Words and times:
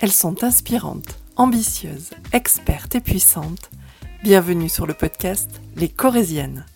Elles 0.00 0.12
sont 0.12 0.44
inspirantes, 0.44 1.18
ambitieuses, 1.34 2.10
expertes 2.32 2.94
et 2.94 3.00
puissantes. 3.00 3.68
Bienvenue 4.22 4.68
sur 4.68 4.86
le 4.86 4.94
podcast 4.94 5.60
Les 5.74 5.88
Corésiennes. 5.88 6.66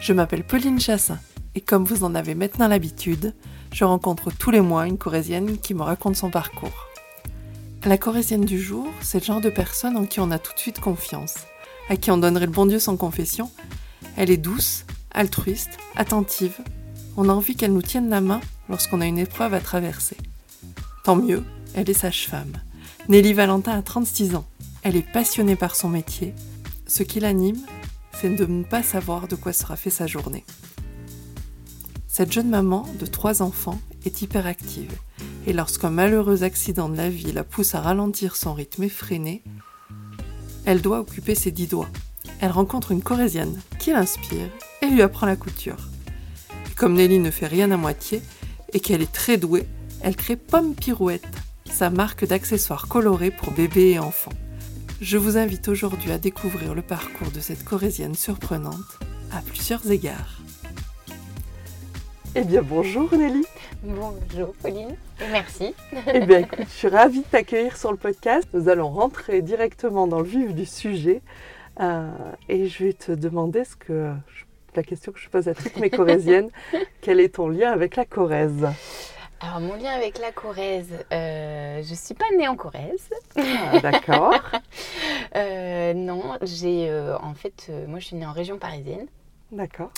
Je 0.00 0.12
m'appelle 0.12 0.44
Pauline 0.44 0.78
Chassin 0.78 1.18
et 1.56 1.60
comme 1.60 1.84
vous 1.84 2.04
en 2.04 2.14
avez 2.14 2.36
maintenant 2.36 2.68
l'habitude, 2.68 3.34
je 3.72 3.82
rencontre 3.82 4.30
tous 4.30 4.52
les 4.52 4.60
mois 4.60 4.86
une 4.86 4.96
Corésienne 4.96 5.58
qui 5.58 5.74
me 5.74 5.82
raconte 5.82 6.14
son 6.14 6.30
parcours. 6.30 6.86
La 7.84 7.98
Corésienne 7.98 8.44
du 8.44 8.62
jour, 8.62 8.86
c'est 9.00 9.18
le 9.18 9.24
genre 9.24 9.40
de 9.40 9.50
personne 9.50 9.96
en 9.96 10.06
qui 10.06 10.20
on 10.20 10.30
a 10.30 10.38
tout 10.38 10.54
de 10.54 10.60
suite 10.60 10.78
confiance, 10.78 11.34
à 11.88 11.96
qui 11.96 12.12
on 12.12 12.16
donnerait 12.16 12.46
le 12.46 12.52
bon 12.52 12.66
Dieu 12.66 12.78
sans 12.78 12.96
confession. 12.96 13.50
Elle 14.16 14.30
est 14.30 14.36
douce, 14.36 14.84
altruiste, 15.10 15.78
attentive. 15.96 16.60
On 17.16 17.28
a 17.28 17.32
envie 17.32 17.56
qu'elle 17.56 17.72
nous 17.72 17.82
tienne 17.82 18.08
la 18.08 18.20
main 18.20 18.40
lorsqu'on 18.68 19.00
a 19.00 19.06
une 19.06 19.18
épreuve 19.18 19.52
à 19.52 19.58
traverser. 19.58 20.16
Tant 21.02 21.16
mieux, 21.16 21.42
elle 21.74 21.90
est 21.90 21.94
sage-femme. 21.94 22.52
Nelly 23.08 23.32
Valentin 23.32 23.72
a 23.72 23.82
36 23.82 24.34
ans. 24.36 24.46
Elle 24.82 24.96
est 24.96 25.12
passionnée 25.12 25.56
par 25.56 25.74
son 25.74 25.88
métier. 25.88 26.34
Ce 26.86 27.02
qui 27.02 27.20
l'anime, 27.20 27.60
c'est 28.20 28.34
de 28.34 28.46
ne 28.46 28.64
pas 28.64 28.82
savoir 28.82 29.28
de 29.28 29.36
quoi 29.36 29.52
sera 29.52 29.76
fait 29.76 29.90
sa 29.90 30.06
journée. 30.06 30.44
Cette 32.08 32.32
jeune 32.32 32.50
maman 32.50 32.86
de 33.00 33.06
trois 33.06 33.42
enfants 33.42 33.80
est 34.04 34.22
hyperactive 34.22 34.92
et 35.46 35.52
lorsqu'un 35.52 35.90
malheureux 35.90 36.42
accident 36.42 36.88
de 36.88 36.96
la 36.96 37.08
vie 37.08 37.32
la 37.32 37.44
pousse 37.44 37.74
à 37.74 37.80
ralentir 37.80 38.36
son 38.36 38.52
rythme 38.52 38.82
effréné, 38.82 39.42
elle 40.64 40.82
doit 40.82 41.00
occuper 41.00 41.34
ses 41.34 41.50
dix 41.50 41.66
doigts. 41.66 41.88
Elle 42.40 42.50
rencontre 42.50 42.92
une 42.92 43.02
Corésienne 43.02 43.58
qui 43.78 43.92
l'inspire 43.92 44.48
et 44.82 44.86
lui 44.86 45.02
apprend 45.02 45.26
la 45.26 45.36
couture. 45.36 45.88
Comme 46.76 46.94
Nelly 46.94 47.18
ne 47.18 47.30
fait 47.30 47.46
rien 47.46 47.70
à 47.70 47.76
moitié 47.76 48.22
et 48.72 48.80
qu'elle 48.80 49.02
est 49.02 49.12
très 49.12 49.36
douée, 49.36 49.66
elle 50.02 50.16
crée 50.16 50.36
Pomme 50.36 50.74
Pirouette, 50.74 51.26
sa 51.72 51.88
marque 51.88 52.26
d'accessoires 52.26 52.86
colorés 52.86 53.30
pour 53.30 53.50
bébés 53.50 53.92
et 53.92 53.98
enfants. 53.98 54.32
Je 55.00 55.16
vous 55.16 55.38
invite 55.38 55.68
aujourd'hui 55.68 56.12
à 56.12 56.18
découvrir 56.18 56.74
le 56.74 56.82
parcours 56.82 57.30
de 57.34 57.40
cette 57.40 57.64
Corésienne 57.64 58.14
surprenante 58.14 59.00
à 59.32 59.40
plusieurs 59.40 59.90
égards. 59.90 60.38
Eh 62.34 62.42
bien 62.42 62.62
bonjour 62.62 63.12
Nelly 63.16 63.44
Bonjour 63.82 64.52
Pauline 64.62 64.94
et 65.20 65.30
merci. 65.32 65.74
Eh 66.12 66.20
bien 66.20 66.40
écoute, 66.40 66.66
je 66.66 66.74
suis 66.74 66.88
ravie 66.88 67.20
de 67.20 67.24
t'accueillir 67.24 67.76
sur 67.76 67.90
le 67.90 67.96
podcast. 67.96 68.46
Nous 68.52 68.68
allons 68.68 68.90
rentrer 68.90 69.40
directement 69.40 70.06
dans 70.06 70.20
le 70.20 70.28
vif 70.28 70.54
du 70.54 70.66
sujet 70.66 71.22
euh, 71.80 72.10
et 72.50 72.68
je 72.68 72.84
vais 72.84 72.92
te 72.92 73.12
demander 73.12 73.64
ce 73.64 73.76
que, 73.76 74.12
la 74.76 74.82
question 74.82 75.10
que 75.10 75.18
je 75.18 75.28
pose 75.30 75.48
à 75.48 75.54
toutes 75.54 75.78
mes 75.78 75.90
Corésiennes, 75.90 76.50
quel 77.00 77.18
est 77.18 77.36
ton 77.36 77.48
lien 77.48 77.72
avec 77.72 77.96
la 77.96 78.04
Corrèze? 78.04 78.68
Alors, 79.44 79.60
mon 79.60 79.74
lien 79.74 79.90
avec 79.90 80.20
la 80.20 80.30
Corrèze, 80.30 81.04
euh, 81.12 81.82
je 81.82 81.90
ne 81.90 81.96
suis 81.96 82.14
pas 82.14 82.26
née 82.38 82.46
en 82.46 82.54
Corrèze. 82.54 83.10
Ah, 83.36 83.80
D'accord. 83.80 84.34
Euh, 85.34 85.94
non, 85.94 86.36
j'ai. 86.42 86.90
Euh, 86.90 87.16
en 87.18 87.32
fait, 87.32 87.70
moi, 87.88 87.98
je 87.98 88.06
suis 88.06 88.16
née 88.16 88.26
en 88.26 88.32
région 88.32 88.58
parisienne. 88.58 89.06
D'accord. 89.52 89.90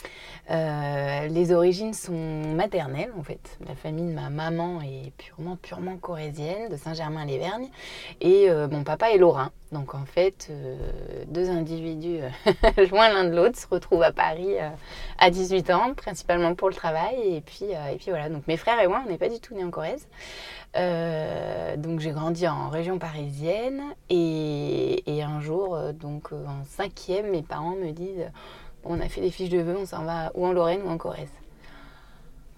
les 0.50 1.52
origines 1.52 1.94
sont 1.94 2.12
maternelles 2.56 3.12
en 3.16 3.22
fait. 3.22 3.56
La 3.68 3.76
famille 3.76 4.08
de 4.08 4.12
ma 4.12 4.28
maman 4.28 4.82
est 4.82 5.12
purement, 5.16 5.54
purement 5.54 5.96
corésienne, 5.96 6.68
de 6.70 6.76
Saint-Germain-les-Vergnes. 6.76 7.68
Et 8.20 8.48
mon 8.50 8.82
papa 8.82 9.12
est 9.12 9.18
lorrain. 9.18 9.52
Donc 9.70 9.94
en 9.94 10.04
fait, 10.06 10.50
deux 11.28 11.50
individus 11.50 12.18
loin 12.90 13.08
l'un 13.10 13.24
de 13.24 13.34
l'autre 13.36 13.56
se 13.56 13.68
retrouvent 13.68 14.02
à 14.02 14.10
Paris 14.10 14.56
à 15.18 15.30
18 15.30 15.70
ans, 15.70 15.94
principalement 15.94 16.56
pour 16.56 16.68
le 16.68 16.74
travail. 16.74 17.36
Et 17.36 17.40
puis, 17.40 17.66
et 17.66 17.96
puis 17.96 18.10
voilà, 18.10 18.28
donc 18.28 18.48
mes 18.48 18.56
frères 18.56 18.80
et 18.80 18.88
moi, 18.88 19.02
on 19.06 19.08
n'est 19.08 19.18
pas 19.18 19.28
du 19.28 19.38
tout 19.38 19.54
nés 19.54 19.64
en 19.64 19.70
Corrèze. 19.70 20.08
donc 20.74 22.00
j'ai 22.00 22.10
grandi 22.10 22.48
en 22.48 22.70
région 22.70 22.98
parisienne. 22.98 23.82
Et, 24.10 25.16
et 25.16 25.22
un 25.22 25.40
jour, 25.40 25.78
donc 25.92 26.32
en 26.32 26.64
cinquième, 26.64 27.30
mes 27.30 27.42
parents 27.42 27.76
me 27.76 27.92
disent 27.92 28.30
on 28.84 29.00
a 29.00 29.08
fait 29.08 29.20
des 29.20 29.30
fiches 29.30 29.50
de 29.50 29.60
vœux, 29.60 29.76
on 29.78 29.86
s'en 29.86 30.04
va 30.04 30.30
ou 30.34 30.46
en 30.46 30.52
Lorraine 30.52 30.82
ou 30.84 30.90
en 30.90 30.98
Corrèze. 30.98 31.28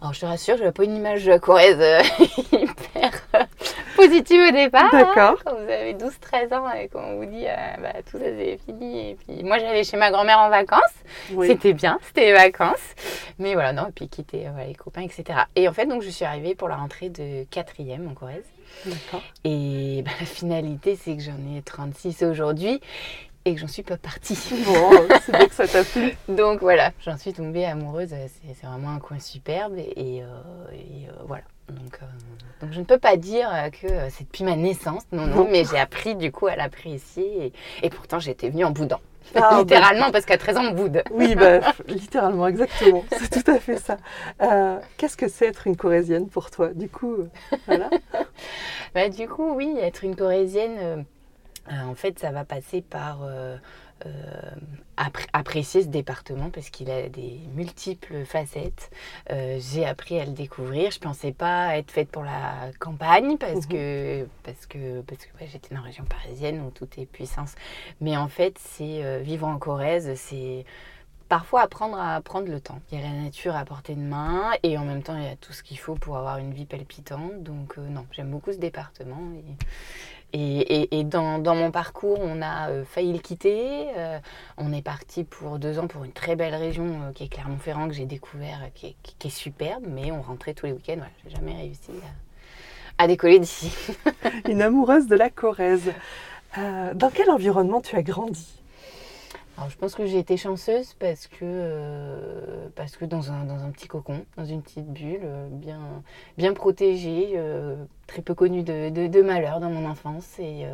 Alors 0.00 0.12
je 0.12 0.20
te 0.20 0.26
rassure, 0.26 0.58
je 0.58 0.64
n'ai 0.64 0.72
pas 0.72 0.84
une 0.84 0.94
image 0.94 1.30
Corrèze 1.40 1.80
euh, 1.80 2.02
hyper 2.52 3.12
euh, 3.34 3.44
positive 3.96 4.42
au 4.46 4.52
départ. 4.52 4.90
Hein. 4.92 5.04
D'accord. 5.04 5.38
quand 5.42 5.54
vous 5.54 5.70
avez 5.70 5.94
12-13 5.94 6.54
ans 6.54 6.70
et 6.72 6.88
qu'on 6.88 7.16
vous 7.16 7.24
dit 7.24 7.46
euh, 7.46 7.56
bah, 7.80 7.94
tout 8.10 8.18
ça 8.18 8.24
c'est 8.24 8.58
fini. 8.66 9.10
Et 9.10 9.14
puis 9.14 9.42
moi 9.42 9.58
j'allais 9.58 9.84
chez 9.84 9.96
ma 9.96 10.10
grand-mère 10.10 10.40
en 10.40 10.50
vacances. 10.50 10.82
C'était 11.46 11.72
bien, 11.72 11.98
c'était 12.02 12.26
les 12.26 12.32
vacances. 12.34 12.94
Mais 13.38 13.54
voilà, 13.54 13.72
non, 13.72 13.86
et 13.88 13.92
puis 13.92 14.08
quitter 14.08 14.48
les 14.66 14.74
copains, 14.74 15.02
etc. 15.02 15.40
Et 15.56 15.68
en 15.68 15.72
fait, 15.72 15.86
donc 15.86 16.02
je 16.02 16.10
suis 16.10 16.24
arrivée 16.24 16.54
pour 16.54 16.68
la 16.68 16.76
rentrée 16.76 17.08
de 17.08 17.44
4e 17.44 18.08
en 18.08 18.14
Corrèze. 18.14 18.44
D'accord. 18.84 19.22
Et 19.44 20.02
bah, 20.04 20.10
la 20.20 20.26
finalité, 20.26 20.96
c'est 20.96 21.16
que 21.16 21.22
j'en 21.22 21.38
ai 21.56 21.62
36 21.62 22.22
aujourd'hui 22.22 22.80
et 23.46 23.54
que 23.54 23.60
j'en 23.60 23.68
suis 23.68 23.82
pas 23.82 23.96
partie. 23.96 24.36
Bon, 24.66 24.90
c'est 25.24 25.32
bien 25.32 25.46
que 25.46 25.54
ça 25.54 25.68
t'a 25.68 25.84
plu. 25.84 26.12
Donc 26.28 26.60
voilà, 26.60 26.90
j'en 27.04 27.16
suis 27.16 27.32
tombée 27.32 27.64
amoureuse. 27.64 28.10
C'est 28.10 28.66
vraiment 28.66 28.90
un 28.90 28.98
coin 28.98 29.20
superbe 29.20 29.78
et, 29.78 30.22
euh, 30.22 30.26
euh, 30.72 31.12
voilà. 31.26 31.44
Donc, 31.68 31.98
euh, 32.02 32.06
donc, 32.60 32.72
je 32.72 32.80
ne 32.80 32.84
peux 32.84 32.98
pas 32.98 33.16
dire 33.16 33.48
que 33.80 33.88
c'est 34.10 34.24
depuis 34.24 34.44
ma 34.44 34.54
naissance, 34.54 35.02
non, 35.10 35.26
non, 35.26 35.48
mais 35.50 35.64
j'ai 35.64 35.78
appris 35.78 36.14
du 36.14 36.30
coup 36.30 36.46
à 36.46 36.54
l'apprécier 36.54 37.52
et, 37.82 37.90
pourtant 37.90 38.20
j'étais 38.20 38.50
venue 38.50 38.64
en 38.64 38.70
boudant. 38.70 39.00
Ah, 39.34 39.56
littéralement, 39.58 40.12
parce 40.12 40.24
qu'à 40.24 40.38
13 40.38 40.56
ans, 40.56 40.64
on 40.70 40.72
boude. 40.72 41.02
Oui, 41.10 41.34
bah, 41.34 41.58
littéralement, 41.88 42.46
exactement. 42.46 43.04
C'est 43.10 43.42
tout 43.42 43.50
à 43.50 43.58
fait 43.58 43.78
ça. 43.78 43.98
Qu'est-ce 44.96 45.16
que 45.16 45.26
c'est 45.26 45.46
être 45.46 45.66
une 45.66 45.76
Corésienne 45.76 46.28
pour 46.28 46.50
toi 46.52 46.68
Du 46.68 46.88
coup, 46.88 47.16
voilà? 47.66 47.90
bah, 48.94 49.08
du 49.08 49.28
coup, 49.28 49.54
oui, 49.54 49.76
être 49.80 50.04
une 50.04 50.14
Corésienne 50.14 50.76
euh, 50.80 50.96
en 51.70 51.94
fait, 51.94 52.18
ça 52.18 52.30
va 52.30 52.44
passer 52.44 52.80
par 52.80 53.20
euh, 53.22 53.56
euh, 54.06 54.10
apprécier 55.32 55.82
ce 55.82 55.88
département 55.88 56.50
parce 56.50 56.70
qu'il 56.70 56.90
a 56.90 57.08
des 57.08 57.40
multiples 57.54 58.24
facettes. 58.24 58.90
j'ai 59.30 59.86
appris 59.86 60.20
à 60.20 60.24
le 60.24 60.32
découvrir. 60.32 60.90
Je 60.90 60.98
pensais 60.98 61.32
pas 61.32 61.76
être 61.76 61.90
faite 61.90 62.10
pour 62.10 62.24
la 62.24 62.70
campagne 62.78 63.38
parce 63.38 63.66
mhm. 63.66 63.68
que 63.68 64.28
parce 64.42 64.66
que 64.66 65.00
parce 65.02 65.24
que 65.24 65.32
j'étais 65.50 65.74
dans 65.74 65.80
la 65.80 65.86
région 65.86 66.04
parisienne 66.04 66.60
où 66.60 66.70
tout 66.70 66.88
est 66.98 67.06
puissance. 67.06 67.54
Mais 68.00 68.16
en 68.16 68.28
fait, 68.28 68.58
c'est 68.58 69.20
vivre 69.22 69.46
en 69.46 69.58
Corrèze, 69.58 70.14
c'est 70.14 70.64
parfois 71.28 71.62
apprendre 71.62 71.98
à 71.98 72.20
prendre 72.20 72.48
le 72.48 72.60
temps. 72.60 72.80
Il 72.90 72.98
y 72.98 73.02
a 73.02 73.04
la 73.04 73.12
nature 73.12 73.56
à 73.56 73.64
portée 73.64 73.94
de 73.94 74.00
main 74.00 74.52
et 74.62 74.78
en 74.78 74.84
même 74.84 75.02
temps 75.02 75.16
il 75.16 75.24
y 75.24 75.28
a 75.28 75.36
tout 75.36 75.52
ce 75.52 75.62
qu'il 75.62 75.78
faut 75.78 75.94
pour 75.94 76.16
avoir 76.16 76.38
une 76.38 76.52
vie 76.52 76.66
palpitante. 76.66 77.42
Donc 77.42 77.76
non, 77.76 78.06
j'aime 78.12 78.30
beaucoup 78.30 78.52
ce 78.52 78.58
département 78.58 79.32
et, 79.34 79.44
et, 80.32 81.04
dans, 81.04 81.54
mon 81.54 81.70
parcours, 81.70 82.18
on 82.20 82.42
a 82.42 82.70
euh, 82.70 82.84
failli 82.84 83.12
le 83.12 83.18
quitter. 83.18 83.88
Euh, 83.96 84.18
on 84.58 84.72
est 84.72 84.82
parti 84.82 85.24
pour 85.24 85.58
deux 85.58 85.78
ans 85.78 85.86
pour 85.86 86.04
une 86.04 86.12
très 86.12 86.36
belle 86.36 86.54
région 86.54 86.86
euh, 86.86 87.12
qui 87.12 87.24
est 87.24 87.28
Clermont-Ferrand, 87.28 87.88
que 87.88 87.94
j'ai 87.94 88.04
découvert, 88.06 88.60
qui 88.74 88.96
est, 89.24 89.28
superbe, 89.30 89.84
mais 89.88 90.12
on 90.12 90.20
rentrait 90.20 90.54
tous 90.54 90.66
les 90.66 90.72
week-ends. 90.72 90.96
Voilà, 90.96 91.12
j'ai 91.24 91.30
jamais 91.30 91.54
réussi 91.54 91.90
à, 92.98 93.06
décoller 93.06 93.38
d'ici. 93.38 93.72
une 94.48 94.62
amoureuse 94.62 95.06
de 95.06 95.16
la 95.16 95.30
Corrèze. 95.30 95.92
dans 96.56 97.10
quel 97.12 97.30
environnement 97.30 97.80
tu 97.80 97.96
as 97.96 98.02
grandi? 98.02 98.62
Alors, 99.56 99.70
je 99.70 99.78
pense 99.78 99.94
que 99.94 100.04
j'ai 100.04 100.18
été 100.18 100.36
chanceuse 100.36 100.92
parce 100.98 101.28
que, 101.28 101.38
euh, 101.42 102.68
parce 102.74 102.96
que 102.96 103.06
dans, 103.06 103.32
un, 103.32 103.70
petit 103.70 103.88
cocon, 103.88 104.26
dans 104.36 104.44
une 104.44 104.60
petite 104.60 104.86
bulle, 104.86 105.20
euh, 105.24 105.48
bien, 105.50 106.02
bien 106.36 106.52
protégée, 106.52 107.32
euh, 107.36 107.74
très 108.06 108.20
peu 108.20 108.34
connue 108.34 108.62
de, 108.62 108.90
de, 108.90 109.22
malheur 109.22 109.58
dans 109.60 109.70
mon 109.70 109.88
enfance, 109.88 110.38
et 110.38 110.66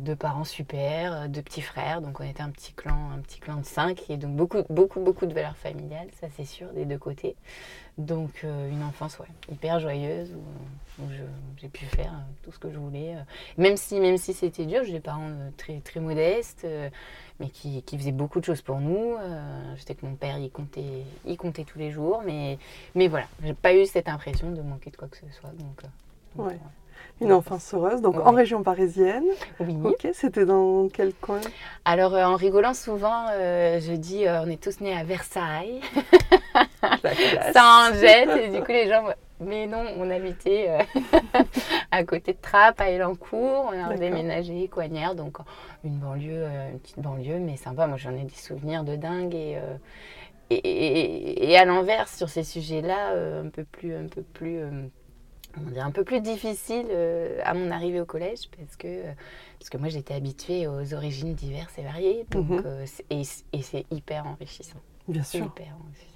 de 0.00 0.14
parents 0.14 0.44
super, 0.44 1.28
de 1.28 1.40
petits 1.42 1.60
frères, 1.60 2.00
donc 2.00 2.20
on 2.20 2.24
était 2.24 2.42
un 2.42 2.50
petit 2.50 2.72
clan, 2.72 3.10
un 3.14 3.20
petit 3.20 3.38
clan 3.38 3.56
de 3.56 3.64
cinq, 3.64 4.08
et 4.08 4.16
donc 4.16 4.34
beaucoup, 4.34 4.62
beaucoup, 4.70 5.00
beaucoup 5.00 5.26
de 5.26 5.34
valeurs 5.34 5.56
familiales, 5.56 6.08
ça 6.20 6.26
c'est 6.36 6.44
sûr, 6.44 6.72
des 6.72 6.86
deux 6.86 6.98
côtés. 6.98 7.36
Donc 8.00 8.42
une 8.44 8.82
enfance 8.82 9.18
ouais, 9.18 9.26
hyper 9.50 9.78
joyeuse, 9.80 10.32
où, 10.98 11.04
j'ai 11.56 11.68
pu 11.68 11.84
faire 11.86 12.12
tout 12.42 12.52
ce 12.52 12.58
que 12.58 12.70
je 12.70 12.78
voulais, 12.78 13.14
même 13.56 13.76
si, 13.76 14.00
même 14.00 14.16
si 14.16 14.34
c'était 14.34 14.66
dur, 14.66 14.84
j'ai 14.84 14.92
des 14.92 15.00
parents 15.00 15.30
très, 15.56 15.80
très 15.80 16.00
modestes 16.00 16.66
mais 17.40 17.48
qui, 17.48 17.82
qui, 17.82 17.98
faisait 17.98 18.12
beaucoup 18.12 18.38
de 18.38 18.44
choses 18.44 18.60
pour 18.60 18.78
nous. 18.80 19.16
Euh, 19.16 19.74
je 19.76 19.82
sais 19.82 19.94
que 19.94 20.06
mon 20.06 20.14
père, 20.14 20.38
il 20.38 20.50
comptait, 20.50 21.64
tous 21.64 21.78
les 21.78 21.90
jours, 21.90 22.22
mais, 22.24 22.58
mais 22.94 23.08
voilà, 23.08 23.26
j'ai 23.42 23.54
pas 23.54 23.74
eu 23.74 23.86
cette 23.86 24.08
impression 24.08 24.52
de 24.52 24.60
manquer 24.60 24.90
de 24.90 24.96
quoi 24.96 25.08
que 25.08 25.16
ce 25.16 25.26
soit. 25.32 25.50
Donc, 25.50 25.82
euh, 26.38 26.42
ouais. 26.42 26.58
Une 27.20 27.32
enfance 27.32 27.74
heureuse, 27.74 28.00
donc 28.00 28.16
en 28.18 28.32
région 28.32 28.62
parisienne. 28.62 29.24
Oui. 29.60 29.76
Ok, 29.84 30.08
c'était 30.14 30.46
dans 30.46 30.88
quel 30.88 31.12
coin? 31.14 31.40
Alors, 31.84 32.14
euh, 32.14 32.24
en 32.24 32.36
rigolant 32.36 32.74
souvent, 32.74 33.26
je 33.28 33.94
dis 33.96 34.24
on 34.26 34.48
est 34.48 34.62
tous 34.62 34.80
nés 34.80 34.96
à 34.96 35.04
Versailles. 35.04 35.80
Ça 37.52 37.90
en 37.90 37.94
jette, 37.94 38.30
et 38.36 38.48
du 38.48 38.60
coup, 38.60 38.72
les 38.72 38.88
gens 38.88 39.04
mais 39.40 39.66
non, 39.66 39.84
on 39.96 40.10
habitait 40.10 40.66
euh, 40.68 41.42
à 41.90 42.04
côté 42.04 42.34
de 42.34 42.38
Trappes, 42.40 42.80
à 42.80 42.90
Elancourt. 42.90 43.72
On 43.72 43.90
a 43.90 43.96
déménagé 43.96 44.68
Coignères, 44.68 45.14
donc 45.14 45.38
une 45.82 45.98
banlieue, 45.98 46.44
euh, 46.44 46.72
une 46.72 46.78
petite 46.78 47.00
banlieue, 47.00 47.38
mais 47.38 47.56
sympa. 47.56 47.86
Moi, 47.86 47.96
j'en 47.96 48.14
ai 48.14 48.24
des 48.24 48.34
souvenirs 48.34 48.84
de 48.84 48.96
dingue. 48.96 49.34
Et, 49.34 49.56
euh, 49.56 49.76
et, 50.50 51.50
et, 51.50 51.56
à 51.56 51.64
l'inverse, 51.64 52.16
sur 52.16 52.28
ces 52.28 52.42
sujets-là, 52.42 53.14
un 53.42 53.48
peu 53.48 53.64
plus, 53.64 53.94
un 53.94 54.08
peu 54.08 54.22
plus 54.22 54.60
un 55.78 55.90
peu 55.90 56.04
plus 56.04 56.20
difficile 56.20 56.86
à 57.44 57.54
mon 57.54 57.70
arrivée 57.70 58.00
au 58.00 58.04
collège 58.06 58.48
parce 58.56 58.76
que, 58.76 59.02
parce 59.58 59.70
que 59.70 59.76
moi 59.78 59.88
j'étais 59.88 60.14
habituée 60.14 60.66
aux 60.66 60.94
origines 60.94 61.34
diverses 61.34 61.76
et 61.78 61.82
variées 61.82 62.24
donc, 62.30 62.48
Mhm. 62.50 62.84
et, 63.10 63.22
et 63.52 63.62
c'est 63.62 63.84
hyper 63.90 64.26
enrichissant. 64.26 64.78
Bien 65.08 65.22
sûr. 65.24 65.46
hyper 65.46 65.74
enrichissant. 65.82 66.06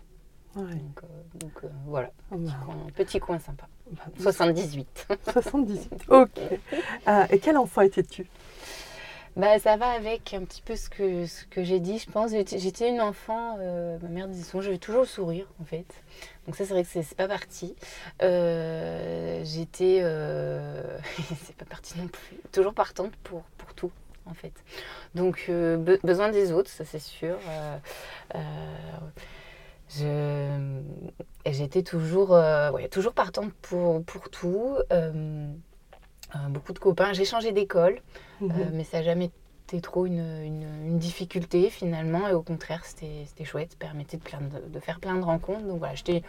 Ouais. 0.56 0.62
Donc, 0.76 1.00
euh, 1.02 1.06
donc, 1.40 1.52
euh, 1.64 1.69
voilà, 1.86 2.12
Ah 2.31 2.36
petit 2.36 2.44
bah, 2.46 2.52
coin, 2.64 2.76
petit 2.94 3.19
coin 3.20 3.38
sympa. 3.40 3.66
bah, 3.90 4.02
78. 4.20 5.08
78. 5.32 5.90
Ok. 6.08 6.30
Euh, 7.08 7.26
et 7.30 7.38
quel 7.40 7.56
enfant 7.56 7.80
étais-tu? 7.82 8.26
Bah, 9.36 9.58
ça 9.58 9.76
va 9.76 9.88
avec 9.90 10.32
un 10.32 10.44
petit 10.44 10.62
peu 10.62 10.76
ce 10.76 10.88
que, 10.88 11.26
ce 11.26 11.44
que 11.46 11.64
j'ai 11.64 11.81
dit, 11.81 11.98
je 11.98 12.08
pense. 12.08 12.31
J'étais 12.31 12.88
une 12.88 13.00
enfant, 13.00 13.56
euh, 13.60 13.98
ma 14.02 14.08
mère 14.08 14.28
disait 14.28 14.44
souvent, 14.44 14.62
j'avais 14.62 14.78
toujours 14.78 15.00
le 15.02 15.06
sourire 15.08 15.46
en 15.60 15.64
fait. 15.64 15.86
Donc 16.46 16.54
ça, 16.54 16.64
c'est 16.64 16.72
vrai 16.72 16.84
que 16.84 16.88
c'est 16.88 17.16
pas 17.16 17.26
parti. 17.26 17.75
Euh, 18.22 19.42
J'étais, 19.44 19.98
euh, 20.02 20.82
c'est 21.44 21.56
pas 21.56 21.64
parti 21.64 21.98
non 21.98 22.06
plus, 22.06 22.36
toujours 22.52 22.75
partante 22.75 23.10
pour, 23.25 23.42
pour 23.58 23.75
tout 23.75 23.90
en 24.26 24.34
fait. 24.34 24.52
Donc 25.16 25.46
be- 25.48 26.00
besoin 26.06 26.28
des 26.30 26.52
autres, 26.52 26.70
ça 26.70 26.84
c'est 26.84 27.00
sûr. 27.00 27.37
J'étais 31.46 31.82
toujours, 31.82 32.37
toujours 32.90 33.12
partante 33.14 33.52
pour, 33.62 34.02
pour 34.04 34.30
tout. 34.30 34.76
Euh, 36.34 36.48
beaucoup 36.48 36.72
de 36.72 36.78
copains. 36.78 37.12
J'ai 37.12 37.25
changé 37.25 37.52
d'école. 37.52 38.00
Mhm. 38.40 38.50
Euh, 38.50 38.54
mais 38.72 38.84
ça 38.84 38.98
n'a 38.98 39.04
jamais 39.04 39.31
été 39.66 39.81
trop 39.81 40.04
une, 40.06 40.19
une- 40.44 40.86
une 40.86 40.98
difficulté 40.98 41.70
finalement, 41.70 42.28
et 42.28 42.32
au 42.34 42.42
contraire, 42.42 42.84
c'était 42.84 43.44
chouette, 43.44 43.70
ça 43.72 43.76
permettait 43.78 44.19
de, 44.19 44.22
plein 44.22 44.40
de, 44.40 44.69
de 44.69 44.81
faire 44.81 45.00
plein 45.00 45.14
de 45.14 45.25
rencontres. 45.25 45.62
Donc 45.62 45.78
voilà, 45.78 45.94
j'étais 45.94 46.22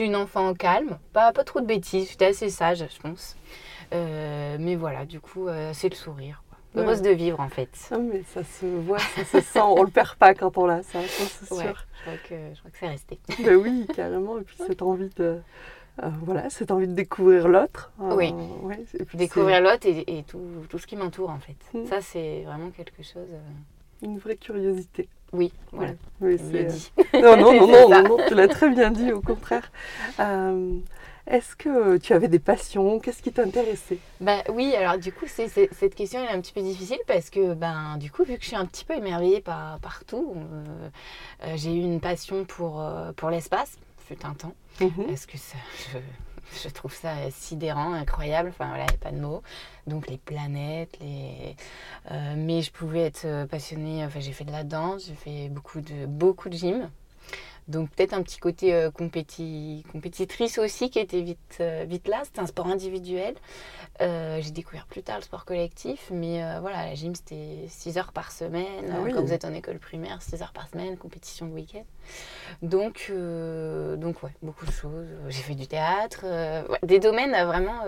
une 0.00 0.14
enfant 0.16 0.52
calme, 0.54 0.98
pas, 1.14 1.32
pas 1.32 1.44
trop 1.44 1.60
de 1.60 1.66
bêtises, 1.66 2.10
j'étais 2.10 2.26
assez 2.26 2.50
sage, 2.50 2.78
je 2.94 3.00
pense. 3.00 3.36
Euh, 3.94 4.56
mais 4.60 4.74
voilà, 4.74 5.04
du 5.06 5.20
coup, 5.20 5.48
euh, 5.48 5.70
c'est 5.72 5.88
le 5.88 5.94
sourire. 5.94 6.42
quoi. 6.48 6.58
Ouais. 6.74 6.86
Heureuse 6.86 7.00
de 7.02 7.10
vivre 7.10 7.40
en 7.40 7.48
fait. 7.48 7.70
Ah, 7.90 7.98
mais 7.98 8.22
ça 8.34 8.42
se 8.44 8.66
voit, 8.66 8.98
ça 8.98 9.24
se 9.24 9.40
sent. 9.40 9.60
On 9.60 9.82
le 9.82 9.90
perd 9.90 10.16
pas 10.16 10.34
quand 10.34 10.56
on 10.58 10.66
l'a, 10.66 10.82
ça, 10.82 10.98
c'est 11.06 11.52
Ouais, 11.54 11.62
sûr. 11.64 11.86
je 11.96 12.02
crois 12.02 12.16
que, 12.28 12.34
je 12.54 12.58
crois 12.58 12.70
que 12.70 12.78
c'est 12.78 12.88
resté. 12.88 13.18
Ben 13.42 13.54
oui, 13.56 13.86
carrément. 13.94 14.38
Et 14.38 14.42
puis 14.42 14.56
cette 14.66 14.82
envie 14.82 15.10
de, 15.16 15.38
euh, 16.02 16.08
voilà, 16.22 16.48
cette 16.50 16.70
envie 16.70 16.88
de 16.88 16.94
découvrir 16.94 17.48
l'autre. 17.48 17.92
Euh, 18.00 18.14
Oui. 18.16 18.32
ouais, 18.62 18.84
Découvrir 19.14 19.60
l'autre 19.60 19.86
et, 19.86 20.18
et 20.18 20.22
tout, 20.22 20.40
tout 20.68 20.78
ce 20.78 20.86
qui 20.86 20.96
m'entoure 20.96 21.30
en 21.30 21.38
fait. 21.38 21.56
Mm. 21.78 21.86
Ça, 21.86 22.00
c'est 22.00 22.42
vraiment 22.46 22.70
quelque 22.70 23.02
chose. 23.02 23.28
euh, 23.30 23.40
une 24.04 24.18
vraie 24.18 24.36
curiosité. 24.36 25.08
Oui, 25.32 25.52
voilà, 25.70 25.92
Ouais. 25.92 25.96
Oui, 26.20 26.38
c'est- 26.50 26.64
dit. 26.64 26.92
Non, 27.22 27.36
non, 27.36 27.52
non, 27.60 27.66
non, 27.66 27.88
non, 27.88 28.02
non, 28.02 28.16
tu 28.26 28.34
l'as 28.34 28.48
très 28.48 28.68
bien 28.70 28.90
dit, 28.90 29.12
au 29.12 29.20
contraire. 29.20 29.70
Euh, 30.20 30.76
Est-ce 31.26 31.54
que 31.54 31.98
tu 31.98 32.12
avais 32.12 32.26
des 32.26 32.40
passions? 32.40 32.98
Qu'est-ce 32.98 33.22
qui 33.22 33.30
t'intéressait? 33.32 33.98
Bah 34.20 34.42
oui, 34.52 34.74
alors 34.74 34.98
du 34.98 35.12
coup, 35.12 35.26
c'est, 35.28 35.46
c'est- 35.48 35.72
cette 35.72 35.94
question 35.94 36.18
elle 36.20 36.26
est 36.34 36.36
un 36.36 36.40
petit 36.40 36.52
peu 36.52 36.60
difficile 36.62 36.98
parce 37.06 37.30
que, 37.30 37.54
ben, 37.54 37.96
du 37.98 38.10
coup, 38.10 38.24
vu 38.24 38.36
que 38.36 38.42
je 38.42 38.48
suis 38.48 38.56
un 38.56 38.66
petit 38.66 38.84
peu 38.84 38.94
émerveillée 38.94 39.40
par, 39.40 39.78
partout, 39.78 40.34
euh, 40.36 40.88
euh, 41.44 41.52
j'ai 41.54 41.72
eu 41.72 41.80
une 41.80 42.00
passion 42.00 42.44
pour, 42.44 42.80
euh, 42.82 43.12
pour 43.12 43.30
l'espace, 43.30 43.78
fut 44.08 44.16
un 44.26 44.34
temps, 44.34 44.52
Mhm. 44.80 45.06
parce 45.06 45.26
que 45.26 45.38
ça, 45.38 45.56
je, 46.62 46.68
trouve 46.68 46.94
ça 46.94 47.14
sidérant, 47.30 47.92
incroyable, 47.92 48.50
enfin 48.50 48.68
voilà, 48.68 48.84
il 48.84 48.88
n'y 48.88 48.94
a 48.94 48.98
pas 48.98 49.12
de 49.12 49.20
mots. 49.20 49.42
Donc 49.86 50.08
les 50.08 50.18
planètes, 50.18 50.98
les... 51.00 51.56
euh, 52.10 52.34
mais 52.36 52.62
je 52.62 52.70
pouvais 52.70 53.02
être 53.02 53.24
euh, 53.24 53.46
passionnée, 53.46 54.04
enfin 54.04 54.20
j'ai 54.20 54.32
fait 54.32 54.44
de 54.44 54.52
la 54.52 54.64
danse, 54.64 55.06
j'ai 55.06 55.14
fait 55.14 55.48
beaucoup 55.48 55.80
de, 55.80 56.06
beaucoup 56.06 56.48
de 56.48 56.56
gym. 56.56 56.90
Donc 57.68 57.90
peut-être 57.90 58.12
un 58.12 58.22
petit 58.22 58.38
côté 58.38 58.74
euh, 58.74 58.90
compéti- 58.90 59.84
compétitrice 59.92 60.58
aussi 60.58 60.90
qui 60.90 60.98
était 60.98 61.20
vite, 61.20 61.58
euh, 61.60 61.84
vite 61.86 62.08
là. 62.08 62.20
C'était 62.24 62.40
un 62.40 62.46
sport 62.46 62.66
individuel. 62.66 63.34
Euh, 64.00 64.40
j'ai 64.40 64.50
découvert 64.50 64.86
plus 64.86 65.02
tard 65.02 65.18
le 65.18 65.22
sport 65.22 65.44
collectif, 65.44 66.08
mais 66.10 66.42
voilà, 66.60 66.86
la 66.86 66.94
gym 66.94 67.14
c'était 67.14 67.66
6 67.68 67.98
heures 67.98 68.12
par 68.12 68.32
semaine. 68.32 68.90
Ah 68.92 68.96
oui. 69.02 69.12
Quand 69.12 69.22
vous 69.22 69.32
êtes 69.32 69.44
en 69.44 69.52
école 69.54 69.78
primaire, 69.78 70.20
6 70.22 70.42
heures 70.42 70.52
par 70.52 70.68
semaine, 70.68 70.96
compétition 70.96 71.46
le 71.46 71.52
week-end. 71.52 71.84
Donc, 72.62 73.12
donc 73.12 74.22
ouais, 74.22 74.30
beaucoup 74.42 74.66
de 74.66 74.72
choses. 74.72 75.06
J'ai 75.28 75.42
fait 75.42 75.54
du 75.54 75.66
théâtre, 75.66 76.24
ouais, 76.24 76.78
des 76.82 76.98
domaines 76.98 77.32
vraiment 77.46 77.80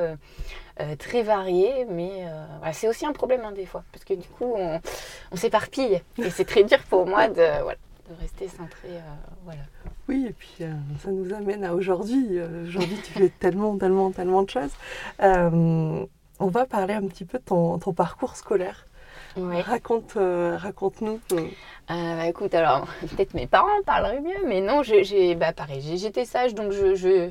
très 0.98 1.22
variés, 1.22 1.86
mais 1.90 2.26
voilà, 2.58 2.72
c'est 2.72 2.88
aussi 2.88 3.06
un 3.06 3.12
problème 3.12 3.42
hein, 3.44 3.52
des 3.52 3.66
fois, 3.66 3.84
parce 3.92 4.04
que 4.04 4.14
du 4.14 4.28
coup 4.28 4.54
on, 4.56 4.80
on 5.32 5.36
s'éparpille 5.36 6.00
et 6.18 6.30
c'est 6.30 6.44
très 6.44 6.64
dur 6.64 6.78
pour 6.90 7.06
moi 7.06 7.28
de, 7.28 7.62
voilà, 7.62 7.78
de 8.08 8.14
rester 8.20 8.48
centré. 8.48 8.88
euh, 8.88 9.00
voilà. 9.44 9.60
Oui, 10.08 10.26
et 10.28 10.32
puis 10.32 10.56
euh, 10.60 10.72
ça 11.02 11.10
nous 11.10 11.32
amène 11.32 11.64
à 11.64 11.74
aujourd'hui. 11.74 12.26
Euh, 12.38 12.64
aujourd'hui, 12.66 12.96
tu 13.02 13.12
fais 13.12 13.28
tellement, 13.30 13.76
tellement, 13.78 14.10
tellement 14.10 14.42
de 14.42 14.50
choses. 14.50 14.72
On 16.40 16.48
va 16.48 16.66
parler 16.66 16.94
un 16.94 17.06
petit 17.06 17.24
peu 17.24 17.38
de 17.38 17.44
ton, 17.44 17.78
ton 17.78 17.92
parcours 17.94 18.36
scolaire. 18.36 18.86
Ouais. 19.36 19.60
Raconte, 19.62 20.14
raconte-nous. 20.16 21.20
bah, 21.88 22.26
écoute, 22.26 22.54
alors 22.54 22.86
peut-être 23.00 23.34
mes 23.34 23.46
parents 23.46 23.68
parleraient 23.86 24.20
mieux, 24.20 24.46
mais 24.46 24.60
non, 24.60 24.82
j'ai, 24.82 25.04
j'ai- 25.04 25.34
bah, 25.36 25.52
pareil, 25.52 25.80
j'étais 25.96 26.24
sage, 26.24 26.54
donc 26.54 26.72
je, 26.72 26.94
je- 26.94 27.30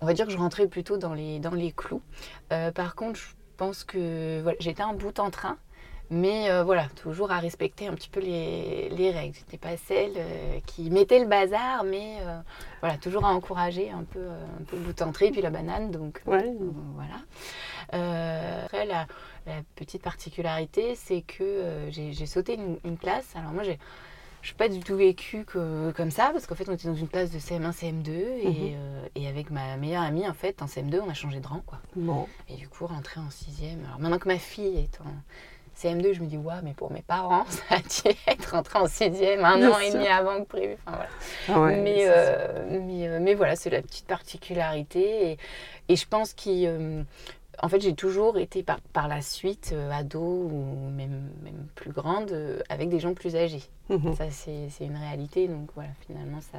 on 0.00 0.06
va 0.06 0.12
dire 0.14 0.26
que 0.26 0.32
je 0.32 0.38
rentrais 0.38 0.66
plutôt 0.68 0.96
dans 0.96 1.12
les, 1.14 1.38
dans 1.40 1.54
les 1.54 1.72
clous. 1.72 2.02
Par 2.48 2.94
contre, 2.94 3.18
je 3.18 3.26
pense 3.56 3.82
que 3.84 4.40
voilà, 4.42 4.56
j'étais 4.60 4.82
un 4.82 4.92
bout 4.92 5.18
en 5.18 5.30
train, 5.30 5.56
mais 6.10 6.50
euh, 6.50 6.62
voilà, 6.64 6.86
toujours 7.02 7.30
à 7.32 7.38
respecter 7.38 7.88
un 7.88 7.94
petit 7.94 8.08
peu 8.08 8.20
les, 8.20 8.88
les 8.90 9.10
règles. 9.10 9.34
J'étais 9.34 9.58
pas 9.58 9.76
celle 9.76 10.12
euh, 10.16 10.58
qui 10.66 10.90
mettait 10.90 11.18
le 11.18 11.26
bazar, 11.26 11.84
mais 11.84 12.18
euh, 12.20 12.38
voilà, 12.80 12.96
toujours 12.98 13.24
à 13.24 13.28
encourager 13.34 13.90
un 13.90 14.04
peu, 14.04 14.20
un 14.28 14.64
peu 14.64 14.76
le 14.76 14.82
bout 14.82 15.02
en 15.02 15.12
train, 15.12 15.26
et 15.26 15.30
puis 15.32 15.42
la 15.42 15.50
banane, 15.50 15.90
donc 15.90 16.22
Ouais. 16.26 16.52
voilà. 16.94 17.16
Après, 18.64 18.86
la, 18.86 19.06
la 19.46 19.62
petite 19.74 20.02
particularité, 20.02 20.94
c'est 20.94 21.22
que 21.22 21.86
j'ai 21.90 22.26
sauté 22.26 22.54
une, 22.54 22.78
une 22.84 22.98
classe. 22.98 23.34
Alors 23.36 23.52
moi, 23.52 23.62
j'ai 23.62 23.78
je 24.42 24.52
n'ai 24.52 24.56
pas 24.58 24.68
du 24.68 24.78
tout 24.78 24.94
vécu 24.94 25.44
que, 25.44 25.90
comme 25.96 26.12
ça, 26.12 26.30
parce 26.32 26.46
qu'en 26.46 26.54
fait, 26.54 26.68
on 26.68 26.72
était 26.74 26.86
dans 26.86 26.94
une 26.94 27.08
classe 27.08 27.32
de 27.32 27.38
CM1, 27.40 27.72
CM2, 27.72 28.10
et, 28.10 28.48
Mhm. 28.48 28.54
euh, 28.76 29.06
et 29.16 29.26
avec 29.26 29.50
ma 29.50 29.76
meilleure 29.76 30.04
amie, 30.04 30.28
en 30.28 30.34
fait, 30.34 30.62
en 30.62 30.66
CM2, 30.66 31.00
on 31.04 31.10
a 31.10 31.14
changé 31.14 31.40
de 31.40 31.46
rang, 31.48 31.62
quoi. 31.66 31.80
Bon, 31.96 32.28
Et 32.48 32.54
du 32.54 32.68
coup, 32.68 32.86
rentrer 32.86 33.18
en 33.18 33.28
sixième. 33.30 33.84
Alors 33.86 33.98
maintenant 33.98 34.18
que 34.20 34.28
ma 34.28 34.38
fille 34.38 34.76
est 34.78 35.00
en 35.00 35.10
CM2, 35.76 36.14
je 36.14 36.20
me 36.20 36.26
dis, 36.26 36.36
ouais, 36.38 36.54
mais 36.62 36.72
pour 36.72 36.90
mes 36.90 37.02
parents, 37.02 37.44
ça 37.48 37.76
a 37.76 37.78
dû 37.78 38.16
être 38.26 38.52
rentré 38.52 38.78
en 38.78 38.86
sixième 38.86 39.44
un 39.44 39.58
Bien 39.58 39.72
an 39.72 39.78
et 39.78 39.92
demi 39.92 40.08
avant 40.08 40.40
que 40.40 40.46
prévu. 40.46 40.76
Enfin, 40.86 40.96
voilà 40.96 41.08
ah 41.48 41.60
ouais, 41.60 41.80
mais, 41.80 42.04
euh, 42.06 42.80
mais, 42.82 43.08
euh, 43.08 43.18
mais 43.20 43.34
voilà, 43.34 43.56
c'est 43.56 43.70
la 43.70 43.82
petite 43.82 44.06
particularité. 44.06 45.32
Et, 45.32 45.38
et 45.88 45.96
je 45.96 46.06
pense 46.06 46.34
qu'en 46.34 47.04
en 47.62 47.68
fait, 47.68 47.80
j'ai 47.80 47.94
toujours 47.94 48.38
été 48.38 48.62
par, 48.62 48.80
par 48.92 49.08
la 49.08 49.20
suite 49.20 49.70
euh, 49.72 49.90
ado 49.90 50.20
ou 50.20 50.90
même, 50.90 51.30
même 51.42 51.66
plus 51.74 51.92
grande 51.92 52.32
euh, 52.32 52.60
avec 52.68 52.88
des 52.88 53.00
gens 53.00 53.14
plus 53.14 53.36
âgés. 53.36 53.64
Mhm. 53.88 54.14
Ça, 54.14 54.30
c'est 54.30 54.68
c'est 54.70 54.84
une 54.84 54.96
réalité. 54.96 55.46
Donc 55.46 55.70
voilà, 55.74 55.90
finalement, 56.06 56.40
ça 56.40 56.58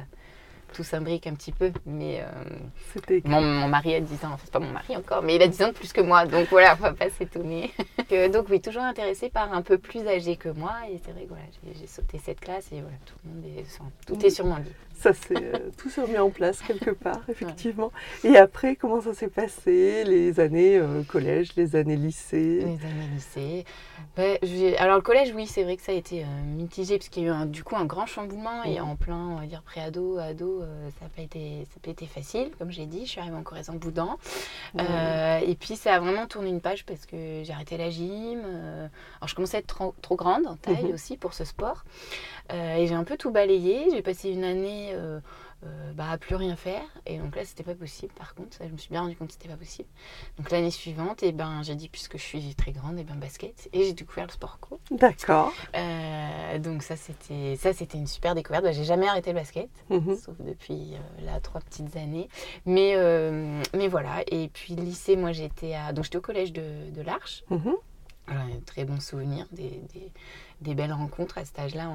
tout 0.72 0.84
s'imbrique 0.84 1.26
un 1.26 1.34
petit 1.34 1.52
peu. 1.52 1.72
Mais 1.86 2.20
euh, 2.20 3.20
mon, 3.24 3.40
mon 3.40 3.68
mari 3.68 3.94
a 3.94 4.00
10 4.00 4.14
ans, 4.24 4.30
enfin, 4.32 4.40
c'est 4.44 4.52
pas 4.52 4.58
mon 4.58 4.70
mari 4.72 4.96
encore, 4.96 5.22
mais 5.22 5.36
il 5.36 5.42
a 5.42 5.48
10 5.48 5.62
ans 5.64 5.68
de 5.68 5.72
plus 5.74 5.92
que 5.92 6.00
moi. 6.00 6.26
Donc 6.26 6.48
voilà, 6.50 6.74
on 6.78 6.82
va 6.82 6.92
pas 6.92 7.10
s'étonner. 7.10 7.72
Donc 8.32 8.46
oui, 8.48 8.60
toujours 8.60 8.82
intéressé 8.82 9.28
par 9.28 9.52
un 9.52 9.62
peu 9.62 9.78
plus 9.78 10.06
âgé 10.06 10.36
que 10.36 10.48
moi. 10.48 10.74
Et 10.90 11.00
c'est 11.04 11.12
vrai 11.12 11.22
que 11.24 11.28
voilà, 11.28 11.44
j'ai- 11.78 11.86
sauté 11.86 12.18
cette 12.24 12.40
classe 12.40 12.70
et 12.72 12.80
voilà, 12.80 12.96
tout 13.06 13.14
le 13.24 13.30
monde 13.32 13.44
est, 13.58 13.64
tout 14.06 14.26
est 14.26 14.30
sur 14.30 14.44
mon 14.46 14.56
lit. 14.56 14.72
Ça 14.98 15.12
s'est 15.14 15.34
euh, 15.36 15.70
tout 15.78 15.88
s'est 15.90 16.02
remis 16.02 16.18
en 16.18 16.30
place 16.30 16.60
quelque 16.60 16.90
part, 16.90 17.20
effectivement. 17.28 17.92
Et 18.24 18.36
après, 18.36 18.74
comment 18.76 19.00
ça 19.00 19.14
s'est 19.14 19.28
passé 19.28 20.02
Les 20.04 20.40
années 20.40 20.76
euh, 20.76 21.02
collège, 21.04 21.50
les 21.56 21.76
années 21.76 21.96
lycée? 21.96 22.58
Les 22.60 22.64
années 22.86 23.08
lycée. 23.14 23.64
J'ai- 24.42 24.76
alors 24.78 24.96
le 24.96 25.02
collège, 25.02 25.32
oui, 25.36 25.46
c'est 25.46 25.62
vrai 25.62 25.76
que 25.76 25.82
ça 25.82 25.92
a 25.92 25.94
été 25.94 26.24
euh, 26.24 26.26
mitigé 26.56 26.98
parce 26.98 27.08
qu'il 27.08 27.22
y 27.22 27.26
a 27.26 27.28
eu 27.28 27.32
un- 27.32 27.46
du 27.46 27.62
coup 27.62 27.76
un 27.76 27.84
grand 27.84 28.06
chamboulement 28.06 28.64
et 28.64 28.80
en 28.80 28.96
plein, 28.96 29.16
on 29.28 29.36
va 29.36 29.46
dire 29.46 29.62
pré-ado, 29.62 30.18
ado, 30.18 30.62
euh, 30.62 30.88
ça 30.98 31.04
n'a 31.04 31.10
pas 31.14 31.22
été, 31.22 31.64
ça 31.70 31.74
a 31.76 31.84
pas 31.84 31.90
été 31.92 32.06
facile, 32.06 32.50
comme 32.58 32.72
j'ai 32.72 32.86
dit. 32.86 33.06
Je 33.06 33.10
suis 33.10 33.20
arrivée 33.20 33.36
en 33.36 33.42
Corée 33.44 33.60
en 33.68 33.74
boudin. 33.74 34.16
Et 34.78 35.54
puis 35.54 35.76
ça 35.76 35.94
a 35.94 36.00
vraiment 36.00 36.26
tourné 36.26 36.48
une 36.50 36.60
page 36.60 36.84
parce 36.84 37.06
que 37.06 37.42
j'ai 37.44 37.52
arrêté 37.52 37.76
la 37.76 37.90
gym. 37.90 38.40
alors 38.40 39.28
je 39.28 39.34
commençais 39.34 39.58
à 39.58 39.60
être 39.60 39.66
trop, 39.68 39.94
trop 40.02 40.16
grande 40.16 40.46
en 40.46 40.56
taille 40.56 40.84
Mhm. 40.86 40.94
aussi 40.94 41.16
pour 41.16 41.32
ce 41.34 41.44
sport. 41.44 41.84
Et 42.50 42.86
j'ai 42.86 42.94
un 42.94 43.04
peu 43.04 43.16
tout 43.16 43.30
balayé. 43.30 43.86
J'ai 43.92 44.02
passé 44.02 44.30
une 44.30 44.44
année 44.44 44.87
euh, 44.94 45.20
euh, 45.64 45.92
bah, 45.92 46.10
à 46.10 46.18
plus 46.18 46.34
rien 46.34 46.56
faire. 46.56 46.82
Et 47.06 47.18
donc 47.18 47.34
là, 47.36 47.44
c'était 47.44 47.62
pas 47.62 47.74
possible. 47.74 48.12
Par 48.14 48.34
contre, 48.34 48.56
ça, 48.56 48.66
je 48.66 48.72
me 48.72 48.76
suis 48.78 48.90
bien 48.90 49.00
rendu 49.02 49.16
compte 49.16 49.28
que 49.28 49.34
c'était 49.34 49.48
pas 49.48 49.56
possible. 49.56 49.88
Donc 50.36 50.50
l'année 50.50 50.70
suivante, 50.70 51.22
et 51.22 51.32
ben, 51.32 51.62
j'ai 51.62 51.74
dit, 51.74 51.88
puisque 51.88 52.16
je 52.16 52.22
suis 52.22 52.54
très 52.54 52.72
grande, 52.72 52.98
et 52.98 53.04
ben 53.04 53.16
basket. 53.16 53.68
Et 53.72 53.84
j'ai 53.84 53.92
découvert 53.92 54.26
le 54.26 54.32
sport 54.32 54.58
co. 54.60 54.78
D'accord. 54.90 55.52
Euh, 55.74 56.58
donc 56.58 56.82
ça, 56.82 56.96
c'était 56.96 57.56
ça, 57.56 57.72
c'était 57.72 57.98
une 57.98 58.06
super 58.06 58.34
découverte. 58.34 58.64
Bah, 58.64 58.72
j'ai 58.72 58.84
jamais 58.84 59.08
arrêté 59.08 59.30
le 59.32 59.38
basket 59.38 59.68
Mhm. 59.90 60.16
sauf 60.16 60.36
depuis 60.40 60.94
là 61.22 61.40
trois 61.40 61.60
petites 61.60 61.96
années. 61.96 62.28
Mais, 62.66 62.94
mais 63.74 63.88
voilà. 63.88 64.22
Et 64.30 64.48
puis 64.48 64.74
lycée, 64.74 65.16
moi 65.16 65.32
j'étais 65.32 65.74
à 65.74 65.92
donc 65.92 66.04
j'étais 66.04 66.18
au 66.18 66.22
collège 66.22 66.52
de, 66.52 66.90
de 66.90 67.02
l'Arche. 67.02 67.44
Très 68.66 68.84
bons 68.84 69.00
souvenirs, 69.00 69.46
des, 69.52 69.80
des, 70.60 70.74
belles 70.74 70.92
rencontres 70.92 71.38
à 71.38 71.44
cet 71.44 71.58
âge-là. 71.58 71.90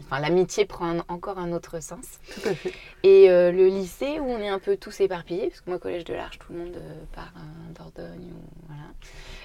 Enfin, 0.00 0.20
l'amitié 0.20 0.66
prend 0.66 0.98
encore 1.08 1.38
un 1.38 1.52
autre 1.52 1.80
sens. 1.80 2.20
Tout 2.34 2.48
à 2.48 2.54
fait. 2.54 2.72
Et 3.02 3.30
euh, 3.30 3.52
le 3.52 3.68
lycée 3.68 4.20
où 4.20 4.24
on 4.24 4.38
est 4.38 4.48
un 4.48 4.58
peu 4.58 4.76
tous 4.76 5.00
éparpillés, 5.00 5.48
parce 5.48 5.60
que 5.60 5.70
moi, 5.70 5.78
collège 5.78 6.04
de 6.04 6.14
l'Arche, 6.14 6.38
tout 6.38 6.52
le 6.52 6.58
monde 6.58 6.76
euh, 6.76 7.04
part 7.14 7.32
en 7.36 7.72
Dordogne. 7.72 8.32
voilà. 8.66 8.82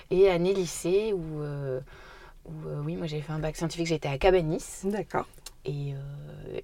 Et 0.10 0.30
année 0.30 0.54
lycée 0.54 1.14
où, 1.14 1.42
euh, 1.42 1.80
où 2.46 2.52
oui, 2.84 2.96
moi 2.96 3.08
j'ai 3.08 3.22
fait 3.22 3.32
un 3.32 3.40
bac 3.40 3.56
scientifique, 3.56 3.88
j'étais 3.88 4.10
à 4.10 4.18
Cabanis. 4.18 4.82
D'accord. 4.84 5.28
Et, 5.64 5.94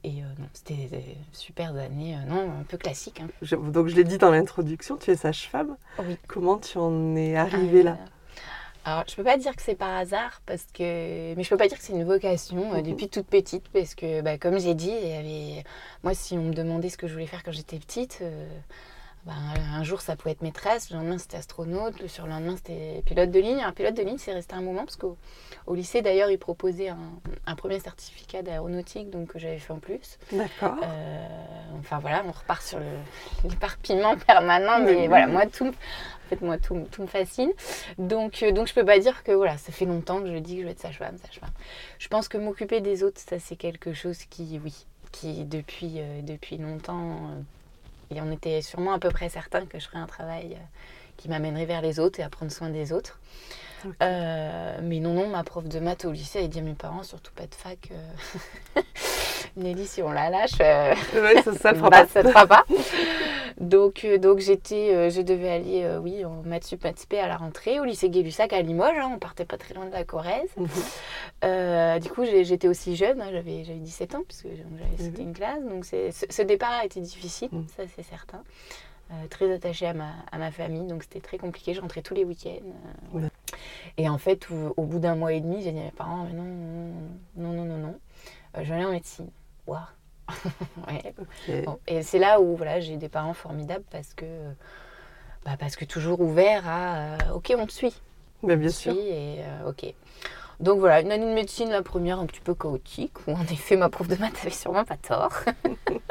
et 0.03 0.21
non, 0.21 0.47
c'était 0.53 0.87
des 0.87 1.17
super 1.31 1.75
années, 1.75 2.17
non, 2.27 2.51
un 2.59 2.63
peu 2.63 2.77
classique. 2.77 3.21
Hein. 3.21 3.57
donc 3.69 3.87
je 3.87 3.95
l'ai 3.95 4.03
dit 4.03 4.17
dans 4.17 4.31
l'introduction, 4.31 4.97
tu 4.97 5.11
es 5.11 5.15
sage-femme. 5.15 5.77
Oui. 5.99 6.17
Comment 6.27 6.57
tu 6.57 6.79
en 6.79 7.15
es 7.15 7.35
arrivée 7.35 7.83
là? 7.83 7.99
Alors, 8.87 9.03
je 9.05 9.15
peux 9.15 9.23
pas 9.25 9.35
dire 9.35 9.53
que 9.53 9.61
c'est 9.61 9.75
par 9.75 9.93
hasard, 9.97 10.41
parce 10.45 10.65
que... 10.73 11.35
mais 11.35 11.43
je 11.43 11.49
peux 11.49 11.57
pas 11.57 11.67
dire 11.67 11.77
que 11.77 11.83
c'est 11.83 11.91
une 11.91 12.05
vocation 12.05 12.73
euh, 12.73 12.81
depuis 12.81 13.09
toute 13.09 13.27
petite, 13.27 13.67
parce 13.73 13.95
que, 13.95 14.21
bah, 14.21 14.37
comme 14.37 14.59
j'ai 14.59 14.75
dit, 14.75 14.93
il 15.03 15.09
y 15.09 15.13
avait... 15.13 15.63
moi, 16.03 16.13
si 16.13 16.37
on 16.37 16.43
me 16.43 16.53
demandait 16.53 16.87
ce 16.87 16.97
que 16.97 17.05
je 17.05 17.11
voulais 17.11 17.25
faire 17.25 17.43
quand 17.43 17.51
j'étais 17.51 17.79
petite, 17.79 18.19
euh, 18.21 18.47
bah, 19.25 19.33
un 19.73 19.83
jour, 19.83 19.99
ça 19.99 20.15
pouvait 20.15 20.31
être 20.31 20.41
maîtresse, 20.41 20.89
le 20.89 20.95
lendemain, 20.99 21.17
c'était 21.17 21.35
astronaute, 21.35 21.99
le 21.99 22.07
surlendemain, 22.07 22.55
c'était 22.55 23.03
pilote 23.05 23.29
de 23.29 23.39
ligne. 23.41 23.61
Un 23.61 23.73
pilote 23.73 23.93
de 23.93 24.03
ligne, 24.03 24.19
c'est 24.19 24.31
resté 24.31 24.55
un 24.55 24.61
moment, 24.61 24.85
parce 24.85 24.95
qu'au 24.95 25.17
au 25.65 25.75
lycée, 25.75 26.01
d'ailleurs, 26.01 26.31
ils 26.31 26.39
proposaient 26.39 26.87
un, 26.87 27.55
premier 27.55 27.81
certificat 27.81 28.41
d'aéronautique, 28.41 29.09
donc 29.09 29.33
que 29.33 29.37
j'avais 29.37 29.59
fait 29.59 29.73
en 29.73 29.79
plus. 29.79 30.17
D'accord. 30.31 30.77
Euh, 30.81 31.27
enfin, 31.79 31.99
voilà, 31.99 32.23
on 32.25 32.31
repart 32.31 32.61
sur 32.61 32.79
l'éparpillement 33.43 34.15
permanent, 34.15 34.79
mais 34.79 35.09
voilà, 35.09 35.27
moi, 35.27 35.45
tout 35.45 35.73
en 36.27 36.29
fait, 36.29 36.41
moi, 36.41 36.57
tout, 36.57 36.75
me 36.75 37.07
fascine. 37.07 37.51
Donc, 37.97 38.43
euh, 38.43 38.51
donc, 38.51 38.67
je 38.67 38.73
peux 38.73 38.85
pas 38.85 38.99
dire 38.99 39.23
que 39.23 39.31
voilà, 39.31 39.57
ça 39.57 39.71
fait 39.71 39.85
longtemps 39.85 40.21
que 40.21 40.27
je 40.27 40.37
dis 40.37 40.55
que 40.55 40.61
je 40.61 40.65
vais 40.65 40.71
être 40.73 40.79
sage-femme, 40.79 41.17
sage-femme. 41.17 41.51
Je 41.99 42.07
pense 42.09 42.27
que 42.27 42.37
m'occuper 42.37 42.81
des 42.81 43.03
autres, 43.03 43.21
ça, 43.21 43.39
c'est 43.39 43.55
quelque 43.55 43.93
chose 43.93 44.17
qui, 44.29 44.59
oui, 44.61 44.85
qui 45.13 45.45
depuis, 45.45 45.95
euh, 45.97 46.21
depuis 46.21 46.57
longtemps, 46.57 47.31
euh, 47.31 48.15
et 48.15 48.21
on 48.21 48.29
était 48.31 48.61
sûrement 48.61 48.91
à 48.91 48.99
peu 48.99 49.09
près 49.09 49.29
certain 49.29 49.65
que 49.65 49.79
je 49.79 49.87
ferais 49.87 49.99
un 49.99 50.07
travail 50.07 50.57
qui 51.15 51.29
m'amènerait 51.29 51.65
vers 51.65 51.81
les 51.81 51.99
autres 51.99 52.19
et 52.19 52.23
à 52.23 52.29
prendre 52.29 52.51
soin 52.51 52.69
des 52.69 52.91
autres. 52.91 53.19
mais 54.01 54.99
non, 54.99 55.13
non, 55.13 55.29
ma 55.29 55.43
prof 55.43 55.63
de 55.65 55.79
maths 55.79 56.05
au 56.05 56.11
lycée, 56.11 56.39
elle 56.39 56.49
dit 56.49 56.59
à 56.59 56.61
mes 56.61 56.73
parents, 56.73 57.03
surtout 57.03 57.33
pas 57.33 57.47
de 57.47 57.55
fac. 57.55 57.89
Nelly, 59.55 59.85
si 59.85 60.01
on 60.01 60.11
la 60.11 60.29
lâche, 60.29 60.51
ça, 60.51 60.95
ça, 61.53 61.73
fera 61.75 61.89
bah, 61.89 62.01
pas. 62.01 62.07
ça 62.07 62.23
ne 62.23 62.29
fera 62.29 62.47
pas. 62.47 62.65
Donc, 63.59 64.05
euh, 64.05 64.19
donc 64.19 64.37
j'étais, 64.37 64.93
euh, 64.93 65.09
je 65.09 65.21
devais 65.21 65.49
aller, 65.49 65.83
euh, 65.83 65.99
oui, 65.99 66.23
en 66.23 66.43
maths 66.43 66.65
sup, 66.65 66.83
maths 66.83 67.07
à 67.13 67.27
la 67.27 67.37
rentrée, 67.37 67.79
au 67.79 67.85
lycée 67.85 68.09
Gay-Lussac 68.09 68.53
à 68.53 68.61
Limoges. 68.61 68.97
Hein, 68.97 69.09
on 69.13 69.17
partait 69.17 69.45
pas 69.45 69.57
très 69.57 69.73
loin 69.73 69.87
de 69.87 69.91
la 69.91 70.03
Corrèze. 70.03 70.49
Mhm. 70.57 71.99
du 71.99 72.09
coup, 72.09 72.23
j'étais 72.25 72.67
aussi 72.67 72.95
jeune, 72.95 73.19
hein, 73.19 73.29
j'avais, 73.31 73.63
j'avais 73.63 73.79
17 73.79 74.15
ans, 74.15 74.23
puisque 74.27 74.47
j'avais 74.99 75.23
une 75.23 75.33
classe. 75.33 75.63
Donc, 75.63 75.85
ce 75.85 76.41
départ 76.43 76.71
a 76.71 76.85
été 76.85 77.01
difficile, 77.01 77.49
mhm. 77.51 77.65
ça 77.75 77.83
c'est 77.95 78.03
certain. 78.03 78.43
très 79.31 79.51
attachée 79.51 79.87
à 79.87 79.93
ma, 79.93 80.11
à 80.31 80.37
ma 80.37 80.51
famille, 80.51 80.85
donc 80.85 81.01
c'était 81.01 81.21
très 81.21 81.39
compliqué. 81.39 81.73
Je 81.73 81.81
rentrais 81.81 82.03
tous 82.03 82.13
les 82.13 82.25
week-ends. 82.25 83.21
Et 83.97 84.07
en 84.07 84.19
fait, 84.19 84.47
au, 84.51 84.83
bout 84.83 84.99
d'un 84.99 85.15
mois 85.15 85.33
et 85.33 85.41
demi, 85.41 85.63
j'ai 85.63 85.71
dit 85.71 85.79
à 85.79 85.83
mes 85.83 85.91
parents 85.91 86.27
non, 86.31 86.43
non, 87.35 87.53
non, 87.53 87.65
non, 87.65 87.77
non, 87.77 87.95
je 88.06 88.06
vais 88.63 88.75
aller 88.75 88.85
en 88.85 88.91
médecine. 88.91 89.29
Waouh 89.65 89.79
et 91.87 92.03
c'est 92.03 92.19
là 92.19 92.41
où 92.41 92.55
voilà, 92.55 92.79
j'ai 92.79 92.97
des 92.97 93.09
parents 93.09 93.33
formidables 93.33 93.85
parce 93.89 94.13
que, 94.13 94.25
bah, 95.45 95.51
parce 95.57 95.75
que 95.75 95.85
toujours 95.85 96.19
ouverts 96.19 96.67
à 96.67 96.95
euh, 96.95 97.17
OK, 97.35 97.53
on 97.57 97.65
te 97.65 97.71
suit. 97.71 97.95
Mais 98.43 98.55
bien 98.55 98.69
sûr. 98.69 98.93
et 98.93 99.37
euh, 99.39 99.69
OK. 99.69 99.93
Donc 100.59 100.79
voilà, 100.79 101.01
une 101.01 101.11
année 101.11 101.25
de 101.25 101.33
médecine, 101.33 101.69
la 101.69 101.83
première 101.83 102.19
un 102.19 102.25
petit 102.25 102.39
peu 102.39 102.55
chaotique, 102.55 103.27
où 103.27 103.31
en 103.31 103.43
effet 103.43 103.75
ma 103.75 103.89
prof 103.89 104.07
de 104.07 104.15
maths 104.15 104.39
avait 104.41 104.49
sûrement 104.49 104.85
pas 104.85 104.97
tort. 104.97 105.33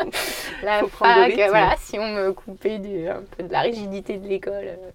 la 0.63 0.87
fac, 0.87 1.33
voilà, 1.35 1.75
si 1.79 1.99
on 1.99 2.09
me 2.09 2.33
coupait 2.33 2.79
du, 2.79 3.09
un 3.09 3.23
peu 3.37 3.43
de 3.43 3.53
la 3.53 3.61
rigidité 3.61 4.19
de 4.19 4.27
l'école. 4.29 4.67
Euh, 4.67 4.91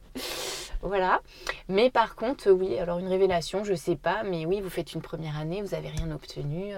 voilà. 0.82 1.22
Mais 1.68 1.90
par 1.90 2.16
contre, 2.16 2.50
oui, 2.50 2.80
alors 2.80 3.00
une 3.00 3.10
révélation, 3.10 3.66
je 3.66 3.76
sais 3.76 3.98
pas, 3.98 4.24
mais 4.24 4.46
oui, 4.46 4.62
vous 4.62 4.70
faites 4.70 4.94
une 4.94 5.02
première 5.02 5.38
année, 5.38 5.62
vous 5.62 5.76
n'avez 5.76 5.90
rien 5.90 6.10
obtenu 6.12 6.74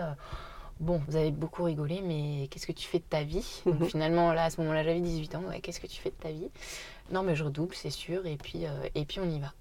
bon, 0.84 1.02
vous 1.08 1.16
avez 1.16 1.32
beaucoup 1.32 1.64
rigolé, 1.64 2.02
mais 2.02 2.48
qu'est-ce 2.48 2.68
que 2.68 2.72
tu 2.72 2.88
fais 2.88 3.00
de 3.00 3.04
ta 3.04 3.24
vie? 3.24 3.62
Donc, 3.66 3.90
Finalement, 3.90 4.34
là, 4.34 4.46
à 4.46 4.50
ce 4.50 4.62
moment-là, 4.62 4.84
j'avais 4.84 5.00
18 5.00 5.36
ans. 5.36 5.44
qu'est-ce 5.62 5.80
que 5.80 5.88
tu 5.88 6.00
fais 6.00 6.10
de 6.10 6.16
ta 6.16 6.30
vie? 6.30 6.50
Non, 7.12 7.24
mais 7.24 7.36
je 7.36 7.44
redouble, 7.44 7.74
c'est 7.74 7.90
sûr. 7.90 8.26
Et 8.26 8.38
puis, 8.38 8.66
euh, 8.66 8.88
et 8.96 9.06
puis 9.06 9.20
on 9.20 9.30
y 9.30 9.40
va. 9.40 9.54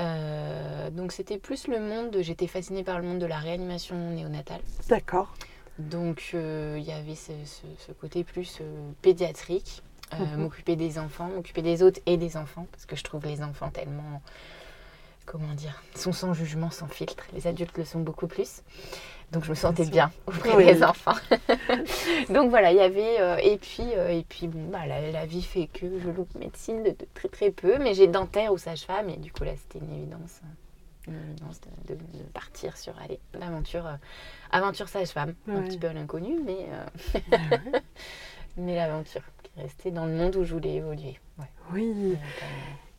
Euh, 0.00 0.90
donc, 0.90 1.12
c'était 1.12 1.38
plus 1.38 1.68
le 1.68 1.80
monde. 1.80 2.16
J'étais 2.20 2.46
fascinée 2.46 2.84
par 2.84 2.98
le 2.98 3.06
monde 3.06 3.18
de 3.18 3.26
la 3.26 3.38
réanimation 3.38 3.96
néonatale. 4.10 4.60
D'accord. 4.88 5.34
Donc, 5.78 6.30
euh, 6.34 6.76
il 6.78 6.84
y 6.84 6.92
avait 6.92 7.16
ce, 7.16 7.32
côté 8.00 8.24
plus 8.24 8.60
pédiatrique. 9.02 9.82
Mhm. 10.12 10.42
M'occuper 10.42 10.76
des 10.76 10.98
enfants, 10.98 11.28
m'occuper 11.28 11.62
des 11.62 11.82
autres 11.82 11.98
et 12.06 12.16
des 12.16 12.36
enfants, 12.36 12.66
parce 12.70 12.86
que 12.86 12.94
je 12.94 13.02
trouve 13.02 13.24
les 13.24 13.42
enfants 13.42 13.70
tellement 13.70 14.20
comment 15.26 15.54
dire, 15.54 15.82
sont 15.94 16.12
sans 16.12 16.34
jugement, 16.34 16.70
sans 16.70 16.88
filtre. 16.88 17.24
Les 17.32 17.46
adultes 17.46 17.76
le 17.78 17.84
sont 17.84 18.00
beaucoup 18.00 18.26
plus. 18.26 18.62
Donc 19.32 19.44
je 19.44 19.50
me 19.50 19.54
sentais 19.54 19.86
bien 19.86 20.10
auprès 20.26 20.56
des 20.64 20.82
enfants. 20.82 21.16
Donc 22.30 22.50
voilà, 22.50 22.70
il 22.70 22.76
y 22.76 22.80
avait 22.80 23.20
euh, 23.20 23.36
et 23.42 23.56
puis 23.58 23.84
euh, 23.96 24.10
et 24.10 24.22
puis 24.22 24.48
bon 24.48 24.68
bah 24.70 24.86
la, 24.86 25.26
vie 25.26 25.42
fait 25.42 25.66
que 25.66 25.98
je 25.98 26.08
loupe 26.08 26.34
médecine 26.36 26.82
de, 26.82 26.94
très 27.14 27.28
très 27.28 27.50
peu, 27.50 27.78
mais 27.78 27.94
j'ai 27.94 28.06
dentaire 28.06 28.52
ou 28.52 28.58
sage-femme 28.58 29.10
et 29.10 29.16
du 29.16 29.32
coup 29.32 29.44
là 29.44 29.52
c'était 29.56 29.84
une 29.84 29.92
évidence, 29.92 30.40
une 31.08 31.16
évidence 31.30 31.60
de, 31.88 31.96
partir 32.32 32.76
sur 32.76 32.94
l'aventure 33.38 33.86
euh, 33.86 33.96
aventure 34.50 34.88
sage-femme, 34.88 35.34
un 35.48 35.62
petit 35.62 35.78
peu 35.78 35.88
l'inconnu, 35.88 36.40
mais 36.44 36.68
mais 38.56 38.76
l'aventure 38.76 39.22
qui 39.42 39.60
restait 39.60 39.90
dans 39.90 40.06
le 40.06 40.12
monde 40.12 40.36
où 40.36 40.44
je 40.44 40.54
voulais 40.54 40.74
évoluer. 40.74 41.18
Oui. 41.72 42.16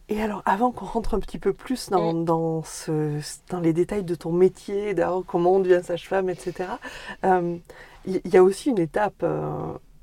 Et 0.08 0.22
alors, 0.22 0.44
avant 0.46 0.72
qu'on 0.72 0.86
rentre 0.86 1.16
un 1.16 1.20
petit 1.20 1.40
peu 1.40 1.52
plus 1.52 1.90
dans, 1.90 2.14
mm. 2.14 2.26
dans, 2.26 2.64
ce, 2.64 3.20
dans 3.50 3.60
les 3.60 3.74
détails 3.74 4.04
de 4.04 4.16
ton 4.16 4.32
métier, 4.32 4.96
comment 5.28 5.54
on 5.54 5.60
devient 5.60 5.82
sage-femme, 5.84 6.30
etc., 6.30 6.70
il 7.24 7.30
euh, 7.30 7.58
y, 8.06 8.38
a 8.38 8.44
aussi 8.44 8.70
une 8.70 8.80
étape 8.80 9.24
euh, 9.24 9.50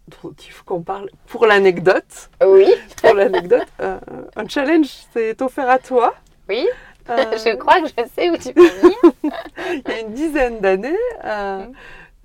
dont 0.09 0.33
il 0.33 0.51
faut 0.51 0.65
qu'on 0.65 0.83
parle 0.83 1.09
pour 1.27 1.47
l'anecdote. 1.47 2.31
Oui. 2.45 2.67
pour 3.03 3.15
l'anecdote, 3.15 3.69
euh, 3.81 3.99
un 4.35 4.49
challenge 4.49 4.89
s'est 5.13 5.41
offert 5.41 5.71
à 5.71 5.79
toi. 5.79 6.15
Oui. 6.49 6.67
je 7.09 7.55
crois 7.57 7.81
que 7.81 7.89
je 7.89 8.09
sais 8.13 8.31
où 8.31 8.37
tu 8.37 8.53
peux 8.53 8.69
venir. 8.69 8.97
il 9.73 9.83
y 9.89 9.93
a 9.93 10.01
une 10.01 10.15
dizaine 10.15 10.61
d'années, 10.61 10.99
mm. 11.23 11.73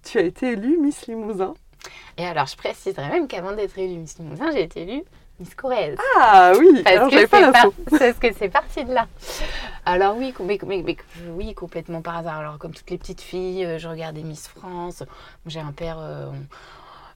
tu 0.04 0.18
as 0.18 0.24
été 0.24 0.54
élue 0.54 0.78
Miss 0.80 1.06
Limousin. 1.06 1.54
Et 2.18 2.26
alors, 2.26 2.48
je 2.48 2.56
préciserais 2.56 3.10
même 3.10 3.28
qu'avant 3.28 3.54
d'être 3.54 3.78
élue 3.78 4.00
Miss 4.00 4.18
Limousin, 4.18 4.50
j'ai 4.52 4.64
été 4.64 4.82
élue 4.82 5.04
Miss 5.40 5.54
Corrèze. 5.56 5.98
Ah 6.18 6.52
oui, 6.58 6.82
parce 6.84 7.12
que 7.12 7.26
pas 7.28 7.70
Parce 7.90 8.14
que 8.20 8.28
c'est 8.34 8.50
parti 8.50 8.84
de 8.84 8.94
là. 8.94 9.08
Alors 9.86 10.18
oui, 10.18 10.34
mais, 10.42 10.60
oui, 11.30 11.54
complètement 11.54 12.02
par 12.02 12.18
hasard. 12.18 12.40
Alors 12.40 12.58
comme 12.58 12.74
toutes 12.74 12.90
les 12.90 12.98
petites 12.98 13.22
filles, 13.22 13.66
euh, 13.66 13.78
je 13.78 13.88
regardais 13.88 14.24
Miss 14.24 14.48
France. 14.48 15.04
J'ai 15.46 15.60
un 15.60 15.72
père... 15.72 15.98
Euh, 16.00 16.32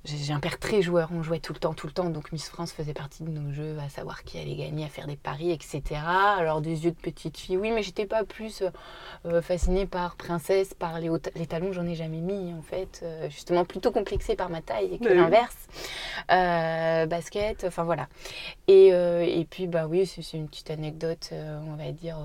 j'ai 0.03 0.33
un 0.33 0.39
père 0.39 0.57
très 0.57 0.81
joueur, 0.81 1.09
on 1.13 1.21
jouait 1.21 1.39
tout 1.39 1.53
le 1.53 1.59
temps, 1.59 1.73
tout 1.73 1.85
le 1.85 1.93
temps, 1.93 2.09
donc 2.09 2.31
Miss 2.31 2.49
France 2.49 2.71
faisait 2.71 2.93
partie 2.93 3.21
de 3.23 3.29
nos 3.29 3.51
jeux, 3.53 3.77
à 3.79 3.87
savoir 3.87 4.23
qui 4.23 4.39
allait 4.39 4.55
gagner, 4.55 4.85
à 4.85 4.87
faire 4.87 5.05
des 5.05 5.15
paris, 5.15 5.51
etc. 5.51 5.81
Alors 6.03 6.61
des 6.61 6.85
yeux 6.85 6.91
de 6.91 6.95
petite 6.95 7.37
fille, 7.37 7.55
oui, 7.55 7.69
mais 7.69 7.83
j'étais 7.83 8.07
pas 8.07 8.23
plus 8.23 8.63
euh, 9.25 9.41
fascinée 9.43 9.85
par 9.85 10.15
princesse, 10.15 10.73
par 10.73 10.99
les, 10.99 11.09
les 11.35 11.45
talons, 11.45 11.71
j'en 11.71 11.85
ai 11.85 11.93
jamais 11.93 12.19
mis 12.19 12.51
en 12.53 12.63
fait, 12.63 13.01
euh, 13.03 13.29
justement 13.29 13.63
plutôt 13.63 13.91
complexée 13.91 14.35
par 14.35 14.49
ma 14.49 14.61
taille 14.61 14.97
que 14.97 15.09
l'inverse. 15.09 15.67
Euh, 16.31 17.05
basket, 17.05 17.63
enfin 17.65 17.83
voilà. 17.83 18.07
Et, 18.67 18.87
et, 18.87 19.45
puis 19.49 19.67
bah 19.67 19.85
oui, 19.87 20.07
c'est 20.07 20.33
une 20.33 20.47
petite 20.47 20.71
anecdote, 20.71 21.31
on 21.31 21.75
va 21.75 21.91
dire 21.91 22.17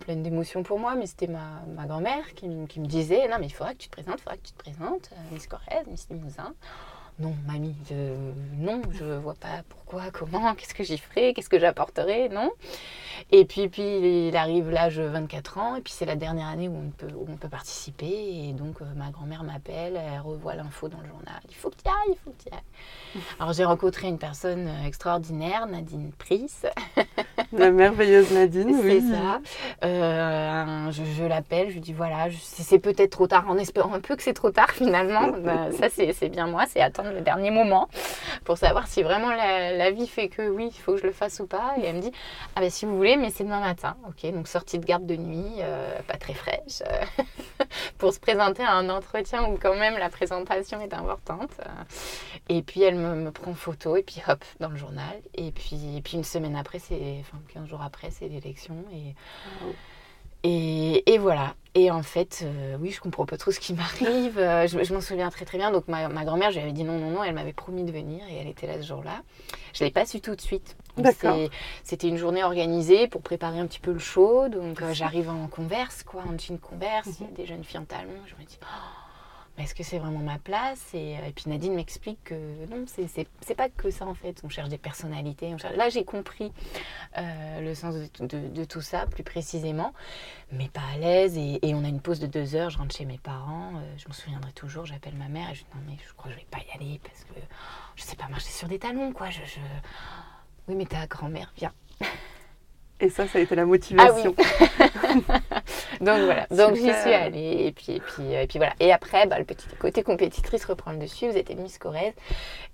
pleine 0.00 0.22
d'émotions 0.22 0.62
pour 0.62 0.78
moi, 0.78 0.94
mais 0.94 1.06
c'était 1.06 1.26
ma, 1.26 1.62
ma 1.74 1.86
grand-mère 1.86 2.34
qui, 2.34 2.48
qui, 2.68 2.80
me 2.80 2.86
disait 2.86 3.26
non 3.28 3.36
mais 3.40 3.46
il 3.46 3.52
faudra 3.52 3.72
que 3.72 3.78
tu 3.78 3.88
te 3.88 3.92
présentes, 3.92 4.18
il 4.18 4.22
faudra 4.22 4.36
que 4.36 4.46
tu 4.46 4.52
te 4.52 4.58
présentes, 4.58 5.10
Miss 5.32 5.46
Corrèze, 5.46 5.86
Miss 5.88 6.08
Limousin 6.10 6.54
non, 7.18 7.34
mamie, 7.46 7.76
non, 8.58 8.82
je 8.90 9.04
vois 9.04 9.34
pas 9.34 9.62
pourquoi, 9.68 10.10
comment, 10.12 10.54
qu'est-ce 10.54 10.74
que 10.74 10.82
j'y 10.82 10.98
ferai, 10.98 11.32
qu'est-ce 11.32 11.48
que 11.48 11.60
j'apporterai, 11.60 12.28
non. 12.28 12.50
Et 13.30 13.44
puis, 13.44 13.68
puis 13.68 14.28
il 14.28 14.36
arrive 14.36 14.70
l'âge 14.70 14.98
24 14.98 15.58
ans, 15.58 15.76
et 15.76 15.80
puis 15.80 15.92
c'est 15.92 16.06
la 16.06 16.16
dernière 16.16 16.48
année 16.48 16.68
où 16.68 16.76
on 16.76 16.90
peut, 16.90 17.14
on 17.28 17.36
peut 17.36 17.48
participer, 17.48 18.48
et 18.48 18.52
donc 18.52 18.80
euh, 18.80 18.84
ma 18.96 19.10
grand-mère 19.10 19.44
m'appelle, 19.44 19.96
elle 19.96 20.20
revoit 20.20 20.54
l'info 20.54 20.88
dans 20.88 21.00
le 21.00 21.06
journal, 21.06 21.40
il 21.48 21.54
faut 21.54 21.70
que 21.70 21.76
tu 21.76 21.88
ailles, 21.88 22.14
il 22.14 22.18
faut 22.24 22.30
que 22.30 22.42
tu 22.42 22.52
ailles. 22.52 23.22
Alors 23.40 23.52
j'ai 23.52 23.64
rencontré 23.64 24.08
une 24.08 24.18
personne 24.18 24.68
euh, 24.68 24.86
extraordinaire, 24.86 25.66
Nadine 25.66 26.10
Price. 26.18 26.66
La 27.52 27.70
merveilleuse 27.70 28.32
Nadine, 28.32 28.76
oui. 28.82 29.00
C'est 29.00 29.14
ça. 29.14 29.40
Euh, 29.84 30.90
je, 30.90 31.24
l'appelle, 31.24 31.68
je 31.68 31.74
lui 31.74 31.80
dis 31.80 31.92
voilà, 31.92 32.26
c'est 32.40 32.78
peut-être 32.78 33.10
trop 33.10 33.26
tard, 33.26 33.48
en 33.48 33.56
espérant 33.56 33.94
un 33.94 34.00
peu 34.00 34.16
que 34.16 34.22
c'est 34.22 34.32
trop 34.32 34.50
tard 34.50 34.70
finalement. 34.70 35.32
Bah, 35.44 35.70
ça, 35.72 35.88
c'est 35.90 36.28
bien 36.30 36.46
moi, 36.46 36.64
c'est 36.66 36.80
attendre 36.80 37.03
le 37.12 37.20
dernier 37.20 37.50
moment 37.50 37.88
pour 38.44 38.58
savoir 38.58 38.86
si 38.86 39.02
vraiment 39.02 39.30
la, 39.30 39.90
vie 39.90 40.06
fait 40.06 40.28
que 40.28 40.48
oui, 40.48 40.70
il 40.74 40.80
faut 40.80 40.92
que 40.92 41.00
je 41.00 41.06
le 41.06 41.12
fasse 41.12 41.40
ou 41.40 41.46
pas. 41.46 41.74
Et 41.78 41.84
elle 41.84 41.96
me 41.96 42.00
dit 42.00 42.12
ah 42.56 42.60
ben 42.60 42.70
si 42.70 42.84
vous 42.86 42.96
voulez, 42.96 43.16
mais 43.16 43.30
c'est 43.30 43.44
demain 43.44 43.60
matin. 43.60 43.96
Ok, 44.08 44.30
donc 44.32 44.48
sortie 44.48 44.78
de 44.78 44.84
garde 44.84 45.06
de 45.06 45.16
nuit, 45.16 45.56
euh, 45.60 45.98
pas 46.06 46.16
très 46.16 46.34
fraîche, 46.34 46.82
pour 47.98 48.12
se 48.12 48.20
présenter 48.20 48.62
à 48.62 48.72
un 48.72 48.88
entretien 48.88 49.44
où 49.44 49.58
quand 49.58 49.76
même 49.76 49.98
la 49.98 50.08
présentation 50.08 50.80
est 50.80 50.94
importante. 50.94 51.50
Et 52.48 52.62
puis 52.62 52.82
elle 52.82 52.96
me, 52.96 53.14
me 53.14 53.30
prend 53.30 53.54
photo 53.54 53.96
et 53.96 54.02
puis 54.02 54.22
hop, 54.28 54.44
dans 54.60 54.68
le 54.68 54.76
journal. 54.76 55.20
Et 55.34 55.50
puis, 55.50 55.96
et 55.96 56.02
puis 56.02 56.16
une 56.16 56.24
semaine 56.24 56.56
après, 56.56 56.78
c'est, 56.78 57.18
enfin 57.20 57.38
15 57.52 57.68
jours 57.68 57.82
après, 57.82 58.10
c'est 58.10 58.28
l'élection. 58.28 58.76
Et, 58.92 59.14
et, 60.42 61.14
et, 61.14 61.18
voilà. 61.18 61.54
Et 61.76 61.90
en 61.90 62.04
fait, 62.04 62.42
euh, 62.44 62.76
oui, 62.80 62.92
je 62.92 63.00
comprends 63.00 63.26
pas 63.26 63.36
trop 63.36 63.50
ce 63.50 63.58
qui 63.58 63.74
m'arrive. 63.74 64.38
Euh, 64.38 64.66
je, 64.68 64.94
m'en 64.94 65.00
souviens 65.00 65.28
très 65.30 65.44
très 65.44 65.58
bien. 65.58 65.72
Donc 65.72 65.88
ma, 65.88 66.08
ma 66.08 66.24
grand-mère, 66.24 66.50
je 66.50 66.56
lui 66.56 66.62
avais 66.62 66.72
dit 66.72 66.84
non, 66.84 66.98
non, 66.98 67.10
non. 67.10 67.24
Elle 67.24 67.34
m'avait 67.34 67.52
promis 67.52 67.82
de 67.82 67.90
venir 67.90 68.22
et 68.30 68.36
elle 68.36 68.46
était 68.46 68.68
là 68.68 68.80
ce 68.80 68.86
jour-là. 68.86 69.22
Je 69.72 69.82
l'ai 69.82 69.90
pas 69.90 70.06
su 70.06 70.20
tout 70.20 70.36
de 70.36 70.40
suite. 70.40 70.76
C'était 71.82 72.08
une 72.08 72.16
journée 72.16 72.44
organisée 72.44 73.08
pour 73.08 73.22
préparer 73.22 73.58
un 73.58 73.66
petit 73.66 73.80
peu 73.80 73.92
le 73.92 73.98
show. 73.98 74.48
Donc 74.48 74.82
euh, 74.82 74.92
j'arrive 74.92 75.28
en 75.28 75.48
converse, 75.48 76.04
quoi, 76.04 76.22
en 76.22 76.38
jean 76.38 76.58
converse. 76.58 77.08
Il 77.18 77.22
y 77.22 77.24
a 77.24 77.30
mhm. 77.30 77.34
des 77.34 77.46
jeunes 77.46 77.64
filles 77.64 77.80
en 77.80 77.84
talons. 77.84 78.10
Je 78.26 78.34
me 78.40 78.46
dis, 78.46 78.58
oh, 78.62 79.03
est-ce 79.56 79.74
que 79.74 79.84
c'est 79.84 79.98
vraiment 79.98 80.18
ma 80.18 80.38
place 80.38 80.82
et, 80.94 81.16
euh, 81.16 81.30
puis 81.34 81.44
Nadine 81.48 81.74
m'explique 81.74 82.18
que 82.24 82.34
non, 82.66 82.84
c'est 82.88 83.54
pas 83.54 83.68
que 83.68 83.90
ça 83.90 84.04
en 84.04 84.14
fait. 84.14 84.40
On 84.42 84.48
cherche 84.48 84.68
des 84.68 84.78
personnalités. 84.78 85.54
Là, 85.76 85.88
j'ai 85.90 86.04
compris 86.04 86.52
euh, 87.18 87.60
le 87.60 87.74
sens 87.74 87.94
de, 87.94 88.64
tout 88.64 88.80
ça 88.80 89.06
plus 89.06 89.22
précisément, 89.22 89.92
mais 90.50 90.68
pas 90.68 90.82
à 90.92 90.98
l'aise. 90.98 91.38
Et, 91.38 91.60
on 91.74 91.84
a 91.84 91.88
une 91.88 92.00
pause 92.00 92.18
de 92.18 92.26
deux 92.26 92.56
heures. 92.56 92.70
Je 92.70 92.78
rentre 92.78 92.96
chez 92.96 93.04
mes 93.04 93.18
parents. 93.18 93.76
Euh, 93.76 93.94
je 93.96 94.08
me 94.08 94.12
souviendrai 94.12 94.52
toujours. 94.52 94.86
J'appelle 94.86 95.14
ma 95.14 95.28
mère 95.28 95.50
et 95.50 95.54
je 95.54 95.60
dis 95.60 95.66
non, 95.74 95.82
mais 95.86 95.96
je 96.04 96.12
crois 96.14 96.30
que 96.30 96.36
je 96.36 96.40
vais 96.40 96.48
pas 96.50 96.58
y 96.58 96.76
aller 96.76 97.00
parce 97.04 97.22
que 97.22 97.40
je 97.94 98.02
sais 98.02 98.16
pas 98.16 98.26
marcher 98.28 98.50
sur 98.50 98.66
des 98.66 98.80
talons, 98.80 99.12
quoi. 99.12 99.30
Je. 99.30 99.40
Oui, 100.66 100.74
mais 100.74 100.86
ta 100.86 101.06
grand-mère, 101.06 101.52
viens. 101.56 101.72
Et 103.00 103.08
ça, 103.08 103.26
ça 103.26 103.38
a 103.38 103.42
été 103.42 103.54
la 103.54 103.64
motivation. 103.64 104.34
Ah 104.38 105.14
donc 106.00 106.20
voilà, 106.24 106.46
donc 106.50 106.76
j'y 106.76 106.92
suis 106.92 107.12
allée. 107.12 107.66
Et 107.66 107.72
puis, 107.72 107.92
et 107.92 108.00
puis, 108.00 108.32
et 108.32 108.46
puis 108.46 108.58
voilà. 108.58 108.72
Et 108.78 108.92
après, 108.92 109.26
bah, 109.26 109.38
le 109.38 109.44
petit 109.44 109.66
côté 109.78 110.02
compétitrice 110.02 110.64
reprend 110.64 110.92
le 110.92 110.98
dessus. 110.98 111.28
Vous 111.28 111.36
êtes 111.36 111.50
Miss 111.56 111.78
Corrèze. 111.78 112.14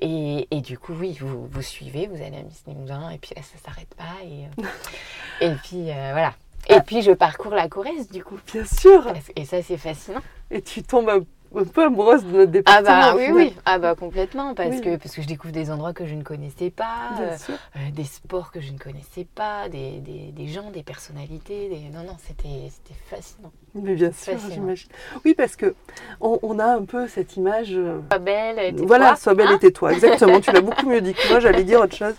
Et, 0.00 0.46
et, 0.50 0.60
du 0.60 0.78
coup, 0.78 0.92
oui, 0.92 1.16
vous, 1.20 1.46
vous 1.46 1.62
suivez, 1.62 2.06
vous 2.06 2.22
allez 2.22 2.36
à 2.36 2.42
Miss 2.42 2.64
Limousin. 2.66 3.10
Et 3.10 3.18
puis 3.18 3.32
là, 3.34 3.42
ça 3.42 3.56
ne 3.56 3.62
s'arrête 3.62 3.94
pas. 3.94 4.24
Et, 4.24 4.44
euh, 4.44 5.50
et 5.52 5.54
puis 5.62 5.90
euh, 5.90 6.10
voilà. 6.12 6.34
Et 6.68 6.74
ah. 6.74 6.80
puis 6.80 7.02
je 7.02 7.12
parcours 7.12 7.54
la 7.54 7.68
Corrèze, 7.68 8.10
du 8.10 8.22
coup. 8.22 8.38
Bien 8.52 8.64
sûr. 8.64 9.06
Et 9.36 9.44
ça, 9.44 9.62
c'est 9.62 9.78
fascinant. 9.78 10.20
Et 10.50 10.60
tu 10.60 10.82
tombes 10.82 11.24
un 11.56 11.64
peu 11.64 11.84
amoureuse 11.84 12.24
de 12.24 12.30
notre 12.30 12.52
département. 12.52 12.88
Ah 12.90 13.12
bah 13.12 13.16
oui, 13.16 13.30
oui, 13.32 13.54
ah 13.64 13.78
bah 13.78 13.94
complètement, 13.94 14.54
parce, 14.54 14.80
que, 14.80 14.96
parce 14.96 15.14
que 15.14 15.22
je 15.22 15.26
découvre 15.26 15.52
des 15.52 15.70
endroits 15.70 15.92
que 15.92 16.06
je 16.06 16.14
ne 16.14 16.22
connaissais 16.22 16.70
pas, 16.70 17.10
euh, 17.20 17.36
euh, 17.76 17.78
des 17.92 18.04
sports 18.04 18.52
que 18.52 18.60
je 18.60 18.72
ne 18.72 18.78
connaissais 18.78 19.26
pas, 19.34 19.68
des, 19.68 19.98
des, 19.98 20.32
des 20.32 20.46
gens, 20.46 20.70
des 20.70 20.82
personnalités. 20.82 21.68
Des... 21.68 21.96
Non, 21.96 22.04
non, 22.04 22.16
c'était 22.18 22.70
fascinant. 23.08 23.52
Mais 23.74 23.94
bien 23.94 24.12
sûr, 24.12 24.34
j'imagine. 24.50 24.88
Oui, 25.24 25.34
parce 25.34 25.56
que 25.56 25.74
on, 26.20 26.38
on, 26.42 26.58
a 26.58 26.66
un 26.66 26.84
peu 26.84 27.08
cette 27.08 27.36
image. 27.36 27.72
Euh, 27.72 28.00
sois 28.10 28.18
belle, 28.18 28.56
tais-toi. 28.56 28.86
Voilà, 28.86 29.16
sois 29.16 29.34
belle, 29.34 29.48
hein 29.48 29.56
et 29.56 29.58
tais-toi. 29.58 29.92
Exactement. 29.92 30.40
tu 30.40 30.52
l'as 30.52 30.60
beaucoup 30.60 30.86
mieux 30.86 31.00
dit 31.00 31.14
que 31.14 31.28
moi. 31.28 31.40
J'allais 31.40 31.64
dire 31.64 31.80
autre 31.80 31.96
chose, 31.96 32.14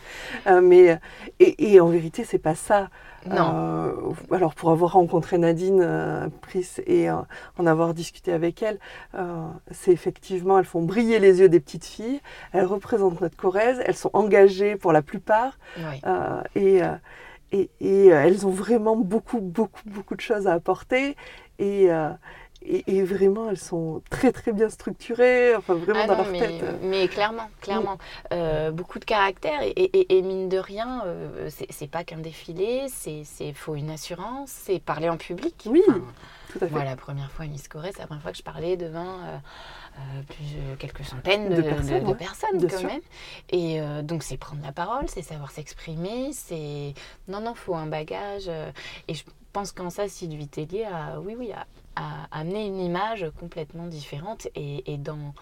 mais 0.62 1.00
et, 1.40 1.74
et 1.74 1.80
en 1.80 1.88
vérité, 1.88 2.24
c'est 2.24 2.38
pas 2.40 2.56
ça. 2.56 2.90
Non. 3.30 3.54
Euh, 3.56 3.92
alors 4.32 4.56
pour 4.56 4.72
avoir 4.72 4.94
rencontré 4.94 5.38
Nadine 5.38 5.82
euh, 5.82 6.28
et 6.86 7.10
euh, 7.10 7.16
en 7.58 7.66
avoir 7.68 7.94
discuté 7.94 8.34
avec 8.34 8.64
elle, 8.64 8.80
euh, 9.16 9.48
c'est 9.72 9.92
effectivement, 9.92 10.58
elles 10.58 10.66
font 10.66 10.82
briller 10.82 11.20
les 11.20 11.40
yeux 11.40 11.50
des 11.50 11.60
petites 11.60 11.86
filles, 11.86 12.20
elles 12.52 12.66
représentent 12.66 13.22
notre 13.22 13.38
Corrèze, 13.38 13.82
elles 13.86 13.96
sont 13.96 14.10
engagées 14.14 14.76
pour 14.76 14.92
la 14.92 15.02
plupart 15.02 15.58
et, 16.56 16.82
et, 17.52 17.70
et, 17.80 18.08
elles 18.08 18.46
ont 18.48 18.52
vraiment 18.52 18.96
beaucoup, 18.96 19.40
beaucoup, 19.40 19.82
beaucoup 19.86 20.16
de 20.16 20.22
choses 20.22 20.48
à 20.48 20.54
apporter. 20.54 21.16
Et, 21.60 21.90
et, 22.64 23.04
vraiment, 23.04 23.50
elles 23.50 23.58
sont 23.58 24.04
très 24.10 24.32
très 24.32 24.52
bien 24.52 24.70
structurées, 24.70 25.56
enfin 25.56 25.74
vraiment 25.74 26.02
ah 26.04 26.08
dans 26.08 26.18
leur 26.18 26.28
mais, 26.28 26.40
tête. 26.40 26.64
Mais 26.84 27.08
clairement, 27.08 27.50
clairement. 27.60 27.98
Euh, 28.32 28.72
beaucoup 28.72 29.00
de 29.00 29.06
caractère 29.06 29.62
et, 29.64 30.16
et, 30.16 30.22
mine 30.22 30.48
de 30.48 30.58
rien, 30.58 31.04
euh, 31.06 31.50
c'est 31.70 31.90
pas 31.90 32.04
qu'un 32.04 32.20
défilé, 32.20 32.88
c'est 32.90 33.54
faut 33.54 33.76
une 33.76 33.90
assurance, 33.90 34.50
c'est 34.50 34.80
parler 34.80 35.10
en 35.10 35.18
public. 35.18 35.64
Oui, 35.66 35.82
tout 36.52 36.60
à 36.62 36.68
fait. 36.68 36.70
Moi, 36.70 36.84
la 36.84 36.96
première 36.96 37.32
fois 37.32 37.46
à 37.46 37.48
Miss 37.48 37.68
Corée, 37.68 37.92
c'est 37.94 38.02
la 38.02 38.08
première 38.08 38.22
fois 38.22 38.32
que 38.32 38.38
je 38.38 38.44
parlais 38.44 38.78
devant 38.78 39.20
euh, 39.20 39.38
euh 39.98 40.22
plus, 40.28 40.78
quelques 40.78 41.04
centaines 41.04 41.50
de, 41.50 41.62
personnes, 41.64 42.04
de, 42.04 42.14
personnes 42.14 42.70
quand 42.70 42.84
même. 42.84 43.02
Et 43.50 43.82
donc, 44.04 44.22
c'est 44.22 44.38
prendre 44.38 44.62
la 44.64 44.72
parole, 44.72 45.06
c'est 45.08 45.24
savoir 45.24 45.50
s'exprimer, 45.50 46.32
c'est. 46.32 46.94
Non, 47.28 47.42
non, 47.42 47.56
faut 47.56 47.76
un 47.76 47.88
bagage. 47.88 48.50
et 49.08 49.14
je 49.16 49.24
pense 49.52 49.72
qu'en 49.72 49.90
ça, 49.90 50.08
Sylvie 50.08 50.48
Tellier 50.48 50.86
a, 50.86 51.20
oui, 51.20 51.36
oui, 51.38 51.52
a, 51.52 51.66
amené 51.96 52.66
une 52.66 52.80
image 52.80 53.26
complètement 53.40 53.88
différente. 53.88 54.48
Et, 54.56 54.98
dans, 54.98 55.34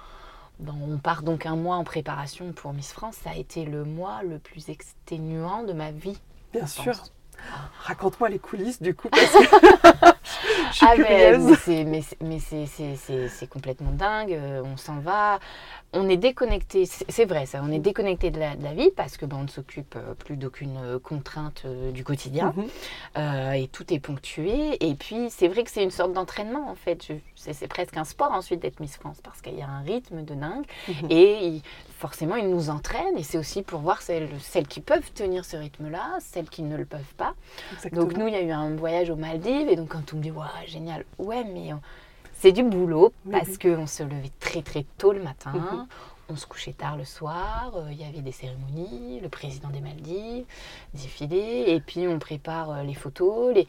on 0.68 0.98
part 0.98 1.24
donc 1.24 1.46
un 1.46 1.56
mois 1.56 1.76
en 1.76 1.84
préparation 1.84 2.52
pour 2.52 2.74
Miss 2.74 2.92
France, 2.92 3.16
ça 3.24 3.32
a 3.32 3.36
été 3.36 3.66
le 3.66 3.84
mois 3.86 4.24
le 4.24 4.40
plus 4.40 4.70
exténuant 4.70 5.64
de 5.64 5.74
ma 5.74 5.92
vie. 5.92 6.20
Bien 6.54 6.68
sûr. 6.68 6.94
Raconte-moi 7.84 8.28
les 8.30 8.40
coulisses 8.40 8.82
du 8.82 8.94
coup 8.94 9.08
parce 9.10 9.32
que 9.32 10.06
je 10.72 10.76
suis 10.76 10.86
ah, 10.86 10.96
Mais, 11.86 12.02
mais 12.22 12.40
c'est 12.40 13.50
complètement 13.50 13.92
dingue. 13.92 14.34
Euh, 14.34 14.62
on 14.64 14.78
s'en 14.78 15.00
va 15.00 15.40
on 15.92 16.08
est 16.08 16.18
déconnecté, 16.18 16.86
c'est 16.86 17.26
vrai 17.26 17.48
ça, 17.48 17.62
on 17.64 17.72
est 17.72 17.80
déconnecté 17.80 18.30
de 18.30 18.40
la, 18.40 18.56
vie 18.74 18.92
parce 18.96 19.18
que 19.18 19.26
ben, 19.26 19.38
on 19.40 19.44
ne 19.44 19.48
s'occupe 19.48 19.96
euh, 19.96 20.14
plus 20.14 20.38
d'aucune 20.38 20.78
euh, 20.78 21.00
contrainte 21.00 21.66
du 21.94 22.04
quotidien 22.04 22.54
mhm. 22.56 23.54
et 23.56 23.68
tout 23.68 23.92
est 23.92 24.00
ponctué. 24.00 24.78
Et 24.88 24.94
puis 24.94 25.30
c'est 25.30 25.48
vrai 25.48 25.64
que 25.64 25.72
c'est 25.72 25.84
une 25.84 25.92
sorte 25.92 26.14
d'entraînement 26.14 26.70
en 26.70 26.76
fait. 26.76 27.08
C'est 27.36 27.68
presque 27.68 27.98
un 27.98 28.04
sport 28.04 28.32
ensuite 28.32 28.60
d'être 28.60 28.80
Miss 28.80 28.98
France 28.98 29.18
parce 29.24 29.42
qu'il 29.42 29.58
y 29.58 29.62
a 29.62 29.68
un 29.68 29.82
rythme 29.82 30.24
de 30.24 30.36
dingue 30.36 30.66
mhm. 30.88 31.08
et 31.10 31.62
forcément 31.98 32.36
ils 32.36 32.50
nous 32.50 32.70
entraînent 32.70 33.18
et 33.18 33.24
c'est 33.24 33.38
aussi 33.38 33.62
pour 33.62 33.82
voir 33.82 34.02
celles, 34.02 34.30
qui 34.68 34.82
peuvent 34.82 35.12
tenir 35.14 35.44
ce 35.44 35.58
rythme-là, 35.58 36.18
celles 36.20 36.50
qui 36.50 36.62
ne 36.62 36.78
le 36.78 36.86
peuvent 36.86 37.16
pas. 37.18 37.34
Donc 37.92 38.16
nous 38.16 38.28
il 38.28 38.34
y 38.34 38.38
a 38.38 38.42
eu 38.42 38.52
un 38.52 38.76
voyage 38.76 39.10
aux 39.10 39.16
Maldives 39.16 39.68
et 39.70 39.76
donc 39.76 39.90
quand 39.90 40.14
on 40.14 40.19
me 40.20 40.24
dit 40.24 40.32
waouh 40.32 40.48
génial, 40.68 41.06
ouais 41.18 41.44
mais 41.44 41.74
c'est 42.40 42.52
du 42.52 42.64
boulot 42.64 43.12
parce 43.30 43.58
qu'on 43.58 43.88
se 43.88 44.04
levait 44.04 44.32
très 44.40 44.62
très 44.62 44.86
tôt 44.98 45.12
le 45.12 45.22
matin, 45.22 45.52
mhm. 45.52 45.88
on 46.30 46.36
se 46.38 46.46
couchait 46.46 46.72
tard 46.72 46.96
le 46.96 47.04
soir, 47.04 47.74
euh, 47.76 47.90
il 47.92 48.00
y 48.00 48.06
avait 48.06 48.22
des 48.22 48.32
cérémonies, 48.32 49.20
le 49.22 49.28
président 49.28 49.70
des 49.70 49.82
Maldives, 49.82 50.46
défilé, 50.94 51.66
et 51.68 51.82
puis 51.82 52.08
on 52.08 52.18
prépare 52.18 52.72
euh, 52.72 52.84
les 52.84 52.94
photos. 52.94 53.54
Les... 53.54 53.68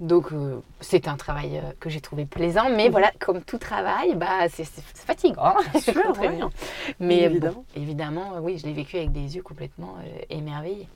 Donc 0.00 0.32
euh, 0.32 0.60
c'est 0.80 1.06
un 1.06 1.16
travail 1.16 1.62
que 1.78 1.90
j'ai 1.90 2.00
trouvé 2.00 2.26
plaisant, 2.26 2.70
mais 2.70 2.86
mhm. 2.86 2.90
voilà, 2.90 3.12
comme 3.20 3.42
tout 3.42 3.58
travail, 3.58 4.16
bah, 4.16 4.48
c'est 4.48 4.66
fatigant. 4.66 5.54
Sûr, 5.80 5.94
Mais 6.98 7.20
évidemment, 7.22 7.64
évidemment 7.76 8.32
oui, 8.40 8.58
je 8.58 8.66
l'ai 8.66 8.72
vécu 8.72 8.96
avec 8.96 9.12
des 9.12 9.36
yeux 9.36 9.42
complètement 9.42 9.94
émerveillés. 10.28 10.88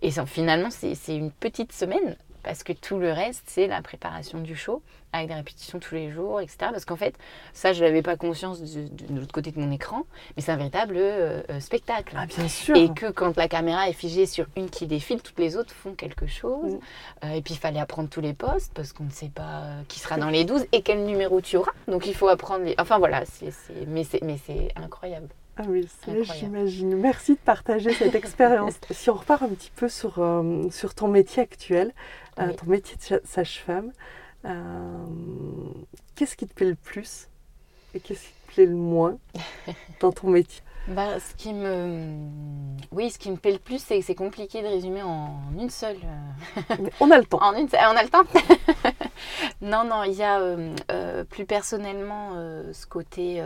Et 0.00 0.10
finalement, 0.24 0.70
c'est 0.70 1.16
une 1.16 1.30
petite 1.30 1.72
semaine 1.72 2.16
parce 2.42 2.62
que 2.62 2.72
tout 2.72 2.98
le 2.98 3.12
reste, 3.12 3.44
c'est 3.46 3.66
la 3.66 3.82
préparation 3.82 4.40
du 4.40 4.56
show, 4.56 4.82
avec 5.12 5.28
des 5.28 5.34
répétitions 5.34 5.78
tous 5.78 5.94
les 5.94 6.10
jours, 6.10 6.40
etc. 6.40 6.56
Parce 6.72 6.84
qu'en 6.84 6.96
fait, 6.96 7.14
ça, 7.52 7.72
je 7.72 7.84
n'avais 7.84 8.02
pas 8.02 8.16
conscience 8.16 8.60
de, 8.60 8.88
l'autre 9.14 9.32
côté 9.32 9.50
de 9.50 9.60
mon 9.60 9.70
écran, 9.70 10.06
mais 10.36 10.42
c'est 10.42 10.52
un 10.52 10.56
véritable 10.56 10.96
euh, 10.96 11.42
euh, 11.50 11.60
spectacle. 11.60 12.16
Ah, 12.18 12.26
bien 12.26 12.48
sûr. 12.48 12.76
Et 12.76 12.92
que 12.92 13.10
quand 13.10 13.36
la 13.36 13.48
caméra 13.48 13.88
est 13.88 13.92
figée 13.92 14.26
sur 14.26 14.46
une 14.56 14.70
qui 14.70 14.86
défile, 14.86 15.20
toutes 15.20 15.38
les 15.38 15.56
autres 15.56 15.74
font 15.74 15.94
quelque 15.94 16.26
chose. 16.26 16.74
Mm. 16.74 16.78
Euh, 17.24 17.32
et 17.34 17.42
puis, 17.42 17.54
il 17.54 17.58
fallait 17.58 17.80
apprendre 17.80 18.08
tous 18.08 18.20
les 18.20 18.34
postes, 18.34 18.72
parce 18.74 18.92
qu'on 18.92 19.04
ne 19.04 19.10
sait 19.10 19.30
pas 19.32 19.64
qui 19.88 20.00
sera 20.00 20.16
dans 20.16 20.30
les 20.30 20.44
12 20.44 20.66
et 20.72 20.82
quel 20.82 21.04
numéro 21.04 21.40
tu 21.40 21.56
auras. 21.56 21.72
Donc, 21.88 22.06
il 22.06 22.14
faut 22.14 22.28
apprendre 22.28 22.64
les... 22.64 22.74
Enfin, 22.78 22.98
voilà, 22.98 23.24
c'est, 23.26 23.52
mais 23.86 24.04
c'est 24.04 24.72
incroyable. 24.76 25.28
Ah 25.58 25.64
oui, 25.68 25.86
j'imagine. 26.38 26.96
Merci 26.96 27.32
de 27.34 27.38
partager 27.38 27.92
cette 27.92 28.14
expérience. 28.14 28.72
si 28.90 29.10
on 29.10 29.14
repart 29.14 29.42
un 29.42 29.48
petit 29.48 29.70
peu 29.76 29.90
sur, 29.90 30.14
sur 30.70 30.94
ton 30.94 31.08
métier 31.08 31.42
actuel, 31.42 31.92
euh, 32.38 32.52
ton 32.54 32.66
métier 32.66 32.96
de 32.96 33.20
sage-femme, 33.24 33.92
euh, 34.44 35.06
qu'est-ce 36.14 36.36
qui 36.36 36.46
te 36.46 36.54
plaît 36.54 36.68
le 36.68 36.74
plus 36.74 37.28
et 37.94 38.00
qu'est-ce 38.00 38.26
qui 38.26 38.32
te 38.32 38.52
plaît 38.52 38.66
le 38.66 38.74
moins 38.74 39.18
dans 40.00 40.12
ton 40.12 40.30
métier? 40.30 40.62
Bah, 40.88 41.20
ce 41.20 41.34
qui 41.36 41.52
me, 41.52 42.16
oui, 42.90 43.10
ce 43.10 43.18
qui 43.18 43.30
me 43.30 43.36
plaît 43.36 43.52
le 43.52 43.58
plus, 43.58 43.80
c'est 43.80 44.00
que 44.00 44.04
c'est 44.04 44.16
compliqué 44.16 44.62
de 44.62 44.66
résumer 44.66 45.02
en 45.02 45.36
une 45.56 45.70
seule. 45.70 45.98
Euh, 46.70 46.88
on 47.00 47.10
a 47.10 47.18
le 47.18 47.24
temps. 47.24 47.38
en 47.42 47.54
une, 47.54 47.68
on 47.72 47.96
a 47.96 48.02
le 48.02 48.08
temps. 48.08 48.24
non, 49.60 49.84
non, 49.84 50.02
il 50.02 50.14
y 50.14 50.24
a 50.24 50.40
plus 51.24 51.44
personnellement 51.44 52.32
ce 52.72 52.86
côté 52.86 53.40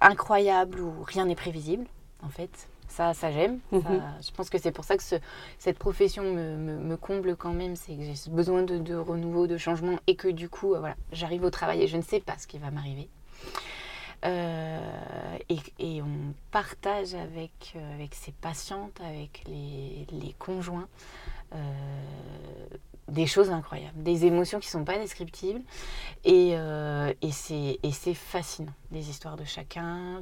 incroyable 0.00 0.80
où 0.80 0.94
rien 1.02 1.26
n'est 1.26 1.34
prévisible, 1.34 1.86
en 2.22 2.30
fait. 2.30 2.68
Ça, 2.88 3.12
ça 3.14 3.30
j'aime. 3.32 3.58
Mhm. 3.72 3.82
Je 4.24 4.30
pense 4.32 4.48
que 4.48 4.58
c'est 4.58 4.72
pour 4.72 4.84
ça 4.84 4.96
que 4.96 5.02
ce- 5.02 5.16
cette 5.58 5.78
profession 5.78 6.22
me, 6.22 6.56
me- 6.56 6.78
me 6.78 6.96
comble 6.96 7.36
quand 7.36 7.52
même. 7.52 7.76
C'est 7.76 7.94
que 7.96 8.02
j'ai 8.02 8.30
besoin 8.30 8.62
de, 8.62 8.78
de 8.78 8.94
renouveau, 8.94 9.46
de 9.46 9.56
changement 9.58 9.98
et 10.06 10.16
que 10.16 10.28
du 10.28 10.48
coup, 10.48 10.74
euh, 10.74 10.78
voilà, 10.80 10.96
j'arrive 11.12 11.44
au 11.44 11.50
travail 11.50 11.82
et 11.82 11.86
je 11.88 11.96
ne 11.96 12.02
sais 12.02 12.20
pas 12.20 12.38
ce 12.38 12.46
qui 12.46 12.58
va 12.58 12.70
m'arriver. 12.70 13.08
Euh, 14.24 15.36
et, 15.48 15.58
et 15.78 16.02
on 16.02 16.34
partage 16.50 17.14
avec, 17.14 17.74
euh, 17.76 17.94
avec 17.94 18.14
ses 18.14 18.32
patientes, 18.32 18.98
avec 19.04 19.42
les, 19.46 20.06
les 20.10 20.32
conjoints, 20.38 20.88
euh, 21.54 21.58
des 23.08 23.26
choses 23.26 23.50
incroyables, 23.50 24.02
des 24.02 24.26
émotions 24.26 24.58
qui 24.58 24.66
ne 24.68 24.70
sont 24.72 24.84
pas 24.84 24.98
descriptibles. 24.98 25.62
Et, 26.24 26.52
euh, 26.54 27.12
et 27.22 27.30
c'est 27.30 28.14
fascinant, 28.14 28.72
les 28.90 29.08
histoires 29.08 29.36
de 29.36 29.44
chacun. 29.44 30.20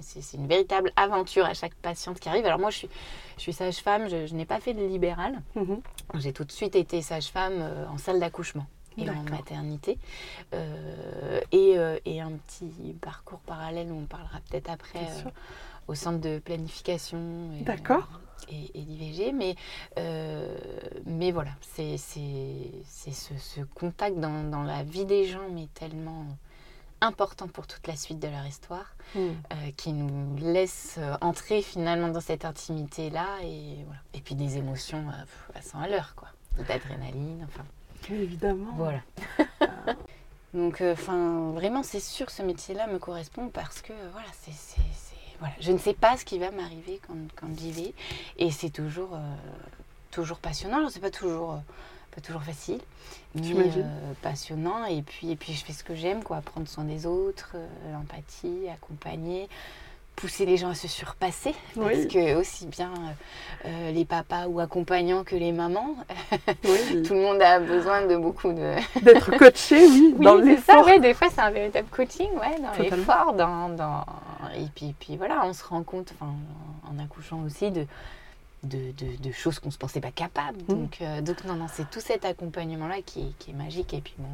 C'est 0.00 0.36
une 0.36 0.46
véritable 0.46 0.92
aventure 0.96 1.44
à 1.44 1.54
chaque 1.54 1.74
patiente 1.74 2.20
qui 2.20 2.28
arrive. 2.28 2.46
Alors 2.46 2.58
moi, 2.58 2.70
je 2.70 2.78
suis, 2.78 2.88
je 3.36 3.42
suis 3.42 3.52
sage-femme, 3.52 4.08
je, 4.08 4.26
je 4.26 4.34
n'ai 4.34 4.46
pas 4.46 4.60
fait 4.60 4.74
de 4.74 4.84
libéral. 4.84 5.42
Mhm. 5.56 5.80
J'ai 6.14 6.32
tout 6.32 6.44
de 6.44 6.52
suite 6.52 6.76
été 6.76 7.02
sage-femme 7.02 7.58
euh, 7.58 7.86
en 7.88 7.98
salle 7.98 8.20
d'accouchement 8.20 8.66
et 8.98 9.08
en 9.08 9.22
maternité. 9.24 9.98
Euh, 10.54 11.40
et, 11.50 11.78
euh, 11.78 11.98
et 12.04 12.20
un 12.20 12.32
petit 12.32 12.94
parcours 13.00 13.40
parallèle, 13.40 13.90
où 13.90 13.98
on 13.98 14.06
parlera 14.06 14.38
peut-être 14.50 14.70
après, 14.70 15.00
euh, 15.00 15.30
au 15.88 15.94
centre 15.94 16.20
de 16.20 16.38
planification. 16.38 17.18
D'accord. 17.62 18.08
Et, 18.48 18.70
et 18.78 18.82
d'IVG. 18.82 19.32
Mais, 19.32 19.54
euh, 19.98 20.56
mais 21.06 21.30
voilà, 21.32 21.50
c'est 21.74 21.96
ce, 21.96 23.34
ce 23.38 23.60
contact 23.74 24.18
dans, 24.18 24.44
dans 24.44 24.62
la 24.62 24.82
vie 24.82 25.04
des 25.04 25.26
gens, 25.26 25.48
mais 25.52 25.68
tellement 25.74 26.24
important 27.00 27.48
pour 27.48 27.66
toute 27.66 27.86
la 27.88 27.96
suite 27.96 28.20
de 28.20 28.28
leur 28.28 28.46
histoire, 28.46 28.94
Mhm. 29.16 29.22
euh, 29.52 29.70
qui 29.76 29.92
nous 29.92 30.36
laisse 30.38 30.96
euh, 30.98 31.14
entrer 31.20 31.60
finalement 31.60 32.08
dans 32.08 32.20
cette 32.20 32.44
intimité-là. 32.44 33.26
Et, 33.42 33.76
voilà. 33.86 34.00
et 34.14 34.20
puis 34.20 34.34
des 34.36 34.56
émotions 34.58 35.08
euh, 35.08 35.58
à 35.58 35.62
100 35.62 35.80
à 35.80 35.88
l'heure, 35.88 36.14
quoi. 36.16 36.28
D'adrénaline, 36.68 37.44
enfin. 37.48 37.64
Évidemment. 38.12 38.72
Voilà. 38.76 39.00
Donc, 40.54 40.80
euh, 40.82 40.92
enfin, 40.92 41.50
vraiment, 41.52 41.82
c'est 41.82 41.98
sûr, 42.00 42.30
ce 42.30 42.42
métier-là 42.42 42.86
me 42.86 42.98
correspond 42.98 43.48
parce 43.48 43.80
que, 43.80 43.92
euh, 43.92 44.08
voilà, 44.12 44.28
c'est- 44.42 44.52
voilà, 45.42 45.56
je 45.58 45.72
ne 45.72 45.78
sais 45.78 45.92
pas 45.92 46.16
ce 46.16 46.24
qui 46.24 46.38
va 46.38 46.52
m'arriver 46.52 47.00
quand, 47.04 47.16
quand 47.34 47.48
j'y 47.58 47.72
vais, 47.72 47.94
et 48.38 48.52
c'est 48.52 48.70
toujours, 48.70 49.14
euh, 49.14 49.34
toujours 50.12 50.38
passionnant. 50.38 50.76
Alors, 50.76 50.90
c'est 50.92 51.00
pas 51.00 51.10
toujours, 51.10 51.54
euh, 51.54 51.56
pas 52.14 52.20
toujours 52.20 52.44
facile, 52.44 52.78
mais 53.34 53.68
euh, 53.76 54.12
passionnant. 54.22 54.84
Et 54.84 55.02
puis, 55.02 55.32
et 55.32 55.36
puis, 55.36 55.52
je 55.52 55.64
fais 55.64 55.72
ce 55.72 55.82
que 55.82 55.96
j'aime, 55.96 56.22
quoi, 56.22 56.42
prendre 56.42 56.68
soin 56.68 56.84
des 56.84 57.06
autres, 57.06 57.56
l'empathie, 57.92 58.68
accompagner. 58.72 59.48
Pousser 60.16 60.46
les 60.46 60.56
gens 60.56 60.68
à 60.68 60.74
se 60.74 60.86
surpasser, 60.86 61.52
parce 61.74 61.86
Oui. 61.96 62.06
que 62.06 62.34
aussi 62.36 62.66
bien 62.66 62.90
euh, 62.92 63.68
euh, 63.68 63.92
les 63.92 64.04
papas 64.04 64.46
ou 64.46 64.60
accompagnants 64.60 65.24
que 65.24 65.34
les 65.34 65.50
mamans, 65.52 65.96
Oui. 66.64 67.02
tout 67.06 67.14
le 67.14 67.20
monde 67.22 67.42
a 67.42 67.58
besoin 67.58 68.06
de 68.06 68.16
beaucoup 68.16 68.52
de, 68.52 68.74
D'être 69.02 69.36
coaché, 69.36 69.84
oui, 69.84 70.14
oui, 70.16 70.24
dans 70.24 70.36
l'effort. 70.36 70.84
ouais, 70.86 71.00
des 71.00 71.14
fois 71.14 71.28
c'est 71.30 71.40
un 71.40 71.50
véritable 71.50 71.88
coaching, 71.88 72.28
ouais, 72.34 72.60
dans 72.60 72.80
l'effort, 72.82 73.32
dans, 73.32 73.70
dans... 73.70 74.04
Et 74.56 74.66
puis, 74.74 74.94
puis 75.00 75.16
voilà, 75.16 75.44
on 75.44 75.52
se 75.54 75.64
rend 75.64 75.82
compte, 75.82 76.12
en 76.20 77.02
accouchant 77.02 77.42
aussi, 77.44 77.70
de, 77.72 77.86
de, 78.64 78.92
de- 78.92 79.16
de 79.20 79.32
choses 79.32 79.58
qu'on 79.58 79.68
ne 79.68 79.72
se 79.72 79.78
pensait 79.78 80.00
pas 80.00 80.12
capable. 80.12 80.58
Mm. 80.68 80.74
Donc, 80.74 80.98
euh, 81.00 81.20
donc 81.20 81.42
non, 81.44 81.54
non, 81.54 81.66
c'est 81.72 81.90
tout 81.90 82.00
cet 82.00 82.24
accompagnement-là 82.24 82.96
qui, 83.04 83.34
qui 83.40 83.50
est 83.50 83.54
magique. 83.54 83.92
Et 83.94 84.00
puis 84.00 84.14
bon, 84.18 84.28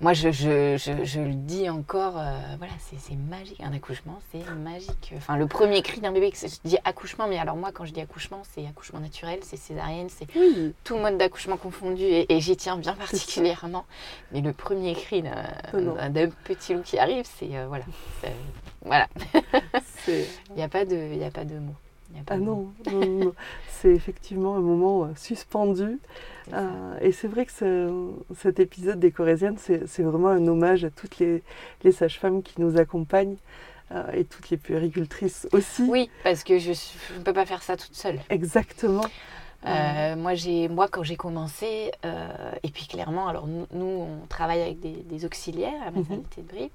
moi 0.00 0.12
je, 0.14 0.30
je, 0.30 0.76
je, 0.78 1.04
je 1.04 1.20
le 1.20 1.34
dis 1.34 1.68
encore, 1.68 2.16
euh, 2.18 2.40
voilà, 2.58 2.72
c'est 2.78 3.16
magique. 3.16 3.60
Un 3.60 3.72
accouchement, 3.74 4.18
c'est 4.32 4.48
magique. 4.54 5.12
Enfin, 5.16 5.36
le 5.36 5.46
premier 5.46 5.82
cri 5.82 6.00
d'un 6.00 6.10
bébé, 6.12 6.32
je 6.34 6.46
dis 6.68 6.78
accouchement, 6.84 7.26
mais 7.28 7.38
alors 7.38 7.56
moi 7.56 7.70
quand 7.72 7.84
je 7.84 7.92
dis 7.92 8.00
accouchement, 8.00 8.42
c'est 8.54 8.66
accouchement 8.66 9.00
naturel, 9.00 9.40
c'est 9.42 9.56
césarienne, 9.58 10.08
c'est 10.08 10.26
Oui. 10.36 10.74
tout 10.84 10.96
mode 10.96 11.18
d'accouchement 11.18 11.56
confondu 11.58 12.02
et, 12.02 12.32
et 12.34 12.40
j'y 12.40 12.56
tiens 12.56 12.76
bien 12.76 12.94
particulièrement. 12.94 13.84
Mais 14.32 14.40
le 14.40 14.52
premier 14.52 14.94
cri 14.94 15.22
d'un 15.22 16.30
petit 16.44 16.74
loup 16.74 16.82
qui 16.82 16.98
arrive, 16.98 17.24
c'est 17.38 17.56
euh, 17.56 17.66
voilà. 17.68 17.84
c'est- 18.22 18.32
Voilà, 18.82 19.08
il 20.08 20.24
n'y 20.56 20.62
a 20.62 20.68
pas 20.68 20.84
de, 20.86 20.96
il 20.96 21.18
y 21.18 21.24
a 21.24 21.30
pas 21.30 21.44
de 21.44 21.58
mots. 21.58 21.74
Ah 22.28 22.36
non, 22.38 22.72
non, 22.90 23.00
non, 23.06 23.32
c'est 23.68 23.92
effectivement 23.92 24.56
un 24.56 24.60
moment 24.60 25.04
euh, 25.04 25.08
suspendu. 25.16 25.98
Euh, 26.52 26.98
et 27.00 27.12
c'est 27.12 27.28
vrai 27.28 27.46
que 27.46 27.52
ce- 27.52 28.10
cet 28.36 28.60
épisode 28.60 28.98
des 29.00 29.10
Corésiennes, 29.12 29.56
c'est 29.58 30.02
vraiment 30.02 30.28
un 30.28 30.46
hommage 30.46 30.84
à 30.84 30.90
toutes 30.90 31.18
les, 31.18 31.42
les 31.84 31.92
sages-femmes 31.92 32.42
qui 32.42 32.60
nous 32.60 32.76
accompagnent 32.78 33.36
euh, 33.92 34.10
et 34.12 34.24
toutes 34.24 34.50
les 34.50 34.56
puéricultrices 34.56 35.48
aussi. 35.52 35.84
Oui, 35.88 36.10
parce 36.24 36.44
que 36.44 36.58
je 36.58 36.70
ne 37.16 37.22
peux 37.22 37.32
pas 37.32 37.46
faire 37.46 37.62
ça 37.62 37.76
toute 37.76 37.94
seule. 37.94 38.18
Exactement. 38.30 39.04
Euh, 39.66 40.16
moi, 40.16 40.34
j'ai, 40.34 40.68
moi, 40.68 40.88
quand 40.88 41.02
j'ai 41.02 41.16
commencé, 41.16 41.90
euh, 42.04 42.52
et 42.62 42.70
puis 42.70 42.86
clairement, 42.86 43.28
alors 43.28 43.46
nous, 43.46 43.66
nous, 43.72 43.84
on 43.84 44.26
travaille 44.28 44.62
avec 44.62 44.80
des, 44.80 44.92
des 44.92 45.24
auxiliaires 45.24 45.80
à 45.82 45.86
la 45.86 45.90
Mhm. 45.90 45.98
maternité 46.00 46.42
de 46.42 46.46
Brive, 46.48 46.70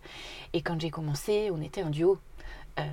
et 0.54 0.62
quand 0.62 0.80
j'ai 0.80 0.92
commencé, 0.92 1.50
on 1.52 1.62
était 1.62 1.82
en 1.84 1.90
duo. 1.90 2.18
Euh, 2.80 2.84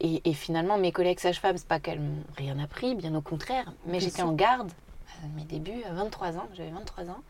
et, 0.00 0.22
et 0.28 0.32
finalement, 0.32 0.78
mes 0.78 0.92
collègues 0.92 1.18
sages-femmes, 1.20 1.58
c'est 1.58 1.68
pas 1.68 1.80
qu'elles 1.80 2.00
m'ont 2.00 2.22
rien 2.36 2.58
appris, 2.58 2.94
bien 2.94 3.14
au 3.14 3.20
contraire, 3.20 3.72
mais 3.86 4.00
j'étais 4.00 4.22
en 4.22 4.32
garde 4.32 4.70
à 5.22 5.26
mes 5.36 5.44
débuts, 5.44 5.82
à 5.88 5.92
23 5.92 6.38
ans, 6.38 6.48
j'avais 6.54 6.70
23 6.70 7.10
ans. 7.10 7.20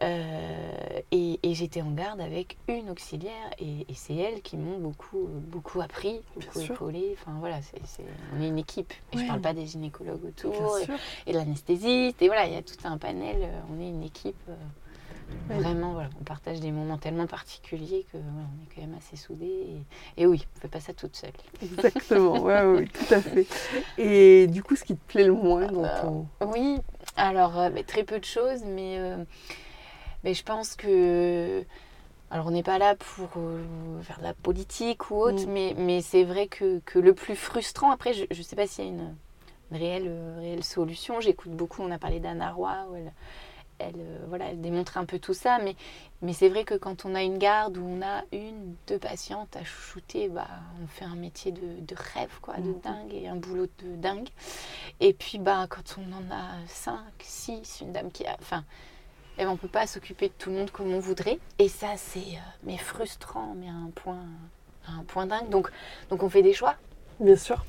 Euh, 0.00 1.00
et 1.12 1.38
et 1.42 1.54
j'étais 1.54 1.82
en 1.82 1.90
garde 1.92 2.20
avec 2.20 2.56
une 2.66 2.90
auxiliaire 2.90 3.50
et, 3.60 3.86
et 3.88 3.94
c'est 3.94 4.16
elles 4.16 4.40
qui 4.42 4.56
m'ont 4.56 4.78
beaucoup, 4.78 5.28
beaucoup 5.28 5.80
appris, 5.80 6.22
beaucoup 6.34 6.58
épaulé. 6.74 7.16
Enfin 7.20 7.36
voilà, 7.38 7.60
c'est- 7.62 8.02
on 8.36 8.42
est 8.42 8.48
une 8.48 8.58
équipe. 8.58 8.92
Et 9.12 9.16
Ouais. 9.16 9.22
je 9.22 9.28
parle 9.28 9.40
pas 9.42 9.52
des 9.52 9.66
gynécologues 9.66 10.24
autour 10.24 10.78
et, 10.78 10.86
et 11.26 11.32
de 11.34 11.38
l'anesthésiste. 11.38 12.20
Et 12.20 12.26
voilà, 12.26 12.46
il 12.46 12.54
y 12.54 12.56
a 12.56 12.62
tout 12.62 12.74
un 12.84 12.98
panel. 12.98 13.36
euh, 13.42 13.60
On 13.70 13.80
est 13.80 13.88
une 13.90 14.02
équipe. 14.02 14.34
Vraiment, 15.48 15.92
voilà, 15.92 16.08
on 16.20 16.24
partage 16.24 16.60
des 16.60 16.70
moments 16.70 16.98
tellement 16.98 17.26
particuliers 17.26 18.06
que 18.12 18.16
on 18.16 18.62
est 18.62 18.74
quand 18.74 18.80
même 18.80 18.96
assez 18.96 19.16
soudés. 19.16 19.84
Et, 20.16 20.22
et 20.22 20.26
oui, 20.26 20.46
on 20.54 20.56
ne 20.56 20.60
fait 20.62 20.68
pas 20.68 20.80
ça 20.80 20.92
toute 20.94 21.16
seule. 21.16 21.32
Exactement. 21.62 22.40
Ouais, 22.40 22.62
oui, 22.64 22.88
tout 22.88 23.14
à 23.14 23.20
fait. 23.20 23.46
Et 23.98 24.46
du 24.46 24.62
coup, 24.62 24.76
ce 24.76 24.84
qui 24.84 24.96
te 24.96 25.06
plaît 25.08 25.24
le 25.24 25.32
moins 25.34 25.66
dans 25.66 25.88
ton. 26.00 26.26
Oui, 26.46 26.78
alors 27.16 27.58
euh, 27.58 27.70
mais 27.72 27.82
très 27.82 28.04
peu 28.04 28.18
de 28.18 28.24
choses, 28.24 28.62
mais, 28.64 28.98
euh, 28.98 29.24
mais 30.24 30.34
je 30.34 30.42
pense 30.44 30.74
que. 30.76 31.64
Alors 32.30 32.46
on 32.46 32.50
n'est 32.50 32.62
pas 32.62 32.78
là 32.78 32.94
pour 32.94 33.28
euh, 33.36 34.00
faire 34.02 34.18
de 34.18 34.22
la 34.22 34.32
politique 34.32 35.10
ou 35.10 35.16
autre, 35.16 35.46
Mm. 35.46 35.50
mais, 35.52 35.74
mais 35.76 36.00
c'est 36.00 36.24
vrai 36.24 36.46
que, 36.46 36.80
que 36.86 36.98
le 36.98 37.12
plus 37.12 37.36
frustrant, 37.36 37.90
après 37.90 38.14
je 38.14 38.24
ne 38.30 38.42
sais 38.42 38.56
pas 38.56 38.66
s'il 38.66 38.84
y 38.84 38.88
a 38.88 38.90
une, 38.90 39.14
une 39.70 39.76
réelle, 39.76 40.10
réelle 40.38 40.64
solution, 40.64 41.20
j'écoute 41.20 41.52
beaucoup, 41.52 41.82
on 41.82 41.90
a 41.90 41.98
parlé 41.98 42.20
d'Anna 42.20 42.50
Roy, 42.52 42.74
où 42.90 42.96
elle, 42.96 43.12
elle, 43.78 43.94
euh, 43.98 44.18
voilà, 44.28 44.46
elle 44.50 44.60
démontre 44.60 44.96
un 44.98 45.04
peu 45.04 45.18
tout 45.18 45.34
ça, 45.34 45.58
mais, 45.58 45.76
mais 46.20 46.32
c'est 46.32 46.48
vrai 46.48 46.64
que 46.64 46.74
quand 46.74 47.04
on 47.04 47.14
a 47.14 47.22
une 47.22 47.38
garde 47.38 47.76
où 47.78 47.84
on 47.84 48.02
a 48.02 48.22
une, 48.32 48.74
deux 48.86 48.98
patientes 48.98 49.56
à 49.56 49.64
chouchouter, 49.64 50.28
bah, 50.28 50.46
on 50.82 50.86
fait 50.86 51.04
un 51.04 51.14
métier 51.16 51.52
de, 51.52 51.80
de 51.80 51.94
rêve, 52.14 52.38
quoi, 52.40 52.54
de 52.56 52.62
Mhm. 52.68 52.80
dingue, 52.80 53.14
et 53.14 53.28
un 53.28 53.36
boulot 53.36 53.66
de 53.82 53.96
dingue. 53.96 54.28
Et 55.00 55.12
puis, 55.12 55.38
bah, 55.38 55.66
quand 55.68 55.96
on 55.98 56.12
en 56.12 56.34
a 56.34 56.66
5, 56.68 56.98
6, 57.20 57.80
une 57.82 57.92
dame 57.92 58.10
qui 58.10 58.26
a. 58.26 58.36
Enfin, 58.40 58.64
eh 59.38 59.44
ben, 59.44 59.48
on 59.48 59.52
ne 59.52 59.58
peut 59.58 59.68
pas 59.68 59.86
s'occuper 59.86 60.28
de 60.28 60.34
tout 60.38 60.50
le 60.50 60.56
monde 60.56 60.70
comme 60.70 60.92
on 60.92 61.00
voudrait. 61.00 61.38
Et 61.58 61.68
ça, 61.68 61.96
c'est 61.96 62.18
euh, 62.20 62.40
mais 62.64 62.76
frustrant, 62.76 63.54
mais 63.56 63.68
à 63.68 63.72
un 63.72 63.90
point, 63.94 64.24
à 64.86 64.92
un 64.92 65.04
point 65.04 65.26
dingue. 65.26 65.48
Donc, 65.48 65.70
donc, 66.10 66.22
on 66.22 66.28
fait 66.28 66.42
des 66.42 66.52
choix. 66.52 66.76
Bien 67.20 67.36
sûr. 67.36 67.64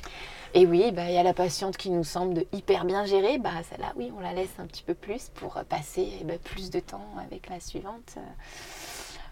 Et 0.56 0.68
oui, 0.68 0.92
bah, 0.92 1.06
il 1.10 1.14
y 1.14 1.18
a 1.18 1.24
la 1.24 1.34
patiente 1.34 1.78
qui 1.78 1.90
nous 1.90 2.04
semble 2.04 2.36
de 2.36 2.46
hyper 2.54 2.86
bien 2.86 3.06
gérer. 3.06 3.40
Bah, 3.40 3.50
celle-là, 3.70 3.92
oui, 3.96 4.12
on 4.16 4.20
la 4.22 4.34
laisse 4.34 4.54
un 4.60 4.66
petit 4.68 4.84
peu 4.84 4.94
plus 4.94 5.30
pour 5.36 5.58
euh, 5.58 5.64
passer 5.64 6.08
eh 6.22 6.24
ben, 6.24 6.38
plus 6.38 6.70
de 6.70 6.80
temps 6.80 7.06
avec 7.26 7.50
la 7.50 7.60
suivante. 7.60 8.16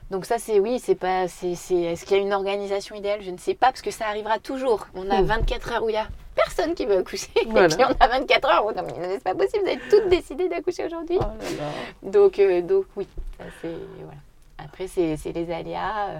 Donc 0.09 0.25
ça, 0.25 0.39
c'est 0.39 0.59
oui, 0.59 0.79
c'est 0.79 0.95
pas, 0.95 1.27
c'est, 1.27 1.55
c'est- 1.55 1.75
est-ce 1.83 2.05
qu'il 2.05 2.17
y 2.17 2.19
a 2.19 2.23
une 2.23 2.33
organisation 2.33 2.95
idéale? 2.95 3.21
Je 3.21 3.31
ne 3.31 3.37
sais 3.37 3.53
pas, 3.53 3.67
parce 3.67 3.81
que 3.83 3.91
ça 3.91 4.07
arrivera 4.07 4.39
toujours. 4.39 4.87
On 4.95 5.09
a 5.09 5.21
Mm. 5.21 5.25
24 5.25 5.71
heures 5.73 5.83
où 5.83 5.89
il 5.89 5.93
y 5.93 5.97
a 5.97 6.07
personne 6.35 6.73
qui 6.73 6.85
veut 6.85 6.97
accoucher. 6.97 7.29
Voilà. 7.47 7.67
Et 7.73 7.77
puis 7.77 7.85
on 7.85 8.03
a 8.03 8.07
24 8.07 8.49
heures 8.49 8.65
où 8.65 8.71
non, 8.73 8.83
mais 8.83 8.93
c'est 9.13 9.23
pas 9.23 9.35
possible, 9.35 9.63
vous 9.63 9.69
avez 9.69 9.79
toutes 9.89 10.09
décidé 10.09 10.49
d'accoucher 10.49 10.85
aujourd'hui. 10.85 11.17
Oh. 11.21 12.09
Donc, 12.09 12.39
euh, 12.39 12.61
donc 12.61 12.85
oui, 12.95 13.07
ça 13.37 13.45
c'est 13.61 13.69
voilà. 13.99 14.17
Après, 14.57 14.87
c'est, 14.87 15.15
les 15.33 15.51
aléas. 15.51 16.07
euh, 16.09 16.19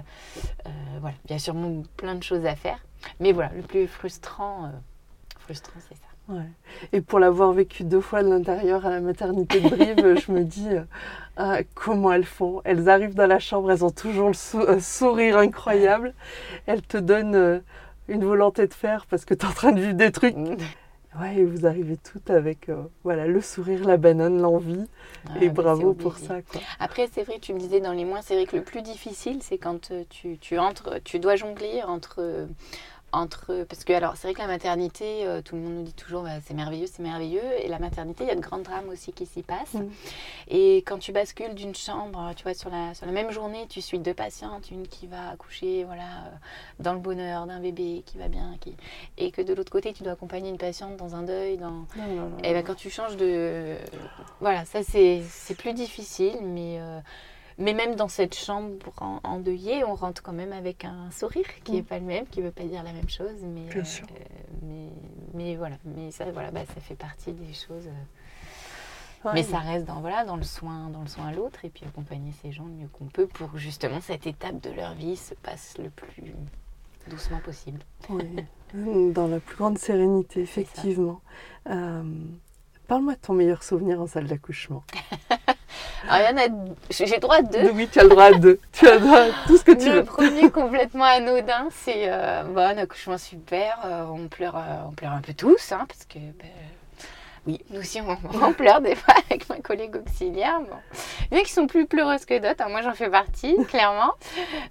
euh, 0.66 0.70
voilà, 1.00 1.16
a 1.30 1.38
sûrement 1.38 1.82
plein 1.96 2.14
de 2.14 2.22
choses 2.22 2.44
à 2.46 2.56
faire. 2.56 2.78
Mais 3.20 3.32
voilà, 3.32 3.50
le 3.54 3.62
plus 3.62 3.86
frustrant, 3.86 4.70
frustrant, 5.54 5.80
c'est 5.88 5.94
ça. 5.96 6.02
Ouais. 6.28 6.46
Et 6.92 7.00
pour 7.00 7.18
l'avoir 7.18 7.52
vécu 7.52 7.82
deux 7.84 8.00
fois 8.00 8.22
de 8.22 8.28
l'intérieur 8.28 8.86
à 8.86 8.90
la 8.90 9.00
maternité 9.00 9.60
de 9.60 9.68
Brive, 9.68 10.20
je 10.26 10.32
me 10.32 10.44
dis 10.44 10.68
euh, 10.70 10.82
ah, 11.36 11.58
comment 11.74 12.12
elles 12.12 12.24
font? 12.24 12.60
Elles 12.64 12.88
arrivent 12.88 13.14
dans 13.14 13.26
la 13.26 13.38
chambre, 13.40 13.70
elles 13.72 13.84
ont 13.84 13.90
toujours 13.90 14.28
le 14.28 14.34
sou- 14.34 14.80
sourire 14.80 15.36
incroyable. 15.38 16.14
Elles 16.66 16.82
te 16.82 16.96
donnent 16.96 17.34
euh, 17.34 17.58
une 18.08 18.24
volonté 18.24 18.66
de 18.68 18.74
faire 18.74 19.06
parce 19.06 19.24
que 19.24 19.34
tu 19.34 19.44
es 19.44 19.48
en 19.48 19.52
train 19.52 19.72
de 19.72 19.80
vivre 19.80 19.94
des 19.94 20.12
trucs. 20.12 20.36
Ouais, 21.20 21.36
et 21.36 21.44
vous 21.44 21.66
arrivez 21.66 21.98
toutes 21.98 22.30
avec 22.30 22.70
euh, 22.70 22.84
voilà, 23.04 23.26
le 23.26 23.42
sourire, 23.42 23.86
la 23.86 23.98
banane, 23.98 24.40
l'envie. 24.40 24.86
Ah, 25.28 25.32
et 25.42 25.50
bravo 25.50 25.92
pour 25.92 26.16
ça. 26.16 26.40
Quoi. 26.40 26.62
Après, 26.80 27.06
c'est 27.12 27.22
vrai, 27.24 27.38
tu 27.38 27.52
me 27.52 27.58
disais 27.58 27.80
dans 27.80 27.92
les 27.92 28.06
mois, 28.06 28.20
c'est 28.22 28.34
vrai 28.34 28.46
que 28.46 28.56
le 28.56 28.62
plus 28.62 28.80
difficile, 28.80 29.40
c'est 29.42 29.58
quand 29.58 29.90
tu, 30.08 30.38
tu 30.38 30.58
entres, 30.58 31.02
tu 31.04 31.18
dois 31.18 31.36
jongler 31.36 31.82
entre 31.86 32.48
entre. 33.12 33.64
Parce 33.68 33.84
que, 33.84 33.92
alors, 33.92 34.16
c'est 34.16 34.26
vrai 34.26 34.34
que 34.34 34.40
la 34.40 34.46
maternité, 34.46 35.26
euh, 35.26 35.42
tout 35.42 35.56
le 35.56 35.62
monde 35.62 35.74
nous 35.74 35.82
dit 35.82 35.92
toujours, 35.92 36.22
bah, 36.22 36.40
c'est 36.44 36.54
merveilleux, 36.54 36.86
c'est 36.90 37.02
merveilleux. 37.02 37.42
Et 37.62 37.68
la 37.68 37.78
maternité, 37.78 38.24
il 38.24 38.28
y 38.28 38.30
a 38.30 38.34
de 38.34 38.40
grands 38.40 38.58
drames 38.58 38.88
aussi 38.88 39.12
qui 39.12 39.26
s'y 39.26 39.42
passent. 39.42 39.74
Mm. 39.74 39.88
Et 40.48 40.76
quand 40.78 40.98
tu 40.98 41.12
bascules 41.12 41.54
d'une 41.54 41.74
chambre, 41.74 42.32
tu 42.36 42.42
vois, 42.42 42.54
sur 42.54 42.70
la, 42.70 42.94
sur 42.94 43.06
la 43.06 43.12
même 43.12 43.30
journée, 43.30 43.66
tu 43.68 43.80
suis 43.80 43.98
deux 43.98 44.14
patientes, 44.14 44.70
une 44.70 44.86
qui 44.88 45.06
va 45.06 45.30
accoucher, 45.30 45.84
voilà, 45.84 46.02
euh, 46.02 46.30
dans 46.80 46.92
le 46.94 46.98
bonheur 46.98 47.46
d'un 47.46 47.60
bébé 47.60 48.02
qui 48.06 48.18
va 48.18 48.28
bien, 48.28 48.56
qui... 48.60 48.74
et 49.18 49.30
que 49.30 49.42
de 49.42 49.54
l'autre 49.54 49.72
côté, 49.72 49.92
tu 49.92 50.02
dois 50.02 50.12
accompagner 50.12 50.50
une 50.50 50.58
patiente 50.58 50.96
dans 50.96 51.14
un 51.14 51.22
deuil, 51.22 51.58
dans. 51.58 51.70
Non, 51.70 51.86
non, 52.08 52.14
non, 52.14 52.38
Et 52.42 52.52
ben, 52.52 52.62
quand 52.64 52.74
tu 52.74 52.90
changes 52.90 53.16
de. 53.16 53.76
Voilà, 54.40 54.64
ça, 54.64 54.82
c'est 54.82 55.22
c'est 55.28 55.54
plus 55.56 55.72
difficile, 55.74 56.38
mais. 56.42 56.78
euh, 56.80 57.00
mais 57.62 57.72
même 57.74 57.94
dans 57.94 58.08
cette 58.08 58.34
chambre 58.34 58.74
en- 59.00 59.20
endeuillée, 59.24 59.84
on 59.84 59.94
rentre 59.94 60.22
quand 60.22 60.32
même 60.32 60.52
avec 60.52 60.84
un 60.84 61.10
sourire 61.10 61.46
qui 61.64 61.72
n'est 61.72 61.80
Mm. 61.82 61.84
pas 61.84 61.98
le 61.98 62.04
même, 62.04 62.26
qui 62.26 62.40
ne 62.40 62.46
veut 62.46 62.50
pas 62.52 62.64
dire 62.64 62.82
la 62.82 62.92
même 62.92 63.08
chose. 63.08 63.36
Mais, 63.42 63.62
Bien 63.72 63.84
sûr. 63.84 64.06
mais, 64.62 64.88
mais 65.34 65.56
voilà, 65.56 65.76
mais 65.84 66.10
ça, 66.10 66.30
voilà 66.32 66.50
bah, 66.50 66.60
ça 66.66 66.80
fait 66.80 66.94
partie 66.96 67.32
des 67.32 67.52
choses. 67.54 67.86
euh, 67.86 68.04
Ouais. 69.24 69.30
Mais 69.34 69.42
ça 69.44 69.60
reste 69.60 69.84
dans, 69.86 70.00
voilà, 70.00 70.24
dans, 70.24 70.34
le 70.34 70.42
soin, 70.42 70.88
dans 70.90 71.00
le 71.02 71.06
soin 71.06 71.28
à 71.28 71.32
l'autre 71.32 71.64
et 71.64 71.68
puis 71.70 71.84
accompagner 71.86 72.32
ces 72.42 72.50
gens 72.50 72.64
le 72.64 72.72
mieux 72.72 72.88
qu'on 72.88 73.04
peut 73.06 73.28
pour 73.28 73.56
justement 73.56 74.00
cette 74.00 74.26
étape 74.26 74.60
de 74.60 74.70
leur 74.70 74.94
vie 74.94 75.14
se 75.16 75.34
passe 75.36 75.78
le 75.78 75.90
plus 75.90 76.34
doucement 77.06 77.38
possible. 77.38 77.78
Oui, 78.10 78.24
dans 79.12 79.28
la 79.28 79.38
plus 79.38 79.54
grande 79.56 79.78
sérénité, 79.78 80.40
effectivement. 80.40 81.20
Euh, 81.70 82.02
Parle-moi 82.88 83.14
de 83.14 83.20
ton 83.20 83.32
meilleur 83.34 83.62
souvenir 83.62 84.00
en 84.00 84.08
salle 84.08 84.26
d'accouchement. 84.26 84.82
Alors, 86.08 86.28
il 86.30 86.36
y 86.36 86.40
en 86.40 86.44
a, 86.44 86.48
j'ai 86.90 87.18
droit 87.18 87.36
à 87.36 87.42
deux. 87.42 87.70
Oui, 87.74 87.88
tu 87.90 87.98
as 88.00 88.02
le 88.04 88.08
droit 88.08 88.24
à 88.24 88.32
deux. 88.32 88.58
Tu 88.72 88.86
as 88.88 88.94
le 88.94 89.00
droit 89.00 89.18
à 89.18 89.26
tout 89.46 89.56
ce 89.56 89.64
que 89.64 89.72
tu 89.72 89.86
Le 89.88 89.96
veux. 89.96 90.04
premier 90.04 90.50
complètement 90.50 91.04
anodin, 91.04 91.68
c'est 91.70 92.04
euh, 92.06 92.42
bon, 92.44 92.60
un 92.60 92.78
accouchement 92.78 93.18
super. 93.18 93.78
euh, 93.84 94.04
on, 94.12 94.28
pleure, 94.28 94.56
euh, 94.56 94.88
on 94.88 94.92
pleure 94.92 95.12
un 95.12 95.20
peu 95.20 95.34
tous, 95.34 95.72
hein, 95.72 95.84
parce 95.88 96.04
que 96.06 96.18
ben, 96.18 96.48
oui, 97.46 97.60
nous 97.70 97.80
aussi 97.80 98.00
on, 98.00 98.16
on 98.46 98.52
pleure 98.52 98.80
des 98.80 98.94
fois 98.94 99.14
avec 99.28 99.48
ma 99.48 99.56
collègue 99.56 99.96
auxiliaire. 99.96 100.60
Bon. 100.60 100.76
Il 101.30 101.36
y 101.36 101.38
en 101.38 101.42
a 101.42 101.44
qui 101.44 101.52
sont 101.52 101.66
plus 101.66 101.86
pleureuses 101.86 102.24
que 102.24 102.38
d'autres. 102.38 102.62
hein, 102.64 102.68
moi 102.68 102.82
j'en 102.82 102.94
fais 102.94 103.10
partie, 103.10 103.56
clairement. 103.68 104.12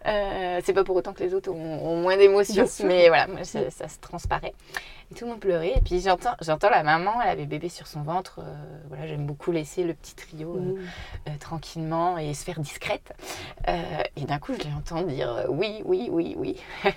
Euh, 0.07 0.59
c'est 0.63 0.73
pas 0.73 0.83
pour 0.83 0.95
autant 0.95 1.13
que 1.13 1.23
les 1.23 1.33
autres 1.33 1.51
ont, 1.51 1.85
ont 1.87 1.97
moins 2.01 2.17
d'émotions, 2.17 2.65
mais 2.85 3.07
voilà, 3.09 3.27
moi, 3.27 3.43
ça, 3.43 3.69
ça 3.71 3.87
se 3.87 3.99
transparaît. 3.99 4.53
Et 5.11 5.13
tout 5.13 5.25
le 5.25 5.31
monde 5.31 5.39
pleurait. 5.41 5.73
Et 5.75 5.81
puis 5.81 5.99
j'entends, 5.99 6.35
j'entends 6.41 6.69
la 6.69 6.83
maman, 6.83 7.21
elle 7.21 7.29
avait 7.29 7.45
bébé 7.45 7.67
sur 7.67 7.85
son 7.85 8.01
ventre. 8.01 8.39
euh, 8.39 8.53
voilà, 8.87 9.07
j'aime 9.07 9.25
beaucoup 9.25 9.51
laisser 9.51 9.83
le 9.83 9.93
petit 9.93 10.15
trio. 10.15 10.55
euh, 10.55 10.75
euh, 11.27 11.31
tranquillement 11.39 12.17
et 12.17 12.33
se 12.33 12.45
faire 12.45 12.59
discrète. 12.61 13.11
Et 14.15 14.21
d'un 14.21 14.39
coup, 14.39 14.53
je 14.53 14.59
l'ai 14.63 14.73
entendu 14.73 15.13
dire 15.13 15.45
oui, 15.49 15.81
oui, 15.85 16.07
oui, 16.11 16.35
oui. 16.37 16.55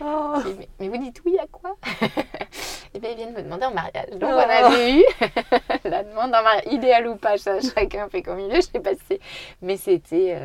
Oh, 0.00 0.36
mais, 0.58 0.68
mais 0.80 0.88
vous 0.88 0.96
dites 0.96 1.20
oui 1.26 1.36
à 1.38 1.46
quoi? 1.46 1.76
Et 2.94 3.00
bien, 3.00 3.10
ils 3.10 3.16
viennent 3.16 3.34
me 3.34 3.42
demander 3.42 3.66
en 3.66 3.74
mariage. 3.74 4.08
Donc, 4.12 4.30
Oh. 4.32 4.36
on 4.36 4.48
avait 4.66 4.94
eu 5.00 5.04
la 5.84 6.04
demande 6.04 6.34
en 6.34 6.42
mariage, 6.42 6.72
idéal 6.72 7.06
ou 7.06 7.16
pas, 7.16 7.36
ça, 7.36 7.58
chacun 7.60 8.08
fait 8.08 8.22
comme 8.22 8.38
il 8.40 8.48
veut, 8.48 8.56
je 8.56 8.60
sais 8.72 8.80
pas 8.80 8.94
si 8.94 9.00
c'est- 9.08 9.20
Mais 9.60 9.76
c'était 9.76 10.38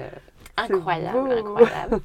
incroyable, 0.58 1.32
incroyable. 1.32 2.02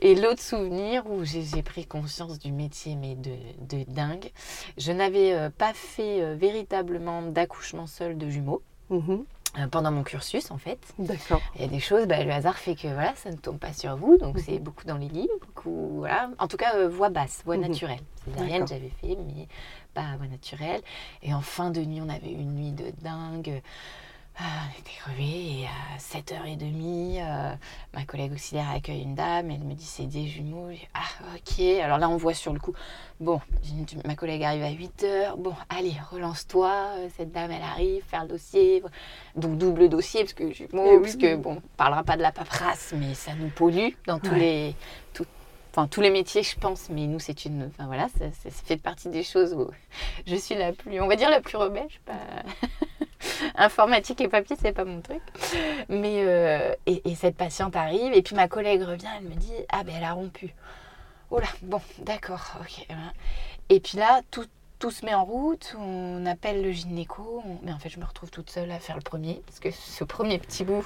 Et 0.00 0.14
l'autre 0.14 0.40
souvenir 0.42 1.04
où 1.10 1.24
j'ai 1.24 1.62
pris 1.62 1.84
conscience 1.86 2.38
du 2.38 2.52
métier, 2.52 2.94
mais 2.94 3.16
de, 3.16 3.32
de 3.68 3.84
dingue, 3.90 4.30
je 4.76 4.92
n'avais 4.92 5.32
euh, 5.34 5.50
pas 5.50 5.72
fait 5.74 6.22
euh, 6.22 6.34
véritablement 6.36 7.22
d'accouchement 7.22 7.86
seul 7.88 8.16
de 8.16 8.28
jumeaux 8.28 8.62
mhm, 8.90 9.24
euh, 9.58 9.66
pendant 9.68 9.90
mon 9.90 10.04
cursus, 10.04 10.52
en 10.52 10.58
fait. 10.58 10.78
D'accord. 11.00 11.42
Il 11.56 11.62
y 11.62 11.64
a 11.64 11.68
des 11.68 11.80
choses, 11.80 12.06
bah, 12.06 12.22
le 12.22 12.30
hasard 12.30 12.58
fait 12.58 12.76
que 12.76 12.86
voilà, 12.86 13.12
ça 13.16 13.30
ne 13.30 13.36
tombe 13.36 13.58
pas 13.58 13.72
sur 13.72 13.96
vous, 13.96 14.16
donc 14.18 14.36
Mhm. 14.36 14.42
c'est 14.46 14.58
beaucoup 14.60 14.84
dans 14.84 14.98
les 14.98 15.08
livres, 15.08 15.34
beaucoup, 15.44 15.88
voilà. 15.98 16.30
En 16.38 16.46
tout 16.46 16.56
cas, 16.56 16.76
euh, 16.76 16.88
voix 16.88 17.08
basse, 17.08 17.42
voix 17.44 17.56
Mhm. 17.56 17.62
naturelle. 17.62 17.98
Césarienne, 18.24 18.52
D'accord. 18.60 18.68
j'avais 18.68 18.92
fait, 19.00 19.16
mais 19.26 19.48
pas 19.94 20.16
voix 20.16 20.28
naturelle. 20.28 20.82
Et 21.22 21.34
en 21.34 21.40
fin 21.40 21.70
de 21.70 21.80
nuit, 21.80 22.00
on 22.00 22.08
avait 22.08 22.30
une 22.30 22.54
nuit 22.54 22.72
de 22.72 22.92
dingue. 23.02 23.62
Ah, 24.40 24.68
on 24.68 24.78
était 24.80 24.92
crevés 25.00 25.62
et 25.62 25.66
à 25.66 25.98
7h30, 25.98 27.18
euh, 27.20 27.54
ma 27.92 28.04
collègue 28.04 28.32
auxiliaire 28.32 28.70
accueille 28.70 29.02
une 29.02 29.16
dame, 29.16 29.50
elle 29.50 29.58
me 29.64 29.74
dit 29.74 29.84
c'est 29.84 30.06
des 30.06 30.28
jumeaux. 30.28 30.68
Ah 30.94 31.34
ok, 31.34 31.58
alors 31.82 31.98
là 31.98 32.08
on 32.08 32.16
voit 32.16 32.34
sur 32.34 32.52
le 32.52 32.60
coup, 32.60 32.72
bon, 33.18 33.40
ma 34.04 34.14
collègue 34.14 34.44
arrive 34.44 34.62
à 34.62 34.70
8h, 34.70 35.36
bon 35.38 35.54
allez 35.68 35.92
relance-toi, 36.12 36.70
euh, 36.98 37.08
cette 37.16 37.32
dame 37.32 37.50
elle 37.50 37.62
arrive, 37.64 38.04
faire 38.04 38.22
le 38.22 38.28
dossier, 38.28 38.80
donc 39.34 39.58
double 39.58 39.88
dossier 39.88 40.20
parce 40.20 40.34
que 40.34 40.52
jumeaux, 40.52 40.98
Eh 40.98 41.00
parce 41.00 41.16
que 41.16 41.34
bon, 41.34 41.56
on 41.56 41.76
parlera 41.76 42.04
pas 42.04 42.16
de 42.16 42.22
la 42.22 42.30
paperasse, 42.30 42.94
mais 42.96 43.14
ça 43.14 43.34
nous 43.34 43.48
pollue 43.48 43.88
dans 44.06 44.20
tous 44.20 44.30
Ouais. 44.30 44.38
les... 44.38 44.76
tout- 45.14 45.26
Enfin, 45.72 45.86
tous 45.88 46.00
les 46.00 46.10
métiers, 46.10 46.42
je 46.42 46.56
pense, 46.58 46.88
mais 46.90 47.06
nous, 47.06 47.20
c'est 47.20 47.44
une. 47.44 47.66
Enfin, 47.66 47.86
voilà, 47.86 48.08
ça, 48.18 48.24
ça 48.42 48.50
fait 48.50 48.78
partie 48.78 49.10
des 49.10 49.22
choses 49.22 49.52
où 49.52 49.70
je 50.26 50.34
suis 50.34 50.54
la 50.56 50.72
plus. 50.72 50.98
On 51.00 51.06
va 51.06 51.14
dire 51.14 51.28
la 51.30 51.40
plus 51.42 51.56
rebelle. 51.56 51.86
je 51.88 51.94
sais 51.94 52.00
pas... 52.06 52.86
Informatique 53.56 54.20
et 54.20 54.28
papier, 54.28 54.56
c'est 54.60 54.72
pas 54.72 54.84
mon 54.84 55.00
truc. 55.00 55.22
Mais. 55.88 56.22
euh, 56.24 56.74
et, 56.86 57.02
et 57.10 57.14
cette 57.14 57.36
patiente 57.36 57.76
arrive, 57.76 58.12
et 58.12 58.22
puis 58.22 58.34
ma 58.36 58.48
collègue 58.48 58.82
revient, 58.82 59.08
elle 59.18 59.28
me 59.28 59.34
dit 59.34 59.52
Ah, 59.70 59.82
ben 59.84 59.94
elle 59.96 60.04
a 60.04 60.12
rompu. 60.12 60.54
Oh 61.30 61.38
là, 61.40 61.48
bon, 61.62 61.80
d'accord, 61.98 62.56
ok. 62.60 62.86
Et 63.70 63.80
puis 63.80 63.98
là, 63.98 64.22
tout, 64.30 64.46
tout 64.78 64.90
se 64.90 65.04
met 65.04 65.14
en 65.14 65.24
route, 65.24 65.74
on 65.78 66.24
appelle 66.26 66.62
le 66.62 66.70
gynéco, 66.70 67.42
on- 67.44 67.58
mais 67.64 67.72
en 67.72 67.78
fait, 67.78 67.88
je 67.88 67.98
me 67.98 68.04
retrouve 68.04 68.30
toute 68.30 68.48
seule 68.50 68.70
à 68.70 68.78
faire 68.78 68.96
le 68.96 69.02
premier, 69.02 69.42
parce 69.46 69.58
que 69.58 69.70
ce 69.72 70.04
premier 70.04 70.38
petit 70.38 70.64
bout, 70.64 70.84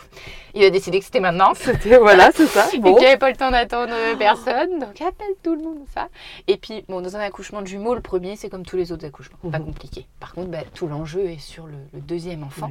il 0.55 0.65
a 0.65 0.71
décidé 0.71 0.99
que 0.99 1.05
c'était 1.05 1.21
maintenant. 1.21 1.53
C'était, 1.55 1.99
voilà, 1.99 2.31
c'est 2.35 2.47
ça. 2.47 2.67
Et 2.75 2.79
Bon. 2.79 2.93
qu'il 2.95 3.03
n'y 3.03 3.07
avait 3.09 3.19
pas 3.19 3.31
le 3.31 3.37
temps 3.37 3.51
d'attendre 3.51 3.93
personne, 4.19 4.79
donc 4.79 5.01
appelle 5.03 5.35
tout 5.43 5.55
le 5.55 5.63
monde, 5.63 5.85
ça. 5.95 6.09
Et 6.49 6.57
puis, 6.57 6.85
bon, 6.89 7.01
dans 7.03 7.17
un 7.17 7.21
accouchement 7.21 7.61
de 7.61 7.67
jumeaux, 7.67 7.95
le 7.95 8.01
premier, 8.01 8.37
c'est 8.37 8.49
comme 8.49 8.65
tous 8.65 8.77
les 8.77 8.93
autres 8.93 9.05
accouchements, 9.07 9.51
pas 9.51 9.59
Mhm. 9.59 9.67
compliqué. 9.67 10.07
Par 10.21 10.33
contre, 10.33 10.49
bah, 10.49 10.63
tout 10.75 10.87
l'enjeu 10.87 11.25
est 11.27 11.39
sur 11.39 11.67
le, 11.67 11.75
le 11.93 12.01
deuxième 12.01 12.45
enfant, 12.45 12.71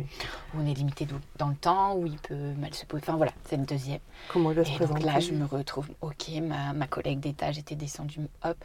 où 0.53 0.57
on 0.61 0.65
est 0.65 0.73
limité 0.73 1.07
dans 1.37 1.49
le 1.49 1.55
temps, 1.55 1.95
où 1.95 2.05
il 2.07 2.17
peut 2.17 2.35
mal 2.59 2.73
se 2.73 2.85
poser. 2.85 3.03
Enfin 3.07 3.17
voilà, 3.17 3.31
c'est 3.47 3.57
le 3.57 3.65
deuxième. 3.65 3.99
Comment 4.29 4.51
il 4.51 4.57
va 4.57 4.63
se 4.63 4.69
Et 4.69 4.71
donc 4.71 4.81
présenter 4.87 5.05
là, 5.05 5.19
je 5.19 5.31
me 5.33 5.45
retrouve, 5.45 5.87
ok, 6.01 6.29
ma, 6.41 6.73
ma 6.73 6.87
collègue 6.87 7.19
d'étage 7.19 7.57
était 7.59 7.75
descendue, 7.75 8.21
hop. 8.43 8.57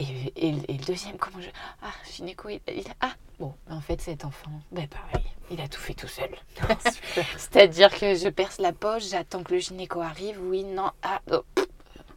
Et, 0.00 0.04
et, 0.36 0.48
et 0.68 0.72
le 0.72 0.84
deuxième, 0.84 1.16
comment 1.18 1.40
je. 1.40 1.48
Ah, 1.82 1.92
gynéco, 2.12 2.48
il, 2.48 2.60
il- 2.68 2.84
ah, 3.00 3.12
bon, 3.38 3.54
en 3.70 3.80
fait, 3.80 4.00
cet 4.00 4.24
enfant, 4.24 4.50
ben 4.72 4.88
pareil, 4.88 5.24
il 5.50 5.60
a 5.60 5.68
tout 5.68 5.80
fait 5.80 5.94
tout 5.94 6.08
seul. 6.08 6.30
Super. 6.92 7.24
C'est-à-dire 7.38 7.90
que 7.96 8.14
je 8.16 8.28
perce 8.28 8.58
la 8.58 8.72
poche, 8.72 9.08
j'attends 9.10 9.42
que 9.44 9.54
le 9.54 9.60
gynéco 9.60 10.00
arrive, 10.00 10.38
oui, 10.42 10.64
non, 10.64 10.90
ah, 11.04 11.20
oh, 11.30 11.42
pff. 11.54 11.66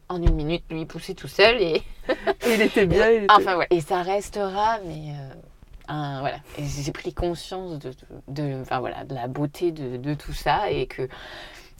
en 0.09 0.21
une 0.23 0.33
minute, 0.33 0.63
lui, 0.71 0.81
il 0.81 0.87
poussait 0.87 1.13
tout 1.13 1.27
seul 1.27 1.61
et. 1.61 1.83
Il 2.47 2.61
était 2.61 2.85
bien. 2.87 3.09
il 3.11 3.23
était- 3.25 3.33
Enfin, 3.33 3.57
ouais. 3.57 3.67
Et 3.69 3.81
ça 3.81 4.01
restera, 4.01 4.79
mais. 4.85 5.11
euh, 5.11 5.33
un- 5.89 6.19
voilà. 6.21 6.37
J'ai 6.57 6.91
pris 6.91 7.13
conscience 7.13 7.77
de, 7.79 7.89
de, 8.27 8.41
de- 8.55 8.61
enfin, 8.61 8.79
voilà, 8.79 9.03
de 9.03 9.13
la 9.13 9.27
beauté 9.27 9.71
de, 9.71 9.97
de 9.97 10.13
tout 10.15 10.33
ça 10.33 10.71
et 10.71 10.87
que. 10.87 11.07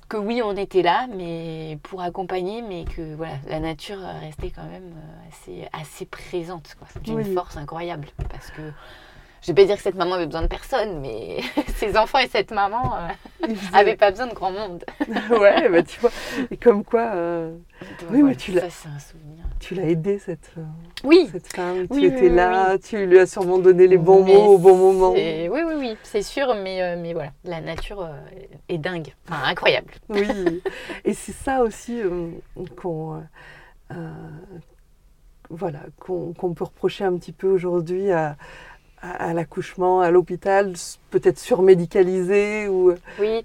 Que 0.09 0.15
oui, 0.15 0.41
on 0.41 0.55
était 0.55 0.83
là, 0.83 1.05
mais 1.13 1.77
pour 1.83 2.01
accompagner, 2.01 2.61
mais 2.61 2.85
que 2.85 3.13
voilà, 3.15 3.33
la 3.49 3.59
nature 3.59 3.97
restait 4.21 4.51
quand 4.51 4.63
même 4.63 4.93
euh, 4.95 5.27
assez, 5.29 5.67
assez 5.73 6.05
présente, 6.05 6.75
quoi, 6.79 6.87
d'une 7.01 7.15
Oui. 7.15 7.33
force 7.33 7.57
incroyable. 7.57 8.07
Parce 8.29 8.49
que 8.51 8.61
je 9.41 9.47
vais 9.47 9.53
pas 9.53 9.65
dire 9.65 9.75
que 9.75 9.81
cette 9.81 9.95
maman 9.95 10.15
avait 10.15 10.25
besoin 10.25 10.43
de 10.43 10.47
personne, 10.47 11.01
mais 11.01 11.41
ses 11.75 11.97
enfants 11.97 12.19
et 12.19 12.29
cette 12.29 12.51
maman 12.51 12.95
euh, 12.95 13.07
il 13.49 13.57
faisait- 13.57 13.77
avaient 13.77 13.97
pas 13.97 14.11
besoin 14.11 14.27
de 14.27 14.33
grand 14.33 14.51
monde. 14.51 14.85
ouais, 15.29 15.67
bah, 15.67 15.83
tu 15.83 15.99
vois. 15.99 16.11
Et 16.51 16.55
comme 16.55 16.85
quoi, 16.85 17.11
euh, 17.13 17.57
Oui, 18.09 18.23
mais 18.23 18.35
tu 18.37 18.53
l'as- 18.53 18.61
Ça, 18.61 18.69
c'est 18.69 18.87
un 18.89 18.99
souvenir. 18.99 19.43
Tu 19.59 19.75
l'as 19.75 19.83
aidée, 19.85 20.19
cette, 20.19 20.51
euh, 20.57 20.61
Oui, 21.03 21.29
cette 21.31 21.53
femme. 21.53 21.79
Oui, 21.81 21.87
tu 21.89 21.95
oui, 21.95 22.05
étais 22.05 22.29
là, 22.29 22.77
tu 22.77 23.05
lui 23.05 23.19
as 23.19 23.25
sûrement 23.25 23.59
donné 23.59 23.87
les 23.87 23.97
bons 23.97 24.23
Mais 24.23 24.33
mots 24.33 24.53
au 24.55 24.57
bon 24.57 24.75
moment. 24.75 25.11
Oui, 25.11 25.47
oui, 25.51 25.73
oui, 25.77 25.97
c'est 26.03 26.21
sûr, 26.21 26.53
mais, 26.55 26.81
euh, 26.81 26.95
mais 26.99 27.13
voilà, 27.13 27.31
la 27.43 27.61
nature 27.61 28.01
euh, 28.01 28.11
est 28.69 28.77
dingue, 28.77 29.13
enfin 29.27 29.43
incroyable. 29.45 29.93
Oui, 30.09 30.61
et 31.05 31.13
c'est 31.13 31.33
ça 31.33 31.61
aussi 31.63 32.01
euh, 32.01 32.29
qu'on 32.79 33.21
voilà, 35.49 35.79
qu'on 35.99 36.33
peut 36.53 36.65
reprocher 36.65 37.05
un 37.05 37.15
petit 37.17 37.31
peu 37.31 37.47
aujourd'hui 37.47 38.11
à, 38.11 38.35
à- 39.01 39.33
l'accouchement, 39.33 40.01
à 40.01 40.11
l'hôpital, 40.11 40.73
peut-être 41.09 41.39
surmédicalisé 41.39 42.67
ou 42.67 42.93
Oui, 43.19 43.43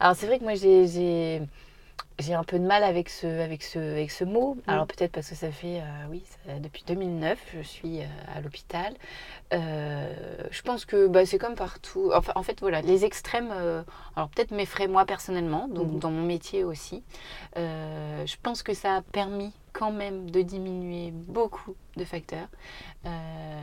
alors 0.00 0.16
c'est 0.16 0.26
vrai 0.26 0.38
que 0.38 0.44
moi 0.44 0.54
j'ai- 0.54 1.42
j'ai 2.20 2.34
un 2.34 2.44
peu 2.44 2.58
de 2.58 2.64
mal 2.66 2.84
avec 2.84 3.08
ce, 3.08 3.26
avec 3.26 3.62
ce, 3.62 3.78
avec 3.78 4.10
ce 4.10 4.24
mot. 4.24 4.56
Alors 4.66 4.86
peut-être 4.86 5.12
parce 5.12 5.28
que 5.28 5.34
ça 5.34 5.50
fait, 5.50 5.80
euh, 5.80 5.84
oui, 6.10 6.22
ça- 6.46 6.58
depuis 6.58 6.84
2009, 6.86 7.38
je 7.56 7.60
suis 7.62 8.00
euh, 8.00 8.04
à 8.34 8.40
l'hôpital. 8.40 8.94
Euh, 9.52 10.12
je 10.50 10.62
pense 10.62 10.84
que 10.84 11.06
bah, 11.08 11.26
c'est 11.26 11.38
comme 11.38 11.54
partout. 11.56 12.10
Enfin, 12.14 12.32
en 12.36 12.42
fait, 12.42 12.60
voilà, 12.60 12.80
les 12.82 13.04
extrêmes, 13.04 13.50
alors 14.16 14.28
peut-être 14.30 14.50
m'effraient 14.52 14.88
moi 14.88 15.04
personnellement, 15.04 15.66
donc 15.68 15.98
dans 15.98 16.10
mon 16.10 16.22
métier 16.24 16.64
aussi. 16.64 17.02
Je 17.56 18.36
pense 18.42 18.62
que 18.62 18.74
ça 18.74 18.96
a 18.96 19.02
permis 19.02 19.52
quand 19.72 19.92
même 19.92 20.30
de 20.30 20.42
diminuer 20.42 21.10
beaucoup 21.12 21.74
de 21.96 22.04
facteurs, 22.04 22.48
euh, 23.06 23.60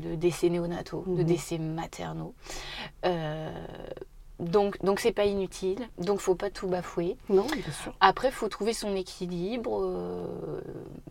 de, 0.00 0.08
de 0.10 0.14
décès 0.14 0.48
néonataux, 0.48 1.04
de 1.06 1.22
Mhm. 1.22 1.24
décès 1.24 1.58
maternaux. 1.58 2.34
Euh, 3.04 3.50
donc, 4.38 4.82
donc 4.84 5.00
c'est 5.00 5.12
pas 5.12 5.24
inutile. 5.24 5.78
Donc, 5.98 6.20
faut 6.20 6.34
pas 6.34 6.50
tout 6.50 6.68
bafouer. 6.68 7.16
Non, 7.28 7.46
bien 7.46 7.72
sûr. 7.72 7.92
Après, 8.00 8.30
faut 8.30 8.48
trouver 8.48 8.72
son 8.72 8.94
équilibre. 8.94 9.80
euh, 9.82 10.60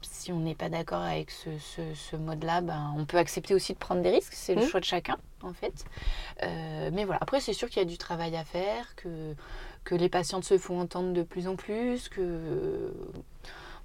si 0.01 0.31
on 0.31 0.39
n'est 0.39 0.55
pas 0.55 0.69
d'accord 0.69 1.01
avec 1.01 1.31
ce, 1.31 1.49
ce- 1.59 1.93
ce 1.93 2.15
mode-là, 2.15 2.61
ben, 2.61 2.93
on 2.97 3.05
peut 3.05 3.17
accepter 3.17 3.53
aussi 3.53 3.73
de 3.73 3.77
prendre 3.77 4.01
des 4.01 4.11
risques. 4.11 4.33
C'est 4.33 4.55
le 4.55 4.61
Mhm. 4.61 4.67
choix 4.67 4.79
de 4.79 4.85
chacun, 4.85 5.17
en 5.43 5.53
fait. 5.53 5.85
Euh, 6.43 6.89
mais 6.93 7.03
voilà. 7.05 7.19
Après, 7.21 7.39
c'est 7.41 7.53
sûr 7.53 7.69
qu'il 7.69 7.77
y 7.81 7.85
a 7.85 7.89
du 7.89 7.97
travail 7.97 8.35
à 8.35 8.43
faire, 8.45 8.95
que, 8.95 9.33
que 9.83 9.95
les 9.95 10.09
patientes 10.09 10.43
se 10.45 10.57
font 10.57 10.79
entendre 10.79 11.13
de 11.13 11.23
plus 11.23 11.47
en 11.47 11.55
plus, 11.55 12.09
que 12.09 12.93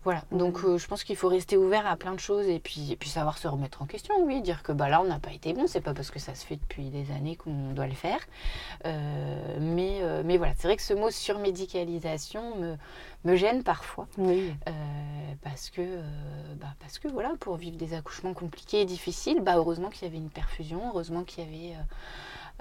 voilà. 0.05 0.25
Donc, 0.33 0.65
euh, 0.65 0.79
je 0.79 0.87
pense 0.87 1.05
qu'il 1.05 1.17
faut 1.17 1.29
rester 1.29 1.57
ouvert 1.57 1.87
à 1.87 1.97
plein 1.97 2.13
de 2.13 2.21
choses 2.21 2.47
et 2.47 2.59
puis, 2.59 2.93
et 2.93 2.97
puis 2.97 3.09
savoir 3.09 3.39
se 3.39 3.49
remettre 3.49 3.83
en 3.83 3.87
question. 3.87 4.15
Oui, 4.21 4.41
dire 4.43 4.63
que 4.63 4.73
bah 4.73 4.89
là, 4.89 5.01
on 5.01 5.05
n'a 5.05 5.19
pas 5.19 5.33
été 5.33 5.53
bon. 5.53 5.67
C'est 5.67 5.81
pas 5.81 5.95
parce 5.95 6.11
que 6.11 6.19
ça 6.19 6.35
se 6.35 6.45
fait 6.45 6.57
depuis 6.57 6.91
des 6.91 7.11
années 7.13 7.37
qu'on 7.37 7.73
doit 7.73 7.87
le 7.87 7.95
faire. 7.95 8.21
Euh, 8.85 9.57
mais, 9.61 10.01
euh, 10.03 10.23
mais 10.25 10.37
voilà, 10.39 10.55
c'est 10.57 10.67
vrai 10.69 10.77
que 10.77 10.83
ce 10.83 10.95
mot 10.95 11.11
surmédicalisation 11.11 12.57
me, 12.57 12.77
me 13.25 13.37
gêne 13.37 13.63
parfois. 13.63 14.07
Oui. 14.19 14.53
Parce 15.43 15.71
que, 15.71 15.83
bah, 16.61 16.69
parce 16.81 16.99
que 16.99 17.09
voilà, 17.09 17.33
pour 17.41 17.57
vivre 17.57 17.77
des 17.77 17.95
accouchements 17.95 18.35
compliqués 18.35 18.81
et 18.83 18.85
difficiles, 18.85 19.41
bah, 19.41 19.57
heureusement 19.57 19.89
qu'il 19.91 20.05
y 20.05 20.11
avait 20.11 20.19
une 20.19 20.31
perfusion, 20.31 20.81
heureusement 20.89 21.25
qu'il 21.25 21.45
y 21.45 21.47
avait. 21.49 21.77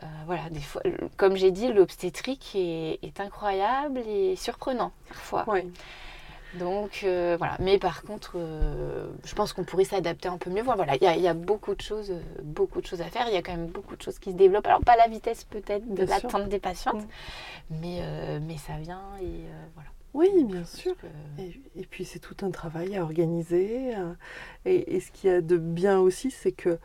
euh, 0.04 0.06
voilà, 0.26 0.50
des 0.50 0.62
fois, 0.62 0.82
comme 1.18 1.36
j'ai 1.36 1.52
dit, 1.52 1.72
l'obstétrique 1.72 2.52
est, 2.56 3.00
est 3.04 3.20
incroyable 3.20 4.00
et 4.00 4.36
surprenant 4.36 4.92
parfois. 5.10 5.48
Ouais. 5.50 5.68
Donc 6.56 7.02
euh, 7.04 7.36
voilà, 7.38 7.56
mais 7.60 7.78
par 7.80 8.04
contre, 8.04 8.34
euh, 8.36 9.10
je 9.24 9.34
pense 9.36 9.54
qu'on 9.54 9.64
pourrait 9.64 9.86
s'adapter 9.86 10.28
un 10.28 10.38
peu 10.38 10.50
mieux. 10.50 10.62
Voilà, 10.64 10.96
il 10.96 11.04
y, 11.04 11.08
a- 11.08 11.16
il 11.16 11.22
y 11.22 11.28
a 11.28 11.34
beaucoup 11.34 11.76
de 11.76 11.82
choses, 11.82 12.12
euh, 12.12 12.20
beaucoup 12.44 12.82
de 12.82 12.86
choses 12.86 13.02
à 13.02 13.06
faire. 13.06 13.26
Il 13.28 13.34
y 13.34 13.38
a 13.38 13.42
quand 13.42 13.54
même 13.56 13.68
beaucoup 13.68 13.96
de 13.96 14.02
choses 14.02 14.20
qui 14.20 14.32
se 14.32 14.36
développent. 14.36 14.68
Alors 14.68 14.82
pas 14.82 14.98
la 14.98 15.08
vitesse 15.08 15.46
peut-être 15.46 15.88
de 15.88 16.04
l'attente 16.10 16.50
des 16.50 16.60
patientes, 16.60 17.08
mais 17.70 18.00
euh, 18.02 18.40
mais 18.42 18.58
ça 18.58 18.74
vient 18.82 19.02
et 19.22 19.46
voilà. 19.76 19.90
Oui, 20.14 20.44
bien 20.44 20.66
sûr. 20.66 20.94
Que- 20.98 21.42
Et, 21.42 21.62
et 21.78 21.86
puis 21.86 22.04
c'est 22.04 22.20
tout 22.20 22.36
un 22.46 22.52
travail 22.52 22.98
à 22.98 23.02
organiser. 23.04 23.94
Et, 24.66 24.96
et 24.96 25.00
ce 25.00 25.10
qu'il 25.12 25.30
y 25.30 25.34
a 25.34 25.40
de 25.40 25.56
bien 25.58 26.00
aussi, 26.00 26.32
c'est 26.32 26.52
que, 26.52 26.80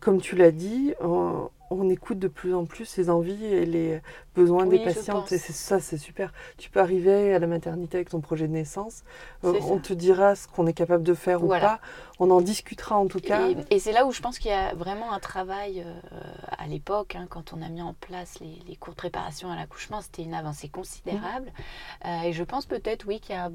comme 0.00 0.20
tu 0.20 0.36
l'as 0.36 0.50
dit, 0.50 0.94
on, 1.00 1.50
on 1.70 1.88
écoute 1.90 2.18
de 2.18 2.28
plus 2.28 2.54
en 2.54 2.64
plus 2.64 2.96
les 2.96 3.10
envies 3.10 3.44
et 3.44 3.66
les 3.66 4.00
besoins 4.34 4.66
Oui, 4.66 4.78
des 4.78 4.84
patientes. 4.84 5.32
Et 5.32 5.38
c'est 5.38 5.52
ça, 5.52 5.80
c'est 5.80 5.98
super. 5.98 6.32
Tu 6.56 6.70
peux 6.70 6.80
arriver 6.80 7.34
à 7.34 7.38
la 7.38 7.46
maternité 7.46 7.98
avec 7.98 8.08
ton 8.08 8.20
projet 8.20 8.48
de 8.48 8.52
naissance. 8.52 9.02
euh, 9.44 9.54
on 9.68 9.78
te 9.78 9.92
dira 9.92 10.34
ce 10.34 10.48
qu'on 10.48 10.66
est 10.66 10.72
capable 10.72 11.02
de 11.04 11.14
faire 11.14 11.40
Voilà. 11.40 11.64
ou 11.64 11.68
pas. 11.68 11.80
On 12.20 12.30
en 12.30 12.40
discutera 12.40 12.96
en 12.96 13.06
tout 13.06 13.20
cas. 13.20 13.48
Et, 13.50 13.56
et 13.76 13.78
c'est 13.78 13.92
là 13.92 14.06
où 14.06 14.12
je 14.12 14.20
pense 14.20 14.38
qu'il 14.38 14.50
y 14.50 14.54
a 14.54 14.74
vraiment 14.74 15.12
un 15.12 15.20
travail 15.20 15.84
euh, 15.86 16.20
à 16.56 16.66
l'époque, 16.66 17.14
hein, 17.16 17.26
quand 17.28 17.52
on 17.52 17.62
a 17.62 17.68
mis 17.68 17.82
en 17.82 17.94
place 17.94 18.40
les, 18.40 18.58
les 18.66 18.76
cours 18.76 18.94
de 18.94 18.98
préparation 18.98 19.50
à 19.50 19.56
l'accouchement, 19.56 20.00
c'était 20.00 20.22
une 20.22 20.34
avancée 20.34 20.68
considérable. 20.68 21.52
Euh, 22.04 22.22
et 22.22 22.32
je 22.32 22.44
pense 22.44 22.66
peut-être, 22.66 23.06
oui, 23.06 23.20
qu'il 23.20 23.34
y 23.34 23.38
a 23.38 23.50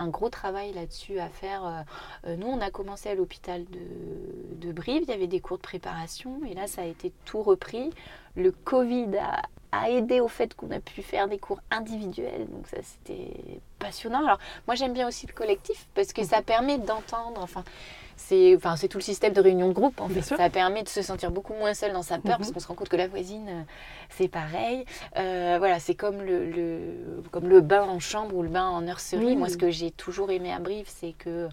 un 0.00 0.08
gros 0.08 0.30
travail 0.30 0.72
là-dessus 0.72 1.18
à 1.18 1.28
faire. 1.28 1.64
Euh, 1.64 1.82
euh, 2.26 2.36
nous, 2.36 2.46
on 2.46 2.60
a 2.60 2.70
commencé 2.70 3.08
à 3.08 3.14
l'hôpital 3.14 3.64
de, 3.66 4.66
de 4.66 4.72
Brive, 4.72 5.02
il 5.02 5.10
y 5.10 5.12
avait 5.12 5.26
des 5.26 5.40
cours 5.40 5.58
de 5.58 5.62
préparation, 5.62 6.40
et 6.48 6.54
là, 6.54 6.66
ça 6.66 6.82
a 6.82 6.86
été 6.86 7.12
tout 7.24 7.42
repris. 7.42 7.90
Le 8.36 8.50
Covid 8.50 9.16
a, 9.18 9.42
a 9.72 9.90
aidé 9.90 10.20
au 10.20 10.28
fait 10.28 10.54
qu'on 10.54 10.70
a 10.70 10.80
pu 10.80 11.02
faire 11.02 11.28
des 11.28 11.38
cours 11.38 11.60
individuels, 11.70 12.46
donc 12.48 12.66
ça, 12.66 12.78
c'était 12.82 13.60
passionnant. 13.78 14.24
Alors, 14.24 14.38
moi, 14.66 14.74
j'aime 14.74 14.94
bien 14.94 15.06
aussi 15.06 15.26
le 15.26 15.32
collectif, 15.32 15.86
parce 15.94 16.12
que 16.12 16.24
ça 16.24 16.40
permet 16.42 16.78
d'entendre, 16.78 17.40
enfin, 17.42 17.64
c'est 18.20 18.54
enfin, 18.56 18.76
c'est 18.76 18.86
tout 18.88 18.98
le 18.98 19.02
système 19.02 19.32
de 19.32 19.40
réunion 19.40 19.68
de 19.68 19.72
groupe 19.72 20.00
en 20.00 20.08
fait. 20.08 20.20
Ça 20.22 20.50
permet 20.50 20.82
de 20.82 20.88
se 20.88 21.02
sentir 21.02 21.30
beaucoup 21.30 21.54
moins 21.54 21.74
seul 21.74 21.92
dans 21.92 22.02
sa 22.02 22.18
peur 22.18 22.32
Mhm. 22.34 22.38
parce 22.38 22.52
qu'on 22.52 22.60
se 22.60 22.68
rend 22.68 22.74
compte 22.74 22.88
que 22.88 22.96
la 22.96 23.08
voisine 23.08 23.46
euh, 23.48 23.62
c'est 24.10 24.28
pareil. 24.28 24.84
Euh, 25.16 25.56
voilà, 25.58 25.80
c'est 25.80 25.94
comme 25.94 26.22
le, 26.22 26.44
le- 26.50 27.22
comme 27.30 27.48
le 27.48 27.60
bain 27.60 27.82
en 27.82 27.98
chambre 27.98 28.36
ou 28.36 28.42
le 28.42 28.48
bain 28.48 28.68
en 28.68 28.82
nurserie. 28.82 29.36
Moi, 29.36 29.48
ce 29.48 29.56
que 29.56 29.70
j'ai 29.70 29.90
toujours 29.90 30.30
aimé 30.30 30.52
à 30.52 30.58
Brive, 30.58 30.86
c'est 30.88 31.12
que 31.12 31.48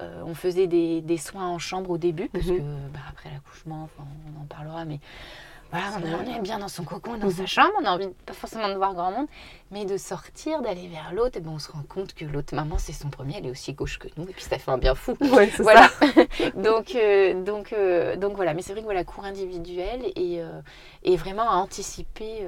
euh, 0.00 0.22
on 0.24 0.34
faisait 0.34 0.66
des, 0.66 1.00
des 1.00 1.16
soins 1.16 1.46
en 1.48 1.58
chambre 1.58 1.90
au 1.90 1.98
début 1.98 2.28
parce 2.28 2.46
Mhm. 2.46 2.56
que 2.58 2.62
bah, 2.92 3.00
après 3.10 3.30
l'accouchement, 3.30 3.88
on 3.98 4.42
en 4.42 4.46
parlera, 4.46 4.84
mais 4.84 5.00
voilà, 5.70 5.86
on, 5.96 5.98
est- 6.00 6.10
vrai. 6.10 6.24
on 6.26 6.36
est 6.36 6.40
bien 6.40 6.58
dans 6.58 6.68
son 6.68 6.84
cocon, 6.84 7.16
dans 7.16 7.26
Mhm. 7.26 7.32
sa 7.32 7.46
chambre, 7.46 7.70
on 7.80 7.84
a 7.84 7.90
envie 7.90 8.06
de- 8.06 8.14
pas 8.26 8.32
forcément 8.32 8.68
de 8.68 8.74
voir 8.74 8.94
grand 8.94 9.10
monde, 9.12 9.26
mais 9.70 9.84
de 9.84 9.96
sortir, 9.96 10.62
d'aller 10.62 10.88
vers 10.88 11.12
l'autre, 11.14 11.36
et 11.36 11.40
ben 11.40 11.50
on 11.50 11.58
se 11.58 11.70
rend 11.70 11.82
compte 11.88 12.12
que 12.14 12.24
l'autre 12.24 12.54
maman, 12.54 12.76
c'est 12.78 12.92
son 12.92 13.08
premier, 13.10 13.36
elle 13.38 13.46
est 13.46 13.50
aussi 13.50 13.72
gauche 13.72 13.98
que 13.98 14.08
nous, 14.16 14.24
et 14.24 14.32
puis 14.32 14.42
ça 14.44 14.58
fait 14.58 14.70
un 14.70 14.78
bien 14.78 14.94
fou. 14.94 15.16
Ouais, 15.20 15.46
Voilà. 15.58 15.88
ça. 15.88 16.06
donc, 16.56 16.94
euh, 16.94 17.42
donc, 17.44 17.72
euh, 17.72 18.16
donc 18.16 18.34
voilà, 18.36 18.54
mais 18.54 18.62
c'est 18.62 18.72
vrai 18.72 18.80
que 18.80 18.86
voilà, 18.86 19.04
cours 19.04 19.24
individuel 19.24 20.02
et, 20.16 20.40
euh, 20.42 20.60
et 21.04 21.16
vraiment 21.16 21.48
à 21.50 21.54
anticiper 21.56 22.46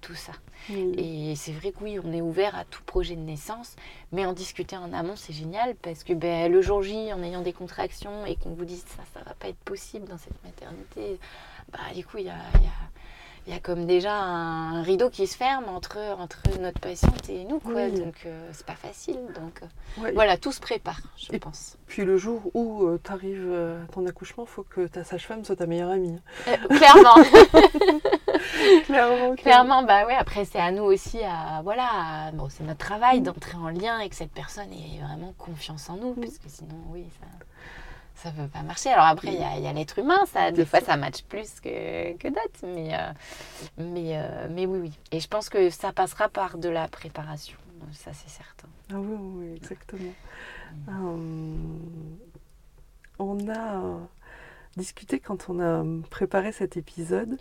tout 0.00 0.14
ça. 0.14 0.32
Et 0.70 1.34
c'est 1.36 1.52
vrai 1.52 1.70
que 1.70 1.82
oui, 1.82 1.98
on 2.02 2.12
est 2.12 2.20
ouvert 2.20 2.54
à 2.56 2.64
tout 2.64 2.82
projet 2.84 3.14
de 3.14 3.20
naissance, 3.20 3.76
mais 4.12 4.26
en 4.26 4.32
discuter 4.32 4.76
en 4.76 4.92
amont, 4.92 5.14
c'est 5.16 5.32
génial 5.32 5.74
parce 5.76 6.02
que 6.02 6.12
ben, 6.12 6.50
le 6.50 6.60
jour 6.60 6.82
J, 6.82 7.12
en 7.12 7.22
ayant 7.22 7.42
des 7.42 7.52
contractions 7.52 8.24
et 8.26 8.36
qu'on 8.36 8.50
vous 8.50 8.64
dise 8.64 8.84
ça, 8.96 9.02
ça 9.14 9.20
va 9.24 9.34
pas 9.34 9.48
être 9.48 9.58
possible 9.58 10.06
dans 10.08 10.18
cette 10.18 10.42
maternité, 10.44 11.18
bah 11.72 11.78
du 11.94 12.04
coup, 12.04 12.18
il 12.18 12.24
y 12.26 12.30
a, 12.30 12.32
y 12.32 12.66
a- 12.66 12.86
il 13.48 13.52
y 13.52 13.56
a 13.56 13.60
comme 13.60 13.86
déjà 13.86 14.12
un 14.12 14.82
rideau 14.82 15.08
qui 15.08 15.28
se 15.28 15.36
ferme 15.36 15.66
entre, 15.68 15.98
entre 16.18 16.42
notre 16.60 16.80
patiente 16.80 17.28
et 17.28 17.44
nous, 17.44 17.60
quoi. 17.60 17.74
Oui. 17.74 17.92
Donc, 17.92 18.16
euh, 18.26 18.48
c'est 18.52 18.66
pas 18.66 18.74
facile. 18.74 19.20
Donc, 19.36 19.62
euh, 19.62 20.02
Ouais. 20.02 20.12
voilà, 20.14 20.36
tout 20.36 20.50
se 20.50 20.58
prépare, 20.60 20.98
je 21.16 21.32
Et- 21.32 21.38
pense. 21.38 21.76
Puis 21.86 22.04
le 22.04 22.16
jour 22.18 22.42
où 22.54 22.88
tu 23.04 23.12
arrives 23.12 23.52
à 23.52 23.92
ton 23.92 24.04
accouchement, 24.04 24.42
il 24.48 24.50
faut 24.50 24.64
que 24.64 24.88
ta 24.88 25.04
sage-femme 25.04 25.44
soit 25.44 25.54
ta 25.54 25.66
meilleure 25.66 25.90
amie. 25.92 26.18
Euh, 26.48 26.56
clairement. 26.76 27.14
Clairement. 28.86 29.34
Clairement, 29.36 29.82
bah 29.84 30.06
ouais, 30.06 30.14
après 30.14 30.44
c'est 30.44 30.58
à 30.58 30.70
nous 30.72 30.82
aussi 30.82 31.20
à 31.22 31.60
voilà, 31.62 31.88
à- 32.28 32.32
bon 32.32 32.48
c'est 32.48 32.64
notre 32.64 32.84
travail 32.84 33.20
d'entrer 33.20 33.56
en 33.56 33.68
lien 33.68 33.96
avec 33.96 34.14
cette 34.14 34.32
personne 34.32 34.72
et 34.72 35.00
vraiment 35.00 35.32
confiance 35.38 35.88
en 35.90 35.96
nous, 35.96 36.12
Mm. 36.14 36.20
parce 36.20 36.38
que 36.38 36.48
sinon 36.48 36.76
oui 36.90 37.04
ça 37.20 37.26
ça 38.16 38.30
peut 38.30 38.48
pas 38.48 38.62
marcher. 38.62 38.90
Alors 38.90 39.04
après 39.04 39.28
il 39.28 39.40
y 39.40 39.68
a, 39.68 39.72
l'être 39.72 39.98
humain, 39.98 40.24
ça 40.26 40.50
des 40.50 40.64
fois 40.64 40.80
ça 40.80 40.96
matche 40.96 41.22
plus 41.24 41.60
que, 41.60 42.16
que 42.16 42.28
d'autres, 42.28 42.64
mais 42.64 42.94
euh, 42.94 43.12
mais 43.78 44.16
euh, 44.16 44.48
mais 44.50 44.66
oui 44.66 44.78
oui. 44.80 44.92
Et 45.12 45.20
je 45.20 45.28
pense 45.28 45.48
que 45.48 45.70
ça 45.70 45.92
passera 45.92 46.28
par 46.28 46.58
de 46.58 46.68
la 46.68 46.88
préparation, 46.88 47.58
ça 47.92 48.12
c'est 48.12 48.30
certain. 48.30 48.68
Ah 48.92 48.98
oui, 48.98 49.16
oui, 49.18 49.56
exactement. 49.56 50.12
Euh, 50.88 51.56
on 53.18 53.48
a 53.48 53.98
discuté 54.76 55.20
quand 55.20 55.48
on 55.48 55.60
a 55.60 55.84
préparé 56.10 56.52
cet 56.52 56.76
épisode 56.76 57.38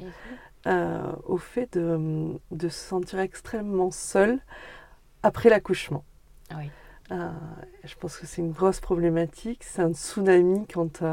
euh, 0.68 1.12
au 1.26 1.38
fait 1.38 1.78
de, 1.78 2.40
de 2.52 2.70
se 2.70 2.80
sentir 2.80 3.20
extrêmement 3.20 3.92
seul 3.92 4.40
après 5.22 5.50
l'accouchement. 5.50 6.04
Oui. 6.56 6.70
Euh, 7.12 7.30
je 7.84 7.96
pense 7.96 8.18
que 8.18 8.26
c'est 8.26 8.42
une 8.42 8.52
grosse 8.52 8.80
problématique, 8.80 9.64
c'est 9.64 9.82
un 9.82 9.94
tsunami 9.94 10.66
quand 10.74 10.94
tu 10.94 11.04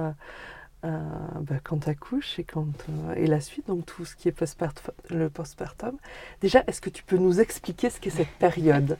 bah, 0.82 1.56
quand 1.62 1.86
accouches 1.86 2.38
et, 2.40 2.44
quand, 2.44 2.66
euh, 2.88 3.14
et 3.14 3.26
la 3.26 3.40
suite, 3.40 3.68
donc 3.68 3.86
tout 3.86 4.04
ce 4.04 4.16
qui 4.16 4.28
est 4.28 4.32
postpart- 4.32 4.90
le 5.10 5.30
postpartum. 5.30 5.96
Déjà, 6.40 6.64
est-ce 6.66 6.80
que 6.80 6.90
tu 6.90 7.04
peux 7.04 7.18
nous 7.18 7.40
expliquer 7.40 7.88
ce 7.90 8.00
qu'est 8.00 8.10
cette 8.10 8.26
période? 8.38 8.98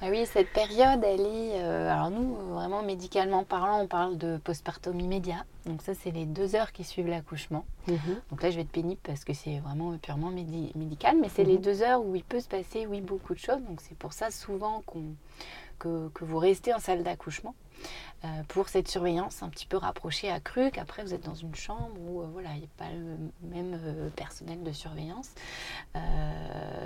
Ah 0.00 0.06
oui, 0.10 0.26
cette 0.26 0.48
période, 0.48 1.00
elle 1.04 1.20
est. 1.20 1.62
euh, 1.62 1.88
alors, 1.88 2.10
nous, 2.10 2.34
euh, 2.36 2.54
vraiment 2.54 2.82
médicalement 2.82 3.44
parlant, 3.44 3.80
on 3.82 3.86
parle 3.86 4.18
de 4.18 4.38
postpartum 4.38 4.98
immédiat. 4.98 5.44
Donc, 5.66 5.80
ça, 5.82 5.94
c'est 5.94 6.10
les 6.10 6.26
deux 6.26 6.56
heures 6.56 6.72
qui 6.72 6.82
suivent 6.82 7.06
l'accouchement. 7.06 7.64
Mhm. 7.86 8.20
Donc 8.30 8.42
là, 8.42 8.50
je 8.50 8.56
vais 8.56 8.62
être 8.62 8.72
pénible 8.72 9.00
parce 9.04 9.22
que 9.22 9.32
c'est 9.32 9.60
vraiment 9.60 9.96
purement 9.98 10.32
médi- 10.32 10.76
médical, 10.76 11.16
mais 11.20 11.28
c'est 11.28 11.44
les 11.44 11.54
Mhm. 11.58 11.62
deux 11.62 11.82
heures 11.82 12.04
où 12.04 12.16
il 12.16 12.24
peut 12.24 12.40
se 12.40 12.48
passer, 12.48 12.86
oui, 12.86 13.00
beaucoup 13.00 13.34
de 13.34 13.38
choses. 13.38 13.62
Donc 13.68 13.80
c'est 13.80 13.96
pour 13.96 14.12
ça 14.12 14.32
souvent 14.32 14.82
qu'on, 14.86 15.14
que, 15.82 16.24
vous 16.24 16.38
restez 16.38 16.72
en 16.72 16.78
salle 16.78 17.02
d'accouchement 17.02 17.54
euh, 18.24 18.28
pour 18.48 18.68
cette 18.68 18.88
surveillance 18.88 19.42
un 19.42 19.48
petit 19.48 19.66
peu 19.66 19.76
rapprochée, 19.76 20.30
accrue, 20.30 20.70
qu'après 20.70 21.02
vous 21.02 21.14
êtes 21.14 21.24
dans 21.24 21.34
une 21.34 21.54
chambre 21.54 21.96
où 22.00 22.22
euh, 22.22 22.26
voilà, 22.32 22.50
il 22.54 22.60
n'y 22.60 22.64
a 22.64 22.76
pas 22.76 22.90
le 22.92 23.16
même 23.48 23.78
euh, 23.82 24.08
personnel 24.10 24.62
de 24.62 24.72
surveillance. 24.72 25.30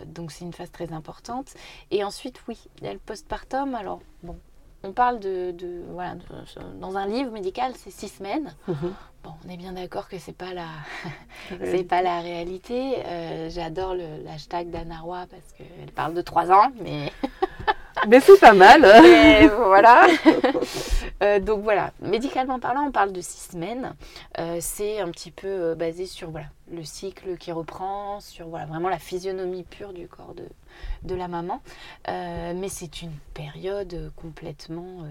Donc 0.07 0.33
c'est 0.33 0.45
une 0.45 0.53
phase 0.53 0.71
très 0.71 0.93
importante. 0.93 1.55
Et 1.91 2.05
ensuite, 2.05 2.41
oui, 2.49 2.59
il 2.79 2.85
y 2.85 2.89
a 2.89 2.93
le 2.93 2.99
postpartum. 2.99 3.75
Alors, 3.75 4.01
bon, 4.23 4.39
on 4.83 4.93
parle 4.93 5.21
de, 5.21 5.55
voilà, 5.91 6.17
dans 6.81 6.97
un 6.97 7.07
livre 7.07 7.31
médical, 7.31 7.73
c'est 7.77 7.91
six 7.91 8.09
semaines. 8.09 8.55
Mhm. 8.69 8.95
Bon, 9.27 9.33
on 9.45 9.51
est 9.51 9.57
bien 9.57 9.73
d'accord 9.73 10.09
que 10.09 10.19
c'est 10.21 10.37
pas 10.37 10.55
la, 10.55 10.69
c'est 11.65 11.83
pas 11.83 12.01
la 12.01 12.21
réalité. 12.21 12.99
Euh, 13.05 13.51
J'adore 13.51 13.95
le- 13.95 14.23
l'hashtag 14.25 14.71
d'Anna 14.71 15.01
Roy 15.01 15.27
parce 15.29 15.53
qu'elle 15.59 15.91
parle 15.91 16.15
de 16.15 16.23
trois 16.23 16.53
ans, 16.53 16.71
mais 16.81 17.13
Mais 18.09 18.21
c'est 18.21 18.39
pas 18.39 18.53
mal. 18.53 18.83
voilà. 19.57 20.07
Euh, 21.25 21.41
donc 21.41 21.65
voilà, 21.65 21.91
médicalement 22.01 22.61
parlant, 22.61 22.85
on 22.87 22.93
parle 22.93 23.11
de 23.11 23.21
six 23.21 23.51
semaines. 23.51 23.95
Euh, 24.39 24.59
c'est 24.61 25.01
un 25.01 25.11
petit 25.11 25.33
peu 25.33 25.49
euh, 25.49 25.75
basé 25.75 26.07
sur 26.07 26.31
voilà, 26.31 26.47
le 26.71 26.85
cycle 26.85 27.37
qui 27.37 27.51
reprend, 27.51 28.21
sur 28.21 28.47
voilà, 28.47 28.67
vraiment 28.67 28.91
la 28.91 29.01
physionomie 29.01 29.65
pure 29.65 29.93
du 29.93 30.07
corps 30.07 30.35
de, 30.35 30.47
de 31.03 31.15
la 31.17 31.27
maman. 31.27 31.63
Mais 32.07 32.69
c'est 32.69 33.03
une 33.03 33.15
période 33.35 34.13
complètement 34.15 35.05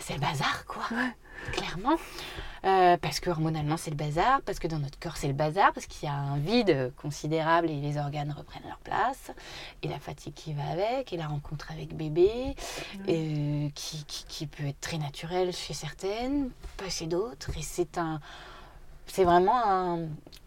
c'est 0.00 0.14
le 0.14 0.20
bazar, 0.20 0.64
quoi. 0.66 0.82
Clairement. 1.52 1.96
Euh, 2.64 2.96
parce 2.96 3.20
que 3.20 3.28
hormonalement, 3.28 3.76
c'est 3.76 3.90
le 3.90 3.96
bazar, 3.96 4.40
parce 4.42 4.58
que 4.58 4.66
dans 4.66 4.78
notre 4.78 4.98
corps, 4.98 5.18
c'est 5.18 5.26
le 5.26 5.34
bazar, 5.34 5.72
parce 5.74 5.86
qu'il 5.86 6.08
y 6.08 6.10
a 6.10 6.14
un 6.14 6.38
vide 6.38 6.92
considérable 6.96 7.68
et 7.70 7.78
les 7.80 7.98
organes 7.98 8.34
reprennent 8.36 8.66
leur 8.66 8.78
place, 8.78 9.32
et 9.82 9.88
la 9.88 9.98
fatigue 9.98 10.32
qui 10.32 10.54
va 10.54 10.64
avec, 10.70 11.12
et 11.12 11.18
la 11.18 11.26
rencontre 11.26 11.70
avec 11.70 11.94
bébé, 11.94 12.54
et, 13.06 13.70
qui, 13.74 14.04
qui, 14.04 14.24
qui 14.26 14.46
peut 14.46 14.66
être 14.66 14.80
très 14.80 14.96
naturelle 14.96 15.52
chez 15.52 15.74
certaines, 15.74 16.48
pas 16.78 16.88
chez 16.88 17.06
d'autres. 17.06 17.50
Et 17.58 17.62
c'est 17.62 17.98
un 17.98 18.20
c'est 19.06 19.24
vraiment 19.24 19.62
un, 19.64 19.98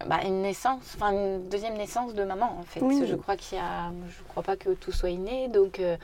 bah, 0.08 0.22
une 0.26 0.42
naissance, 0.42 0.82
enfin 0.96 1.12
une 1.12 1.48
deuxième 1.50 1.76
naissance 1.76 2.14
de 2.14 2.24
maman 2.24 2.58
en 2.60 2.64
fait. 2.64 2.82
Oui. 2.82 3.06
Je 3.08 3.16
crois 3.16 3.38
qu'il 3.38 3.58
y 3.58 3.62
a, 3.62 3.92
je 4.10 4.24
crois 4.28 4.44
pas 4.44 4.58
que 4.58 4.72
tout 4.72 4.92
soit 4.92 5.10
inné, 5.10 5.48
donc 5.48 5.80
euh, 5.80 5.98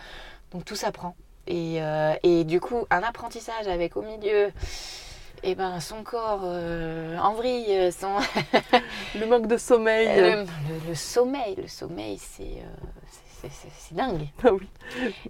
donc 0.52 0.64
tout 0.66 0.76
s'apprend. 0.76 1.16
Et, 1.48 1.82
euh, 1.82 2.14
et 2.24 2.44
du 2.46 2.60
coup, 2.60 2.86
un 2.90 3.04
apprentissage 3.04 3.68
avec 3.68 3.98
au 3.98 4.02
milieu, 4.02 4.52
et 5.44 5.56
ben 5.56 5.80
son 5.82 6.04
corps 6.04 6.42
euh, 6.44 7.18
en 7.18 7.34
vrille, 7.34 7.92
son 7.92 8.16
Le 9.20 9.26
manque 9.26 9.48
de 9.48 9.58
sommeil. 9.58 10.08
le, 10.20 10.44
le- 10.44 10.88
le 10.90 10.96
sommeil, 10.96 11.56
le 11.56 11.68
sommeil, 11.68 12.18
c'est 12.18 12.44
euh, 12.44 13.48
c'est- 13.50 13.94
dingue. 13.94 14.28
Ah 14.44 14.54
oui. 14.54 14.68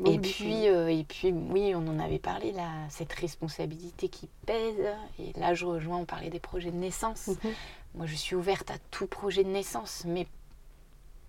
Et 0.05 0.19
puis, 0.19 0.67
euh, 0.69 0.87
et 0.87 1.03
puis, 1.03 1.31
oui, 1.33 1.73
on 1.75 1.87
en 1.87 1.97
avait 1.99 2.19
parlé, 2.19 2.51
là, 2.51 2.67
cette 2.89 3.11
responsabilité 3.13 4.07
qui 4.07 4.29
pèse. 4.45 4.75
Et 5.19 5.37
là, 5.39 5.55
je 5.55 5.65
rejoins, 5.65 5.97
on 5.97 6.05
parlait 6.05 6.29
des 6.29 6.39
projets 6.39 6.69
de 6.69 6.77
naissance. 6.77 7.27
Mhm. 7.27 7.51
Moi, 7.95 8.05
je 8.05 8.15
suis 8.15 8.35
ouverte 8.35 8.69
à 8.69 8.75
tout 8.91 9.07
projet 9.07 9.43
de 9.43 9.49
naissance, 9.49 10.03
mais 10.05 10.27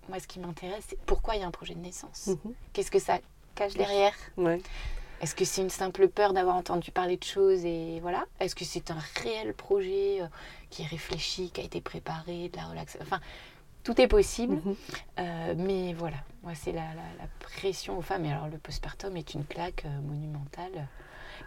moi, 0.09 0.19
ce 0.19 0.27
qui 0.27 0.39
m'intéresse, 0.39 0.85
c'est 0.89 0.99
pourquoi 1.07 1.35
il 1.35 1.41
y 1.41 1.43
a 1.43 1.47
un 1.47 1.51
projet 1.51 1.73
de 1.73 1.79
naissance? 1.79 2.27
Mhm. 2.27 2.53
Qu'est-ce 2.71 2.91
que 2.91 2.99
ça 2.99 3.17
cache 3.55 3.73
derrière 3.73 4.13
Ouais. 4.37 4.61
Est-ce 5.21 5.33
que 5.33 5.45
c'est 5.45 5.61
une 5.61 5.69
simple 5.69 6.07
peur 6.09 6.33
d'avoir 6.33 6.55
entendu 6.57 6.91
parler 6.91 7.15
de 7.17 7.23
choses 7.23 7.63
et 7.65 7.99
voilà? 8.01 8.25
Est-ce 8.39 8.53
que 8.55 8.65
c'est 8.65 8.91
un 8.91 8.97
réel 9.23 9.53
projet 9.53 10.21
euh, 10.21 10.27
qui 10.69 10.83
est 10.83 10.87
réfléchi, 10.87 11.49
qui 11.51 11.61
a 11.61 11.63
été 11.63 11.79
préparé, 11.81 12.49
de 12.49 12.57
la 12.57 12.65
relaxation 12.65 12.99
Enfin, 13.01 13.21
tout 13.83 13.99
est 14.01 14.07
possible. 14.07 14.55
Mhm. 14.55 14.75
Euh, 15.19 15.53
mais 15.57 15.93
voilà, 15.93 16.17
moi 16.43 16.53
c'est 16.53 16.73
la, 16.73 16.81
la- 16.81 17.15
la 17.23 17.27
pression 17.39 17.97
aux 17.97 18.01
femmes. 18.01 18.25
Et 18.25 18.31
alors 18.31 18.47
le 18.49 18.57
postpartum 18.57 19.15
est 19.15 19.33
une 19.33 19.45
claque 19.45 19.83
euh, 19.85 20.01
monumentale. 20.01 20.87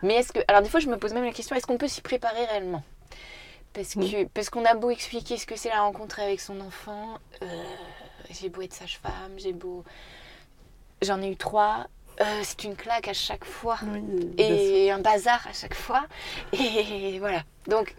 Mais 0.02 0.14
est-ce 0.14 0.32
que, 0.32 0.40
alors 0.48 0.62
des 0.62 0.68
fois 0.70 0.80
je 0.80 0.88
me 0.88 0.96
pose 0.96 1.12
même 1.12 1.24
la 1.24 1.32
question, 1.32 1.54
est-ce 1.54 1.66
qu'on 1.66 1.78
peut 1.78 1.88
s'y 1.88 2.00
préparer 2.00 2.44
réellement? 2.46 2.82
Parce 3.74 3.94
que 3.94 4.24
parce 4.28 4.48
qu'on 4.50 4.64
a 4.64 4.74
beau 4.74 4.90
expliquer 4.90 5.36
ce 5.36 5.46
que 5.46 5.56
c'est 5.56 5.68
la 5.68 5.82
rencontre 5.82 6.20
avec 6.20 6.40
son 6.40 6.59
enfant, 6.62 7.18
euh, 7.42 7.64
j'ai 8.30 8.48
beau 8.48 8.62
être 8.62 8.72
sage-femme, 8.72 9.32
j'ai 9.36 9.52
beau, 9.52 9.84
j'en 11.02 11.20
ai 11.20 11.30
eu 11.30 11.36
trois. 11.36 11.86
Euh, 12.21 12.41
c'est 12.43 12.64
une 12.64 12.75
claque 12.77 13.09
à 13.09 13.12
chaque 13.12 13.45
fois 13.45 13.79
Oui, 13.85 14.03
et 14.39 14.91
un 14.91 14.99
bazar 15.01 15.47
à 15.49 15.53
chaque 15.53 15.75
fois. 15.75 16.05
Et 16.53 17.19
voilà. 17.21 17.43
Donc, 17.66 17.95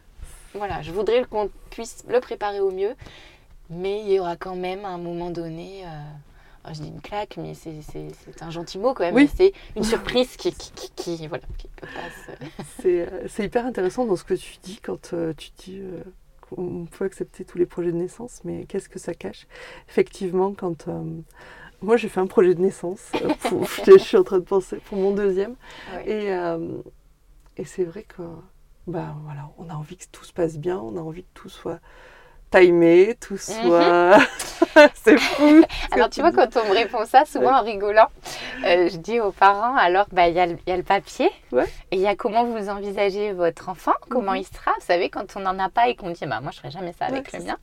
voilà, 0.54 0.82
je 0.82 0.92
voudrais 0.92 1.24
qu'on 1.26 1.50
puisse 1.70 2.04
le 2.08 2.20
préparer 2.20 2.60
au 2.60 2.72
mieux, 2.72 2.96
mais 3.70 4.02
il 4.02 4.12
y 4.12 4.20
aura 4.20 4.36
quand 4.36 4.56
même 4.56 4.86
à 4.86 4.90
un 4.90 4.98
moment 4.98 5.30
donné. 5.30 5.84
euh, 5.86 5.90
alors, 6.64 6.76
je 6.76 6.82
dis 6.82 6.90
une 6.90 7.02
claque, 7.02 7.38
mais 7.38 7.54
c'est- 7.54 7.80
un 8.42 8.50
gentil 8.50 8.80
mot 8.80 8.94
quand 8.94 9.04
même. 9.04 9.16
Oui. 9.16 9.30
C'est 9.34 9.54
une 9.76 9.84
surprise 9.84 10.36
qui, 10.36 10.52
qui, 10.54 10.92
qui, 10.96 11.28
voilà, 11.28 11.44
euh, 12.86 13.06
c'est 13.28 13.46
hyper 13.46 13.66
intéressant 13.66 14.06
dans 14.06 14.16
ce 14.16 14.24
que 14.24 14.34
tu 14.34 14.58
dis 14.64 14.80
quand 14.84 15.14
euh, 15.14 15.34
tu 15.38 15.50
dis 15.58 15.80
euh, 15.80 16.04
qu'on 16.42 16.86
peut 16.86 17.06
accepter 17.06 17.46
tous 17.46 17.58
les 17.58 17.66
projets 17.66 17.92
de 17.92 17.98
naissance, 17.98 18.42
mais 18.44 18.66
qu'est-ce 18.66 18.90
que 18.90 19.00
ça 19.00 19.14
cache? 19.14 19.48
Effectivement, 19.88 20.54
quand 20.54 20.88
euh, 20.88 21.04
moi 21.82 21.98
j'ai 21.98 22.10
fait 22.10 22.20
un 22.20 22.28
projet 22.28 22.54
de 22.56 22.62
naissance, 22.62 23.00
euh, 23.16 23.30
pour- 23.42 23.66
je 23.86 23.98
suis 23.98 24.18
en 24.18 24.24
train 24.24 24.40
de 24.40 24.44
penser 24.46 24.78
pour 24.86 24.98
mon 24.98 25.12
deuxième, 25.12 25.56
et, 26.06 26.32
euh, 26.34 26.78
et 27.58 27.66
c'est 27.66 27.84
vrai 27.84 28.04
que 28.04 28.22
bah 28.88 29.16
voilà, 29.26 29.50
on 29.58 29.70
a 29.70 29.74
envie 29.74 29.98
que 29.98 30.06
tout 30.12 30.24
se 30.26 30.34
passe 30.34 30.58
bien, 30.58 30.78
on 30.80 30.98
a 30.98 31.02
envie 31.02 31.24
que 31.24 31.30
tout 31.34 31.50
soit 31.50 31.80
timé, 32.52 33.16
tout 33.20 33.38
soit, 33.38 34.18
c'est 34.96 35.18
fou. 35.20 35.62
Alors 35.92 36.10
tu 36.10 36.22
vois, 36.22 36.32
quand 36.32 36.58
on 36.58 36.68
me 36.68 36.74
répond 36.74 37.06
ça, 37.06 37.24
souvent 37.26 37.60
en 37.60 37.62
rigolant, 37.64 38.08
euh, 38.66 38.90
je 38.90 38.98
dis 38.98 39.20
aux 39.20 39.32
parents, 39.32 39.76
alors 39.76 40.08
bah, 40.12 40.28
il 40.30 40.36
y, 40.36 40.40
a 40.40 40.48
le- 40.48 40.58
il 40.66 40.70
y 40.70 40.74
a 40.74 40.78
le 40.78 40.82
papier, 40.84 41.30
Ouais. 41.52 41.66
et 41.92 41.96
il 41.98 42.00
y 42.02 42.08
a 42.08 42.16
comment 42.16 42.46
vous 42.46 42.70
envisagez 42.70 43.34
votre 43.34 43.70
enfant, 43.70 43.94
comment 44.10 44.32
Mhm. 44.32 44.38
il 44.40 44.46
sera. 44.46 44.72
Vous 44.80 44.86
savez, 44.86 45.10
quand 45.12 45.36
on 45.36 45.42
n'en 45.42 45.60
a 45.60 45.70
pas 45.70 45.90
et 45.90 45.96
qu'on 45.96 46.10
dit, 46.10 46.26
bah, 46.26 46.40
moi 46.42 46.50
je 46.52 46.58
ferai 46.58 46.72
jamais 46.72 46.94
ça 46.98 47.06
avec 47.06 47.32
Ouais, 47.32 47.40
le 47.40 47.46
mien. 47.46 47.58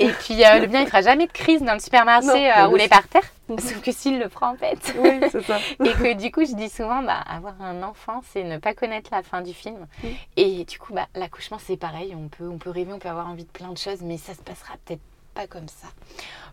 Et 0.00 0.08
puis 0.20 0.44
euh, 0.44 0.58
le 0.58 0.66
mien, 0.66 0.80
il 0.80 0.86
fera 0.86 1.02
jamais 1.02 1.26
de 1.26 1.32
crise 1.32 1.62
dans 1.62 1.74
le 1.74 1.78
supermarché 1.78 2.50
à 2.50 2.66
rouler 2.66 2.88
bien 2.88 2.98
par 2.98 3.06
terre, 3.08 3.30
sauf 3.48 3.80
que 3.84 3.92
s'il 3.92 4.18
le 4.18 4.28
prend 4.28 4.52
en 4.52 4.56
fait. 4.56 4.94
Oui, 4.98 5.20
c'est 5.30 5.42
ça. 5.42 5.58
Et 5.84 5.92
que 5.92 6.14
du 6.14 6.32
coup, 6.32 6.44
je 6.44 6.54
dis 6.54 6.68
souvent, 6.68 7.02
bah, 7.02 7.18
avoir 7.28 7.60
un 7.60 7.82
enfant, 7.82 8.22
c'est 8.32 8.42
ne 8.42 8.58
pas 8.58 8.74
connaître 8.74 9.10
la 9.12 9.22
fin 9.22 9.42
du 9.42 9.52
film. 9.54 9.86
Mm. 10.02 10.08
Et 10.36 10.64
du 10.64 10.78
coup, 10.78 10.92
bah, 10.94 11.06
l'accouchement, 11.14 11.58
c'est 11.64 11.76
pareil. 11.76 12.14
On 12.16 12.28
peut, 12.28 12.48
on 12.48 12.58
peut 12.58 12.70
rêver, 12.70 12.92
on 12.92 12.98
peut 12.98 13.08
avoir 13.08 13.28
envie 13.28 13.44
de 13.44 13.50
plein 13.50 13.70
de 13.70 13.78
choses, 13.78 14.00
mais 14.02 14.16
ça 14.16 14.34
se 14.34 14.40
passera 14.42 14.74
peut-être 14.84 15.02
pas 15.34 15.46
comme 15.46 15.68
ça. 15.68 15.88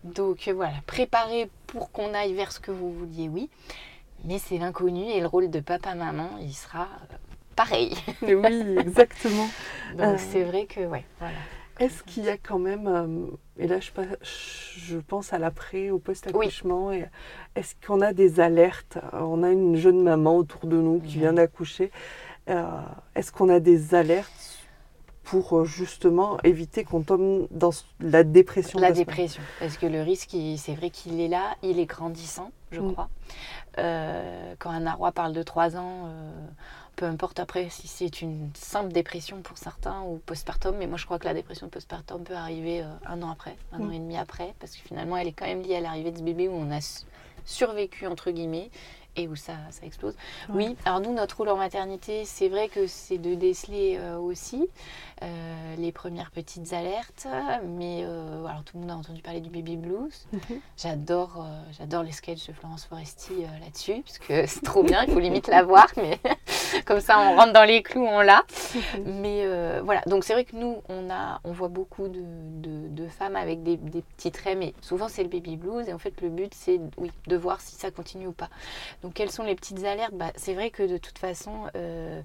Donc 0.04 0.46
euh, 0.46 0.52
voilà, 0.52 0.74
préparer 0.86 1.50
pour 1.66 1.90
qu'on 1.90 2.14
aille 2.14 2.34
vers 2.34 2.52
ce 2.52 2.60
que 2.60 2.70
vous 2.70 2.92
vouliez, 2.92 3.28
oui. 3.28 3.50
Mais 4.24 4.38
c'est 4.38 4.58
l'inconnu 4.58 5.04
et 5.10 5.20
le 5.20 5.26
rôle 5.26 5.50
de 5.50 5.60
papa-maman, 5.60 6.30
il 6.40 6.52
sera 6.52 6.82
euh, 6.82 7.16
pareil. 7.56 7.96
Oui, 8.22 8.76
exactement. 8.78 9.48
Donc 9.94 10.00
Euh. 10.06 10.16
c'est 10.18 10.42
vrai 10.44 10.66
que, 10.66 10.80
ouais, 10.80 11.04
voilà. 11.18 11.34
Est-ce 11.78 12.02
qu'il 12.02 12.24
y 12.24 12.28
a 12.28 12.36
quand 12.36 12.58
même, 12.58 12.86
euh, 12.88 13.26
et 13.56 13.66
là 13.68 13.78
je, 13.78 13.92
pas- 13.92 14.02
je 14.22 14.98
pense 14.98 15.32
à 15.32 15.38
l'après, 15.38 15.90
au 15.90 15.98
post-accouchement, 15.98 16.90
est-ce 17.54 17.74
qu'on 17.86 18.00
a 18.00 18.12
des 18.12 18.40
alertes? 18.40 18.98
On 19.12 19.42
a 19.44 19.50
une 19.50 19.76
jeune 19.76 20.02
maman 20.02 20.36
autour 20.38 20.66
de 20.66 20.76
nous 20.76 20.98
qui 21.00 21.18
vient 21.18 21.32
d'accoucher. 21.34 21.90
Euh, 22.48 22.64
est-ce 23.14 23.30
qu'on 23.30 23.48
a 23.48 23.60
des 23.60 23.94
alertes 23.94 24.58
pour 25.22 25.58
euh, 25.58 25.64
justement 25.64 26.38
éviter 26.42 26.82
qu'on 26.84 27.02
tombe 27.02 27.46
dans 27.50 27.70
la 28.00 28.24
dépression 28.24 28.78
La 28.80 28.90
dépression, 28.92 29.42
parce 29.60 29.76
que 29.76 29.86
le 29.86 30.00
risque, 30.02 30.34
c'est 30.56 30.74
vrai 30.74 30.90
qu'il 30.90 31.20
est 31.20 31.28
là, 31.28 31.54
il 31.62 31.78
est 31.78 31.86
grandissant, 31.86 32.50
je 32.72 32.80
Mm. 32.80 32.92
crois. 32.92 33.08
Euh, 33.78 34.54
quand 34.58 34.70
un 34.70 34.80
narwhal 34.80 35.12
parle 35.12 35.32
de 35.34 35.42
3 35.42 35.76
ans, 35.76 36.08
peu 36.98 37.06
importe 37.06 37.38
après 37.38 37.68
si 37.70 37.86
c'est 37.86 38.22
une 38.22 38.50
simple 38.54 38.92
dépression 38.92 39.40
pour 39.40 39.56
certains 39.56 40.02
ou 40.02 40.20
postpartum, 40.26 40.74
mais 40.76 40.88
moi 40.88 40.98
je 40.98 41.04
crois 41.04 41.20
que 41.20 41.26
la 41.26 41.32
dépression 41.34 41.68
postpartum 41.68 42.24
peut 42.24 42.34
arriver 42.34 42.82
euh, 42.82 42.86
un 43.06 43.22
an 43.22 43.30
après, 43.30 43.56
un 43.72 43.78
Mm. 43.78 43.88
an 43.88 43.90
et 43.92 43.98
demi 44.00 44.16
après, 44.18 44.52
parce 44.58 44.72
que 44.74 44.80
finalement 44.82 45.16
elle 45.16 45.28
est 45.28 45.32
quand 45.32 45.46
même 45.46 45.62
liée 45.62 45.76
à 45.76 45.80
l'arrivée 45.80 46.10
de 46.10 46.18
ce 46.18 46.22
bébé 46.24 46.48
où 46.48 46.54
on 46.54 46.72
a 46.72 46.80
su- 46.80 47.04
survécu 47.44 48.08
entre 48.08 48.32
guillemets 48.32 48.70
et 49.16 49.26
où 49.28 49.34
ça, 49.36 49.54
ça 49.70 49.84
explose. 49.86 50.14
Ouais. 50.48 50.54
Oui, 50.68 50.76
alors 50.84 51.00
nous, 51.00 51.12
notre 51.12 51.38
rôle 51.38 51.48
en 51.48 51.56
maternité, 51.56 52.24
c'est 52.24 52.48
vrai 52.48 52.68
que 52.68 52.86
c'est 52.86 53.18
de 53.18 53.34
déceler 53.34 53.96
euh, 53.98 54.16
aussi 54.16 54.68
euh, 55.22 55.74
les 55.76 55.90
premières 55.90 56.30
petites 56.30 56.72
alertes, 56.72 57.26
mais 57.64 58.02
euh, 58.04 58.44
alors 58.46 58.62
tout 58.62 58.76
le 58.76 58.82
monde 58.82 58.90
a 58.92 58.96
entendu 58.96 59.20
parler 59.22 59.40
du 59.40 59.50
baby 59.50 59.76
blues. 59.76 60.26
Mhm. 60.32 60.60
J'adore, 60.76 61.44
j'adore 61.76 62.02
les 62.04 62.12
sketchs 62.12 62.46
de 62.46 62.52
Florence 62.52 62.84
Foresti 62.84 63.32
là-dessus, 63.60 64.02
parce 64.04 64.18
que 64.18 64.46
c'est 64.52 64.62
trop 64.62 64.84
bien, 64.84 65.02
il 65.04 65.12
faut 65.12 65.18
limite 65.20 65.48
la 65.48 65.62
voir, 65.64 65.88
mais 65.96 66.20
comme 66.86 67.00
ça 67.00 67.20
on 67.20 67.34
rentre 67.34 67.52
dans 67.52 67.64
les 67.64 67.82
clous, 67.82 68.04
on 68.06 68.20
l'a. 68.20 68.44
Mais 69.04 69.42
euh, 69.44 69.80
voilà, 69.84 70.02
donc 70.06 70.24
c'est 70.24 70.32
vrai 70.32 70.44
que 70.44 70.56
nous, 70.56 70.82
on, 70.88 71.10
a, 71.10 71.40
on 71.44 71.52
voit 71.52 71.68
beaucoup 71.68 72.08
de, 72.08 72.20
de- 72.20 72.88
de 72.88 73.08
femmes 73.08 73.36
avec 73.36 73.62
des, 73.62 73.76
des 73.76 74.02
petits 74.02 74.30
traits, 74.32 74.58
mais 74.58 74.74
souvent 74.80 75.08
c'est 75.08 75.22
le 75.22 75.28
baby 75.28 75.56
blues, 75.56 75.88
et 75.88 75.92
en 75.92 75.98
fait 75.98 76.20
le 76.20 76.28
but 76.28 76.52
c'est 76.54 76.80
oui, 76.96 77.10
de 77.26 77.36
voir 77.36 77.60
si 77.60 77.74
ça 77.76 77.90
continue 77.90 78.26
ou 78.28 78.32
pas. 78.32 78.50
Donc 79.02 79.14
quelles 79.14 79.30
sont 79.30 79.44
les 79.44 79.54
petites 79.54 79.84
alertes? 79.84 80.14
Bah, 80.14 80.32
C'est 80.36 80.54
vrai 80.54 80.70
que 80.70 80.82
de 80.82 80.98
toute 80.98 81.18
façon, 81.18 81.66
euh, 81.76 82.20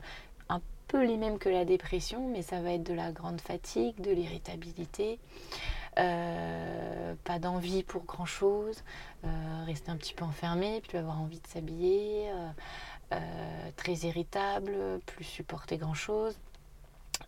un 0.50 0.62
peu 0.88 1.04
les 1.06 1.18
mêmes 1.18 1.40
que 1.40 1.50
la 1.50 1.66
dépression, 1.66 2.28
mais 2.30 2.42
ça 2.42 2.62
va 2.62 2.74
être 2.74 2.84
de 2.84 2.94
la 2.94 3.12
grande 3.12 3.42
fatigue, 3.42 4.00
de 4.02 4.12
l'irritabilité. 4.12 5.20
euh, 6.00 7.14
pas 7.24 7.40
d'envie 7.40 7.84
pour 7.84 8.04
grand 8.04 8.26
chose, 8.26 8.84
rester 9.66 9.92
un 9.92 9.96
petit 9.98 10.14
peu 10.14 10.26
enfermé, 10.26 10.82
plus 10.88 10.98
avoir 10.98 11.22
envie 11.22 11.40
de 11.40 11.48
s'habiller, 11.48 12.30
euh, 13.14 13.70
très 13.78 13.94
irritable, 13.94 14.74
plus 15.06 15.24
supporter 15.24 15.78
grand 15.78 15.94
chose. 15.94 16.36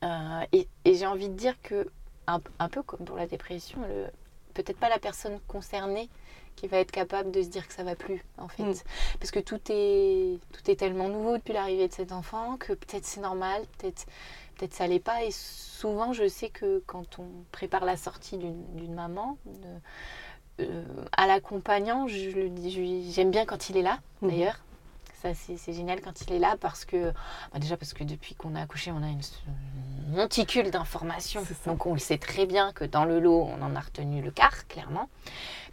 Euh, 0.04 0.42
et 0.52 0.68
et 0.84 0.96
j'ai 0.96 1.06
envie 1.08 1.30
de 1.30 1.36
dire 1.36 1.56
que, 1.62 1.88
un, 2.28 2.40
un 2.60 2.70
peu 2.70 2.84
comme 2.84 3.06
pour 3.06 3.18
la 3.18 3.28
dépression, 3.28 3.80
peut-être 4.54 4.78
pas 4.80 4.90
la 4.90 5.00
personne 5.00 5.40
concernée 5.48 6.10
qui 6.56 6.68
va 6.68 6.78
être 6.78 6.92
capable 6.92 7.32
de 7.32 7.42
se 7.42 7.50
dire 7.50 7.68
que 7.68 7.74
ça 7.74 7.84
va 7.84 7.96
plus, 7.96 8.24
en 8.38 8.48
fait. 8.48 8.64
Mm. 8.64 8.74
Parce 9.20 9.32
que 9.32 9.40
tout 9.42 9.60
est, 9.70 10.40
tout 10.54 10.72
est 10.72 10.78
tellement 10.78 11.10
nouveau 11.10 11.38
depuis 11.38 11.54
l'arrivée 11.54 11.88
de 11.90 11.94
cet 11.94 12.12
enfant 12.14 12.56
que 12.58 12.72
peut-être 12.74 13.06
c'est 13.06 13.20
normal, 13.20 13.62
peut-être 13.78 14.06
peut 14.58 14.68
ça 14.72 14.88
l'est 14.88 15.00
pas. 15.02 15.24
Et 15.26 15.32
souvent, 15.32 16.14
je 16.14 16.28
sais 16.30 16.50
que 16.50 16.82
quand 16.88 17.20
on 17.20 17.26
prépare 17.52 17.84
la 17.84 17.98
sortie 17.98 18.38
d'une 18.38 18.64
d'une 18.76 18.94
maman, 18.94 19.38
de- 19.46 20.64
euh, 20.64 20.84
à 21.18 21.28
l'accompagnant, 21.28 22.08
je 22.08 22.30
je 22.30 23.12
j'aime 23.12 23.32
bien 23.32 23.46
quand 23.46 23.70
il 23.70 23.76
est 23.78 23.82
là, 23.82 24.00
Mhm. 24.22 24.30
d'ailleurs. 24.30 24.60
Ça, 25.34 25.56
c'est 25.58 25.74
génial 25.74 26.02
quand 26.02 26.22
il 26.22 26.34
est 26.34 26.40
là 26.40 26.56
parce 26.60 26.86
que, 26.86 27.12
bah, 27.52 27.60
déjà 27.60 27.78
parce 27.78 27.94
que 27.94 28.04
depuis 28.04 28.36
qu'on 28.36 28.54
a 28.54 28.62
accouché, 28.62 28.92
on 28.92 29.02
a 29.02 29.08
une, 29.08 29.22
une 30.08 30.16
monticule 30.16 30.70
d'informations. 30.70 31.44
Donc 31.66 31.86
on 31.88 31.94
le 31.94 32.00
sait 32.00 32.20
très 32.20 32.46
bien 32.46 32.72
que 32.74 32.86
dans 32.86 33.06
le 33.06 33.20
lot, 33.20 33.42
on 33.42 33.62
en 33.64 33.76
a 33.76 33.80
retenu 33.80 34.22
le 34.22 34.30
quart, 34.30 34.68
clairement. 34.68 35.10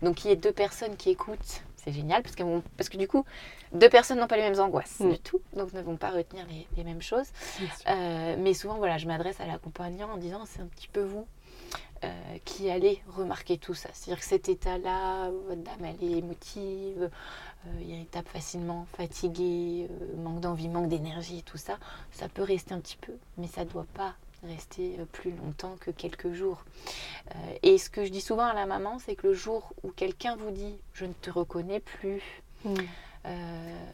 Donc 0.01 0.25
il 0.25 0.29
y 0.29 0.33
a 0.33 0.37
deux 0.37 0.53
personnes 0.53 0.97
qui 0.97 1.11
écoutent, 1.11 1.63
c'est 1.77 1.93
génial 1.93 2.23
parce 2.23 2.35
que, 2.35 2.43
parce 2.79 2.89
que 2.89 2.97
du 2.97 3.07
coup, 3.09 3.25
deux 3.73 3.91
personnes 3.91 4.19
n'ont 4.21 4.27
pas 4.27 4.37
les 4.37 4.43
mêmes 4.51 4.61
angoisses 4.61 5.01
Mm. 5.01 5.11
du 5.11 5.19
tout, 5.19 5.41
donc 5.55 5.73
ne 5.75 5.83
vont 5.83 5.97
pas 5.97 6.11
retenir 6.11 6.47
les, 6.49 6.67
les 6.77 6.85
mêmes 6.85 7.03
choses. 7.03 7.27
Euh, 7.89 8.37
mais 8.39 8.55
souvent, 8.55 8.77
voilà, 8.79 8.97
je 8.97 9.07
m'adresse 9.07 9.39
à 9.41 9.47
l'accompagnant 9.47 10.11
en 10.13 10.17
disant 10.17 10.45
c'est 10.47 10.63
un 10.63 10.67
petit 10.67 10.89
peu 10.89 11.03
vous 11.03 11.27
euh, 12.05 12.09
qui 12.45 12.69
allez 12.71 13.01
remarquer 13.17 13.59
tout 13.59 13.75
ça. 13.75 13.89
C'est-à-dire 13.93 14.21
que 14.21 14.27
cet 14.29 14.49
état-là, 14.49 15.31
votre 15.47 15.63
dame, 15.63 15.85
elle 15.85 16.03
est 16.09 16.19
émotive, 16.19 17.11
euh, 17.67 18.05
tape 18.11 18.29
facilement, 18.29 18.87
fatiguée, 18.97 19.89
euh, 19.91 20.17
manque 20.23 20.41
d'envie, 20.41 20.69
manque 20.69 20.89
d'énergie, 20.89 21.43
tout 21.43 21.59
ça. 21.59 21.79
Ça 22.13 22.29
peut 22.29 22.43
rester 22.43 22.75
un 22.75 22.81
petit 22.81 22.97
peu, 22.97 23.13
mais 23.39 23.47
ça 23.47 23.65
ne 23.65 23.71
doit 23.71 23.87
pas 23.95 24.15
rester 24.45 24.97
euh, 24.99 25.05
plus 25.05 25.31
longtemps 25.33 25.77
que 25.81 25.91
quelques 25.93 26.33
jours. 26.33 26.65
Euh, 27.31 27.39
et 27.63 27.79
ce 27.79 27.89
que 27.91 28.05
je 28.05 28.11
dis 28.11 28.21
souvent 28.21 28.45
à 28.47 28.55
la 28.55 28.67
maman, 28.67 28.99
c'est 28.99 29.15
que 29.15 29.29
le 29.29 29.35
jour 29.35 29.73
où 29.85 29.91
quelqu'un 29.91 30.37
vous 30.37 30.51
dit 30.51 30.75
je 30.93 31.05
ne 31.05 31.13
te 31.13 31.31
reconnais 31.31 31.81
plus, 31.81 32.23
Mm. 32.65 32.75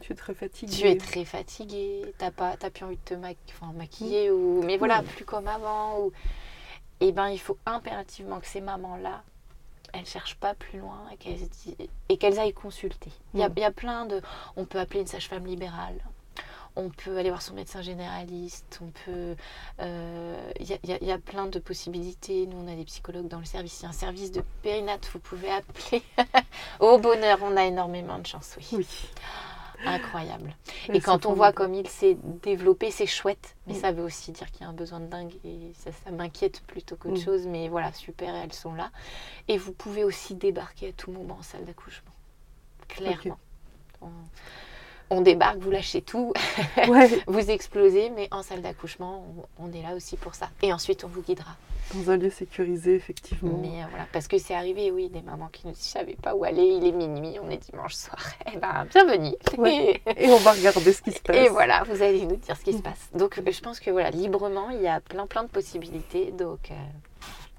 Tu 0.01 0.11
es 0.11 0.15
très 0.15 0.33
fatiguée. 0.33 0.75
tu 0.75 0.87
es 0.87 0.97
très 0.97 1.23
fatigué, 1.25 2.13
t'as 2.17 2.31
pas, 2.31 2.57
t'as 2.57 2.71
plus 2.71 2.83
envie 2.85 2.95
de 2.97 3.01
te 3.01 3.13
ma- 3.13 3.33
maquiller 3.75 4.31
ou, 4.31 4.63
mais 4.63 4.77
voilà, 4.77 5.01
Mm. 5.03 5.05
plus 5.05 5.25
comme 5.25 5.47
avant. 5.47 5.99
Ou, 5.99 6.11
et 6.99 7.11
ben, 7.11 7.29
il 7.29 7.39
faut 7.39 7.57
impérativement 7.67 8.39
que 8.39 8.47
ces 8.47 8.59
mamans-là, 8.61 9.23
elles 9.93 10.05
cherchent 10.05 10.37
pas 10.37 10.53
plus 10.53 10.79
loin 10.79 10.99
et 11.11 11.17
qu'elles, 11.17 11.39
et 12.09 12.39
aillent 12.39 12.53
consulter. 12.53 13.11
Il 13.33 13.39
y, 13.39 13.43
a, 13.43 13.49
Mm. 13.49 13.53
il 13.57 13.61
y 13.61 13.65
a 13.65 13.71
plein 13.71 14.05
de, 14.05 14.21
on 14.55 14.65
peut 14.65 14.79
appeler 14.79 15.01
une 15.01 15.07
sage-femme 15.07 15.45
libérale. 15.45 15.95
On 16.75 16.89
peut 16.91 17.17
aller 17.17 17.29
voir 17.29 17.41
son 17.41 17.55
médecin 17.55 17.81
généraliste, 17.81 18.79
on 18.81 18.91
peut... 19.05 19.35
euh, 19.81 20.51
Il 20.59 20.67
y, 20.69 21.05
y 21.05 21.11
a 21.11 21.17
plein 21.17 21.47
de 21.47 21.59
possibilités. 21.59 22.45
Nous, 22.45 22.57
on 22.57 22.71
a 22.71 22.75
des 22.75 22.85
psychologues 22.85 23.27
dans 23.27 23.39
le 23.39 23.45
service. 23.45 23.79
Il 23.79 23.83
y 23.83 23.85
a 23.87 23.89
un 23.89 23.93
service 23.93 24.31
de 24.31 24.41
périnate, 24.61 25.09
vous 25.11 25.19
pouvez 25.19 25.51
appeler. 25.51 26.03
Au 26.79 26.97
bonheur, 26.99 27.39
on 27.41 27.57
a 27.57 27.65
énormément 27.65 28.19
de 28.19 28.27
chance, 28.27 28.55
oui. 28.57 28.67
Oui. 28.71 28.87
Incroyable. 29.85 30.55
Et 30.93 30.99
quand 30.99 31.25
on 31.25 31.33
voit 31.33 31.53
comme 31.53 31.73
il 31.73 31.87
s'est 31.87 32.17
développé, 32.43 32.91
c'est 32.91 33.05
chouette. 33.05 33.55
Mais 33.67 33.73
Mm. 33.73 33.77
ça 33.81 33.91
veut 33.91 34.03
aussi 34.03 34.31
dire 34.31 34.51
qu'il 34.51 34.61
y 34.61 34.63
a 34.65 34.69
un 34.69 34.73
besoin 34.73 34.99
de 34.99 35.05
dingue. 35.07 35.33
Et 35.45 35.71
ça, 35.77 35.91
ça 36.03 36.11
m'inquiète 36.11 36.61
plutôt 36.67 36.95
qu'autre 36.95 37.19
Mm. 37.19 37.23
chose. 37.23 37.47
Mais 37.47 37.69
voilà, 37.69 37.93
super, 37.93 38.33
elles 38.35 38.53
sont 38.53 38.73
là. 38.73 38.91
Et 39.47 39.57
vous 39.57 39.71
pouvez 39.71 40.03
aussi 40.03 40.35
débarquer 40.35 40.89
à 40.89 40.91
tout 40.93 41.11
moment 41.11 41.37
en 41.39 41.43
salle 41.43 41.65
d'accouchement. 41.65 42.11
Clairement. 42.87 43.37
On, 44.01 44.07
on 45.09 45.21
débarque, 45.21 45.57
vous 45.59 45.71
lâchez 45.71 46.01
tout, 46.01 46.33
Ouais, 46.87 47.09
vous 47.27 47.49
explosez, 47.51 48.09
mais 48.11 48.27
en 48.31 48.43
salle 48.43 48.61
d'accouchement, 48.61 49.25
on, 49.59 49.65
on 49.67 49.73
est 49.73 49.81
là 49.81 49.95
aussi 49.95 50.17
pour 50.17 50.35
ça. 50.35 50.49
Et 50.61 50.71
ensuite, 50.73 51.03
on 51.03 51.07
vous 51.07 51.21
guidera. 51.21 51.55
dans 51.93 52.11
un 52.11 52.17
lieu 52.17 52.29
sécurisé, 52.29 52.95
effectivement. 52.95 53.57
Mais 53.61 53.81
euh, 53.81 53.85
voilà, 53.89 54.05
parce 54.13 54.27
que 54.27 54.37
c'est 54.37 54.53
arrivé, 54.53 54.91
oui, 54.91 55.09
des 55.09 55.21
mamans 55.21 55.49
qui 55.51 55.65
nous 55.67 55.73
disent, 55.73 55.85
je 55.87 55.89
savais 55.99 56.15
pas 56.21 56.35
où 56.35 56.43
aller, 56.43 56.63
il 56.63 56.85
est 56.85 56.91
minuit, 56.91 57.37
on 57.43 57.49
est 57.49 57.57
dimanche 57.57 57.95
soir. 57.95 58.19
Eh 58.53 58.57
ben, 58.57 58.85
bienvenue. 58.91 59.35
Ouais. 59.57 60.01
Et 60.17 60.29
on 60.29 60.37
va 60.37 60.51
regarder 60.51 60.93
ce 60.93 61.01
qui 61.01 61.11
se 61.11 61.19
passe. 61.21 61.35
Et 61.35 61.49
voilà, 61.49 61.83
vous 61.83 62.01
allez 62.01 62.25
nous 62.25 62.35
dire 62.37 62.55
ce 62.57 62.63
qui 62.63 62.73
se 62.73 62.77
Mm. 62.79 62.81
passe. 62.83 63.09
Donc, 63.15 63.37
euh, 63.39 63.51
je 63.51 63.59
pense 63.61 63.79
que 63.79 63.89
voilà, 63.91 64.11
librement, 64.11 64.69
il 64.69 64.81
y 64.81 64.87
a 64.87 64.99
plein, 64.99 65.25
plein 65.27 65.43
de 65.43 65.49
possibilités. 65.49 66.31
Donc, 66.31 66.69
euh, 66.71 66.75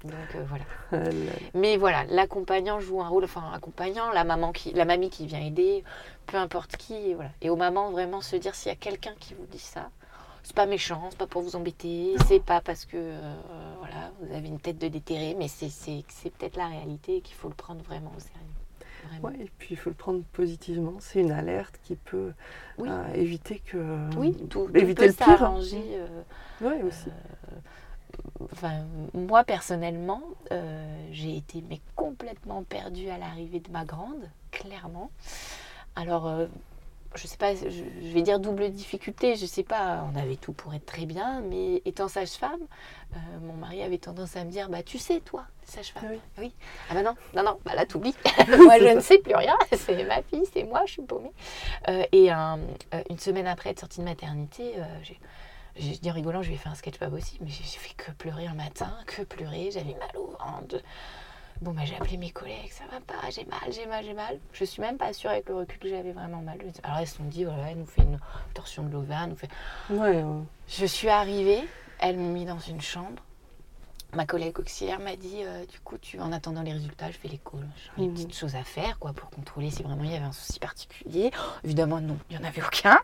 donc 0.03 0.35
euh, 0.35 0.43
voilà. 0.47 0.63
Ah. 0.91 1.09
Mais 1.53 1.77
voilà, 1.77 2.03
l'accompagnant 2.05 2.79
joue 2.79 3.01
un 3.01 3.07
rôle, 3.07 3.23
enfin, 3.23 3.51
accompagnant, 3.53 4.11
la 4.11 4.23
maman 4.23 4.51
qui, 4.51 4.71
la 4.73 4.85
mamie 4.85 5.09
qui 5.09 5.25
vient 5.27 5.39
aider, 5.41 5.83
peu 6.27 6.37
importe 6.37 6.77
qui, 6.77 6.93
et 6.95 7.13
voilà. 7.15 7.31
Et 7.41 7.49
aux 7.49 7.55
mamans, 7.55 7.91
vraiment 7.91 8.21
se 8.21 8.35
dire 8.35 8.55
s'il 8.55 8.69
y 8.69 8.73
a 8.73 8.77
quelqu'un 8.77 9.13
qui 9.19 9.33
vous 9.33 9.45
dit 9.45 9.59
ça, 9.59 9.89
c'est 10.43 10.55
pas 10.55 10.65
méchant, 10.65 11.07
c'est 11.11 11.19
pas 11.19 11.27
pour 11.27 11.43
vous 11.43 11.55
embêter, 11.55 12.15
c'est 12.27 12.43
pas 12.43 12.61
parce 12.61 12.85
que 12.85 12.97
euh, 12.97 13.33
voilà, 13.79 14.11
vous 14.21 14.33
avez 14.35 14.47
une 14.47 14.59
tête 14.59 14.79
de 14.79 14.87
déterré, 14.87 15.35
mais 15.37 15.47
c'est, 15.47 15.69
peut-être 16.37 16.57
la 16.57 16.67
réalité 16.67 17.17
et 17.17 17.21
qu'il 17.21 17.35
faut 17.35 17.47
le 17.49 17.53
prendre 17.55 17.81
vraiment 17.83 18.11
au 18.15 18.19
sérieux. 18.19 18.39
Vraiment. 19.07 19.29
Ouais, 19.29 19.45
et 19.45 19.51
puis 19.57 19.69
il 19.71 19.77
faut 19.77 19.89
le 19.89 19.95
prendre 19.95 20.21
positivement. 20.31 20.93
C'est 20.99 21.21
une 21.21 21.31
alerte 21.31 21.79
qui 21.83 21.95
peut 21.95 22.33
Oui. 22.77 22.87
euh, 22.89 23.13
éviter 23.15 23.59
que. 23.65 24.09
Oui, 24.15 24.35
tout, 24.47 24.67
tout 24.67 24.77
éviter 24.77 25.07
peut 25.07 25.07
le 25.07 25.13
pire. 25.13 25.43
hein. 25.43 25.59
euh, 25.73 26.21
Ouais, 26.61 26.83
aussi. 26.83 27.09
Enfin, 28.51 28.85
moi 29.13 29.43
personnellement, 29.43 30.21
euh, 30.51 31.07
j'ai 31.11 31.35
été 31.37 31.63
mais 31.69 31.79
complètement 31.95 32.63
perdue 32.63 33.09
à 33.09 33.17
l'arrivée 33.17 33.59
de 33.59 33.71
ma 33.71 33.85
grande, 33.85 34.29
clairement. 34.51 35.09
Alors, 35.95 36.27
euh, 36.27 36.47
je 37.15 37.27
sais 37.27 37.35
pas, 37.37 37.53
je, 37.53 37.67
je 37.69 38.13
vais 38.13 38.21
dire 38.21 38.39
double 38.39 38.69
difficulté, 38.69 39.35
je 39.35 39.45
sais 39.45 39.63
pas, 39.63 40.05
on 40.13 40.17
avait 40.17 40.37
tout 40.37 40.53
pour 40.53 40.73
être 40.73 40.85
très 40.85 41.05
bien, 41.05 41.41
mais 41.41 41.81
étant 41.83 42.07
sage-femme, 42.07 42.61
euh, 43.13 43.17
mon 43.41 43.53
mari 43.53 43.83
avait 43.83 43.97
tendance 43.97 44.37
à 44.37 44.45
me 44.45 44.49
dire, 44.49 44.69
bah 44.69 44.81
tu 44.81 44.97
sais 44.97 45.19
toi, 45.19 45.43
sage-femme. 45.65 46.03
Ah 46.05 46.39
oui. 46.39 46.53
Ah 46.89 46.93
bah 46.93 47.03
non, 47.03 47.15
non, 47.35 47.43
non, 47.43 47.59
bah 47.65 47.75
là 47.75 47.85
t'oublies. 47.85 48.15
moi 48.63 48.79
je 48.79 48.95
ne 48.95 49.01
sais 49.01 49.17
plus 49.17 49.35
rien, 49.35 49.57
c'est 49.73 50.05
ma 50.05 50.21
fille, 50.23 50.45
c'est 50.53 50.63
moi, 50.63 50.83
je 50.85 50.93
suis 50.93 51.01
paumée. 51.01 51.33
Euh, 51.89 52.03
et 52.13 52.31
un- 52.31 52.59
une 53.09 53.19
semaine 53.19 53.47
après 53.47 53.71
être 53.71 53.81
sortie 53.81 53.99
de 53.99 54.05
maternité, 54.05 54.75
j'ai 55.03 55.19
j'ai 55.75 55.97
dit 55.97 56.11
en 56.11 56.13
rigolant, 56.13 56.41
je 56.41 56.49
lui 56.49 56.55
ai 56.55 56.57
fait 56.57 56.69
un 56.69 56.75
sketch 56.75 56.97
pas 56.97 57.09
possible, 57.09 57.45
mais 57.45 57.51
j'ai 57.51 57.63
fait 57.63 57.93
que 57.95 58.11
pleurer 58.11 58.47
un 58.47 58.53
matin, 58.53 58.93
que 59.05 59.23
pleurer, 59.23 59.69
j'avais 59.71 59.95
mal 59.95 60.15
au 60.17 60.27
ventre. 60.27 60.81
Bon, 61.61 61.73
bah, 61.73 61.83
j'ai 61.85 61.95
appelé 61.95 62.17
mes 62.17 62.31
collègues, 62.31 62.71
ça 62.71 62.85
va 62.91 62.99
pas, 63.01 63.29
j'ai 63.29 63.45
mal, 63.45 63.59
j'ai 63.71 63.85
mal, 63.85 64.03
j'ai 64.03 64.13
mal. 64.13 64.39
Je 64.51 64.65
suis 64.65 64.81
même 64.81 64.97
pas 64.97 65.13
sûre 65.13 65.29
avec 65.29 65.47
le 65.47 65.55
recul 65.55 65.77
que 65.77 65.89
j'avais 65.89 66.11
vraiment 66.11 66.41
mal. 66.41 66.57
Alors 66.83 66.97
elles 66.97 67.07
se 67.07 67.17
sont 67.17 67.23
dit, 67.23 67.43
voilà, 67.43 67.69
elle 67.69 67.77
nous 67.77 67.85
fait 67.85 68.01
une 68.01 68.19
torsion 68.55 68.83
de 68.83 68.91
l'ovaire, 68.91 69.21
elle 69.23 69.29
nous 69.29 69.35
fait. 69.35 69.49
Ouais, 69.91 70.23
ouais. 70.23 70.43
Je 70.67 70.85
suis 70.87 71.09
arrivée, 71.09 71.63
elles 71.99 72.17
m'ont 72.17 72.33
mis 72.33 72.45
dans 72.45 72.59
une 72.59 72.81
chambre. 72.81 73.21
Ma 74.13 74.25
collègue 74.25 74.59
auxiliaire 74.59 74.99
m'a 74.99 75.15
dit, 75.15 75.43
euh, 75.43 75.65
du 75.65 75.79
coup, 75.79 75.97
tu 75.97 76.19
en 76.19 76.33
attendant 76.33 76.61
les 76.63 76.73
résultats, 76.73 77.09
je 77.11 77.17
fais 77.17 77.29
l'écho. 77.29 77.57
J'ai 77.95 78.01
Mhm. 78.03 78.07
une 78.09 78.13
petite 78.13 78.35
chose 78.35 78.55
à 78.55 78.63
faire, 78.63 78.99
quoi, 78.99 79.13
pour 79.13 79.29
contrôler 79.29 79.71
si 79.71 79.83
vraiment 79.83 80.03
il 80.03 80.11
y 80.11 80.15
avait 80.15 80.25
un 80.25 80.33
souci 80.33 80.59
particulier. 80.59 81.31
Évidemment, 81.63 82.01
non, 82.01 82.17
il 82.29 82.37
n'y 82.37 82.43
en 82.43 82.47
avait 82.47 82.61
aucun. 82.61 82.99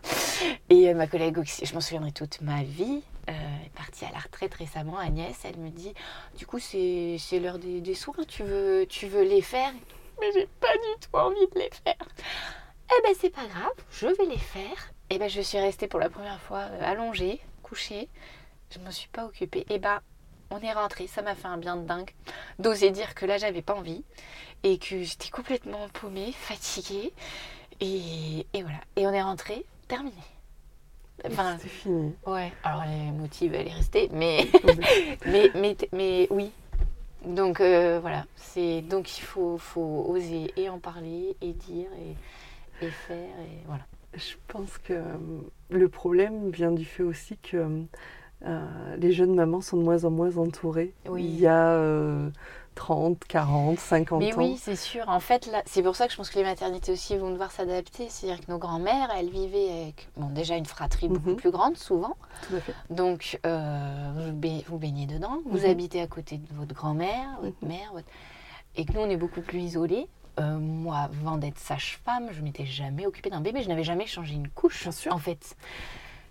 Et 0.68 0.88
euh, 0.90 0.94
ma 0.94 1.06
collègue 1.06 1.38
auxiliaire, 1.38 1.70
je 1.70 1.74
m'en 1.74 1.80
souviendrai 1.80 2.12
toute 2.12 2.42
ma 2.42 2.62
vie, 2.62 3.02
euh, 3.30 3.32
est 3.64 3.70
partie 3.74 4.04
à 4.04 4.10
la 4.12 4.18
retraite 4.18 4.52
récemment, 4.54 4.98
Agnès, 4.98 5.34
elle 5.44 5.56
me 5.56 5.70
dit, 5.70 5.94
du 6.36 6.46
coup, 6.46 6.58
c'est 6.58 7.18
l'heure 7.40 7.58
des, 7.58 7.80
des 7.80 7.94
soins, 7.94 8.14
tu 8.26 8.42
veux, 8.42 8.84
tu 8.86 9.06
veux 9.06 9.22
les 9.24 9.40
faire? 9.42 9.72
Mais 10.20 10.30
j'ai 10.34 10.46
pas 10.60 10.72
du 10.74 11.00
tout 11.00 11.16
envie 11.16 11.46
de 11.54 11.58
les 11.60 11.70
faire. 11.84 12.06
Eh 12.90 13.02
ben, 13.02 13.14
c'est 13.18 13.30
pas 13.30 13.46
grave, 13.46 13.72
je 13.92 14.08
vais 14.08 14.26
les 14.26 14.38
faire. 14.38 14.92
Eh 15.10 15.18
ben, 15.18 15.28
je 15.30 15.40
suis 15.40 15.58
restée 15.58 15.86
pour 15.88 16.00
la 16.00 16.10
première 16.10 16.40
fois 16.40 16.60
allongée, 16.82 17.40
couchée. 17.62 18.08
Je 18.70 18.78
ne 18.78 18.84
me 18.84 18.90
suis 18.90 19.08
pas 19.08 19.24
occupée. 19.24 19.64
Eh 19.70 19.78
ben, 19.78 20.00
on 20.50 20.58
est 20.60 20.72
rentré. 20.72 21.06
Ça 21.06 21.22
m'a 21.22 21.34
fait 21.34 21.48
un 21.48 21.58
bien 21.58 21.76
de 21.76 21.86
dingue 21.86 22.10
d'oser 22.58 22.90
dire 22.90 23.14
que 23.14 23.26
là, 23.26 23.38
j'avais 23.38 23.62
pas 23.62 23.74
envie 23.74 24.04
et 24.62 24.78
que 24.78 25.02
j'étais 25.02 25.30
complètement 25.30 25.88
paumée, 25.92 26.32
fatiguée. 26.32 27.12
Et, 27.80 28.46
et 28.52 28.62
voilà. 28.62 28.80
Et 28.96 29.06
on 29.06 29.12
est 29.12 29.22
rentré, 29.22 29.64
terminé. 29.86 30.16
Enfin, 31.26 31.56
C'est 31.60 31.68
fini. 31.68 32.14
ouais. 32.26 32.52
Alors, 32.62 32.84
les 32.84 33.10
motifs, 33.10 33.52
elle 33.52 33.68
est 33.68 33.72
restée, 33.72 34.08
mais, 34.12 34.46
mais, 35.26 35.50
mais, 35.54 35.76
mais 35.92 36.26
oui. 36.30 36.52
Donc, 37.24 37.60
euh, 37.60 37.98
voilà. 38.00 38.24
C'est, 38.36 38.82
donc, 38.82 39.18
il 39.18 39.22
faut, 39.22 39.58
faut 39.58 40.06
oser 40.08 40.52
et 40.56 40.68
en 40.68 40.78
parler 40.78 41.36
et 41.40 41.52
dire 41.52 41.88
et, 42.00 42.86
et 42.86 42.90
faire. 42.90 43.16
Et 43.40 43.58
voilà. 43.66 43.84
Je 44.14 44.34
pense 44.46 44.78
que 44.78 44.92
euh, 44.94 45.16
le 45.70 45.88
problème 45.88 46.50
vient 46.50 46.70
du 46.70 46.84
fait 46.84 47.02
aussi 47.02 47.36
que 47.38 47.84
euh, 48.46 48.96
les 48.96 49.12
jeunes 49.12 49.34
mamans 49.34 49.60
sont 49.60 49.76
de 49.76 49.82
moins 49.82 50.04
en 50.04 50.10
moins 50.10 50.36
entourées. 50.36 50.94
Oui. 51.08 51.24
Il 51.24 51.40
y 51.40 51.46
a 51.46 51.70
euh, 51.70 52.30
30, 52.76 53.24
40, 53.26 53.78
50 53.80 54.20
Mais 54.20 54.32
ans. 54.32 54.36
oui, 54.38 54.56
c'est 54.60 54.76
sûr. 54.76 55.08
En 55.08 55.18
fait, 55.18 55.50
c'est 55.66 55.82
pour 55.82 55.96
ça 55.96 56.06
que 56.06 56.12
je 56.12 56.16
pense 56.16 56.30
que 56.30 56.38
les 56.38 56.44
maternités 56.44 56.92
aussi 56.92 57.16
vont 57.16 57.30
devoir 57.30 57.50
s'adapter. 57.50 58.06
C'est-à-dire 58.08 58.44
que 58.44 58.50
nos 58.52 58.58
grands-mères, 58.58 59.10
elles 59.18 59.30
vivaient 59.30 59.82
avec 59.82 60.08
bon, 60.16 60.28
déjà 60.28 60.56
une 60.56 60.66
fratrie 60.66 61.08
beaucoup 61.08 61.30
Mhm. 61.30 61.36
plus 61.36 61.50
grande, 61.50 61.76
souvent. 61.76 62.16
Tout 62.48 62.54
à 62.56 62.60
fait. 62.60 62.74
Donc, 62.90 63.40
euh, 63.44 64.12
vous, 64.14 64.32
ba- 64.32 64.62
vous 64.68 64.78
baignez 64.78 65.06
dedans. 65.06 65.38
Vous 65.46 65.58
Mhm. 65.64 65.70
habitez 65.70 66.00
à 66.00 66.06
côté 66.06 66.38
de 66.38 66.46
votre 66.54 66.74
grand-mère, 66.74 67.38
votre 67.42 67.56
Mhm. 67.62 67.68
mère. 67.68 67.90
votre- 67.92 68.06
Et 68.76 68.84
que 68.84 68.92
nous, 68.92 69.00
on 69.00 69.10
est 69.10 69.16
beaucoup 69.16 69.40
plus 69.40 69.58
isolés. 69.58 70.06
Euh, 70.38 70.56
moi, 70.58 70.98
avant 70.98 71.36
d'être 71.36 71.58
sage-femme, 71.58 72.28
je 72.30 72.42
m'étais 72.42 72.64
jamais 72.66 73.06
occupée 73.08 73.28
d'un 73.30 73.40
bébé. 73.40 73.60
Je 73.64 73.68
n'avais 73.68 73.82
jamais 73.82 74.06
changé 74.06 74.34
une 74.34 74.46
couche, 74.46 74.84
Bien 74.84 74.92
sûr. 74.92 75.12
en 75.12 75.18
fait. 75.18 75.56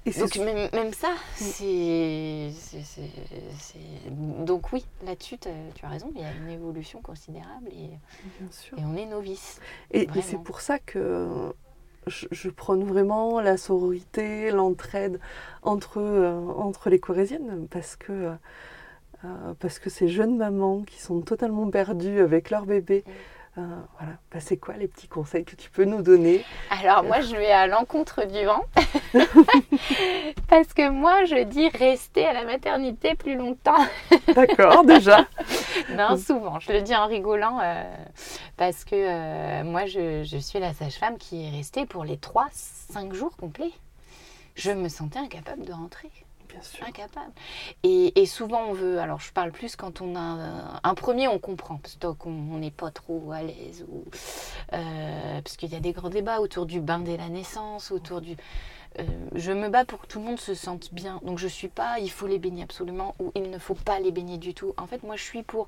Et 0.08 0.20
Donc, 0.20 0.36
même, 0.38 0.70
même 0.74 0.94
ça, 0.94 1.10
c'est, 1.36 2.50
c'est- 2.54 4.10
Donc, 4.46 4.72
oui, 4.72 4.86
là-dessus, 5.06 5.38
tu 5.38 5.86
as 5.86 5.90
raison. 5.90 6.10
Il 6.16 6.22
y 6.22 6.24
a 6.24 6.32
une 6.32 6.50
évolution 6.50 7.02
considérable 7.02 7.68
et, 7.72 7.90
bien 8.40 8.52
sûr. 8.52 8.78
et 8.80 8.82
on 8.86 8.96
est 8.96 9.06
novices. 9.06 9.60
Et, 9.92 10.08
c'est 10.22 10.42
pour 10.42 10.62
ça 10.62 10.80
que 10.80 11.54
je, 12.08 12.26
je 12.32 12.50
prône 12.50 12.84
vraiment 12.86 13.42
la 13.42 13.58
sororité, 13.58 14.50
l'entraide 14.52 15.20
entre, 15.62 15.98
euh, 16.00 16.40
entre 16.58 16.90
les 16.90 17.00
corésiennes 17.00 17.68
parce 17.70 17.98
que, 17.98 18.32
euh, 19.26 19.54
parce 19.60 19.78
que 19.80 19.90
ces 19.90 20.08
jeunes 20.08 20.38
mamans 20.38 20.84
qui 20.84 21.02
sont 21.02 21.20
totalement 21.22 21.70
perdues 21.70 22.22
avec 22.22 22.50
leur 22.50 22.66
bébé, 22.66 23.04
Mm. 23.06 23.12
Euh, 23.58 23.62
voilà, 23.98 24.14
bah, 24.32 24.40
c'est 24.40 24.58
quoi 24.58 24.76
les 24.76 24.88
petits 24.88 25.08
conseils 25.08 25.44
que 25.44 25.56
tu 25.56 25.72
peux 25.72 25.84
nous 25.84 26.04
donner? 26.04 26.46
Alors 26.70 27.04
moi 27.04 27.22
je 27.22 27.36
vais 27.36 27.52
à 27.52 27.66
l'encontre 27.66 28.26
du 28.26 28.46
vent 28.46 28.64
parce 30.48 30.74
que 30.74 30.90
moi 30.90 31.26
je 31.26 31.44
dis 31.44 31.68
rester 31.70 32.26
à 32.28 32.34
la 32.34 32.46
maternité 32.46 33.16
plus 33.16 33.36
longtemps. 33.36 33.84
D'accord, 34.36 34.84
déjà. 34.84 35.26
non, 35.96 36.18
souvent, 36.18 36.60
je 36.60 36.72
le 36.72 36.82
dis 36.82 36.96
en 36.96 37.08
rigolant 37.08 37.60
euh, 37.64 37.84
parce 38.58 38.86
que 38.86 38.96
euh, 38.96 39.64
moi 39.64 39.88
je, 39.88 40.24
je, 40.24 40.38
suis 40.38 40.60
la 40.60 40.74
sage-femme 40.74 41.18
qui 41.18 41.48
est 41.48 41.50
restée 41.50 41.88
pour 41.88 42.04
les 42.04 42.18
3-5 42.18 43.14
jours 43.14 43.36
complets. 43.38 43.74
Je 44.54 44.72
me 44.72 44.88
sentais 44.88 45.20
incapable 45.20 45.66
de 45.66 45.74
rentrer. 45.74 46.12
Incapable. 46.86 47.32
Et, 47.84 48.26
souvent, 48.26 48.66
on 48.68 48.74
veut. 48.74 49.00
Alors, 49.00 49.20
je 49.20 49.32
parle 49.32 49.52
plus 49.52 49.76
quand 49.76 50.02
on 50.02 50.16
a 50.16 50.80
un, 50.84 50.96
premier, 50.96 51.28
on 51.28 51.40
comprend, 51.40 51.78
parce 51.78 51.98
qu'on 52.18 52.32
n'est 52.32 52.72
pas 52.72 52.92
trop 52.92 53.32
à 53.32 53.42
l'aise, 53.42 53.86
ou 53.90 54.06
euh, 54.74 55.42
parce 55.42 55.58
qu'il 55.58 55.72
y 55.72 55.76
a 55.76 55.80
des 55.80 55.94
grands 55.94 56.10
débats 56.10 56.40
autour 56.40 56.66
du 56.66 56.82
bain 56.82 57.00
dès 57.00 57.18
la 57.18 57.30
naissance, 57.30 57.92
autour 57.92 58.22
du. 58.22 58.36
Euh, 59.00 59.04
je 59.36 59.52
me 59.52 59.70
bats 59.70 59.86
pour 59.86 60.02
que 60.02 60.08
tout 60.08 60.20
le 60.20 60.26
monde 60.26 60.40
se 60.40 60.56
sente 60.56 60.94
bien. 60.94 61.20
Donc, 61.24 61.38
je 61.38 61.48
suis 61.48 61.68
pas, 61.68 62.00
il 62.00 62.12
faut 62.12 62.28
les 62.28 62.40
baigner 62.40 62.64
absolument, 62.64 63.16
ou 63.20 63.32
il 63.36 63.50
ne 63.50 63.60
faut 63.60 63.76
pas 63.76 64.00
les 64.00 64.12
baigner 64.12 64.38
du 64.38 64.54
tout. 64.54 64.74
En 64.78 64.88
fait, 64.88 65.04
moi, 65.04 65.16
je 65.16 65.24
suis 65.24 65.44
pour 65.44 65.68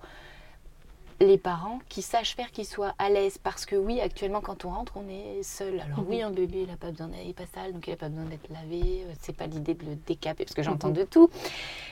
les 1.19 1.37
parents 1.37 1.79
qui 1.89 2.01
sachent 2.01 2.35
faire 2.35 2.51
qu'ils 2.51 2.65
soient 2.65 2.93
à 2.97 3.09
l'aise. 3.09 3.37
Parce 3.37 3.65
que 3.65 3.75
oui, 3.75 3.99
actuellement, 4.01 4.41
quand 4.41 4.65
on 4.65 4.69
rentre, 4.69 4.93
on 4.95 5.07
est 5.09 5.43
seul. 5.43 5.79
Alors 5.81 6.05
oui, 6.07 6.21
un 6.21 6.31
bébé, 6.31 6.61
il 6.63 6.67
n'a 6.67 6.77
pas 6.77 6.91
besoin 6.91 7.07
d'être 7.07 7.35
pas 7.35 7.45
sale, 7.53 7.73
donc 7.73 7.87
il 7.87 7.91
n'a 7.91 7.97
pas 7.97 8.09
besoin 8.09 8.25
d'être 8.25 8.49
lavé. 8.49 9.03
Euh, 9.05 9.13
c'est 9.21 9.35
pas 9.35 9.47
l'idée 9.47 9.73
de 9.73 9.85
le 9.85 9.95
décaper, 9.95 10.45
parce 10.45 10.55
que 10.55 10.63
j'entends 10.63 10.89
de 10.89 11.03
tout. 11.03 11.29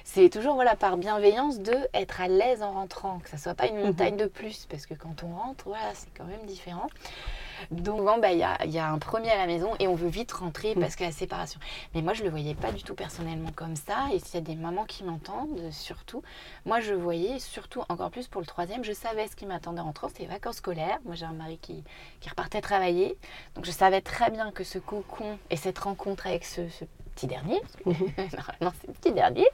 C'est 0.04 0.30
toujours 0.30 0.56
voilà 0.56 0.76
par 0.76 0.98
bienveillance 0.98 1.60
de 1.60 1.76
être 1.94 2.22
à 2.22 2.28
l'aise 2.28 2.62
en 2.62 2.72
rentrant, 2.72 3.20
que 3.20 3.30
ça 3.30 3.38
soit 3.38 3.56
pas 3.56 3.68
une 3.68 3.78
mhm. 3.78 3.88
montagne 3.88 4.18
de 4.18 4.26
plus, 4.26 4.66
parce 4.70 4.86
que 4.86 4.94
quand 4.94 5.24
on 5.24 5.36
rentre, 5.36 5.66
voilà, 5.68 5.94
c'est 5.94 6.10
quand 6.18 6.26
même 6.26 6.46
différent. 6.46 6.88
Donc, 7.72 8.04
bah, 8.22 8.32
il 8.32 8.40
y, 8.40 8.44
a, 8.44 8.66
y, 8.66 8.80
a, 8.80 8.90
un 8.90 9.00
premier 9.00 9.32
à 9.32 9.38
la 9.38 9.48
maison 9.48 9.72
et 9.80 9.88
on 9.88 9.96
veut 9.96 10.08
vite 10.08 10.32
rentrer 10.32 10.76
parce 10.76 10.96
que 10.96 11.04
la 11.04 11.12
séparation. 11.12 11.60
Mais 11.94 12.02
moi, 12.02 12.14
je 12.14 12.22
ne 12.22 12.26
le 12.26 12.32
voyais 12.32 12.56
pas 12.56 12.72
du 12.72 12.84
tout 12.84 12.96
personnellement 12.96 13.52
comme 13.56 13.76
ça. 13.76 14.08
Et 14.14 14.20
s'il 14.20 14.36
y 14.36 14.38
a 14.38 14.42
des 14.42 14.56
mamans 14.56 14.86
qui 14.86 15.04
m'entendent, 15.04 15.72
surtout, 15.72 16.22
moi, 16.66 16.80
je 16.80 16.94
voyais, 16.94 17.40
surtout 17.40 17.84
encore 17.90 18.12
plus 18.12 18.28
pour 18.28 18.42
le 18.42 18.48
troisième, 18.48 18.84
je 18.84 18.94
savais 18.94 19.28
ce 19.28 19.36
qui 19.36 19.46
m'attendait 19.46 19.82
en 19.82 19.86
rentrant, 19.86 20.08
c'était 20.08 20.24
les 20.24 20.30
vacances 20.30 20.58
scolaires. 20.58 21.00
Moi, 21.06 21.16
j'ai 21.16 21.26
un 21.26 21.34
mari 21.34 21.58
qui, 21.62 21.84
qui, 22.20 22.30
repartait 22.30 22.62
travailler. 22.62 23.18
Donc, 23.56 23.66
je 23.66 23.72
savais 23.72 24.02
très 24.02 24.32
bien 24.32 24.52
que 24.52 24.64
ce 24.64 24.80
cocon 24.80 25.38
et 25.50 25.56
cette 25.56 25.80
rencontre 25.80 26.28
avec 26.28 26.46
ce, 26.46 26.62
petit 27.18 27.28
dernier, 27.28 27.60
mhm. 27.86 27.96
normalement 28.18 28.74
c'est 28.80 28.88
le 28.88 28.94
petit 28.94 29.12
dernier, 29.12 29.48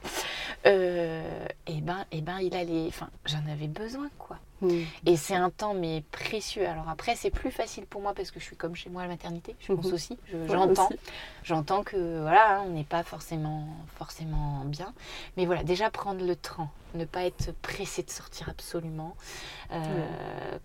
euh, 0.66 1.46
et 1.66 1.80
ben, 1.80 2.04
et 2.12 2.20
ben 2.20 2.38
il 2.40 2.54
allait, 2.54 2.86
enfin, 2.88 3.08
j'en 3.24 3.42
avais 3.50 3.68
besoin 3.68 4.10
quoi. 4.18 4.36
Mm. 4.60 4.82
Et 5.06 5.16
c'est 5.16 5.34
un 5.34 5.50
temps 5.50 5.74
mais 5.74 6.02
précieux. 6.10 6.66
Alors 6.66 6.88
après, 6.88 7.16
c'est 7.16 7.30
plus 7.30 7.50
facile 7.50 7.86
pour 7.86 8.00
moi 8.00 8.14
parce 8.14 8.30
que 8.30 8.40
je 8.40 8.44
suis 8.44 8.56
comme 8.56 8.74
chez 8.74 8.90
moi 8.90 9.02
à 9.02 9.04
la 9.04 9.10
maternité. 9.10 9.56
Je 9.60 9.72
pense 9.72 9.86
mm-hmm. 9.86 9.94
aussi. 9.94 10.18
J'entends. 10.48 10.88
J'entends 11.42 11.82
que 11.82 12.20
voilà, 12.20 12.62
on 12.66 12.70
n'est 12.70 12.84
pas 12.84 13.02
forcément, 13.02 13.66
forcément 13.96 14.64
bien. 14.64 14.92
Mais 15.36 15.46
voilà, 15.46 15.62
déjà 15.62 15.90
prendre 15.90 16.24
le 16.24 16.36
train. 16.36 16.70
Ne 16.94 17.04
pas 17.04 17.24
être 17.24 17.52
pressé 17.60 18.02
de 18.02 18.10
sortir 18.10 18.48
absolument. 18.48 19.16
Euh, 19.72 19.78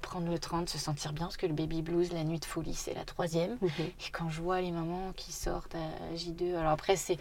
prendre 0.01 0.29
le 0.29 0.37
train, 0.37 0.61
de 0.61 0.69
se 0.69 0.77
sentir 0.77 1.11
bien. 1.11 1.25
Parce 1.25 1.37
que 1.37 1.47
le 1.47 1.53
baby 1.53 1.81
blues, 1.81 2.13
la 2.13 2.23
nuit 2.23 2.39
de 2.39 2.45
folie, 2.45 2.75
c'est 2.75 2.93
la 2.93 3.03
troisième. 3.03 3.55
Mm-hmm. 3.55 3.81
Et 3.81 4.11
quand 4.11 4.29
je 4.29 4.41
vois 4.41 4.61
les 4.61 4.71
mamans 4.71 5.11
qui 5.15 5.31
sortent 5.31 5.75
à 5.75 6.15
J2, 6.15 6.55
alors 6.55 6.71
après, 6.71 6.95
c'est. 6.95 7.17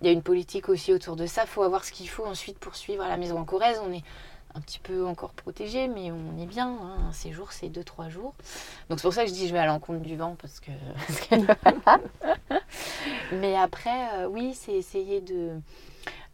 Il 0.00 0.06
y 0.06 0.10
a 0.10 0.12
une 0.12 0.22
politique 0.22 0.68
aussi 0.68 0.92
autour 0.92 1.14
de 1.14 1.24
ça. 1.24 1.42
Il 1.44 1.48
faut 1.48 1.62
avoir 1.62 1.84
ce 1.84 1.92
qu'il 1.92 2.08
faut 2.08 2.26
ensuite 2.26 2.58
pour 2.58 2.74
suivre 2.74 3.04
à 3.04 3.08
la 3.08 3.16
maison 3.16 3.38
en 3.38 3.44
Corrèze. 3.44 3.80
On 3.86 3.92
est 3.92 4.02
un 4.54 4.60
petit 4.60 4.78
peu 4.78 5.06
encore 5.06 5.32
protégé, 5.32 5.88
mais 5.88 6.12
on 6.12 6.40
est 6.40 6.46
bien. 6.46 6.68
Hein. 6.68 6.96
Un 7.08 7.12
séjour, 7.12 7.52
c'est 7.52 7.68
2-3 7.68 8.08
jours. 8.08 8.34
Donc 8.88 9.00
c'est 9.00 9.06
pour 9.06 9.12
ça 9.12 9.24
que 9.24 9.28
je 9.28 9.34
dis 9.34 9.48
je 9.48 9.52
vais 9.52 9.58
à 9.58 9.66
l'encontre 9.66 10.00
du 10.00 10.16
vent, 10.16 10.36
parce 10.40 10.60
que. 10.60 10.70
mais 13.32 13.56
après, 13.56 14.14
euh, 14.14 14.28
oui, 14.28 14.54
c'est 14.54 14.72
essayer 14.72 15.20
de. 15.20 15.60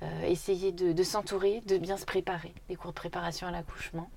Euh, 0.03 0.27
essayer 0.27 0.73
de, 0.73 1.03
s'entourer, 1.03 1.61
de 1.66 1.77
bien 1.77 1.99
se 1.99 2.07
préparer, 2.07 2.55
des 2.71 2.75
cours 2.75 2.93
de 2.93 2.95
préparation 2.95 3.47
à 3.47 3.51
l'accouchement. 3.51 4.09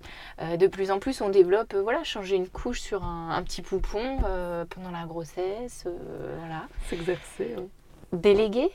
Euh, 0.42 0.56
de 0.56 0.68
plus 0.68 0.92
en 0.92 1.00
plus, 1.00 1.20
on 1.20 1.28
développe, 1.28 1.76
voilà, 1.76 2.06
changer 2.06 2.38
une 2.38 2.48
couche 2.48 2.80
sur 2.80 3.04
un, 3.04 3.44
petit 3.44 3.62
poupon 3.62 4.20
pendant 4.70 4.92
la 4.92 5.06
grossesse, 5.06 5.86
voilà. 6.38 6.68
S'exercer. 6.88 7.58
Déléguer, 8.14 8.72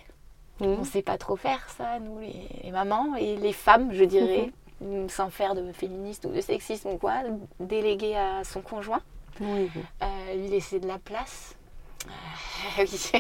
mmh. 0.60 0.66
On 0.66 0.78
ne 0.80 0.84
sait 0.84 1.00
pas 1.00 1.16
trop 1.16 1.36
faire 1.36 1.66
ça, 1.70 1.98
nous, 1.98 2.18
les, 2.18 2.70
mamans 2.72 3.16
et 3.16 3.36
les 3.36 3.54
femmes, 3.54 3.90
je 3.94 4.04
dirais. 4.04 4.52
Sans 5.08 5.30
faire 5.30 5.54
de 5.54 5.72
féministe 5.72 6.24
ou 6.24 6.32
de 6.32 6.40
sexisme 6.40 6.90
ou 6.90 6.98
quoi, 6.98 7.22
déléguer 7.60 8.16
à 8.16 8.44
son 8.44 8.60
conjoint, 8.60 9.02
oui, 9.40 9.70
euh, 10.02 10.34
lui 10.34 10.48
laisser 10.48 10.80
de 10.80 10.86
la 10.86 10.98
place. 10.98 11.54
Euh, 12.06 12.84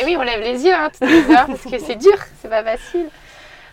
et 0.00 0.04
oui, 0.04 0.16
on 0.16 0.22
lève 0.22 0.40
les 0.40 0.64
yeux 0.64 0.74
hein, 0.74 0.90
parce 1.46 1.64
que 1.64 1.78
c'est 1.78 1.96
dur, 1.96 2.18
c'est 2.40 2.48
pas 2.48 2.64
facile. 2.64 3.08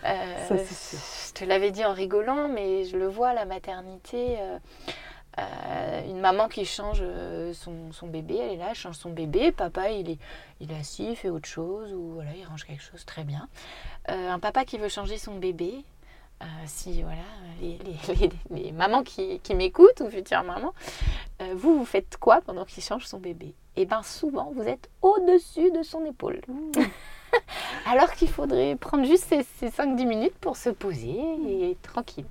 Euh, 0.05 0.49
je 0.49 1.34
te 1.34 1.45
l'avais 1.45 1.72
dit 1.72 1.86
en 1.86 1.93
rigolant, 1.93 2.49
mais 2.49 2.84
je 2.86 2.97
le 2.97 3.07
vois 3.07 3.34
la 3.34 3.45
maternité. 3.45 4.38
une 6.07 6.20
maman 6.20 6.47
qui 6.47 6.66
change 6.66 7.03
son, 7.53 7.91
son, 7.91 8.07
bébé, 8.07 8.38
elle 8.38 8.51
est 8.51 8.57
là, 8.57 8.68
elle 8.72 8.76
change 8.76 8.97
son 8.97 9.11
bébé, 9.11 9.51
papa 9.51 9.89
il 9.89 10.09
est, 10.09 10.20
il 10.59 10.72
est 10.72 10.80
assis, 10.80 11.07
il 11.11 11.16
fait 11.16 11.30
autre 11.30 11.47
chose, 11.47 11.93
ou 11.93 12.14
voilà, 12.16 12.32
il 12.36 12.45
range 12.45 12.66
quelque 12.66 12.84
chose 12.84 13.05
très 13.05 13.24
bien. 13.24 13.47
un 14.07 14.39
papa 14.39 14.66
qui 14.66 14.78
veut 14.78 14.89
changer 14.89 15.18
son 15.18 15.36
bébé, 15.36 15.86
euh, 16.41 16.45
si 16.65 17.03
voilà, 17.03 17.21
les, 17.61 18.71
mamans 18.73 19.03
qui, 19.03 19.39
m'écoutent 19.55 20.01
ou 20.01 20.09
futures 20.09 20.43
mamans, 20.43 20.73
euh, 21.41 21.53
vous, 21.55 21.77
vous 21.77 21.86
faites 21.86 22.17
quoi 22.17 22.41
pendant 22.41 22.65
qu'il 22.65 22.84
change 22.84 23.05
son 23.05 23.19
bébé? 23.19 23.53
Eh 23.75 23.86
bien, 23.86 24.03
souvent, 24.03 24.51
vous 24.53 24.63
êtes 24.63 24.89
au-dessus 25.01 25.71
de 25.71 25.84
son 25.84 26.05
épaule. 26.05 26.41
Alors 27.86 28.11
qu'il 28.11 28.29
faudrait 28.29 28.75
prendre 28.75 29.05
juste 29.05 29.25
ces, 29.25 29.69
5-10 29.69 30.05
minutes 30.05 30.38
pour 30.39 30.57
se 30.57 30.69
poser 30.69 31.19
et 31.47 31.71
être 31.71 31.81
tranquille. 31.81 32.25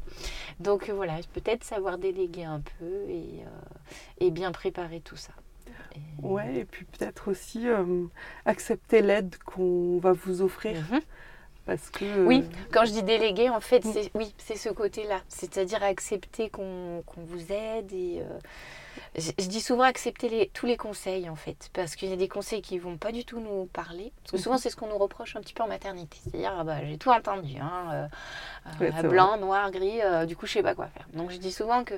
Donc 0.61 0.90
voilà, 0.90 1.14
peut-être 1.32 1.64
savoir 1.64 1.98
déléguer 1.98 2.44
un 2.44 2.61
peu 2.78 3.09
et, 3.09 3.42
euh, 4.20 4.30
bien 4.30 4.53
préparer 4.53 5.00
tout 5.00 5.16
ça. 5.16 5.32
Ouais, 6.22 6.59
et 6.59 6.64
puis 6.64 6.84
peut-être 6.84 7.30
aussi 7.30 7.66
accepter 8.46 9.03
l'aide 9.03 9.36
qu'on 9.44 9.98
va 9.98 10.12
vous 10.12 10.40
offrir. 10.40 10.80
Mhm. 10.90 11.00
Parce 11.67 11.91
que... 11.91 12.25
Oui, 12.27 12.45
quand 12.73 12.85
je 12.85 12.93
dis 12.93 13.03
déléguer, 13.03 13.49
en 13.49 13.61
fait, 13.61 13.85
c'est 13.85 14.11
oui, 14.15 14.35
c'est 14.39 14.57
ce 14.57 14.69
côté-là. 14.69 15.21
C'est-à-dire 15.29 15.83
accepter 15.83 16.51
qu'on 16.51 17.05
vous 17.17 17.53
aide. 17.53 17.93
Et, 17.93 18.21
euh, 18.21 18.39
je, 19.17 19.47
dis 19.47 19.61
souvent 19.61 19.85
accepter 19.85 20.29
les, 20.29 20.49
tous 20.49 20.67
les 20.67 20.77
conseils, 20.77 21.29
en 21.29 21.37
fait. 21.37 21.71
Parce 21.73 21.95
qu'il 21.95 22.09
y 22.09 22.13
a 22.13 22.17
des 22.17 22.29
conseils 22.29 22.63
qui 22.63 22.77
ne 22.77 22.81
vont 22.81 22.97
pas 22.97 23.13
du 23.13 23.25
tout 23.25 23.39
nous 23.39 23.67
parler. 23.67 24.13
Parce 24.23 24.33
que 24.33 24.39
souvent, 24.39 24.57
mhm. 24.57 24.61
c'est 24.61 24.71
ce 24.71 24.77
qu'on 24.77 24.89
nous 24.89 24.99
reproche 24.99 25.37
un 25.37 25.41
petit 25.41 25.55
peu 25.55 25.63
en 25.63 25.69
maternité. 25.69 26.19
C'est-à-dire, 26.25 26.53
ah 26.59 26.65
bah, 26.65 26.85
j'ai 26.85 26.99
tout 26.99 27.11
entendu. 27.11 27.57
Hein, 27.61 28.09
euh, 28.81 28.91
euh, 28.91 29.03
blanc, 29.09 29.37
noir, 29.39 29.71
gris, 29.71 30.01
du 30.27 30.37
coup, 30.37 30.47
je 30.47 30.53
ne 30.53 30.55
sais 30.55 30.63
pas 30.65 30.75
quoi 30.75 30.89
faire. 30.89 31.07
Donc, 31.15 31.31
je 31.31 31.37
dis 31.37 31.53
souvent 31.53 31.85
que 31.85 31.95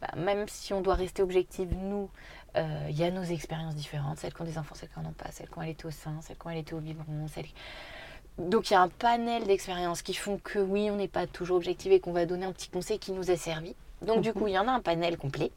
bah, 0.00 0.08
même 0.16 0.46
si 0.46 0.72
on 0.72 0.80
doit 0.80 0.94
rester 0.94 1.22
objectif, 1.22 1.68
nous, 1.72 2.08
il 2.54 2.96
y 2.96 3.02
a 3.02 3.10
nos 3.10 3.24
expériences 3.24 3.74
différentes. 3.74 4.18
Celles 4.18 4.32
qui 4.32 4.42
ont 4.42 4.44
des 4.46 4.58
enfants, 4.58 4.76
celles 4.76 4.88
qui 4.88 5.00
n'en 5.00 5.08
ont 5.08 5.12
pas. 5.12 5.30
Celles 5.32 5.48
qui 5.48 5.58
ont 5.58 5.62
été 5.62 5.86
au 5.86 5.90
sein, 5.90 6.20
celles 6.22 6.38
qui 6.38 6.46
ont 6.46 6.50
été 6.50 6.74
au 6.74 6.80
biberon, 6.80 7.26
celles 7.28 7.46
donc 8.38 8.70
il 8.70 8.74
y 8.74 8.76
a 8.76 8.80
un 8.80 8.88
panel 8.88 9.44
d'expériences 9.44 10.02
qui 10.02 10.14
font 10.14 10.38
que 10.42 10.58
oui, 10.58 10.90
on 10.90 10.96
n'est 10.96 11.08
pas 11.08 11.26
toujours 11.26 11.56
objectif 11.56 11.92
et 11.92 12.00
qu'on 12.00 12.12
va 12.12 12.26
donner 12.26 12.46
un 12.46 12.52
petit 12.52 12.68
conseil 12.68 12.98
qui 12.98 13.12
nous 13.12 13.30
a 13.30 13.36
servi. 13.36 13.74
Donc 14.02 14.20
du 14.20 14.32
coup, 14.32 14.46
il 14.46 14.52
y 14.52 14.58
en 14.58 14.68
a 14.68 14.70
un 14.70 14.80
panel 14.80 15.16
complet. 15.16 15.50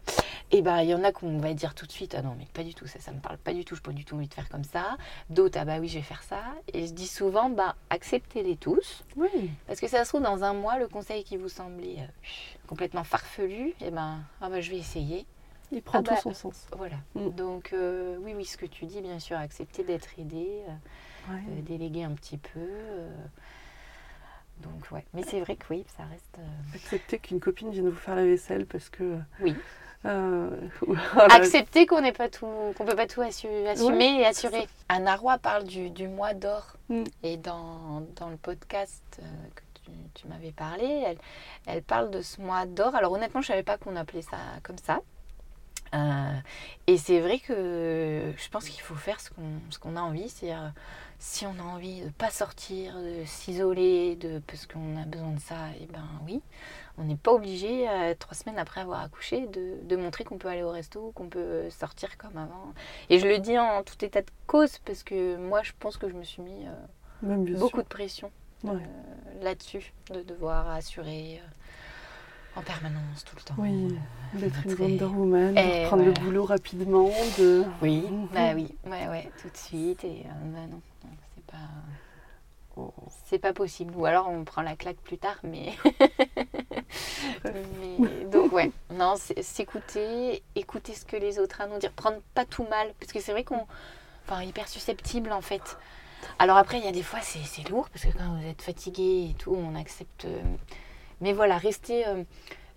Et 0.53 0.61
ben 0.61 0.82
il 0.82 0.89
y 0.89 0.95
en 0.95 1.03
a 1.03 1.11
qu'on 1.11 1.38
va 1.38 1.53
dire 1.53 1.73
tout 1.73 1.86
de 1.86 1.91
suite, 1.91 2.15
ah 2.17 2.21
non 2.21 2.36
mais 2.38 2.47
pas 2.53 2.63
du 2.63 2.73
tout, 2.73 2.86
ça, 2.86 2.99
ça 2.99 3.11
me 3.11 3.19
parle 3.19 3.38
pas 3.38 3.53
du 3.53 3.63
tout, 3.63 3.75
je 3.75 3.79
n'ai 3.79 3.86
pas 3.86 3.91
du 3.93 4.03
tout 4.03 4.15
envie 4.15 4.27
de 4.27 4.34
faire 4.34 4.49
comme 4.49 4.63
ça. 4.63 4.97
D'autres, 5.29 5.57
ah 5.61 5.65
bah 5.65 5.77
oui, 5.79 5.88
je 5.88 5.99
vais 5.99 6.03
faire 6.03 6.23
ça. 6.23 6.41
Et 6.73 6.88
je 6.88 6.91
dis 6.91 7.07
souvent, 7.07 7.49
bah 7.49 7.75
acceptez-les 7.89 8.57
tous. 8.57 9.05
Oui. 9.15 9.51
Parce 9.67 9.79
que 9.79 9.88
ça 9.88 10.03
se 10.03 10.09
trouve, 10.09 10.21
dans 10.21 10.43
un 10.43 10.53
mois, 10.53 10.77
le 10.77 10.88
conseil 10.88 11.23
qui 11.23 11.38
vous 11.38 11.49
semblait 11.49 11.99
euh, 11.99 12.27
complètement 12.67 13.03
farfelu, 13.03 13.73
et 13.79 13.91
ben 13.91 14.19
ah 14.41 14.49
bah, 14.49 14.59
je 14.59 14.71
vais 14.71 14.77
essayer. 14.77 15.25
Il 15.71 15.82
prend 15.82 15.99
ah 15.99 16.03
tout 16.03 16.11
bah, 16.11 16.19
son 16.21 16.34
sens. 16.34 16.67
Voilà. 16.75 16.97
Mm. 17.15 17.29
Donc 17.29 17.71
euh, 17.71 18.17
oui, 18.19 18.34
oui, 18.36 18.43
ce 18.43 18.57
que 18.57 18.65
tu 18.65 18.86
dis, 18.86 19.01
bien 19.01 19.19
sûr, 19.19 19.38
accepter 19.38 19.84
d'être 19.84 20.09
aidé. 20.17 20.63
Euh, 20.67 20.71
euh, 21.30 21.61
déléguer 21.61 22.03
un 22.03 22.11
petit 22.11 22.38
peu. 22.38 22.59
Euh. 22.59 23.09
donc 24.59 24.91
ouais, 24.91 25.05
mais 25.13 25.24
c'est 25.24 25.39
vrai 25.41 25.55
que 25.55 25.65
oui, 25.69 25.86
ça 25.97 26.03
reste. 26.03 26.38
Euh, 26.39 26.76
Accepter 26.76 27.19
qu'une 27.19 27.39
copine 27.39 27.72
vienne 27.72 27.89
vous 27.89 27.95
faire 27.95 28.15
la 28.15 28.26
vaisselle 28.26 28.65
parce 28.65 28.89
que. 28.89 29.17
Oui. 29.39 29.55
Accepter 31.30 31.86
qu'on 31.86 32.01
n'est 32.01 32.11
pas 32.11 32.28
tout, 32.28 32.47
qu'on 32.76 32.86
peut 32.86 32.95
pas 32.95 33.05
tout 33.05 33.22
assumer 33.22 34.19
et 34.19 34.26
assurer. 34.26 34.67
Anna 34.89 35.15
Roy 35.15 35.38
parle 35.38 35.63
du, 35.63 35.91
du 35.91 36.07
mois 36.07 36.34
d'or 36.34 36.76
mm. 36.89 37.03
et 37.22 37.38
dans, 37.38 38.01
dans, 38.15 38.30
le 38.30 38.38
podcast 38.38 39.22
que 39.53 39.61
tu, 39.76 39.91
tu 40.15 40.28
m'avais 40.28 40.51
parlé, 40.51 41.03
elle, 41.05 41.17
elle, 41.67 41.84
parle 41.84 42.09
de 42.09 42.22
ce 42.22 42.41
mois 42.41 42.65
d'or. 42.65 42.95
Alors 42.95 43.11
honnêtement, 43.11 43.41
je 43.41 43.47
savais 43.47 43.61
pas 43.61 43.78
qu'on 43.78 43.95
appelait 43.95 44.24
ça 44.24 44.38
comme 44.63 44.80
ça. 44.80 45.01
Euh, 45.93 46.34
et 46.88 46.97
c'est 46.97 47.19
vrai 47.19 47.39
que 47.39 48.34
je 48.38 48.49
pense 48.49 48.69
qu'il 48.69 48.82
faut 48.82 48.95
faire 48.95 49.19
ce 49.19 49.30
qu'on 49.30 49.59
ce 49.69 49.80
qu'on 49.80 49.95
a 49.95 50.01
envie. 50.01 50.30
C'est-à-dire, 50.30 50.74
si 51.24 51.45
on 51.45 51.53
a 51.59 51.63
envie 51.63 52.01
de 52.01 52.05
ne 52.07 52.09
pas 52.11 52.32
sortir, 52.32 52.95
de 52.99 53.24
s'isoler, 53.26 54.15
de, 54.15 54.39
parce 54.47 54.65
qu'on 54.65 54.97
a 54.97 55.05
besoin 55.05 55.34
de 55.34 55.39
ça, 55.39 55.69
et 55.80 55.86
ben 55.86 56.03
oui. 56.26 56.41
On 56.97 57.03
n'est 57.03 57.15
pas 57.15 57.32
obligé, 57.32 57.88
euh, 57.89 58.15
trois 58.17 58.34
semaines 58.36 58.57
après 58.59 58.82
avoir 58.82 59.01
accouché, 59.01 59.47
de, 59.47 59.78
de 59.84 59.95
montrer 59.95 60.24
qu'on 60.24 60.38
peut 60.39 60.47
aller 60.49 60.63
au 60.63 60.72
resto, 60.72 61.11
qu'on 61.15 61.30
peut 61.30 61.69
sortir 61.69 62.17
comme 62.17 62.38
avant. 62.38 62.74
Et 63.09 63.19
je 63.19 63.28
le 63.28 63.38
dis 63.39 63.57
en 63.59 63.84
tout 63.84 64.03
état 64.03 64.22
de 64.22 64.32
cause, 64.47 64.80
parce 64.80 65.03
que 65.03 65.38
moi, 65.38 65.61
je 65.63 65.74
pense 65.80 65.97
que 65.97 66.09
je 66.09 66.15
me 66.15 66.24
suis 66.24 66.41
mis 66.41 66.65
euh, 66.65 66.72
beaucoup 67.59 67.69
sûr. 67.69 67.84
de 67.84 67.88
pression 67.88 68.32
Ouais. 68.63 68.72
euh, 68.76 69.43
là-dessus, 69.43 69.93
de 70.13 70.22
devoir 70.22 70.69
assurer 70.69 71.39
euh, 71.43 71.47
en 72.55 72.61
permanence, 72.61 73.23
tout 73.25 73.35
le 73.37 73.41
temps. 73.43 73.55
Oui, 73.57 73.97
euh, 74.35 74.39
d'être 74.39 74.65
une 74.65 74.73
Wonder 74.73 75.05
Woman, 75.05 75.57
Et 75.57 75.83
de 75.83 75.87
prendre 75.87 76.03
le 76.03 76.11
boulot 76.11 76.43
rapidement, 76.45 77.09
de... 77.39 77.63
Oui, 77.81 78.01
Mhm. 78.09 78.27
bah 78.33 78.51
oui, 78.55 78.75
ouais, 78.85 79.07
ouais, 79.07 79.31
tout 79.41 79.49
de 79.49 79.57
suite. 79.57 80.03
Et 80.03 80.23
euh, 80.25 80.29
bah 80.53 80.59
non, 80.69 80.81
non, 81.05 81.09
c'est 81.35 81.45
pas, 81.45 81.57
Oh. 82.77 82.93
c'est 83.25 83.39
pas 83.39 83.51
possible. 83.53 83.93
Ou 83.97 84.05
alors 84.05 84.29
on 84.29 84.43
prend 84.45 84.61
la 84.61 84.75
claque 84.75 84.97
plus 84.97 85.17
tard, 85.17 85.37
mais. 85.43 85.73
mais 87.99 88.25
donc 88.31 88.51
ouais, 88.53 88.71
non, 88.91 89.15
c'est 89.17 89.41
s'écouter, 89.43 90.41
écouter 90.55 90.93
ce 90.93 91.05
que 91.05 91.15
les 91.17 91.39
autres 91.39 91.57
ont 91.61 91.63
à 91.65 91.67
nous 91.67 91.79
dire, 91.79 91.91
prendre 91.91 92.17
pas 92.33 92.45
tout 92.45 92.65
mal, 92.69 92.93
parce 92.99 93.11
que 93.11 93.19
c'est 93.19 93.31
vrai 93.31 93.43
qu'on, 93.43 93.65
enfin, 94.27 94.43
hyper 94.43 94.67
susceptible 94.67 95.31
en 95.31 95.41
fait. 95.41 95.77
Alors 96.39 96.57
après, 96.57 96.77
il 96.79 96.85
y 96.85 96.87
a 96.87 96.91
des 96.91 97.03
fois 97.03 97.19
c'est 97.21 97.43
c'est 97.45 97.67
lourd 97.69 97.89
parce 97.89 98.05
que 98.05 98.17
quand 98.17 98.37
vous 98.39 98.45
êtes 98.47 98.61
fatigué 98.61 99.29
et 99.31 99.33
tout, 99.37 99.55
on 99.55 99.75
accepte. 99.75 100.27
Mais 101.22 101.34
voilà, 101.34 101.57
rester, 101.57 102.05
euh, 102.07 102.24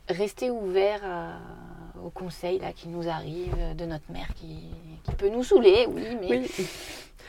rester 0.08 0.50
ouvert 0.50 1.00
aux 2.04 2.10
conseils 2.10 2.58
là 2.58 2.72
qui 2.72 2.88
nous 2.88 3.08
arrivent 3.08 3.54
euh, 3.58 3.74
de 3.74 3.86
notre 3.86 4.10
mère 4.12 4.28
qui, 4.34 4.68
qui 5.04 5.12
peut 5.12 5.30
nous 5.30 5.42
saouler, 5.42 5.86
oui, 5.88 6.04
mais 6.20 6.28
Oui, 6.30 6.66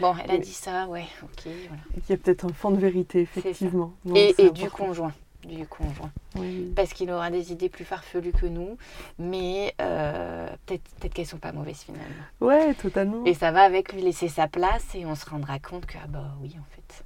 bon, 0.01 0.13
elle 0.23 0.31
a 0.31 0.33
Oui. 0.35 0.39
dit 0.41 0.51
ça, 0.51 0.87
ouais, 0.87 1.05
ok, 1.23 1.43
voilà. 1.67 1.81
il 1.95 2.03
y 2.09 2.13
a 2.13 2.17
peut-être 2.17 2.45
un 2.45 2.53
fond 2.53 2.71
de 2.71 2.77
vérité, 2.79 3.21
effectivement. 3.21 3.93
Non, 4.03 4.15
Et, 4.15 4.33
du 4.51 4.69
conjoint, 4.69 5.13
du 5.45 5.65
conjoint, 5.67 6.11
Oui. 6.35 6.73
parce 6.75 6.91
qu'il 6.91 7.09
aura 7.11 7.31
des 7.31 7.53
idées 7.53 7.69
plus 7.69 7.85
farfelues 7.85 8.33
que 8.33 8.47
nous, 8.47 8.77
mais 9.17 9.73
euh, 9.81 10.49
peut-être 10.65 10.83
peut-être 10.99 11.13
qu'elles 11.13 11.25
sont 11.27 11.37
pas 11.37 11.53
mauvaises 11.53 11.79
finalement. 11.83 12.25
Ouais, 12.41 12.73
totalement. 12.73 13.23
Et 13.25 13.33
ça 13.33 13.51
va 13.53 13.61
avec 13.61 13.93
lui 13.93 14.01
laisser 14.01 14.27
sa 14.27 14.47
place 14.49 14.93
et 14.95 15.05
on 15.05 15.15
se 15.15 15.29
rendra 15.29 15.59
compte 15.59 15.85
que 15.85 15.97
ah 16.03 16.07
bah 16.07 16.35
oui 16.41 16.53
en 16.59 16.65
fait. 16.75 17.05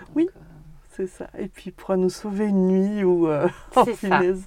Donc, 0.00 0.16
Oui. 0.16 0.28
euh, 0.36 0.40
C'est 0.98 1.06
ça. 1.06 1.30
Et 1.38 1.46
puis 1.46 1.64
il 1.66 1.72
pourra 1.72 1.96
nous 1.96 2.10
sauver 2.10 2.46
une 2.46 2.66
nuit 2.66 3.04
où, 3.04 3.28
euh, 3.28 3.46
punaise, 4.00 4.42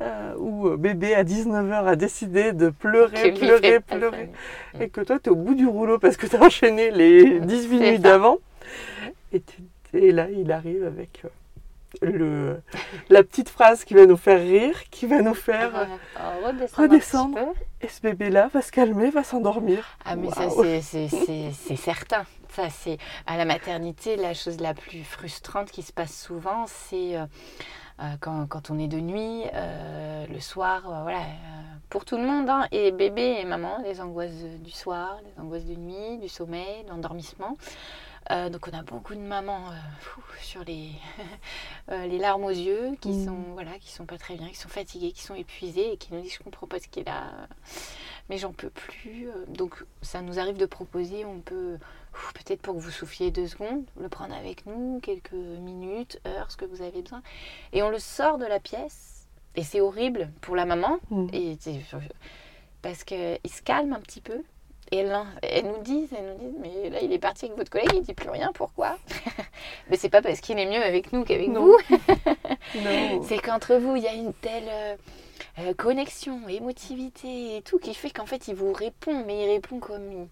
euh, 0.00 0.34
où 0.38 0.68
euh, 0.68 0.78
bébé 0.78 1.14
à 1.14 1.22
19h 1.22 1.84
a 1.84 1.96
décidé 1.96 2.54
de 2.54 2.70
pleurer, 2.70 3.32
pleurer, 3.32 3.78
pleurer. 3.80 4.30
ça. 4.72 4.84
Et 4.84 4.88
que 4.88 5.02
toi, 5.02 5.18
tu 5.18 5.28
es 5.28 5.32
au 5.32 5.36
bout 5.36 5.54
du 5.54 5.66
rouleau 5.66 5.98
parce 5.98 6.16
que 6.16 6.26
tu 6.26 6.36
as 6.36 6.42
enchaîné 6.42 6.90
les 6.90 7.40
18 7.40 7.78
C'est 7.78 7.90
nuits 7.90 7.98
d'avant. 7.98 8.38
Et, 9.34 10.12
là, 10.12 10.30
il 10.30 10.50
arrive 10.50 10.86
avec 10.86 11.24
le, 12.00 12.62
la 13.10 13.22
petite 13.22 13.48
phrase 13.48 13.84
qui 13.84 13.94
va 13.94 14.06
nous 14.06 14.16
faire 14.16 14.40
rire, 14.40 14.88
qui 14.90 15.06
va 15.06 15.20
nous 15.22 15.34
faire... 15.34 15.76
euh, 15.76 15.84
Euh, 16.18 16.46
redescendre. 16.46 16.78
un 16.78 16.82
redescendre. 16.82 17.34
petit 17.36 17.44
peu. 17.44 17.52
Et 17.86 17.88
ce 17.88 18.00
bébé-là 18.00 18.48
va 18.52 18.62
se 18.62 18.72
calmer, 18.72 19.10
va 19.10 19.24
s'endormir. 19.24 19.98
Ah 20.04 20.16
mais 20.16 20.30
ça 20.30 20.48
c'est- 20.50 21.76
certain. 21.76 22.24
Ça 22.50 22.68
c'est 22.70 22.98
à 23.26 23.36
la 23.36 23.44
maternité 23.44 24.16
la 24.16 24.34
chose 24.34 24.60
la 24.60 24.74
plus 24.74 25.04
frustrante 25.04 25.70
qui 25.70 25.82
se 25.82 25.92
passe 25.92 26.14
souvent, 26.14 26.64
c'est 26.66 27.16
euh, 27.16 27.24
euh, 28.00 28.04
quand, 28.20 28.46
quand 28.46 28.70
on 28.70 28.78
est 28.78 28.88
de 28.88 29.00
nuit, 29.00 29.42
euh, 29.54 30.26
le 30.28 30.40
soir, 30.40 30.82
voilà, 31.02 31.20
pour 31.88 32.04
tout 32.04 32.16
le 32.16 32.24
monde, 32.24 32.48
hein, 32.50 32.66
et 32.72 32.90
bébé 32.92 33.36
et 33.40 33.44
maman, 33.44 33.78
les 33.84 34.00
angoisses 34.00 34.44
du 34.60 34.70
soir, 34.70 35.18
les 35.24 35.42
angoisses 35.42 35.64
de 35.66 35.74
nuit, 35.74 36.18
du 36.18 36.28
sommeil, 36.28 36.84
de 36.84 36.90
l'endormissement. 36.90 37.56
Euh, 38.30 38.48
donc 38.50 38.68
on 38.72 38.76
a 38.76 38.82
beaucoup 38.82 39.14
de 39.14 39.20
mamans 39.20 39.68
euh, 39.70 39.74
fou, 40.00 40.22
sur 40.40 40.62
les, 40.64 40.90
euh, 41.90 42.06
les 42.06 42.18
larmes 42.18 42.44
aux 42.44 42.50
yeux, 42.50 42.92
qui 43.00 43.10
Mm. 43.10 43.24
sont 43.26 43.42
voilà, 43.54 43.78
qui 43.80 43.90
sont 43.90 44.06
pas 44.06 44.18
très 44.18 44.36
bien, 44.36 44.48
qui 44.48 44.56
sont 44.56 44.68
fatiguées, 44.68 45.12
qui 45.12 45.22
sont 45.22 45.34
épuisées 45.34 45.92
et 45.92 45.96
qui 45.96 46.14
nous 46.14 46.20
disent 46.20 46.34
je 46.34 46.42
comprends 46.42 46.66
pas 46.68 46.78
ce 46.78 46.86
qu'il 46.88 47.08
a, 47.08 47.24
mais 48.28 48.38
j'en 48.38 48.52
peux 48.52 48.70
plus. 48.70 49.28
Donc 49.48 49.84
ça 50.02 50.22
nous 50.22 50.38
arrive 50.38 50.56
de 50.56 50.66
proposer, 50.66 51.24
on 51.24 51.40
peut 51.40 51.78
peut-être 52.34 52.62
pour 52.62 52.74
que 52.74 52.80
vous 52.80 52.90
souffliez 52.90 53.30
deux 53.30 53.48
secondes, 53.48 53.84
le 54.00 54.08
prendre 54.08 54.34
avec 54.34 54.66
nous, 54.66 55.00
quelques 55.02 55.32
minutes, 55.32 56.20
heures, 56.26 56.50
ce 56.50 56.56
que 56.56 56.64
vous 56.64 56.82
avez 56.82 57.02
besoin, 57.02 57.22
et 57.72 57.82
on 57.82 57.90
le 57.90 57.98
sort 57.98 58.38
de 58.38 58.46
la 58.46 58.60
pièce. 58.60 59.26
Et 59.56 59.64
c'est 59.64 59.80
horrible 59.82 60.30
pour 60.40 60.56
la 60.56 60.64
maman, 60.64 60.98
Mm. 61.10 61.26
et 61.32 61.58
parce 62.82 63.04
qu'il 63.04 63.38
se 63.46 63.62
calme 63.62 63.92
un 63.92 64.00
petit 64.00 64.20
peu. 64.20 64.42
Et 64.92 64.98
elle, 64.98 65.18
elle 65.42 65.64
nous 65.66 65.82
dit, 65.82 66.06
elle 66.16 66.36
nous 66.38 66.50
dit, 66.50 66.56
mais 66.60 66.90
là 66.90 67.00
il 67.00 67.12
est 67.12 67.18
parti 67.18 67.46
avec 67.46 67.56
votre 67.56 67.70
collègue, 67.70 67.90
il 67.94 68.02
dit 68.02 68.12
plus 68.14 68.28
rien, 68.30 68.52
pourquoi 68.52 68.98
Mais 69.90 69.96
c'est 69.96 70.10
pas 70.10 70.20
parce 70.22 70.40
qu'il 70.40 70.58
est 70.58 70.66
mieux 70.66 70.82
avec 70.82 71.12
nous 71.12 71.24
qu'avec 71.24 71.48
vous, 71.50 71.76
Non. 72.76 73.22
c'est 73.22 73.38
qu'entre 73.38 73.74
vous 73.76 73.96
il 73.96 74.02
y 74.02 74.06
a 74.08 74.12
une 74.12 74.34
telle 74.34 74.68
euh, 74.68 74.96
euh, 75.60 75.74
connexion, 75.74 76.46
émotivité 76.48 77.56
et 77.56 77.62
tout 77.62 77.78
qui 77.78 77.94
fait 77.94 78.10
qu'en 78.10 78.26
fait 78.26 78.48
il 78.48 78.54
vous 78.54 78.72
répond, 78.72 79.24
mais 79.26 79.44
il 79.44 79.50
répond 79.52 79.78
comme 79.80 80.12
il- 80.12 80.28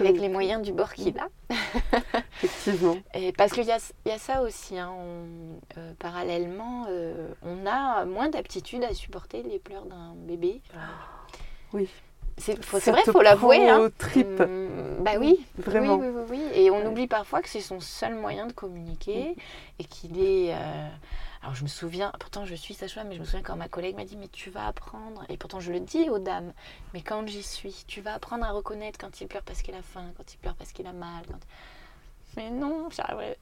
avec 0.00 0.18
les 0.18 0.28
moyens 0.28 0.60
du 0.60 0.72
bord 0.74 0.92
qu'il 0.92 1.16
a. 1.18 1.28
Effectivement. 2.42 2.96
Et 3.14 3.32
parce 3.32 3.52
qu'il 3.52 3.64
y 3.64 3.72
a, 3.72 3.78
y 4.04 4.10
a 4.10 4.18
ça 4.18 4.42
aussi, 4.42 4.76
hein, 4.78 4.90
on- 4.94 5.78
euh, 5.78 5.92
parallèlement, 5.98 6.84
euh, 6.90 7.28
on 7.42 7.64
a 7.66 8.04
moins 8.04 8.28
d'aptitude 8.28 8.84
à 8.84 8.92
supporter 8.92 9.42
les 9.42 9.58
pleurs 9.58 9.86
d'un 9.86 10.12
bébé. 10.16 10.60
Oui. 11.72 11.88
C'est 12.38 12.54
vrai, 12.90 13.02
il 13.06 13.12
faut 13.12 13.22
l'avouer. 13.22 13.68
hein. 13.68 13.80
aux 13.80 13.88
tripes. 13.88 14.40
Mm, 14.40 15.02
bah 15.02 15.12
oui, 15.18 15.44
Vraiment. 15.58 15.96
Oui, 15.96 16.08
oui, 16.08 16.22
oui. 16.30 16.42
Et 16.54 16.70
on 16.70 16.86
oublie 16.86 17.06
parfois 17.06 17.40
que 17.42 17.48
c'est 17.48 17.60
son 17.60 17.80
seul 17.80 18.14
moyen 18.14 18.46
de 18.46 18.52
communiquer 18.52 19.34
et 19.78 19.84
qu'il 19.84 20.18
est. 20.20 20.52
euh, 20.54 20.88
Alors 21.42 21.54
je 21.54 21.62
me 21.62 21.68
souviens, 21.68 22.12
pourtant 22.20 22.44
je 22.44 22.54
suis 22.54 22.74
sage-femme, 22.74 23.08
mais 23.08 23.14
je 23.14 23.20
me 23.20 23.24
souviens 23.24 23.42
quand 23.42 23.56
ma 23.56 23.68
collègue 23.68 23.96
m'a 23.96 24.04
dit 24.04 24.16
Mais 24.16 24.28
tu 24.28 24.50
vas 24.50 24.66
apprendre, 24.66 25.24
et 25.30 25.36
pourtant 25.38 25.60
je 25.60 25.72
le 25.72 25.80
dis 25.80 26.10
aux 26.10 26.18
dames, 26.18 26.52
mais 26.92 27.00
quand 27.00 27.26
j'y 27.26 27.42
suis, 27.42 27.84
tu 27.86 28.00
vas 28.02 28.14
apprendre 28.14 28.44
à 28.44 28.50
reconnaître 28.50 28.98
quand 28.98 29.20
il 29.20 29.28
pleure 29.28 29.42
parce 29.42 29.62
qu'il 29.62 29.74
a 29.74 29.82
faim, 29.82 30.04
quand 30.16 30.34
il 30.34 30.36
pleure 30.36 30.54
parce 30.56 30.72
qu'il 30.72 30.86
a 30.86 30.92
mal. 30.92 31.22
quand- 31.26 31.38
Mais 32.36 32.50
non, 32.50 32.88
j'arriverai- 32.90 33.38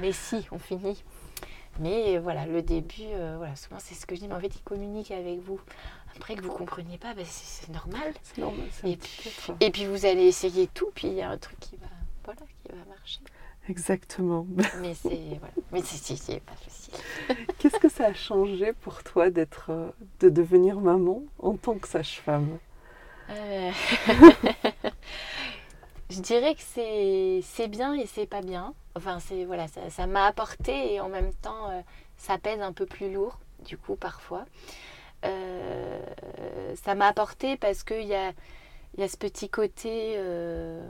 mais 0.00 0.12
si, 0.12 0.46
on 0.52 0.58
finit. 0.58 1.02
Mais 1.78 2.16
voilà, 2.18 2.46
le 2.46 2.62
début, 2.62 3.02
euh, 3.12 3.34
voilà, 3.38 3.54
souvent 3.56 3.76
c'est 3.78 3.94
ce 3.94 4.06
que 4.06 4.14
je 4.14 4.20
dis, 4.20 4.28
mais 4.28 4.34
en 4.34 4.40
fait 4.40 4.54
il 4.54 4.62
communique 4.62 5.10
avec 5.10 5.38
vous. 5.40 5.60
Après 6.16 6.34
que 6.34 6.42
vous 6.42 6.52
compreniez 6.52 6.98
pas, 6.98 7.14
bah, 7.14 7.22
c'est 7.24 7.70
normal. 7.70 8.14
C'est 8.22 8.38
normal. 8.38 8.66
Et 8.84 8.92
être. 8.92 9.52
Et 9.60 9.70
puis 9.70 9.86
vous 9.86 10.06
allez 10.06 10.24
essayer 10.24 10.66
tout, 10.68 10.90
puis 10.94 11.08
il 11.08 11.14
y 11.14 11.22
a 11.22 11.30
un 11.30 11.38
truc 11.38 11.58
qui 11.60 11.76
va, 11.76 11.86
voilà, 12.24 12.40
qui 12.40 12.72
va 12.72 12.84
marcher. 12.88 13.20
Exactement. 13.68 14.46
Mais 14.80 14.94
c'est 14.94 15.38
voilà. 15.38 15.52
Pas 15.70 15.82
facile. 15.82 16.94
Qu'est-ce 17.58 17.78
que 17.78 17.88
ça 17.88 18.06
a 18.06 18.14
changé 18.14 18.72
pour 18.72 19.02
toi 19.02 19.30
d'être, 19.30 19.70
euh, 19.70 19.90
de 20.20 20.28
devenir 20.28 20.80
maman 20.80 21.22
en 21.38 21.56
tant 21.56 21.74
que 21.74 21.88
sage-femme? 21.88 22.58
Euh, 23.30 23.70
Je 26.10 26.20
dirais 26.20 26.54
que 26.54 26.62
c'est 26.62 27.40
c'est 27.42 27.68
bien 27.68 27.94
et 27.94 28.06
c'est 28.06 28.26
pas 28.26 28.40
bien. 28.42 28.74
Enfin 28.94 29.18
c'est 29.18 29.44
voilà, 29.44 29.66
ça 29.66 29.90
ça 29.90 30.06
m'a 30.06 30.26
apporté 30.26 30.94
et 30.94 31.00
en 31.00 31.08
même 31.08 31.34
temps 31.34 31.70
euh, 31.70 31.80
ça 32.16 32.38
pèse 32.38 32.60
un 32.60 32.72
peu 32.72 32.86
plus 32.86 33.12
lourd 33.12 33.40
du 33.64 33.76
coup 33.76 33.96
parfois. 33.96 34.44
Euh, 35.24 36.00
ça 36.76 36.94
m'a 36.94 37.08
apporté 37.08 37.56
parce 37.56 37.82
qu'il 37.82 38.06
y 38.06 38.14
a 38.14 38.32
y 38.98 39.02
a 39.02 39.08
ce 39.08 39.16
petit 39.16 39.48
côté. 39.48 40.14
euh, 40.16 40.80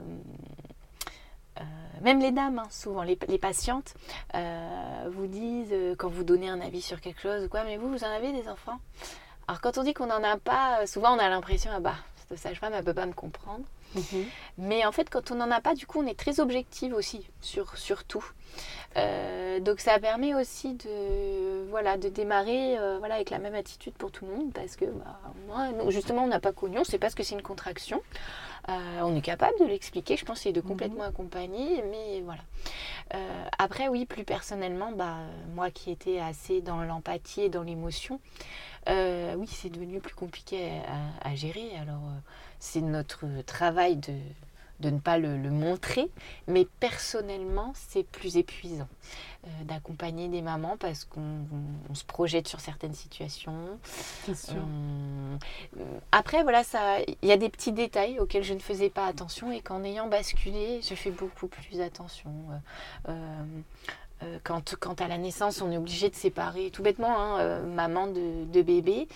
euh, 1.59 1.63
même 2.01 2.19
les 2.19 2.31
dames, 2.31 2.59
hein, 2.59 2.67
souvent, 2.69 3.03
les, 3.03 3.15
patientes, 3.15 3.95
vous 4.33 5.27
disent, 5.27 5.73
quand 5.97 6.07
vous 6.07 6.23
donnez 6.23 6.47
un 6.49 6.61
avis 6.61 6.81
sur 6.81 7.01
quelque 7.01 7.19
chose 7.21 7.47
quoi, 7.49 7.63
mais 7.63 7.77
vous, 7.77 7.89
vous 7.89 8.03
en 8.03 8.09
avez 8.09 8.31
des 8.31 8.47
enfants? 8.47 8.79
Alors, 9.47 9.61
quand 9.61 9.77
on 9.77 9.83
dit 9.83 9.93
qu'on 9.93 10.05
n'en 10.05 10.23
a 10.23 10.37
pas, 10.37 10.85
souvent 10.85 11.15
on 11.15 11.19
a 11.19 11.27
l'impression, 11.29 11.71
ah 11.73 11.79
bah, 11.79 11.95
cette 12.29 12.37
sage-femme, 12.37 12.73
elle 12.73 12.81
ne 12.81 12.85
peut 12.85 12.93
pas 12.93 13.05
me 13.07 13.13
comprendre. 13.13 13.65
Mais 14.57 14.85
en 14.85 14.91
fait, 14.91 15.09
quand 15.09 15.31
on 15.31 15.35
n'en 15.35 15.51
a 15.51 15.61
pas, 15.61 15.73
du 15.73 15.85
coup, 15.85 16.01
on 16.01 16.07
est 16.07 16.17
très 16.17 16.39
objective 16.39 16.93
aussi 16.93 17.27
sur, 17.41 17.77
sur 17.77 18.03
tout. 18.03 18.25
Euh, 18.95 19.59
donc 19.59 19.79
ça 19.79 19.99
permet 19.99 20.33
aussi 20.33 20.73
de, 20.73 21.69
voilà, 21.69 21.97
de 21.97 22.09
démarrer 22.09 22.79
euh, 22.79 22.97
voilà, 22.97 23.15
avec 23.15 23.29
la 23.29 23.37
même 23.37 23.53
attitude 23.53 23.93
pour 23.93 24.11
tout 24.11 24.25
le 24.25 24.33
monde 24.33 24.51
parce 24.53 24.75
que 24.75 24.85
bah, 24.85 25.19
moi, 25.47 25.69
nous, 25.71 25.91
justement, 25.91 26.23
on 26.23 26.27
n'a 26.27 26.39
pas 26.39 26.53
connu, 26.53 26.77
on 26.77 26.81
ne 26.81 26.85
sait 26.85 26.97
pas 26.97 27.09
ce 27.09 27.15
que 27.15 27.23
c'est 27.23 27.35
une 27.35 27.43
contraction. 27.43 28.01
Euh, 28.69 29.01
on 29.03 29.15
est 29.15 29.21
capable 29.21 29.57
de 29.59 29.65
l'expliquer, 29.65 30.17
je 30.17 30.25
pense, 30.25 30.45
et 30.45 30.51
de 30.51 30.59
complètement 30.59 31.03
accompagner, 31.03 31.83
mais 31.89 32.21
voilà. 32.21 32.41
Après, 33.57 33.87
oui, 33.87 34.05
plus 34.05 34.25
personnellement, 34.25 34.91
bah, 34.91 35.19
moi 35.55 35.71
qui 35.71 35.89
étais 35.91 36.19
assez 36.19 36.59
dans 36.61 36.81
l'empathie 36.81 37.43
et 37.43 37.49
dans 37.49 37.63
l'émotion, 37.63 38.19
oui, 38.87 39.47
c'est 39.47 39.69
devenu 39.69 40.01
plus 40.01 40.15
compliqué 40.15 40.69
à, 41.23 41.29
à 41.29 41.35
gérer. 41.35 41.71
Alors, 41.81 42.01
c'est 42.59 42.81
notre 42.81 43.25
travail 43.45 43.97
de, 43.97 44.13
de 44.79 44.89
ne 44.89 44.99
pas 44.99 45.17
le, 45.17 45.37
montrer. 45.49 46.09
Mais 46.47 46.67
personnellement, 46.79 47.73
c'est 47.75 48.03
plus 48.03 48.37
épuisant 48.37 48.87
euh, 49.45 49.63
d'accompagner 49.63 50.27
des 50.27 50.41
mamans 50.41 50.77
parce 50.77 51.05
qu'on 51.05 51.45
se 51.93 52.03
projette 52.03 52.47
sur 52.47 52.59
certaines 52.59 52.93
situations. 52.93 53.79
Sûr. 54.33 54.55
Après, 56.11 56.43
voilà, 56.43 56.63
ça, 56.63 56.99
il 57.21 57.27
y 57.27 57.31
a 57.31 57.37
des 57.37 57.49
petits 57.49 57.71
détails 57.71 58.19
auxquels 58.19 58.43
je 58.43 58.53
ne 58.53 58.59
faisais 58.59 58.89
pas 58.89 59.05
attention 59.05 59.51
et 59.51 59.61
qu'en 59.61 59.83
ayant 59.83 60.07
basculé, 60.07 60.81
je 60.81 60.95
fais 60.95 61.11
beaucoup 61.11 61.47
plus 61.47 61.81
attention. 61.81 62.31
Euh, 63.09 63.43
euh, 64.23 64.39
quand, 64.43 64.75
quand, 64.79 64.99
à 65.01 65.07
la 65.07 65.17
naissance, 65.17 65.61
on 65.61 65.71
est 65.71 65.77
obligé 65.77 66.09
de 66.09 66.15
séparer, 66.15 66.71
tout 66.71 66.81
bêtement, 66.81 67.19
hein, 67.19 67.61
maman 67.61 68.07
de, 68.07 68.45
de 68.45 68.61
bébé, 68.61 69.07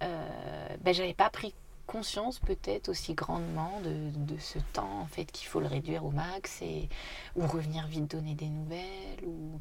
ben, 0.00 0.94
j'avais 0.94 1.14
pas 1.14 1.28
pris 1.28 1.54
conscience 1.86 2.38
peut-être 2.38 2.88
aussi 2.88 3.14
grandement 3.14 3.80
de, 3.82 4.38
ce 4.38 4.58
temps 4.72 5.00
en 5.00 5.06
fait 5.06 5.24
qu'il 5.26 5.46
faut 5.46 5.60
le 5.60 5.66
réduire 5.66 6.04
au 6.04 6.10
max 6.10 6.60
et 6.62 6.88
ou 7.36 7.46
revenir 7.46 7.86
vite 7.86 8.10
donner 8.10 8.34
des 8.34 8.48
nouvelles 8.48 9.24
ou 9.24 9.60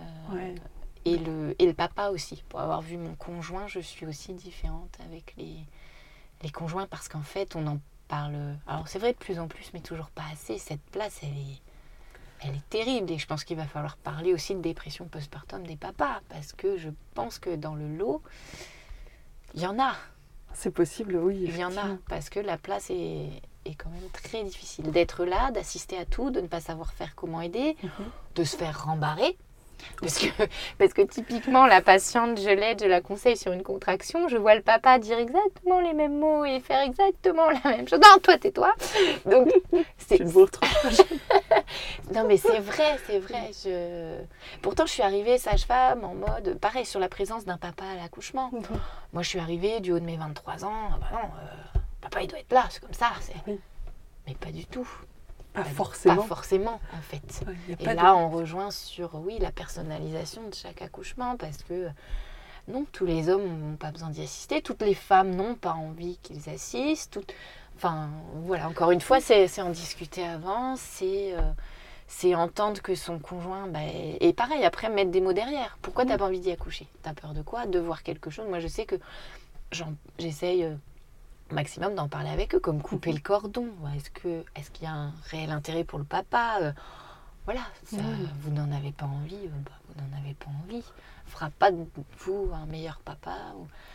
euh, 0.00 0.54
et 1.04 1.16
le 1.18 1.54
et 1.58 1.66
le 1.66 1.74
papa 1.74 2.08
aussi. 2.08 2.44
Pour 2.48 2.60
avoir 2.60 2.80
vu 2.80 2.96
mon 2.96 3.14
conjoint 3.14 3.66
je 3.66 3.80
suis 3.80 4.06
aussi 4.06 4.34
différente 4.34 4.96
avec 5.06 5.34
les 5.36 5.56
les 6.42 6.50
conjoints 6.50 6.86
parce 6.86 7.08
qu'en 7.08 7.22
fait 7.22 7.56
on 7.56 7.66
en 7.66 7.78
parle 8.08 8.56
alors 8.66 8.86
c'est 8.86 8.98
vrai 8.98 9.12
de 9.12 9.18
plus 9.18 9.38
en 9.38 9.48
plus 9.48 9.70
mais 9.72 9.80
toujours 9.80 10.10
pas 10.10 10.24
assez. 10.32 10.58
Cette 10.58 10.84
place 10.92 11.20
elle 11.22 11.36
est 11.36 11.62
elle 12.40 12.56
est 12.56 12.68
terrible 12.68 13.10
et 13.10 13.18
je 13.18 13.26
pense 13.26 13.42
qu'il 13.42 13.56
va 13.56 13.66
falloir 13.66 13.96
parler 13.96 14.34
aussi 14.34 14.54
de 14.54 14.60
dépression 14.60 15.06
postpartum 15.06 15.66
des 15.66 15.76
papas 15.76 16.20
parce 16.28 16.52
que 16.52 16.76
je 16.76 16.90
pense 17.14 17.38
que 17.38 17.56
dans 17.56 17.74
le 17.74 17.88
lot 17.88 18.22
il 19.54 19.62
y 19.62 19.66
en 19.66 19.78
a 19.78 19.94
c'est 20.54 20.70
possible, 20.70 21.16
oui. 21.16 21.44
Il 21.44 21.56
y 21.56 21.64
en 21.64 21.76
a, 21.76 21.96
parce 22.08 22.30
que 22.30 22.40
la 22.40 22.56
place 22.56 22.90
est, 22.90 23.28
est 23.64 23.74
quand 23.74 23.90
même 23.90 24.08
très 24.12 24.44
difficile. 24.44 24.90
D'être 24.90 25.24
là, 25.24 25.50
d'assister 25.50 25.98
à 25.98 26.04
tout, 26.04 26.30
de 26.30 26.40
ne 26.40 26.46
pas 26.46 26.60
savoir 26.60 26.92
faire 26.92 27.14
comment 27.14 27.40
aider, 27.40 27.76
mhm. 27.82 27.90
de 28.34 28.44
se 28.44 28.56
faire 28.56 28.84
rembarrer. 28.84 29.36
Parce 30.00 30.18
que, 30.18 30.26
parce 30.78 30.92
que 30.92 31.02
typiquement, 31.02 31.66
la 31.66 31.80
patiente, 31.80 32.38
je 32.38 32.50
l'aide, 32.50 32.82
je 32.82 32.88
la 32.88 33.00
conseille 33.00 33.36
sur 33.36 33.52
une 33.52 33.62
contraction, 33.62 34.28
je 34.28 34.36
vois 34.36 34.54
le 34.54 34.62
papa 34.62 34.98
dire 34.98 35.18
exactement 35.18 35.80
les 35.80 35.92
mêmes 35.92 36.18
mots 36.18 36.44
et 36.44 36.60
faire 36.60 36.80
exactement 36.80 37.50
la 37.50 37.70
même 37.70 37.88
chose. 37.88 38.00
Non, 38.00 38.18
toi, 38.22 38.38
tais-toi. 38.38 38.72
Donc, 39.26 39.52
c'est 39.98 40.16
une 40.16 40.32
non, 42.14 42.24
mais 42.26 42.36
c'est 42.36 42.58
vrai, 42.58 42.98
c'est 43.06 43.18
vrai. 43.18 43.50
Je... 43.64 44.18
Pourtant, 44.62 44.86
je 44.86 44.92
suis 44.92 45.02
arrivée 45.02 45.38
sage-femme 45.38 46.04
en 46.04 46.14
mode, 46.14 46.58
pareil, 46.60 46.84
sur 46.84 47.00
la 47.00 47.08
présence 47.08 47.44
d'un 47.44 47.56
papa 47.56 47.84
à 47.84 47.96
l'accouchement. 47.96 48.50
Moi, 49.12 49.22
je 49.22 49.28
suis 49.28 49.38
arrivée 49.38 49.80
du 49.80 49.92
haut 49.92 49.98
de 49.98 50.04
mes 50.04 50.16
23 50.16 50.64
ans. 50.64 50.90
Ah 50.92 50.98
bah 51.00 51.06
non, 51.12 51.18
euh, 51.18 51.78
papa, 52.00 52.22
il 52.22 52.28
doit 52.28 52.38
être 52.40 52.52
là, 52.52 52.66
c'est 52.70 52.80
comme 52.80 52.92
ça. 52.92 53.12
Mais 54.26 54.34
pas 54.34 54.50
du 54.50 54.64
tout. 54.66 54.88
Pas 55.54 55.64
forcément. 55.64 56.16
Pas 56.16 56.22
forcément, 56.22 56.80
en 56.92 57.00
fait. 57.00 57.44
et 57.80 57.94
là, 57.94 58.16
on 58.16 58.28
rejoint 58.28 58.70
sur, 58.72 59.14
oui, 59.14 59.38
la 59.38 59.52
personnalisation 59.52 60.48
de 60.48 60.54
chaque 60.54 60.82
accouchement, 60.82 61.36
parce 61.36 61.62
que 61.62 61.88
non, 62.66 62.86
tous 62.90 63.06
les 63.06 63.28
hommes 63.28 63.46
n'ont 63.46 63.76
pas 63.76 63.92
besoin 63.92 64.10
d'y 64.10 64.22
assister, 64.22 64.62
toutes 64.62 64.82
les 64.82 64.94
femmes 64.94 65.34
n'ont 65.34 65.54
pas 65.54 65.74
envie 65.74 66.18
qu'ils 66.18 66.48
assistent. 66.50 67.20
Enfin, 67.76 68.10
voilà, 68.34 68.68
encore 68.68 68.90
une 68.90 69.00
fois, 69.00 69.20
c'est 69.20 69.60
en 69.60 69.70
discuter 69.70 70.24
avant, 70.24 70.74
c'est 70.76 71.34
euh, 71.34 72.36
entendre 72.36 72.80
que 72.82 72.94
son 72.94 73.18
conjoint. 73.20 73.68
Bah, 73.68 73.80
et 73.84 74.32
pareil, 74.32 74.64
après, 74.64 74.88
mettre 74.88 75.10
des 75.10 75.20
mots 75.20 75.32
derrière. 75.32 75.78
Pourquoi 75.82 76.04
tu 76.04 76.10
n'as 76.10 76.16
mm. 76.16 76.18
pas 76.18 76.26
envie 76.26 76.40
d'y 76.40 76.50
accoucher? 76.50 76.88
T'as 77.02 77.14
peur 77.14 77.32
de 77.32 77.42
quoi? 77.42 77.66
De 77.66 77.78
voir 77.78 78.02
quelque 78.02 78.30
chose? 78.30 78.46
Moi, 78.48 78.60
je 78.60 78.68
sais 78.68 78.86
que 78.86 78.96
j'essaye. 80.18 80.68
Maximum 81.54 81.94
d'en 81.94 82.08
parler 82.08 82.30
avec 82.30 82.54
eux, 82.54 82.60
comme 82.60 82.82
couper 82.82 83.12
le 83.12 83.20
cordon. 83.20 83.68
Est-ce 83.96 84.10
que 84.10 84.44
est-ce 84.56 84.70
qu'il 84.70 84.84
y 84.84 84.86
a 84.86 84.92
un 84.92 85.12
réel 85.30 85.50
intérêt 85.50 85.84
pour 85.84 85.98
le 85.98 86.04
papa 86.04 86.58
euh, 86.60 86.72
Voilà, 87.44 87.60
vous 88.40 88.50
n'en 88.50 88.70
avez 88.72 88.92
pas 88.92 89.06
envie, 89.06 89.36
euh, 89.36 89.60
bah, 89.64 89.70
vous 89.88 90.00
n'en 90.02 90.18
avez 90.18 90.34
pas 90.34 90.50
envie. 90.64 90.84
Fera 91.26 91.50
pas 91.50 91.70
de 91.70 91.86
vous 92.18 92.50
un 92.52 92.66
meilleur 92.66 93.00
papa. 93.04 93.36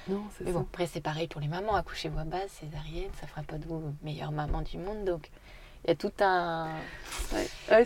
Non, 0.08 0.24
c'est 0.36 0.46
Mais 0.46 0.52
bon, 0.52 0.62
après 0.62 0.88
c'est 0.88 1.02
pareil 1.02 1.28
pour 1.28 1.42
les 1.42 1.48
mamans. 1.48 1.76
Accouchez 1.76 2.10
voix 2.10 2.24
basse, 2.24 2.50
césarienne, 2.52 3.12
ça 3.20 3.28
fera 3.28 3.44
pas 3.44 3.58
de 3.58 3.66
vous 3.66 3.94
meilleure 4.04 4.32
maman 4.32 4.62
du 4.62 4.78
monde. 4.78 5.06
Donc 5.06 5.30
il 5.84 5.90
y 5.90 5.92
a 5.92 5.96
tout 5.96 6.12
un. 6.22 6.70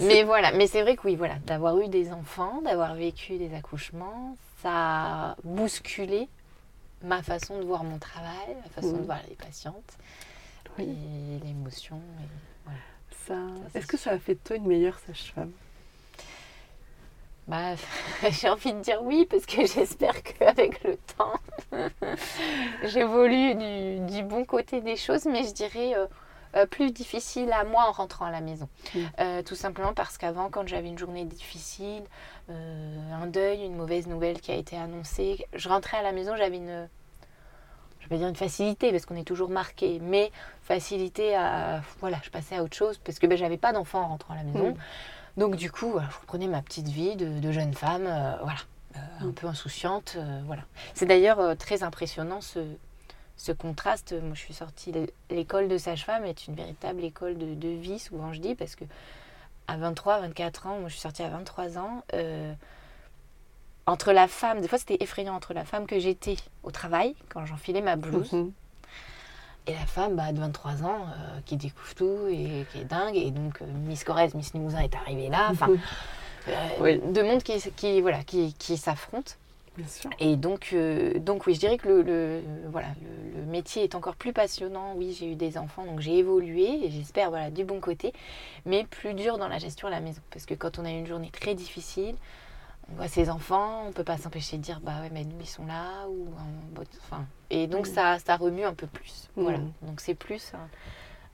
mais 0.02 0.24
voilà, 0.24 0.52
mais 0.54 0.68
c'est 0.68 0.82
vrai 0.82 0.96
que 0.96 1.02
oui, 1.06 1.16
voilà, 1.16 1.36
d'avoir 1.46 1.78
eu 1.80 1.88
des 1.88 2.12
enfants, 2.12 2.62
d'avoir 2.62 2.96
vécu 2.96 3.38
des 3.38 3.54
accouchements, 3.54 4.38
ça 4.62 4.72
a 4.72 5.36
bousculé 5.44 6.30
ma 7.04 7.22
façon 7.22 7.60
de 7.60 7.66
voir 7.66 7.84
mon 7.84 8.00
travail, 8.00 8.56
ma 8.64 8.70
façon 8.70 8.98
de 8.98 9.04
voir 9.04 9.20
les 9.30 9.36
patientes, 9.36 9.98
et 10.80 10.86
l'émotion. 11.44 12.02
Voilà. 12.66 12.80
Ça... 13.28 13.38
Est-ce 13.76 13.88
que 13.88 13.98
ça 13.98 14.12
a 14.12 14.20
fait 14.20 14.36
de 14.36 14.40
toi 14.44 14.56
une 14.56 14.68
meilleure 14.68 14.98
sage-femme? 15.00 15.52
Bah, 17.48 17.76
j'ai 18.30 18.50
envie 18.50 18.74
de 18.74 18.80
dire 18.80 19.04
oui, 19.04 19.28
parce 19.30 19.46
que 19.46 19.66
j'espère 19.68 20.24
qu'avec 20.24 20.84
le 20.84 20.98
temps, 21.18 21.34
j'évolue 22.84 23.56
du, 23.56 24.14
du, 24.14 24.24
bon 24.24 24.46
côté 24.46 24.82
des 24.82 24.96
choses, 24.96 25.26
mais 25.26 25.44
je 25.44 25.54
dirais 25.54 25.94
euh, 25.96 26.08
euh, 26.56 26.68
plus 26.68 26.92
difficile 26.92 27.52
à 27.52 27.64
moi 27.64 27.86
en 27.88 27.92
rentrant 27.92 28.26
à 28.26 28.32
la 28.32 28.42
maison. 28.42 28.70
Euh, 29.20 29.42
tout 29.42 29.56
simplement 29.56 29.94
parce 29.94 30.20
qu'avant, 30.20 30.50
quand 30.50 30.68
j'avais 30.68 30.88
une 30.88 31.00
journée 31.00 31.26
difficile, 31.26 32.04
euh, 32.50 33.14
un 33.14 33.26
deuil, 33.26 33.64
une 33.66 33.76
mauvaise 33.76 34.06
nouvelle 34.06 34.40
qui 34.40 34.52
a 34.52 34.56
été 34.56 34.78
annoncée, 34.78 35.48
je 35.54 35.68
rentrais 35.68 35.98
à 35.98 36.04
la 36.04 36.12
maison, 36.12 36.36
j'avais 36.38 36.58
une, 36.58 36.88
je 38.00 38.08
vais 38.08 38.18
dire 38.18 38.28
une 38.28 38.36
facilité 38.36 38.92
parce 38.92 39.08
qu'on 39.08 39.16
est 39.16 39.24
toujours 39.28 39.50
marqué, 39.50 40.00
mais 40.00 40.32
facilité 40.62 41.36
à, 41.36 41.82
voilà, 42.00 42.18
je 42.22 42.30
passais 42.30 42.56
à 42.56 42.64
autre 42.64 42.76
chose 42.76 43.00
parce 43.00 43.18
que 43.18 43.26
ben, 43.26 43.36
j'avais 43.36 43.58
pas 43.58 43.74
d'enfant 43.74 44.02
en 44.02 44.08
rentrant 44.10 44.36
à 44.36 44.38
la 44.38 44.44
maison. 44.44 44.70
Mm. 44.72 44.76
Donc 45.38 45.56
du 45.56 45.72
coup, 45.72 45.94
je 45.98 46.20
reprenais 46.22 46.48
ma 46.48 46.62
petite 46.62 46.88
vie 46.88 47.16
de, 47.16 47.52
jeune 47.52 47.74
femme, 47.74 48.04
voilà, 48.04 48.60
un 49.22 49.26
mm. 49.26 49.34
peu 49.34 49.48
insouciante, 49.48 50.18
voilà. 50.46 50.62
C'est 50.94 51.08
d'ailleurs 51.08 51.58
très 51.58 51.82
impressionnant 51.82 52.42
ce, 52.42 52.60
ce 53.44 53.52
contraste. 53.52 54.14
Moi, 54.14 54.36
je 54.36 54.40
suis 54.40 54.54
sortie. 54.54 54.94
L'école 55.30 55.68
de 55.68 55.78
sage-femme 55.78 56.24
est 56.24 56.48
une 56.48 56.56
véritable 56.56 57.04
école 57.04 57.38
de, 57.38 57.68
vie, 57.68 58.00
souvent 58.00 58.32
je 58.32 58.40
dis, 58.40 58.56
parce 58.56 58.76
que 58.76 58.86
à 59.68 59.76
23, 59.76 60.22
24 60.22 60.68
ans, 60.68 60.80
moi, 60.80 60.88
je 60.88 60.94
suis 60.94 61.02
sortie 61.02 61.24
à 61.24 61.30
23 61.30 61.78
ans. 61.78 62.04
Euh, 62.14 62.54
entre 63.86 64.14
la 64.14 64.30
femme, 64.30 64.62
des 64.62 64.70
fois 64.70 64.78
c'était 64.78 64.98
effrayant, 65.02 65.36
entre 65.36 65.54
la 65.54 65.66
femme 65.66 65.88
que 65.88 66.00
j'étais 66.00 66.38
au 66.64 66.72
travail, 66.72 67.16
quand 67.28 67.46
j'enfilais 67.46 67.82
ma 67.82 67.98
blouse, 67.98 68.32
mhm. 68.32 68.54
et 69.68 69.74
la 69.74 69.86
femme 69.86 70.16
bah, 70.16 70.32
de 70.32 70.40
23 70.40 70.84
ans 70.84 71.06
euh, 71.08 71.40
qui 71.46 71.58
découvre 71.58 71.94
tout 71.96 72.28
et 72.30 72.66
qui 72.72 72.80
est 72.80 72.86
dingue. 72.86 73.18
Et 73.18 73.30
donc, 73.32 73.62
euh, 73.62 73.66
Miss 73.66 74.06
Corrèze, 74.06 74.36
Miss 74.36 74.54
Limousin 74.54 74.80
est 74.80 74.96
arrivée 74.96 75.28
là. 75.28 75.50
Enfin, 75.52 75.68
deux 76.80 77.24
mondes 77.24 77.44
qui, 77.44 77.60
qui, 77.76 78.00
voilà, 78.00 78.24
qui, 78.24 78.54
qui 78.54 78.78
s'affrontent. 78.78 79.34
Et 80.20 80.36
donc, 80.36 80.70
euh, 80.74 81.18
donc 81.20 81.48
oui, 81.48 81.56
je 81.56 81.60
dirais 81.60 81.78
que 81.78 81.88
le, 81.88 82.42
voilà, 82.70 82.90
le, 83.36 83.44
métier 83.46 83.84
est 83.84 83.96
encore 83.96 84.16
plus 84.16 84.34
passionnant. 84.34 84.94
Oui, 84.96 85.16
j'ai 85.18 85.32
eu 85.32 85.36
des 85.36 85.58
enfants, 85.58 85.86
donc 85.86 86.00
j'ai 86.00 86.18
évolué 86.18 86.86
et 86.86 86.92
j'espère 86.92 87.30
voilà, 87.30 87.50
du 87.50 87.64
bon 87.64 87.80
côté, 87.80 88.14
mais 88.66 88.86
plus 88.86 89.14
dur 89.14 89.38
dans 89.38 89.48
la 89.48 89.58
gestion 89.58 89.88
à 89.88 89.92
la 89.92 90.00
maison. 90.00 90.22
Parce 90.32 90.46
que 90.46 90.54
quand 90.54 90.80
on 90.80 90.86
a 90.86 90.90
une 90.90 91.08
journée 91.08 91.32
très 91.32 91.56
difficile, 91.56 92.16
on 92.92 92.96
voit 92.96 93.08
ses 93.08 93.30
enfants, 93.30 93.84
on 93.86 93.88
ne 93.88 93.94
peut 93.94 94.04
pas 94.04 94.18
s'empêcher 94.18 94.58
de 94.58 94.62
dire 94.62 94.80
bah 94.82 95.02
ouais, 95.02 95.10
mais 95.12 95.24
nous 95.24 95.40
ils 95.40 95.50
sont 95.50 95.66
là. 95.66 96.08
Ou, 96.08 96.28
enfin, 97.04 97.26
et 97.50 97.68
donc 97.68 97.88
ça, 97.88 98.20
ça 98.20 98.36
remue 98.38 98.64
un 98.64 98.74
peu 98.74 98.88
plus. 98.88 99.30
Voilà. 99.36 99.60
Donc 99.82 100.02
c'est 100.02 100.16
plus 100.16 100.54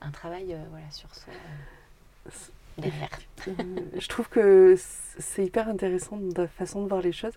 un, 0.00 0.10
travail 0.10 0.54
euh, 0.54 0.62
voilà, 0.70 0.90
sur 0.90 1.12
ça. 1.14 1.30
Euh, 2.26 2.30
je 3.98 4.08
trouve 4.08 4.28
que 4.28 4.76
c'est 5.18 5.44
hyper 5.44 5.68
intéressant 5.68 6.16
de 6.16 6.42
la 6.42 6.48
façon 6.48 6.82
de 6.82 6.88
voir 6.88 7.02
les 7.02 7.12
choses 7.12 7.34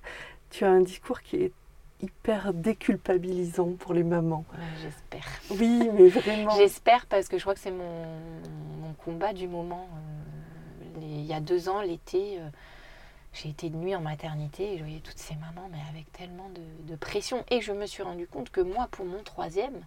tu 0.54 0.66
as 0.66 0.70
un 0.70 0.82
discours 0.82 1.22
qui 1.22 1.38
est 1.38 1.52
hyper 2.00 2.54
déculpabilisant 2.54 3.72
pour 3.74 3.94
les 3.94 4.04
mamans. 4.04 4.46
J'espère. 4.82 5.28
Oui, 5.50 5.90
mais 5.94 6.10
vraiment. 6.10 6.52
J'espère 6.58 7.08
parce 7.08 7.28
que 7.28 7.38
je 7.38 7.44
crois 7.44 7.56
que 7.56 7.60
c'est 7.60 7.72
mon, 7.72 8.94
combat 9.04 9.34
du 9.34 9.48
moment. 9.48 9.88
Euh, 10.96 11.00
il 11.02 11.26
y 11.26 11.34
a 11.34 11.40
deux 11.40 11.70
ans, 11.70 11.82
l'été, 11.82 12.40
euh, 12.40 12.48
j'ai 13.34 13.50
été 13.50 13.70
de 13.70 13.76
nuit 13.76 13.96
en 13.96 14.02
maternité 14.02 14.74
et 14.74 14.78
je 14.78 14.84
voyais 14.84 15.00
toutes 15.00 15.18
ces 15.18 15.36
mamans, 15.36 15.68
mais 15.72 15.80
avec 15.90 16.12
tellement 16.12 16.50
de, 16.88 16.96
pression. 16.98 17.44
Et 17.50 17.60
je 17.60 17.74
me 17.74 17.88
suis 17.88 18.04
rendu 18.04 18.28
compte 18.28 18.52
que 18.52 18.62
moi, 18.62 18.88
pour 18.92 19.06
mon 19.06 19.24
troisième, 19.24 19.82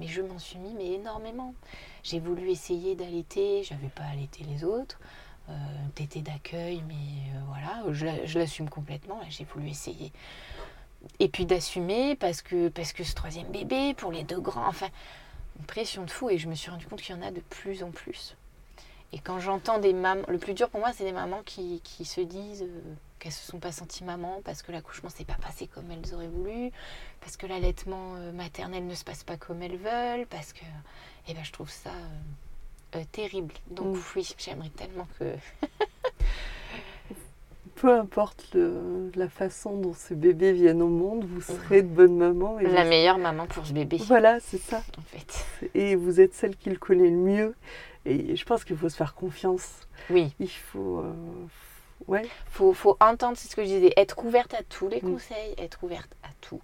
mais 0.00 0.08
je 0.08 0.20
m'en 0.20 0.40
suis 0.40 0.58
mis 0.58 0.74
mais 0.74 0.94
énormément. 0.94 1.54
J'ai 2.02 2.18
voulu 2.18 2.50
essayer 2.50 2.96
d'allaiter, 2.96 3.62
je 3.62 3.72
n'avais 3.72 3.88
pas 3.88 4.04
allaité 4.12 4.42
les 4.44 4.64
autres. 4.64 4.98
Euh, 5.50 6.20
d'accueil, 6.22 6.82
mais 6.86 6.94
euh, 6.94 7.40
voilà, 7.48 7.82
je, 7.92 8.38
l'assume 8.38 8.68
complètement. 8.70 9.20
J'ai 9.28 9.44
voulu 9.44 9.68
essayer. 9.68 10.12
Et 11.18 11.28
puis 11.28 11.44
d'assumer 11.44 12.16
parce 12.16 12.40
que, 12.40 12.68
parce 12.68 12.92
que 12.92 13.02
ce 13.04 13.14
troisième 13.14 13.48
bébé, 13.48 13.94
pour 13.94 14.12
les 14.12 14.24
deux 14.24 14.40
grands, 14.40 14.66
enfin, 14.68 14.88
une 15.58 15.66
pression 15.66 16.04
de 16.04 16.10
fou. 16.10 16.30
Et 16.30 16.38
je 16.38 16.48
me 16.48 16.54
suis 16.54 16.70
rendu 16.70 16.86
compte 16.86 17.00
qu'il 17.00 17.14
y 17.14 17.18
en 17.18 17.22
a 17.22 17.30
de 17.30 17.40
plus 17.40 17.82
en 17.82 17.90
plus. 17.90 18.36
Et 19.12 19.18
quand 19.18 19.40
j'entends 19.40 19.78
des 19.78 19.92
mamans, 19.92 20.24
le 20.28 20.38
plus 20.38 20.54
dur 20.54 20.68
pour 20.70 20.80
moi, 20.80 20.92
c'est 20.92 21.04
des 21.04 21.12
mamans 21.12 21.42
qui, 21.44 21.80
qui 21.82 22.04
se 22.04 22.20
disent 22.20 22.62
euh, 22.62 22.94
qu'elles 23.18 23.32
se 23.32 23.46
sont 23.50 23.58
pas 23.58 23.72
senties 23.72 24.04
maman 24.04 24.40
parce 24.44 24.62
que 24.62 24.70
l'accouchement 24.70 25.08
s'est 25.08 25.24
pas 25.24 25.38
passé 25.40 25.66
comme 25.66 25.90
elles 25.90 26.14
auraient 26.14 26.28
voulu, 26.28 26.70
parce 27.20 27.36
que 27.36 27.46
l'allaitement 27.46 28.12
maternel 28.34 28.86
ne 28.86 28.94
se 28.94 29.04
passe 29.04 29.24
pas 29.24 29.36
comme 29.36 29.62
elles 29.62 29.78
veulent, 29.78 30.26
parce 30.28 30.52
que, 30.52 30.64
eh 31.26 31.34
ben, 31.34 31.42
je 31.42 31.52
trouve 31.52 31.70
ça 31.70 31.90
euh, 32.96 33.02
terrible. 33.12 33.54
Donc 33.70 33.96
Mm. 33.96 34.00
oui, 34.16 34.34
j'aimerais 34.38 34.70
tellement 34.70 35.06
que... 35.18 35.24
Peu 37.76 37.92
importe 37.96 38.48
le- 38.54 39.12
la 39.14 39.28
façon 39.28 39.76
dont 39.76 39.94
ce 39.94 40.12
bébé 40.12 40.52
vienne 40.52 40.82
au 40.82 40.88
monde, 40.88 41.24
vous 41.24 41.40
serez 41.40 41.82
de 41.82 41.86
bonne 41.88 42.16
maman. 42.16 42.58
Et 42.58 42.64
La 42.64 42.82
vous- 42.82 42.88
meilleure 42.88 43.18
maman 43.18 43.46
pour 43.46 43.64
ce 43.66 43.72
bébé, 43.72 43.98
Voilà, 43.98 44.40
c'est 44.40 44.58
ça. 44.60 44.82
en 44.98 45.02
fait. 45.02 45.46
Et 45.74 45.94
vous 45.94 46.20
êtes 46.20 46.34
celle 46.34 46.56
qui 46.56 46.70
le 46.70 46.76
connaît 46.76 47.08
le 47.10 47.16
mieux. 47.16 47.54
Et 48.04 48.34
je 48.34 48.44
pense 48.44 48.64
qu'il 48.64 48.76
faut 48.76 48.88
se 48.88 48.96
faire 48.96 49.14
confiance. 49.14 49.80
Oui, 50.10 50.34
Il 50.40 50.50
faut. 50.50 50.98
euh, 51.00 51.12
Ouais, 52.06 52.26
faut, 52.46 52.72
faut 52.72 52.96
entendre, 53.00 53.36
c'est 53.36 53.48
ce 53.50 53.56
que 53.56 53.62
je 53.62 53.68
disais, 53.68 53.92
être 53.96 54.24
ouverte 54.24 54.54
à 54.54 54.62
tous 54.62 54.88
les 54.88 54.98
Mm. 55.02 55.12
conseils, 55.12 55.54
être 55.58 55.82
ouverte 55.82 56.10
à 56.22 56.28
tout. 56.40 56.60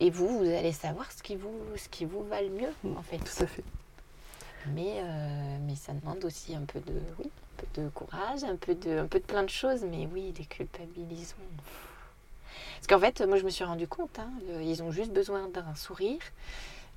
Et 0.00 0.10
vous, 0.10 0.28
vous 0.38 0.44
allez 0.44 0.70
savoir 0.72 1.10
ce 1.12 1.22
qui 1.24 1.34
vous, 1.36 1.52
ce 1.76 1.88
qui 1.88 2.04
vous 2.04 2.22
va 2.24 2.40
le 2.40 2.50
mieux, 2.50 2.70
Mm. 2.84 2.96
en 2.96 3.02
fait. 3.02 3.18
tout 3.18 3.42
à 3.42 3.46
fait. 3.46 3.64
Mais, 4.74 4.94
euh, 4.98 5.58
mais 5.66 5.74
ça 5.76 5.92
demande 5.92 6.24
aussi 6.24 6.54
un 6.54 6.62
peu 6.62 6.80
de, 6.80 6.92
oui, 7.18 7.26
un 7.26 7.62
peu 7.64 7.82
de 7.82 7.88
courage, 7.90 8.44
un 8.44 8.56
peu 8.56 8.74
de, 8.74 8.98
un 8.98 9.06
peu 9.06 9.18
de 9.18 9.24
plein 9.24 9.42
de 9.42 9.48
choses. 9.50 9.82
Mais 9.84 10.08
oui, 10.12 10.32
déculpabilisons. 10.32 11.34
Parce 12.76 12.86
qu'en 12.88 12.98
fait, 12.98 13.20
moi, 13.26 13.36
je 13.38 13.44
me 13.44 13.50
suis 13.50 13.64
rendu 13.64 13.86
compte, 13.88 14.18
hein, 14.18 14.30
ils 14.62 14.82
ont 14.82 14.90
juste 14.90 15.12
besoin 15.12 15.48
d'un 15.48 15.74
sourire, 15.74 16.20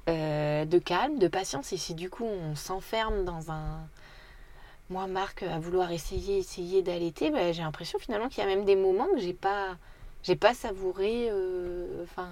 euh, 0.08 0.66
de 0.66 0.78
calme, 0.80 1.18
de 1.20 1.28
patience. 1.28 1.72
Et 1.74 1.78
si 1.78 1.94
du 1.94 2.10
coup, 2.10 2.26
on 2.26 2.56
s'enferme 2.56 3.24
dans 3.26 3.52
un... 3.52 3.80
Moi, 4.90 5.06
Marc, 5.08 5.44
à 5.44 5.60
vouloir 5.60 5.92
essayer, 5.92 6.40
essayer 6.40 6.82
d'allaiter, 6.82 7.30
ben, 7.30 7.54
j'ai 7.54 7.62
l'impression 7.62 8.00
finalement 8.00 8.28
qu'il 8.28 8.44
y 8.44 8.48
a 8.48 8.50
même 8.50 8.66
des 8.66 8.76
moments 8.76 9.08
que 9.14 9.20
j'ai 9.20 9.34
pas... 9.34 9.78
J'ai 10.22 10.36
pas 10.36 10.54
savouré 10.54 11.30
euh, 11.32 12.04
enfin, 12.04 12.28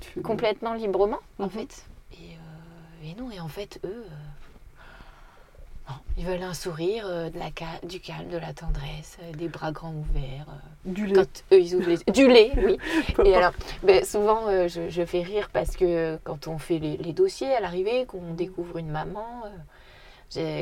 tu. 0.00 0.20
complètement 0.22 0.74
librement, 0.74 1.20
en 1.38 1.44
Mhm. 1.44 1.50
fait. 1.50 1.86
Et, 2.12 2.16
euh, 2.34 3.04
et 3.08 3.14
non, 3.14 3.30
et 3.30 3.38
en 3.38 3.46
fait, 3.46 3.78
eux, 3.84 4.04
euh, 4.04 4.08
non, 5.88 5.94
ils 6.16 6.24
veulent 6.24 6.42
un 6.42 6.54
sourire, 6.54 7.04
euh, 7.06 7.28
de 7.30 7.38
la 7.38 7.50
ca- 7.58 7.86
du 7.86 8.00
calme, 8.00 8.28
de 8.28 8.38
la 8.38 8.52
tendresse, 8.54 9.18
euh, 9.22 9.32
des 9.32 9.48
bras 9.48 9.70
grands 9.72 9.92
ouverts. 9.94 10.46
euh, 10.48 10.90
Du 10.92 11.06
lait. 11.06 11.12
quand 11.14 11.44
eux, 11.52 11.60
ils 11.60 11.74
ouvrent 11.74 11.88
les 11.90 12.12
Du 12.12 12.26
lait, 12.28 12.52
oui. 12.56 12.78
Et 13.24 13.34
alors, 13.34 13.52
ben, 13.82 14.04
souvent, 14.04 14.48
je, 14.68 14.88
je 14.88 15.04
fais 15.04 15.22
rire 15.22 15.50
parce 15.52 15.76
que 15.76 16.18
quand 16.24 16.48
on 16.48 16.58
fait 16.58 16.78
les, 16.78 16.96
les 16.96 17.12
dossiers 17.12 17.54
à 17.54 17.60
l'arrivée, 17.60 18.06
qu'on 18.06 18.32
découvre 18.34 18.78
une 18.78 18.90
maman, 18.90 19.42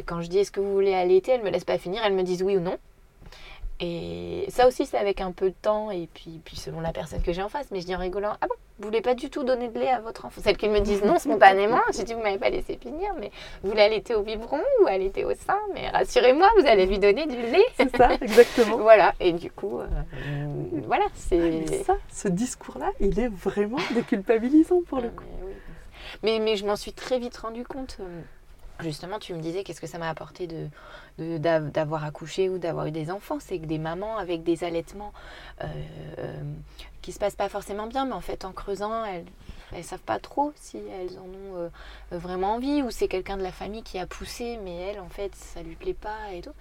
quand 0.06 0.20
je 0.20 0.28
dis 0.28 0.38
est-ce 0.38 0.50
que 0.52 0.60
vous 0.60 0.72
voulez 0.72 0.94
allaiter, 0.94 1.32
elle 1.32 1.42
me 1.42 1.50
laisse 1.50 1.64
pas 1.64 1.78
finir, 1.78 2.02
elle 2.04 2.14
me 2.14 2.22
disent 2.22 2.42
oui 2.42 2.56
ou 2.56 2.60
non. 2.60 2.76
Et 3.84 4.46
ça 4.48 4.68
aussi, 4.68 4.86
c'est 4.86 4.96
avec 4.96 5.20
un 5.20 5.32
peu 5.32 5.50
de 5.50 5.54
temps 5.60 5.90
et 5.90 6.08
puis, 6.14 6.40
puis 6.44 6.56
selon 6.56 6.80
la 6.80 6.92
personne 6.92 7.20
que 7.20 7.32
j'ai 7.32 7.42
en 7.42 7.48
face. 7.48 7.66
Mais 7.72 7.80
je 7.80 7.86
dis 7.86 7.96
en 7.96 7.98
rigolant 7.98 8.34
Ah 8.40 8.46
bon, 8.46 8.54
vous 8.78 8.84
voulez 8.86 9.00
pas 9.00 9.14
du 9.14 9.28
tout 9.28 9.42
donner 9.42 9.68
de 9.68 9.78
lait 9.78 9.90
à 9.90 9.98
votre 10.00 10.24
enfant? 10.24 10.40
Celles 10.40 10.56
qui 10.56 10.68
me 10.68 10.78
disent 10.78 11.02
non 11.02 11.18
spontanément, 11.18 11.80
j'ai 11.92 12.04
dit 12.04 12.14
Vous 12.14 12.22
m'avez 12.22 12.38
pas 12.38 12.48
laissé 12.48 12.78
finir, 12.80 13.12
mais 13.18 13.32
vous 13.62 13.70
voulez 13.70 13.82
allaiter 13.82 14.14
au 14.14 14.22
biberon 14.22 14.60
ou 14.80 14.86
allaiter 14.86 15.24
au 15.24 15.34
sein? 15.34 15.58
Mais 15.74 15.88
rassurez-moi, 15.90 16.48
vous 16.60 16.66
allez 16.66 16.86
lui 16.86 17.00
donner 17.00 17.26
du 17.26 17.36
lait. 17.36 17.64
C'est 17.76 17.96
ça, 17.96 18.12
exactement. 18.20 18.76
Voilà, 18.78 19.14
et 19.18 19.32
du 19.32 19.50
coup, 19.50 19.80
euh, 19.80 19.86
voilà, 20.86 21.06
c'est. 21.14 21.82
ça, 21.84 21.96
ce 22.12 22.28
discours-là, 22.28 22.90
il 23.00 23.18
est 23.18 23.28
vraiment 23.28 23.78
déculpabilisant 23.94 24.82
pour 24.86 25.00
le 25.00 25.08
Ah, 25.12 25.16
coup. 25.18 25.24
mais, 25.40 25.46
oui. 25.48 25.52
mais, 26.22 26.38
mais 26.38 26.56
je 26.56 26.64
m'en 26.66 26.76
suis 26.76 26.92
très 26.92 27.18
vite 27.18 27.36
rendu 27.36 27.64
compte. 27.64 27.96
euh, 28.00 28.20
Justement, 28.80 29.18
tu 29.18 29.32
me 29.34 29.40
disais 29.40 29.62
qu'est-ce 29.62 29.80
que 29.80 29.86
ça 29.86 29.98
m'a 29.98 30.08
apporté 30.08 30.46
de, 30.46 30.66
de- 31.18 31.38
d'av- 31.38 31.70
d'avoir 31.70 32.04
accouché 32.04 32.48
ou 32.48 32.58
d'avoir 32.58 32.86
eu 32.86 32.90
des 32.90 33.10
enfants? 33.10 33.38
C'est 33.38 33.58
que 33.60 33.66
des 33.66 33.78
mamans 33.78 34.16
avec 34.16 34.42
des 34.42 34.64
allaitements 34.64 35.12
euh, 35.62 35.66
euh, 36.18 36.42
qui 37.00 37.12
se 37.12 37.18
passent 37.18 37.36
pas 37.36 37.48
forcément 37.48 37.86
bien, 37.86 38.06
mais 38.06 38.14
en 38.14 38.20
fait, 38.20 38.44
en 38.44 38.52
creusant, 38.52 39.04
elles 39.04 39.24
elles 39.74 39.84
savent 39.84 40.00
pas 40.00 40.18
trop 40.18 40.52
si 40.56 40.76
elles 40.78 41.18
en 41.18 41.22
ont 41.22 41.56
euh, 41.56 41.68
vraiment 42.10 42.54
envie 42.54 42.82
ou 42.82 42.90
c'est 42.90 43.08
quelqu'un 43.08 43.36
de 43.38 43.42
la 43.42 43.52
famille 43.52 43.82
qui 43.82 43.98
a 43.98 44.06
poussé, 44.06 44.58
mais 44.64 44.74
elle, 44.76 45.00
en 45.00 45.08
fait, 45.08 45.34
ça 45.34 45.62
lui 45.62 45.76
plaît 45.76 45.94
pas 45.94 46.32
et 46.32 46.42
tout. 46.42 46.52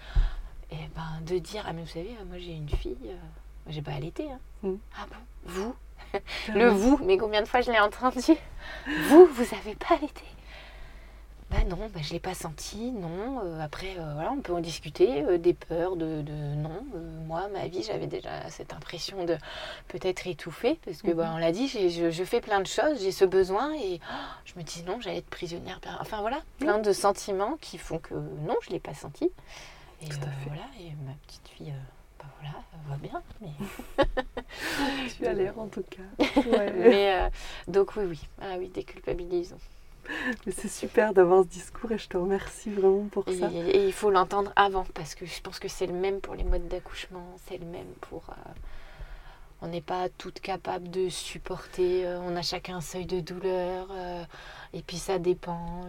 Et 0.72 0.78
ben, 0.96 1.20
de 1.26 1.38
dire, 1.40 1.66
ah 1.68 1.74
mais 1.74 1.82
vous 1.82 1.88
savez, 1.90 2.16
moi 2.30 2.38
j'ai 2.40 2.54
une 2.54 2.70
fille, 2.70 2.96
moi, 3.02 3.70
j'ai 3.70 3.82
pas 3.82 3.92
allaité. 3.94 4.28
Hein. 4.32 4.40
Mm. 4.64 4.76
Ah 4.98 5.06
bon? 5.10 5.16
Vous? 5.46 5.76
Le 6.56 6.70
vous, 6.70 7.00
mais 7.04 7.18
combien 7.18 7.42
de 7.42 7.48
fois 7.48 7.62
je 7.62 7.72
l'ai 7.72 7.80
entendu? 7.80 8.38
Vous, 9.10 9.26
vous 9.26 9.56
avez 9.56 9.76
pas 9.76 9.96
allaité 9.96 10.24
Bah 11.52 11.58
non, 11.68 11.90
bah 11.94 12.00
je 12.02 12.14
l'ai 12.14 12.20
pas 12.22 12.34
senti, 12.34 12.92
non. 12.92 13.42
Euh, 13.44 13.60
après, 13.60 13.96
euh, 13.98 14.14
voilà, 14.14 14.32
on 14.32 14.40
peut 14.40 14.54
en 14.54 14.62
discuter, 14.62 15.22
euh, 15.24 15.38
des 15.38 15.54
peurs, 15.54 15.98
de, 15.98 16.22
de 16.22 16.32
non. 16.56 16.86
Moi, 17.28 17.50
ma 17.50 17.68
vie, 17.68 17.84
j'avais 17.84 18.08
déjà 18.08 18.50
cette 18.50 18.72
impression 18.74 19.26
de 19.26 19.38
peut-être 19.90 20.28
étouffer, 20.28 20.80
parce 20.86 21.02
que, 21.02 21.12
bah, 21.12 21.28
Mhm. 21.28 21.36
on 21.36 21.38
l'a 21.40 21.52
dit, 21.52 21.68
je, 21.68 22.10
je 22.10 22.24
fais 22.24 22.40
plein 22.40 22.62
de 22.62 22.68
choses, 22.68 23.02
j'ai 23.02 23.12
ce 23.12 23.26
besoin, 23.26 23.74
et 23.76 24.00
oh, 24.02 24.14
je 24.46 24.54
me 24.58 24.64
dis 24.64 24.84
non, 24.84 25.02
j'allais 25.02 25.18
être 25.18 25.30
prisonnière. 25.30 25.80
Enfin 26.00 26.22
voilà, 26.22 26.42
plein 26.60 26.80
de 26.80 26.94
sentiments 26.94 27.58
qui 27.60 27.78
font 27.78 28.00
que 28.00 28.14
non, 28.14 28.56
je 28.62 28.70
l'ai 28.70 28.80
pas 28.80 28.94
senti. 28.94 29.30
Et 30.02 30.08
Tout 30.08 30.18
à 30.24 30.28
fait. 30.32 30.48
voilà, 30.48 30.64
et 30.80 30.92
ma 31.06 31.12
petite 31.28 31.48
fille, 31.50 31.74
bah 32.18 32.26
voilà, 32.40 32.56
elle 32.74 32.90
va 32.92 32.98
bien, 32.98 33.22
mais 33.42 34.06
Tu 35.18 35.28
as 35.28 35.34
l'air 35.34 35.60
en 35.60 35.68
tout 35.68 35.84
cas. 35.84 36.26
Ouais. 36.50 36.72
Mais 36.78 37.30
donc 37.68 37.96
oui, 37.98 38.06
oui, 38.08 38.20
ah 38.42 38.56
oui, 38.58 38.70
déculpabilisons. 38.70 39.58
Mais 40.46 40.52
c'est 40.52 40.68
super 40.68 41.14
d'avoir 41.14 41.44
ce 41.44 41.48
discours 41.50 41.92
et 41.92 41.98
je 41.98 42.08
te 42.08 42.18
remercie 42.18 42.70
vraiment 42.72 43.08
pour 43.12 43.28
Et, 43.28 43.38
ça. 43.38 43.50
et 43.52 43.86
il 43.86 43.94
faut 43.94 44.10
l'entendre 44.12 44.52
avant 44.56 44.86
parce 44.94 45.16
que 45.16 45.26
je 45.26 45.42
pense 45.42 45.60
que 45.60 45.68
c'est 45.68 45.88
le 45.88 45.94
même 45.94 46.20
pour 46.22 46.36
les 46.36 46.44
modes 46.44 46.68
d'accouchement, 46.68 47.26
c'est 47.48 47.58
le 47.58 47.66
même 47.66 47.88
pour. 48.02 48.24
euh, 48.30 48.52
on 49.64 49.68
n'est 49.68 49.82
pas 49.82 50.10
toutes 50.18 50.40
capables 50.40 50.90
de 50.90 51.08
supporter, 51.10 52.08
euh, 52.08 52.20
on 52.22 52.36
a 52.36 52.42
chacun 52.42 52.78
un 52.78 52.82
seuil 52.82 53.06
de 53.06 53.20
douleur, 53.20 53.88
euh, 53.92 54.24
et 54.74 54.82
puis 54.82 54.98
ça 54.98 55.20
dépend, 55.20 55.82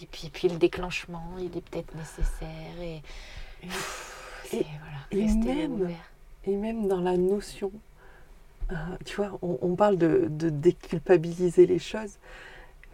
et 0.00 0.06
puis, 0.06 0.30
puis 0.32 0.48
le 0.48 0.56
déclenchement, 0.56 1.34
il 1.40 1.56
est 1.56 1.60
peut-être 1.68 1.92
nécessaire, 1.96 2.80
et. 2.80 3.02
pff, 3.60 4.44
c'est- 4.44 4.66
voilà, 4.80 5.24
et 5.24 5.26
même-. 5.34 5.90
Et 6.46 6.54
même 6.56 6.86
dans 6.86 7.00
la 7.00 7.16
notion, 7.16 7.72
tu 9.04 9.16
vois, 9.16 9.36
on, 9.42 9.58
on 9.62 9.74
parle 9.74 9.96
de, 9.98 10.26
de 10.30 10.48
déculpabiliser 10.50 11.66
les 11.66 11.78
choses, 11.78 12.12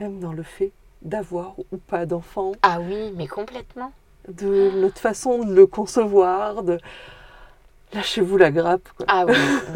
même 0.01 0.19
dans 0.21 0.33
le 0.33 0.43
fait 0.43 0.73
d'avoir 1.03 1.55
ou 1.59 1.77
pas 1.77 2.07
d'enfant, 2.07 2.53
Ah 2.63 2.79
oui, 2.81 3.13
mais 3.15 3.27
complètement. 3.27 3.93
de 4.29 4.71
notre 4.81 4.99
façon 4.99 5.45
de 5.45 5.53
le 5.55 5.67
concevoir, 5.67 6.63
de 6.63 6.79
lâchez-vous 7.93 8.37
la 8.39 8.51
grappe. 8.51 8.89
Quoi. 8.97 9.07
Ah 9.09 9.25
oui, 9.27 9.35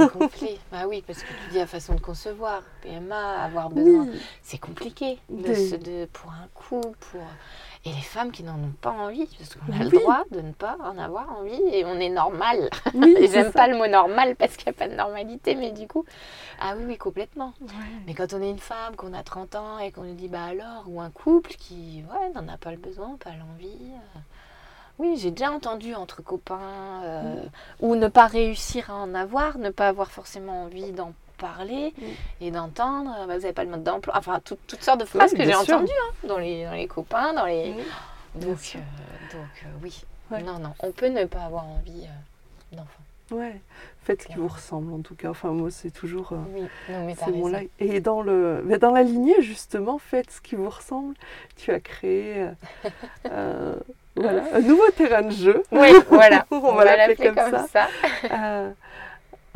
complet. 0.13 0.59
Ah 0.73 0.89
oui, 0.89 1.03
parce 1.07 1.23
que 1.23 1.29
tu 1.29 1.51
dis 1.53 1.59
la 1.59 1.67
façon 1.67 1.95
de 1.95 2.01
concevoir, 2.01 2.63
PMA, 2.83 3.43
avoir 3.43 3.69
besoin. 3.71 4.07
Oui, 4.11 4.21
C'est 4.43 4.59
compliqué 4.59 5.19
de, 5.29 5.43
Des- 5.43 5.69
se- 5.69 5.77
de- 5.77 6.07
pour 6.13 6.31
un 6.33 6.49
couple. 6.55 6.97
Pour... 7.13 7.21
Et 7.85 7.91
les 7.93 8.01
femmes 8.03 8.33
qui 8.33 8.43
n'en 8.43 8.55
ont 8.57 8.73
pas 8.81 8.91
envie, 8.91 9.27
parce 9.39 9.55
qu'on 9.55 9.73
a 9.73 9.85
le 9.85 9.91
droit 9.91 10.25
de 10.33 10.41
ne 10.41 10.53
pas 10.53 10.77
en 10.83 10.99
avoir 10.99 11.31
envie 11.39 11.61
et 11.73 11.85
on 11.85 11.95
est 12.01 12.09
normal. 12.09 12.69
oui, 12.93 13.15
Et 13.19 13.29
c'est 13.29 13.35
j'aime 13.35 13.53
pas 13.53 13.69
le 13.69 13.77
mot 13.77 13.87
normal 13.87 14.35
parce 14.37 14.57
qu'il 14.57 14.67
n'y 14.71 14.77
a 14.77 14.79
pas 14.79 14.89
de 14.89 14.95
normalité, 14.97 15.55
mais 15.55 15.71
du 15.71 15.87
coup, 15.87 16.05
ah 16.61 16.75
oui, 16.77 16.85
oui, 16.87 16.99
complètement. 16.99 17.55
Ouais. 17.61 17.69
Mais 18.07 18.15
quand 18.15 18.33
on 18.35 18.43
est 18.43 18.51
une 18.51 18.59
femme, 18.59 18.97
qu'on 18.97 19.13
a 19.15 19.23
30 19.23 19.55
ans 19.55 19.79
et 19.79 19.93
qu'on 19.93 20.03
nous 20.03 20.15
dit 20.15 20.29
bah 20.29 20.45
alors, 20.45 20.85
ou 20.89 21.01
un 21.01 21.11
couple 21.11 21.53
qui 21.53 22.03
ouais, 22.13 22.31
n'en 22.35 22.53
a 22.53 22.57
pas 22.57 22.73
le 22.73 22.79
besoin, 22.79 23.17
pas 23.23 23.31
l'envie. 23.31 23.79
euh, 23.93 24.19
Oui, 24.99 25.17
j'ai 25.17 25.31
déjà 25.31 25.53
entendu 25.53 25.95
entre 25.95 26.21
copains, 26.23 27.03
euh, 27.05 27.43
ou 27.81 27.95
ne 27.95 28.09
pas 28.09 28.27
réussir 28.27 28.91
à 28.91 28.95
en 28.97 29.15
avoir, 29.15 29.57
ne 29.59 29.71
pas 29.71 29.87
avoir 29.89 30.11
forcément 30.11 30.65
envie 30.65 30.91
d'en 30.93 31.13
parler 31.39 31.95
Mm. 31.99 32.05
et 32.43 32.51
d'entendre, 32.51 33.11
bah, 33.27 33.35
vous 33.37 33.41
n'avez 33.43 33.53
pas 33.53 33.65
le 33.65 33.71
mode 33.71 33.83
d'emploi, 33.85 34.15
enfin 34.17 34.41
tout- 34.45 34.59
toutes 34.67 34.83
sortes 34.83 35.01
de 35.01 35.05
phrases 35.07 35.33
Oui, 35.33 35.39
que 35.39 35.45
j'ai 35.45 35.55
entendues 35.55 35.91
hein, 35.91 36.15
dans, 36.29 36.39
les, 36.39 36.65
dans 36.65 36.73
les 36.73 36.87
copains, 36.87 37.33
dans 37.33 37.47
les... 37.47 37.73
Donc, 38.35 38.75
euh, 38.77 38.79
donc 39.33 39.65
euh, 39.65 39.69
oui, 39.83 40.05
Ouais. 40.31 40.43
non, 40.43 40.59
non, 40.59 40.75
on 40.81 40.91
peut 40.93 41.09
ne 41.09 41.25
pas 41.25 41.41
avoir 41.41 41.65
envie 41.67 42.05
euh, 42.05 42.77
d'enfant. 42.77 43.01
Ouais, 43.31 43.61
faites 44.05 44.23
ce 44.23 44.27
qui 44.29 44.35
vous 44.35 44.49
ressemble 44.49 44.93
en 44.93 45.01
tout 45.01 45.15
cas. 45.15 45.29
Enfin, 45.31 45.51
moi, 45.51 45.71
c'est 45.71 45.91
toujours. 45.91 46.33
euh, 46.33 46.37
Oui, 46.55 46.63
non 46.89 47.05
mais 47.07 47.15
C'est 47.15 47.31
mon. 47.31 47.53
Et 47.79 48.01
dans, 48.01 48.23
le, 48.23 48.63
mais 48.65 48.79
dans 48.79 48.91
la 48.91 49.03
lignée, 49.03 49.35
justement, 49.43 49.99
faites 49.99 50.31
ce 50.31 50.41
qui 50.41 50.55
vous 50.55 50.71
ressemble. 50.71 51.15
Tu 51.57 51.71
as 51.71 51.81
créé 51.81 52.47
voilà, 54.17 54.43
un 54.55 54.61
nouveau 54.61 54.91
terrain 54.97 55.23
de 55.23 55.31
jeu. 55.31 55.63
Oui, 55.73 55.89
voilà. 56.09 56.47
On 56.51 56.73
va 56.75 56.85
l'appeler 56.97 57.17
comme 57.17 57.37
ça. 57.69 57.89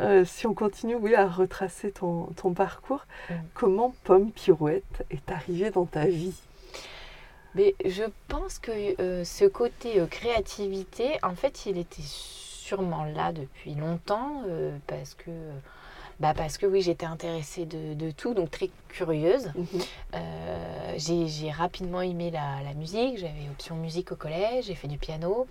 Euh, 0.03 0.25
si 0.25 0.45
on 0.47 0.53
continue 0.53 0.95
oui, 0.95 1.15
à 1.15 1.27
retracer 1.27 1.91
ton, 1.91 2.25
ton 2.35 2.53
parcours, 2.53 3.05
Mm. 3.29 3.33
comment 3.53 3.93
Pomme 4.03 4.31
Pirouette 4.31 5.05
est 5.09 5.31
arrivée 5.31 5.71
dans 5.71 5.85
ta 5.85 6.05
vie? 6.05 6.35
Mais 7.55 7.75
je 7.85 8.03
pense 8.27 8.59
que 8.59 8.71
euh, 9.01 9.23
ce 9.23 9.45
côté 9.45 9.99
euh, 9.99 10.07
créativité, 10.07 11.19
en 11.23 11.35
fait, 11.35 11.65
il 11.67 11.77
était 11.77 12.01
sûrement 12.01 13.05
là 13.05 13.31
depuis 13.31 13.75
longtemps 13.75 14.41
parce 14.87 15.13
que. 15.13 15.31
Bah 16.19 16.33
parce 16.35 16.59
que 16.59 16.67
oui, 16.67 16.81
j'étais 16.83 17.07
intéressée 17.07 17.65
de, 17.65 17.95
de 17.95 18.11
tout, 18.11 18.35
donc 18.35 18.51
très 18.51 18.69
curieuse. 18.87 19.51
Euh, 20.13 20.93
j'ai 20.95 21.49
rapidement 21.51 22.01
aimé 22.01 22.29
la, 22.31 22.61
la 22.63 22.73
musique, 22.75 23.17
j'avais 23.17 23.49
option 23.51 23.75
musique 23.75 24.11
au 24.11 24.15
collège, 24.15 24.65
j'ai 24.65 24.75
fait 24.75 24.87
du 24.87 24.99
piano, 24.99 25.47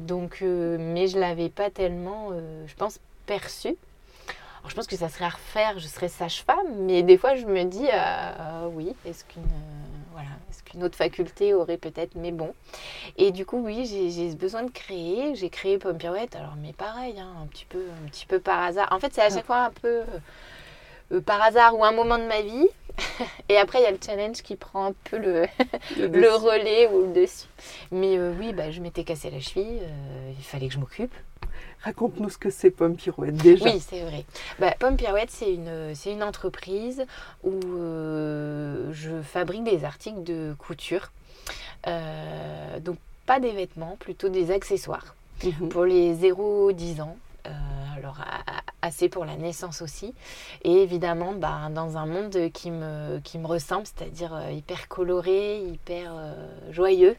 donc, 0.00 0.38
euh, 0.42 0.76
mais 0.78 1.06
je 1.06 1.18
l'avais 1.20 1.48
pas 1.48 1.70
tellement, 1.70 2.30
euh, 2.32 2.64
je 2.66 2.74
pense, 2.74 2.98
perçu. 3.26 3.68
Alors, 3.68 4.70
je 4.70 4.74
pense 4.74 4.86
que 4.86 4.96
ça 4.96 5.08
serait 5.08 5.24
à 5.24 5.30
refaire, 5.30 5.78
je 5.78 5.86
serais 5.86 6.08
sage-femme, 6.08 6.86
mais 6.86 7.02
des 7.02 7.18
fois 7.18 7.34
je 7.34 7.46
me 7.46 7.64
dis, 7.64 7.88
euh, 7.92 8.68
oui, 8.72 8.94
est-ce 9.04 9.24
qu'une... 9.24 9.42
euh, 9.42 9.92
voilà, 10.12 10.28
ce 10.50 10.62
qu'une 10.62 10.84
autre 10.84 10.96
faculté 10.96 11.54
aurait 11.54 11.78
peut-être, 11.78 12.14
mais 12.14 12.32
bon. 12.32 12.54
Et 13.16 13.32
du 13.32 13.44
coup, 13.44 13.58
oui, 13.64 13.86
j'ai 13.86 14.30
ce 14.30 14.36
besoin 14.36 14.62
de 14.62 14.70
créer. 14.70 15.34
J'ai 15.34 15.50
créé 15.50 15.78
Pomme 15.78 15.98
Pirouette, 15.98 16.36
alors, 16.36 16.54
mais 16.60 16.72
pareil, 16.72 17.18
hein, 17.18 17.32
un, 17.42 17.46
petit 17.46 17.64
peu, 17.64 17.82
un 18.04 18.08
petit 18.08 18.26
peu 18.26 18.38
par 18.38 18.62
hasard. 18.62 18.88
En 18.92 19.00
fait, 19.00 19.12
c'est 19.12 19.22
à 19.22 19.30
chaque 19.30 19.46
fois 19.46 19.64
un 19.64 19.70
peu 19.70 20.02
euh, 21.12 21.20
par 21.20 21.42
hasard 21.42 21.76
ou 21.76 21.84
un 21.84 21.92
moment 21.92 22.18
de 22.18 22.24
ma 22.24 22.42
vie. 22.42 22.68
Et 23.48 23.56
après, 23.56 23.80
il 23.80 23.82
y 23.82 23.86
a 23.86 23.90
le 23.90 23.98
challenge 24.04 24.42
qui 24.42 24.56
prend 24.56 24.86
un 24.86 24.94
peu 25.04 25.18
le, 25.18 25.46
le, 25.98 26.34
relais 26.36 26.88
ou 26.88 27.06
le 27.06 27.12
dessus. 27.12 27.46
Mais 27.90 28.18
euh, 28.18 28.34
oui, 28.38 28.52
bah, 28.52 28.70
je 28.70 28.80
m'étais 28.80 29.04
cassé 29.04 29.30
la 29.30 29.40
cheville, 29.40 29.80
euh, 29.82 30.32
il 30.36 30.44
fallait 30.44 30.68
que 30.68 30.74
je 30.74 30.78
m'occupe. 30.78 31.14
Raconte-nous 31.84 32.30
ce 32.30 32.38
que 32.38 32.50
c'est 32.50 32.70
Pomme 32.70 32.96
Pirouette 32.96 33.36
déjà. 33.36 33.64
Oui, 33.64 33.80
c'est 33.80 34.00
vrai. 34.02 34.24
Bah, 34.58 34.74
Pomme 34.78 34.96
Pirouette, 34.96 35.30
c'est 35.30 35.52
une, 35.52 35.94
c'est 35.94 36.12
une 36.12 36.22
entreprise 36.22 37.04
où 37.44 37.60
je 37.60 39.22
fabrique 39.22 39.64
des 39.64 39.84
articles 39.84 40.22
de 40.22 40.54
couture. 40.58 41.10
donc 41.84 42.96
pas 43.26 43.40
des 43.40 43.52
vêtements, 43.52 43.96
plutôt 43.98 44.28
des 44.28 44.50
accessoires. 44.50 45.14
Mhm. 45.44 45.68
Pour 45.68 45.84
les 45.84 46.14
0-10 46.14 47.00
ans. 47.02 47.16
Euh, 47.46 47.50
alors 47.96 48.18
assez 48.82 49.08
pour 49.08 49.24
la 49.24 49.36
naissance 49.36 49.80
aussi. 49.80 50.12
Et 50.64 50.82
évidemment, 50.82 51.32
bah, 51.32 51.68
dans 51.70 51.96
un 51.96 52.06
monde 52.06 52.50
qui 52.52 52.70
me, 52.70 53.20
qui 53.20 53.38
me 53.38 53.46
ressemble, 53.46 53.86
c'est-à-dire 53.86 54.34
euh, 54.34 54.50
hyper 54.50 54.88
coloré, 54.88 55.60
hyper 55.60 56.12
euh, 56.14 56.34
joyeux. 56.70 57.16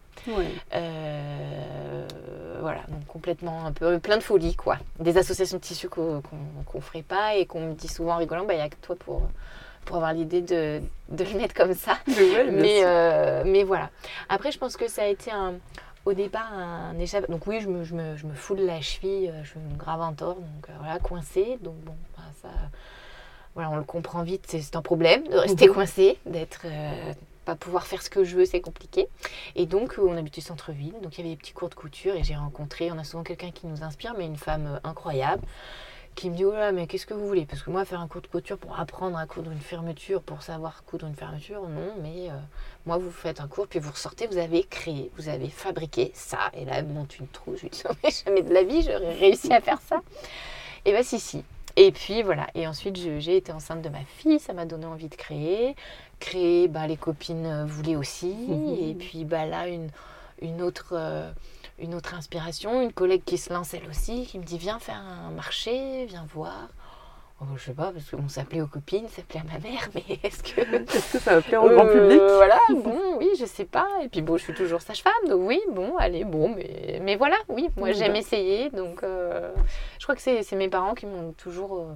voilà, 2.59 2.81
donc 2.87 3.05
complètement 3.07 3.65
un 3.65 3.71
peu 3.71 3.99
plein 3.99 4.17
de 4.17 4.23
folie, 4.23 4.55
quoi. 4.55 4.77
Des 4.99 5.17
associations 5.17 5.57
de 5.57 5.63
tissus 5.63 5.89
qu'on 5.89 6.21
ne 6.75 6.81
ferait 6.81 7.01
pas 7.01 7.35
et 7.35 7.45
qu'on 7.45 7.61
me 7.61 7.73
dit 7.73 7.87
souvent 7.87 8.13
en 8.15 8.17
rigolant, 8.17 8.45
bah, 8.45 8.53
il 8.53 8.57
n'y 8.57 8.63
a 8.63 8.69
que 8.69 8.75
toi 8.81 8.95
pour 8.95 9.23
pour 9.85 9.97
avoir 9.97 10.13
l'idée 10.13 10.39
de, 10.39 10.81
de, 11.09 11.23
le 11.25 11.37
mettre 11.37 11.53
comme 11.53 11.73
ça. 11.73 11.97
mais, 12.07 13.43
mais 13.43 13.63
voilà. 13.63 13.89
Après, 14.29 14.49
je 14.49 14.57
pense 14.57 14.77
que 14.77 14.87
ça 14.87 15.01
a 15.01 15.07
été 15.07 15.29
un, 15.29 15.55
au 16.05 16.13
départ 16.13 16.51
un 16.53 16.97
échappe. 16.99 17.29
Donc 17.29 17.47
oui, 17.47 17.61
je 17.61 17.69
me, 17.69 17.83
je 17.83 17.95
me, 17.95 18.17
je 18.17 18.25
me 18.25 18.33
foule 18.33 18.59
la 18.59 18.81
cheville, 18.81 19.29
euh, 19.29 19.43
je 19.43 19.59
me 19.59 19.77
grave 19.77 20.01
un 20.01 20.13
tort, 20.13 20.35
donc 20.35 20.69
euh, 20.69 20.73
voilà, 20.79 20.99
coincé. 20.99 21.57
Donc 21.61 21.75
bon, 21.83 21.95
bah, 22.17 22.23
ça, 22.41 22.49
voilà, 23.55 23.69
on 23.71 23.77
le 23.77 23.83
comprend 23.83 24.23
vite, 24.23 24.45
c'est 24.47 24.75
un 24.75 24.81
problème 24.81 25.27
de 25.27 25.37
rester 25.37 25.67
mhm. 25.67 25.73
coincé, 25.73 26.17
d'être 26.25 26.61
euh, 26.65 27.13
pas 27.45 27.55
pouvoir 27.55 27.85
faire 27.85 28.01
ce 28.01 28.09
que 28.09 28.23
je 28.23 28.35
veux, 28.35 28.45
c'est 28.45 28.61
compliqué. 28.61 29.07
Et 29.55 29.65
donc 29.65 29.95
on 29.97 30.17
habitait 30.17 30.41
centre-ville, 30.41 30.95
donc 31.01 31.17
il 31.17 31.21
y 31.21 31.21
avait 31.21 31.35
des 31.35 31.39
petits 31.39 31.53
cours 31.53 31.69
de 31.69 31.75
couture 31.75 32.15
et 32.15 32.23
j'ai 32.23 32.35
rencontré, 32.35 32.91
on 32.91 32.97
a 32.97 33.03
souvent 33.03 33.23
quelqu'un 33.23 33.51
qui 33.51 33.67
nous 33.67 33.83
inspire, 33.83 34.15
mais 34.17 34.25
une 34.25 34.37
femme 34.37 34.79
incroyable 34.83 35.43
qui 36.15 36.29
me 36.29 36.35
dit 36.35 36.45
oh 36.45 36.51
là 36.51 36.71
mais 36.71 36.87
qu'est-ce 36.87 37.05
que 37.05 37.13
vous 37.13 37.27
voulez? 37.27 37.45
Parce 37.45 37.61
que 37.63 37.69
moi 37.69 37.85
faire 37.85 38.01
un 38.01 38.07
cours 38.07 38.21
de 38.21 38.27
couture 38.27 38.57
pour 38.57 38.79
apprendre 38.79 39.17
à 39.17 39.25
coudre 39.25 39.51
une 39.51 39.59
fermeture 39.59 40.21
pour 40.21 40.41
savoir 40.41 40.83
coudre 40.85 41.07
une 41.07 41.15
fermeture 41.15 41.61
non 41.67 41.93
mais 42.01 42.29
euh, 42.29 42.33
moi 42.85 42.97
vous 42.97 43.11
faites 43.11 43.41
un 43.41 43.47
cours 43.47 43.67
puis 43.67 43.79
vous 43.79 43.91
ressortez 43.91 44.27
vous 44.27 44.37
avez 44.37 44.63
créé 44.63 45.11
vous 45.17 45.29
avez 45.29 45.49
fabriqué 45.49 46.11
ça. 46.13 46.51
Et 46.53 46.65
là 46.65 46.73
elle 46.77 46.87
monte 46.87 47.19
une 47.19 47.27
trousse 47.27 47.57
je 47.57 47.63
lui 47.63 47.69
dis 47.69 47.83
oh, 47.89 48.09
jamais 48.25 48.41
de 48.43 48.53
la 48.53 48.63
vie 48.63 48.81
j'aurais 48.81 49.15
réussi 49.15 49.53
à 49.53 49.61
faire 49.61 49.81
ça. 49.81 50.01
Et 50.85 50.91
bien 50.91 51.03
si 51.03 51.19
si. 51.19 51.43
Et 51.75 51.91
puis 51.91 52.21
voilà. 52.21 52.47
Et 52.55 52.67
ensuite 52.67 52.95
j'ai 52.95 53.37
été 53.37 53.51
enceinte 53.51 53.81
de 53.81 53.89
ma 53.89 54.03
fille 54.03 54.39
ça 54.39 54.53
m'a 54.53 54.65
donné 54.65 54.85
envie 54.85 55.09
de 55.09 55.15
créer. 55.15 55.75
Créer 56.19 56.67
bah, 56.67 56.87
les 56.87 56.97
copines 56.97 57.45
euh, 57.45 57.65
voulaient 57.65 57.95
aussi. 57.95 58.33
Mmh. 58.33 58.89
et 58.89 58.93
puis 58.93 59.25
bah 59.25 59.45
là 59.45 59.67
une 59.67 59.89
une 60.41 60.61
autre 60.61 60.93
euh, 60.93 61.31
une 61.79 61.95
autre 61.95 62.13
inspiration, 62.13 62.81
une 62.81 62.93
collègue 62.93 63.23
qui 63.25 63.37
se 63.37 63.51
lance 63.51 63.73
elle 63.73 63.87
aussi, 63.89 64.25
qui 64.25 64.39
me 64.39 64.43
dit 64.43 64.57
viens 64.57 64.79
faire 64.79 65.01
un 65.01 65.31
marché, 65.31 66.05
viens 66.05 66.25
voir. 66.33 66.69
Oh, 67.41 67.45
je 67.57 67.63
sais 67.63 67.73
pas, 67.73 67.91
parce 67.91 68.09
qu'on 68.09 68.29
s'appelait 68.29 68.61
aux 68.61 68.67
copines, 68.67 69.07
s'appelait 69.09 69.41
à 69.41 69.43
ma 69.43 69.59
mère, 69.59 69.89
mais 69.95 70.19
est-ce 70.23 70.43
que. 70.43 70.61
Est-ce 70.95 71.13
que 71.13 71.19
ça 71.19 71.35
va 71.35 71.41
plaire 71.41 71.63
au 71.63 71.69
grand 71.69 71.85
euh, 71.85 71.93
public? 71.93 72.21
Voilà, 72.35 72.59
bon, 72.69 73.17
oui, 73.17 73.29
je 73.37 73.45
sais 73.45 73.65
pas. 73.65 73.87
Et 74.03 74.07
puis 74.07 74.21
bon, 74.21 74.37
je 74.37 74.43
suis 74.43 74.53
toujours 74.53 74.81
sage-femme, 74.81 75.27
donc 75.27 75.41
oui, 75.43 75.61
bon, 75.71 75.97
allez, 75.97 76.23
bon, 76.23 76.49
mais, 76.55 76.99
mais 77.01 77.15
voilà, 77.15 77.35
oui, 77.49 77.69
moi 77.75 77.91
j'aime 77.91 78.15
essayer, 78.15 78.69
donc 78.69 79.03
euh, 79.03 79.51
je 79.99 80.05
crois 80.05 80.15
que 80.15 80.21
c'est 80.21 80.55
mes 80.55 80.69
parents 80.69 80.93
qui 80.93 81.05
m'ont 81.05 81.33
toujours. 81.33 81.79
Euh, 81.79 81.95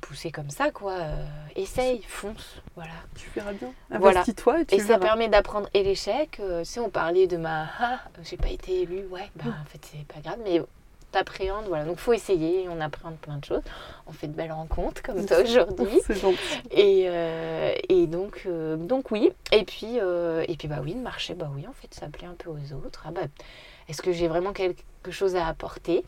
pousser 0.00 0.30
comme 0.30 0.50
ça, 0.50 0.70
quoi. 0.70 0.92
Euh, 0.92 1.24
essaye, 1.56 2.02
fonce, 2.06 2.60
voilà. 2.74 2.92
Tu 3.16 3.30
verras 3.34 3.52
bien. 3.52 3.72
Investis-toi 3.90 4.62
et 4.62 4.66
tu 4.66 4.74
Et 4.76 4.78
ça 4.80 4.98
permet 4.98 5.28
d'apprendre 5.28 5.68
et 5.74 5.82
l'échec. 5.82 6.38
Euh, 6.40 6.64
si 6.64 6.80
on 6.80 6.90
parlait 6.90 7.26
de 7.26 7.36
ma 7.36 7.66
ah, 7.78 8.00
j'ai 8.22 8.36
pas 8.36 8.48
été 8.48 8.82
élue, 8.82 9.06
ouais, 9.06 9.30
bah 9.36 9.44
en 9.60 9.64
fait 9.66 9.80
c'est 9.82 10.06
pas 10.06 10.20
grave, 10.20 10.38
mais 10.44 10.62
t'appréhendes, 11.12 11.66
voilà. 11.66 11.84
Donc 11.84 11.98
faut 11.98 12.12
essayer, 12.12 12.68
on 12.68 12.80
apprend 12.80 13.12
plein 13.12 13.38
de 13.38 13.44
choses. 13.44 13.62
On 14.06 14.12
fait 14.12 14.28
de 14.28 14.32
belles 14.32 14.52
rencontres 14.52 15.02
comme 15.02 15.24
toi 15.26 15.38
aujourd'hui. 15.40 16.00
c'est 16.06 16.20
gentil. 16.20 16.38
Et, 16.70 17.08
et 17.88 18.06
donc, 18.06 18.46
donc 18.78 19.10
oui. 19.10 19.32
Et 19.52 19.64
puis, 19.64 19.96
et 19.96 20.56
puis 20.56 20.68
bah 20.68 20.80
oui, 20.82 20.94
le 20.94 21.00
marché, 21.00 21.34
bah 21.34 21.50
oui, 21.54 21.66
en 21.66 21.72
fait, 21.72 21.92
ça 21.92 22.06
plaît 22.06 22.28
un 22.28 22.34
peu 22.34 22.50
aux 22.50 22.72
autres. 22.74 23.04
Ah 23.06 23.10
bah, 23.10 23.22
est-ce 23.88 24.02
que 24.02 24.12
j'ai 24.12 24.28
vraiment 24.28 24.52
quelque 24.52 25.10
chose 25.10 25.34
à 25.34 25.48
apporter? 25.48 26.04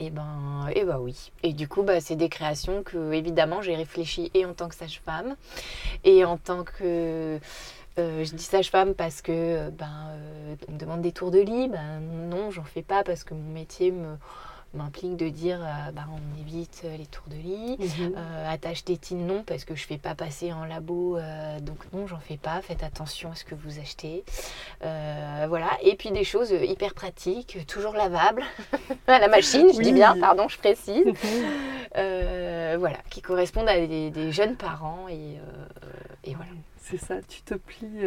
Et 0.00 0.06
eh 0.06 0.10
ben, 0.10 0.66
et 0.70 0.80
eh 0.80 0.84
ben 0.84 0.98
oui. 0.98 1.30
Et 1.44 1.52
du 1.52 1.68
coup, 1.68 1.82
bah, 1.82 2.00
c'est 2.00 2.16
des 2.16 2.28
créations 2.28 2.82
que, 2.82 3.12
évidemment, 3.12 3.62
j'ai 3.62 3.76
réfléchi 3.76 4.30
et 4.34 4.44
en 4.44 4.52
tant 4.52 4.68
que 4.68 4.74
sage-femme 4.74 5.36
et 6.02 6.24
en 6.24 6.36
tant 6.36 6.64
que. 6.64 7.38
Euh, 7.96 8.24
je 8.24 8.34
dis 8.34 8.42
sage-femme 8.42 8.94
parce 8.94 9.22
que 9.22 9.70
ben, 9.70 9.86
euh, 10.10 10.56
on 10.68 10.72
me 10.72 10.78
demande 10.78 11.00
des 11.00 11.12
tours 11.12 11.30
de 11.30 11.38
lit. 11.38 11.68
Ben, 11.68 12.00
non, 12.00 12.50
j'en 12.50 12.64
fais 12.64 12.82
pas 12.82 13.04
parce 13.04 13.22
que 13.22 13.34
mon 13.34 13.52
métier 13.52 13.92
me, 13.92 14.16
m'implique 14.74 15.16
de 15.16 15.28
dire 15.28 15.58
euh, 15.60 15.90
bah, 15.92 16.04
on 16.10 16.40
évite 16.40 16.82
euh, 16.84 16.96
les 16.96 17.06
tours 17.06 17.26
de 17.28 17.36
lit. 17.36 17.76
Mhm. 17.78 18.14
Euh, 18.16 18.52
attache 18.52 18.84
tétine, 18.84 19.26
non, 19.26 19.42
parce 19.42 19.64
que 19.64 19.74
je 19.74 19.82
ne 19.82 19.86
fais 19.86 19.98
pas 19.98 20.14
passer 20.14 20.52
en 20.52 20.64
labo, 20.64 21.18
donc 21.62 21.78
non, 21.92 22.06
j'en 22.06 22.18
fais 22.18 22.36
pas. 22.36 22.60
Faites 22.62 22.82
attention 22.82 23.32
à 23.32 23.34
ce 23.34 23.44
que 23.44 23.54
vous 23.54 23.78
achetez. 23.78 24.24
voilà. 24.80 25.70
Et 25.82 25.96
puis 25.96 26.10
des 26.10 26.24
choses 26.24 26.50
hyper 26.50 26.94
pratiques, 26.94 27.58
toujours 27.66 27.94
lavables 27.94 28.44
à 29.06 29.18
la 29.18 29.28
machine, 29.28 29.68
je 29.74 29.80
dis 29.80 29.92
bien, 29.92 30.16
pardon, 30.18 30.48
je 30.48 30.58
précise. 30.58 31.06
Voilà, 32.76 32.98
qui 33.08 33.22
correspondent 33.22 33.68
à 33.68 33.86
des, 33.86 34.32
jeunes 34.32 34.56
parents 34.56 35.06
et, 35.08 35.38
et 36.24 36.34
voilà 36.34 36.50
c'est 36.78 36.98
ça, 36.98 37.22
tu 37.26 37.40
te 37.40 37.54
plies, 37.54 38.04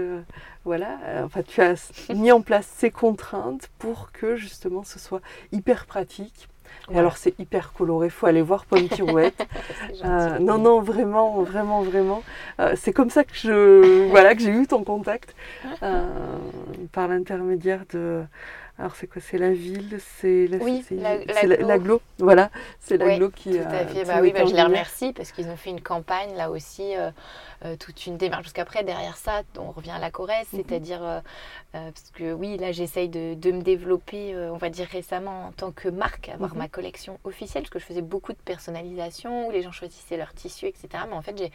voilà, 0.65 0.99
enfin 1.23 1.41
tu 1.41 1.61
as 1.61 1.91
mis 2.13 2.31
en 2.31 2.41
place 2.41 2.67
ces 2.75 2.91
contraintes 2.91 3.69
pour 3.79 4.11
que 4.11 4.35
justement 4.35 4.83
ce 4.83 4.99
soit 4.99 5.21
hyper 5.51 5.87
pratique 5.87 6.47
et 6.91 6.97
alors 6.97 7.17
c'est 7.17 7.37
hyper 7.39 7.73
coloré, 7.73 8.09
faut 8.09 8.27
aller 8.27 8.41
voir 8.41 8.65
Pomme 8.65 8.87
Pirouette. 8.87 9.47
Euh, 10.05 10.37
non, 10.39 10.57
non, 10.57 10.81
vraiment, 10.81 11.41
vraiment, 11.41 11.81
vraiment. 11.81 12.21
Euh, 12.59 12.73
c'est 12.75 12.93
comme 12.93 13.09
ça 13.09 13.23
que 13.23 13.33
je, 13.33 14.07
voilà, 14.09 14.35
que 14.35 14.41
j'ai 14.41 14.51
eu 14.51 14.67
ton 14.67 14.83
contact 14.83 15.35
euh, 15.81 16.05
par 16.91 17.07
l'intermédiaire 17.07 17.83
de 17.91 18.21
alors 18.79 18.95
c'est 18.95 19.07
quoi? 19.07 19.21
C'est 19.21 19.39
la 19.39 19.53
ville, 19.53 19.97
c'est 19.99 20.45
la, 20.47 20.57
oui, 20.57 20.85
l'aglo. 20.91 21.99
Voilà, 22.19 22.51
c'est 22.79 22.97
l'aglo 22.97 23.31
qui. 23.31 23.51
Tout 23.51 23.65
à 23.67 23.87
fait. 23.87 24.05
Bah 24.05 24.19
oui, 24.21 24.31
bah, 24.31 24.45
je 24.45 24.53
les 24.53 24.61
remercie 24.61 25.13
parce 25.13 25.31
qu'ils 25.31 25.47
ont 25.47 25.57
fait 25.57 25.71
une 25.71 25.81
campagne 25.81 26.35
là 26.35 26.51
aussi, 26.51 26.95
euh, 26.95 27.09
euh, 27.65 27.75
toute 27.75 28.05
une 28.05 28.17
démarche. 28.17 28.43
Parce 28.43 28.53
qu'après 28.53 28.83
derrière 28.83 29.17
ça, 29.17 29.41
on 29.57 29.71
revient 29.71 29.91
à 29.91 29.99
la 29.99 30.11
Corrèze, 30.11 30.45
mhm. 30.53 30.61
c'est-à-dire 30.61 30.99
euh, 31.01 31.21
parce 31.71 32.11
que 32.13 32.33
oui, 32.33 32.57
là 32.57 32.71
j'essaye 32.71 33.09
de, 33.09 33.33
de, 33.33 33.51
me 33.51 33.63
développer, 33.63 34.35
on 34.35 34.57
va 34.57 34.69
dire 34.69 34.87
récemment 34.91 35.47
en 35.47 35.51
tant 35.53 35.71
que 35.71 35.89
marque, 35.89 36.29
avoir 36.29 36.51
mhm. 36.51 36.59
ma 36.59 36.67
collection 36.67 37.19
officielle, 37.23 37.63
parce 37.63 37.71
que 37.71 37.79
je 37.79 37.85
faisais 37.85 38.03
beaucoup 38.03 38.33
de 38.33 38.37
personnalisation 38.45 39.47
où 39.47 39.51
les 39.51 39.63
gens 39.63 39.71
choisissaient 39.71 40.17
leur 40.17 40.33
tissu, 40.33 40.67
etc. 40.67 40.87
Mais 41.09 41.15
en 41.15 41.23
fait 41.23 41.35
j'ai 41.35 41.51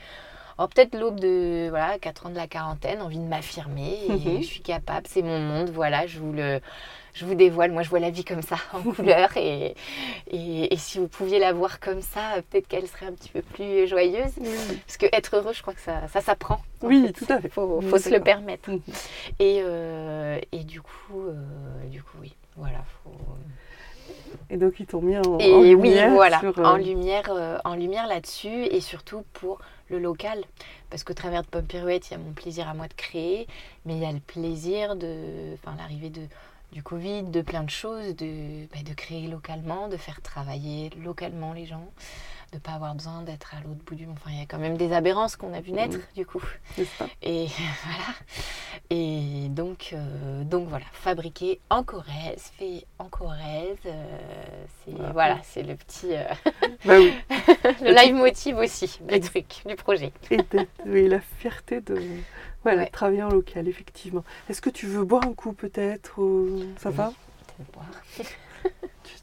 Oh, 0.58 0.66
peut-être 0.68 0.94
l'aube 0.94 1.18
de 1.18 1.68
voilà, 1.70 1.98
4 1.98 2.26
ans 2.26 2.30
de 2.30 2.36
la 2.36 2.46
quarantaine, 2.46 3.00
envie 3.00 3.18
de 3.18 3.24
m'affirmer. 3.24 3.96
Mhm. 4.10 4.42
Je 4.42 4.46
suis 4.46 4.60
capable, 4.60 5.06
c'est 5.08 5.22
mon 5.22 5.38
monde, 5.38 5.70
voilà, 5.70 6.06
je 6.06 6.18
vous 6.18 6.30
le, 6.30 6.60
je 7.14 7.24
vous 7.24 7.34
dévoile. 7.34 7.72
Moi, 7.72 7.82
je 7.82 7.90
vois 7.90 8.00
la 8.00 8.10
vie 8.10 8.24
comme 8.24 8.42
ça, 8.42 8.56
en 8.72 8.80
couleur. 8.82 9.36
Et, 9.36 9.74
et, 10.30 10.76
si 10.76 10.98
vous 10.98 11.08
pouviez 11.08 11.38
la 11.38 11.52
voir 11.52 11.80
comme 11.80 12.00
ça, 12.00 12.36
peut-être 12.50 12.68
qu'elle 12.68 12.86
serait 12.86 13.06
un 13.06 13.12
petit 13.12 13.30
peu 13.30 13.42
plus 13.42 13.86
joyeuse. 13.86 14.32
Parce 14.86 14.96
que 14.96 15.06
être 15.12 15.36
heureux, 15.36 15.52
je 15.52 15.62
crois 15.62 15.74
que 15.74 15.80
ça, 15.80 16.08
ça 16.08 16.20
s'apprend. 16.20 16.60
Oui, 16.82 17.12
tout 17.12 17.26
à 17.28 17.40
fait. 17.40 17.48
Il 17.48 17.50
faut, 17.50 17.80
faut 17.80 17.98
se 17.98 18.10
le 18.10 18.20
permettre. 18.20 18.70
Mhm. 18.70 18.80
Et, 19.38 19.60
euh, 19.62 20.38
et 20.52 20.64
du 20.64 20.80
coup, 20.80 21.26
euh, 21.26 21.86
du 21.90 22.02
coup, 22.02 22.18
oui, 22.20 22.34
voilà, 22.56 22.78
faut 23.04 23.10
et 24.50 24.56
donc 24.56 24.80
ils 24.80 24.86
t'ont 24.86 25.00
mis 25.00 25.16
en, 25.16 25.38
et 25.38 25.74
oui, 25.74 25.94
voilà, 26.10 26.40
euh, 26.42 26.64
en 26.64 26.76
lumière, 26.76 27.60
en 27.64 27.74
lumière 27.74 28.06
là-dessus 28.06 28.64
et 28.64 28.80
surtout 28.80 29.24
pour 29.32 29.60
le 29.88 29.98
local. 29.98 30.42
Parce 30.90 31.04
qu'au 31.04 31.14
travers 31.14 31.42
de 31.42 31.46
Pomme 31.46 31.64
Pirouette, 31.64 32.10
il 32.10 32.12
y 32.12 32.16
a 32.16 32.18
mon 32.18 32.32
plaisir 32.32 32.68
à 32.68 32.74
moi 32.74 32.88
de 32.88 32.94
créer, 32.94 33.46
mais 33.86 33.94
il 33.94 34.00
y 34.00 34.04
a 34.04 34.12
le 34.12 34.20
plaisir 34.20 34.96
de, 34.96 35.54
enfin, 35.54 35.74
l'arrivée 35.78 36.10
de, 36.10 36.22
du 36.72 36.82
Covid, 36.82 37.24
de 37.24 37.42
plein 37.42 37.62
de 37.62 37.70
choses, 37.70 38.16
de, 38.16 38.66
bah, 38.66 38.82
de 38.84 38.94
créer 38.94 39.28
localement, 39.28 39.88
de 39.88 39.96
faire 39.96 40.20
travailler 40.22 40.90
localement 41.02 41.52
les 41.52 41.66
gens 41.66 41.88
de 42.52 42.58
pas 42.58 42.72
avoir 42.72 42.94
besoin 42.94 43.22
d'être 43.22 43.54
à 43.54 43.60
l'autre 43.62 43.80
bout 43.86 43.94
du 43.94 44.06
monde. 44.06 44.16
Enfin, 44.20 44.30
il 44.32 44.38
y 44.38 44.42
a 44.42 44.46
quand 44.46 44.58
même 44.58 44.76
des 44.76 44.92
aberrances 44.92 45.36
qu'on 45.36 45.54
a 45.54 45.60
vu 45.60 45.72
naître, 45.72 45.98
du 46.14 46.26
coup. 46.26 46.42
Et 47.22 47.46
voilà. 47.84 48.14
Et 48.90 49.48
donc, 49.48 49.90
euh, 49.94 50.44
donc 50.44 50.68
voilà, 50.68 50.84
fabriqué 50.92 51.60
en 51.70 51.82
Corrèze, 51.82 52.52
fait 52.58 52.84
en 52.98 53.06
Corrèze. 53.06 53.78
Euh, 53.86 54.64
c'est 54.84 55.12
voilà, 55.12 55.38
c'est 55.42 55.62
le 55.62 55.76
petit, 55.76 56.14
euh, 56.14 56.24
bah 56.84 56.98
oui. 56.98 57.14
le 57.80 57.94
live 57.94 58.14
motive 58.14 58.58
aussi, 58.58 58.98
le 59.08 59.18
truc 59.18 59.62
du 59.66 59.74
projet. 59.74 60.12
Et 60.30 60.38
oui, 60.84 61.08
la 61.08 61.20
fierté 61.20 61.80
de 61.80 61.98
Voilà, 62.62 62.86
travailler 62.86 63.22
en 63.22 63.30
local, 63.30 63.66
effectivement. 63.68 64.24
Est-ce 64.48 64.60
que 64.60 64.70
tu 64.70 64.86
veux 64.86 65.04
boire 65.04 65.26
un 65.26 65.34
coup 65.34 65.52
peut-être 65.52 66.20
Ça 66.78 66.90
va? 66.90 67.12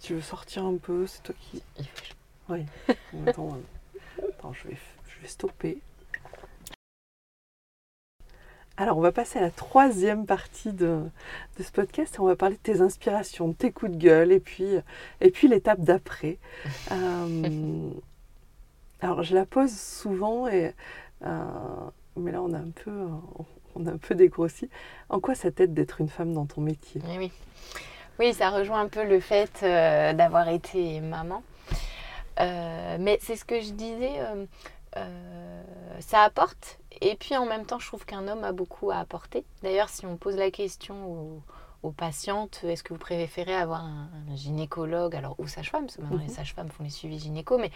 tu, 0.01 0.15
veux 0.15 0.21
sortir 0.21 0.65
un 0.65 0.77
peu 0.77 1.07
C'est 1.07 1.23
toi 1.23 1.35
qui. 1.39 1.63
Oui. 2.49 2.65
attends, 3.27 3.57
attends, 4.17 4.53
je 4.53 4.67
vais, 4.67 4.77
je 5.07 5.21
vais 5.21 5.27
stopper. 5.27 5.81
Alors, 8.79 8.97
on 8.97 9.01
va 9.01 9.11
passer 9.11 9.39
à 9.39 9.41
la 9.41 9.51
troisième 9.51 10.25
partie 10.25 10.71
de, 10.71 11.01
ce 11.59 11.69
podcast 11.69 12.15
et 12.15 12.19
on 12.21 12.25
va 12.25 12.37
parler 12.37 12.55
de 12.55 12.61
tes 12.61 12.79
inspirations, 12.79 13.49
de 13.49 13.53
tes 13.53 13.73
coups 13.73 13.91
de 13.91 13.97
gueule 13.97 14.31
et 14.31 14.39
puis, 14.39 14.69
et 15.19 15.31
puis 15.31 15.47
l'étape 15.47 15.81
d'après. 15.81 16.37
Euh, 16.91 17.89
alors, 19.01 19.23
je 19.23 19.35
la 19.35 19.45
pose 19.45 19.71
souvent, 19.71 20.47
et, 20.47 20.73
euh, 21.23 21.89
mais 22.15 22.31
là, 22.31 22.41
on 22.41 22.53
a 22.53 22.57
un 22.57 22.71
peu, 22.71 22.91
on 23.75 23.85
a 23.85 23.91
un 23.91 23.97
peu 23.97 24.15
dégrossi. 24.15 24.69
En 25.09 25.19
quoi 25.19 25.35
ça 25.35 25.51
t'aide 25.51 25.73
d'être 25.73 26.01
une 26.01 26.09
femme 26.09 26.33
dans 26.33 26.45
ton 26.45 26.61
métier? 26.61 27.01
Eh 27.13 27.17
oui. 27.17 27.31
oui, 28.19 28.33
ça 28.33 28.49
rejoint 28.49 28.81
un 28.81 28.87
peu 28.87 29.05
le 29.05 29.19
fait 29.19 29.61
euh, 29.63 30.13
d'avoir 30.13 30.49
été 30.49 30.99
maman. 31.01 31.43
mais 32.39 33.19
c'est 33.21 33.35
ce 33.35 33.45
que 33.45 33.61
je 33.61 33.71
disais, 33.71 34.19
ça 35.99 36.23
apporte 36.23 36.79
et 37.01 37.15
puis 37.15 37.35
en 37.37 37.45
même 37.45 37.65
temps, 37.65 37.79
je 37.79 37.87
trouve 37.87 38.05
qu'un 38.05 38.27
homme 38.27 38.43
a 38.43 38.51
beaucoup 38.51 38.91
à 38.91 38.97
apporter. 38.97 39.45
D'ailleurs, 39.63 39.89
si 39.89 40.05
on 40.05 40.17
pose 40.17 40.35
la 40.35 40.51
question 40.51 41.41
aux, 41.81 41.91
patientes, 41.91 42.61
est-ce 42.63 42.83
que 42.83 42.93
vous 42.93 42.99
préférez 42.99 43.55
avoir 43.55 43.83
un, 43.85 44.09
gynécologue, 44.35 45.15
alors 45.15 45.35
ou 45.39 45.47
sage-femme, 45.47 45.85
parce 45.85 45.95
que 45.95 46.01
maintenant 46.01 46.17
les 46.17 46.25
mhm. 46.25 46.33
sages-femmes 46.33 46.69
font 46.69 46.83
les 46.83 46.89
suivis 46.89 47.19
gynéco, 47.19 47.57
mais 47.57 47.71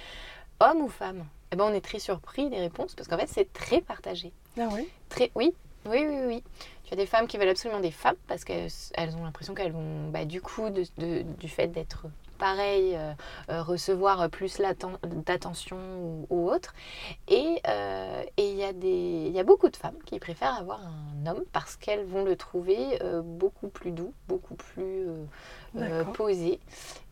homme 0.64 0.82
ou 0.82 0.90
femme 0.90 1.26
Eh 1.52 1.56
ben, 1.56 1.66
on 1.66 1.74
est 1.74 1.82
très 1.82 2.00
surpris 2.00 2.50
des 2.50 2.60
réponses 2.60 2.96
parce 2.96 3.08
qu'en 3.08 3.18
fait, 3.18 3.30
c'est 3.30 3.52
très 3.54 3.82
partagé. 3.82 4.32
Ah 4.58 4.70
oui 4.72 4.88
Très, 5.10 5.32
oui, 5.36 5.54
oui, 5.86 6.06
oui, 6.08 6.20
oui. 6.26 6.44
Tu 6.86 6.94
as 6.94 6.98
des 6.98 7.06
femmes 7.06 7.28
qui 7.28 7.38
veulent 7.38 7.50
absolument 7.50 7.82
des 7.82 7.92
femmes 7.92 8.16
parce 8.28 8.44
qu'elles 8.44 8.72
ont 9.18 9.24
l'impression 9.24 9.54
qu'elles 9.54 9.72
vont, 9.72 10.10
bah, 10.10 10.26
du 10.26 10.42
coup, 10.42 10.70
du 10.70 11.50
fait 11.50 11.68
d'être 11.68 12.08
pareil, 12.44 12.96
euh, 12.98 13.14
euh, 13.50 13.64
recevoir 13.64 14.30
plus 14.30 14.62
d'attention 15.26 15.78
ou, 16.30 16.50
autre. 16.50 16.74
Et 17.30 17.62
euh, 17.68 18.24
il 18.38 18.56
y, 18.56 18.64
a 18.64 18.72
y 18.72 19.40
a 19.40 19.44
beaucoup 19.44 19.70
de 19.70 19.78
femmes 19.78 19.98
qui 20.06 20.20
préfèrent 20.20 20.60
avoir 20.60 20.82
un 20.82 21.26
homme 21.26 21.44
parce 21.54 21.78
qu'elles 21.78 22.06
vont 22.06 22.26
le 22.26 22.36
trouver 22.36 23.00
beaucoup 23.24 23.70
plus 23.70 23.92
doux, 23.92 24.14
beaucoup 24.28 24.56
plus 24.56 25.08
posé. 26.14 26.60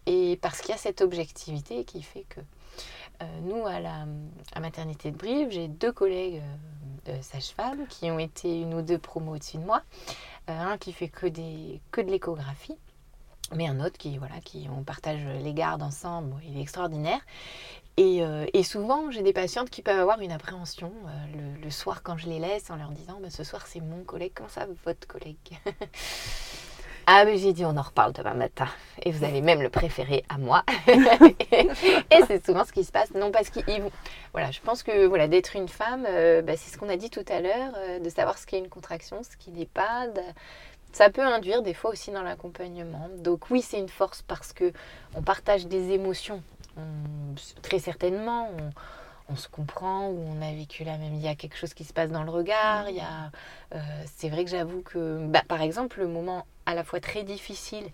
Et 0.06 0.38
parce 0.42 0.60
qu'il 0.60 0.72
y 0.72 0.74
a 0.74 0.78
cette 0.78 1.00
objectivité 1.00 1.86
qui 1.86 2.02
fait 2.02 2.26
que 2.28 2.42
nous, 3.44 3.66
à 3.66 3.80
la 3.80 4.06
maternité 4.60 5.12
de 5.12 5.18
Brive, 5.18 5.50
j'ai 5.52 5.68
deux 5.68 5.92
collègues 5.92 6.42
sages-femmes 7.22 7.88
qui 7.88 8.12
ont 8.12 8.20
été 8.20 8.62
une 8.62 8.74
ou 8.74 8.82
deux 8.82 8.98
promos 8.98 9.36
au-dessus 9.36 9.58
de 9.58 9.64
moi. 9.64 9.82
un 10.48 10.78
qui 10.78 10.94
fait 10.94 11.10
que, 11.10 11.28
des, 11.28 11.82
que 11.92 12.02
de 12.02 12.12
l'échographie 12.12 12.78
mais 13.54 13.68
un 13.68 13.80
autre 13.80 13.98
qui, 13.98 14.18
voilà, 14.18 14.40
qui 14.44 14.68
on 14.76 14.84
partage 14.84 15.22
les 15.42 15.54
gardes 15.54 15.84
ensemble, 15.84 16.36
il 16.48 16.58
est 16.58 16.62
extraordinaire. 16.62 17.20
Et, 17.98 18.24
euh, 18.24 18.46
souvent, 18.64 19.12
j'ai 19.12 19.22
des 19.22 19.34
patientes 19.34 19.70
qui 19.70 19.82
peuvent 19.82 20.00
avoir 20.00 20.22
une 20.22 20.32
appréhension 20.32 20.94
euh, 21.06 21.58
le, 21.62 21.70
soir 21.70 22.04
quand 22.04 22.18
je 22.18 22.28
les 22.28 22.40
laisse 22.40 22.70
en 22.70 22.76
leur 22.76 22.90
disant 22.90 23.20
bah, 23.22 23.30
Ce 23.30 23.44
soir, 23.44 23.68
c'est 23.68 23.82
mon 23.82 24.04
collègue, 24.04 24.32
comment 24.34 24.50
ça, 24.50 24.68
votre 24.86 25.08
collègue? 25.08 25.38
Ah, 27.14 27.26
mais 27.26 27.38
j'ai 27.38 27.52
dit 27.52 27.66
On 27.66 27.76
en 27.76 27.82
reparle 27.82 28.14
demain 28.14 28.34
matin. 28.34 28.70
Et 29.04 29.12
vous 29.12 29.26
allez 29.26 29.42
même 29.42 29.62
le 29.62 29.70
préférer 29.70 30.24
à 30.30 30.38
moi. 30.38 30.64
et 30.88 32.22
c'est 32.26 32.46
souvent 32.46 32.64
ce 32.64 32.72
qui 32.72 32.86
se 32.86 32.92
passe. 32.94 33.14
Non, 33.14 33.32
parce 33.32 33.50
qu'ils 33.50 33.84
Voilà, 34.32 34.50
je 34.52 34.62
pense 34.62 34.82
que 34.82 35.08
voilà, 35.08 35.28
d'être 35.28 35.58
une 35.58 35.68
femme, 35.68 36.06
euh, 36.08 36.42
bah, 36.42 36.54
c'est 36.56 36.72
ce 36.72 36.78
qu'on 36.78 36.88
a 36.88 36.96
dit 36.96 37.10
tout 37.10 37.26
à 37.28 37.42
l'heure, 37.42 37.74
de 38.02 38.10
savoir 38.10 38.38
ce 38.38 38.46
qu'est 38.48 38.60
une 38.60 38.70
contraction, 38.70 39.24
ce 39.24 39.36
qui 39.36 39.52
n'est 39.52 39.66
pas. 39.66 40.08
Ça 40.94 41.10
peut 41.10 41.22
induire 41.22 41.64
des 41.64 41.74
fois 41.74 41.92
aussi 41.92 42.12
dans 42.12 42.24
l'accompagnement. 42.24 43.10
Donc 43.18 43.50
oui, 43.50 43.62
c'est 43.62 43.80
une 43.80 43.90
force 43.90 44.22
parce 44.22 44.54
que 44.54 44.72
on 45.14 45.22
partage 45.22 45.68
des 45.68 45.92
émotions. 45.92 46.42
très 47.62 47.80
certainement, 47.80 48.50
on, 49.28 49.36
se 49.36 49.50
comprend 49.50 50.08
ou 50.08 50.18
on 50.30 50.42
a 50.42 50.54
vécu 50.54 50.86
la 50.86 50.98
même. 50.98 51.14
Il 51.16 51.22
y 51.22 51.28
a 51.28 51.36
quelque 51.36 51.58
chose 51.58 51.74
qui 51.74 51.84
se 51.84 51.92
passe 51.92 52.10
dans 52.10 52.24
le 52.24 52.32
regard. 52.32 52.90
Il 52.90 52.96
y 52.96 53.02
a, 53.02 53.32
euh, 53.76 53.80
c'est 54.16 54.30
vrai 54.30 54.46
que 54.46 54.50
j'avoue 54.50 54.82
que, 54.82 55.26
bah, 55.28 55.44
par 55.46 55.62
exemple, 55.62 56.00
le 56.00 56.08
moment 56.08 56.46
à 56.72 56.76
la 56.76 56.84
fois 56.84 57.00
très 57.00 57.24
difficile 57.24 57.86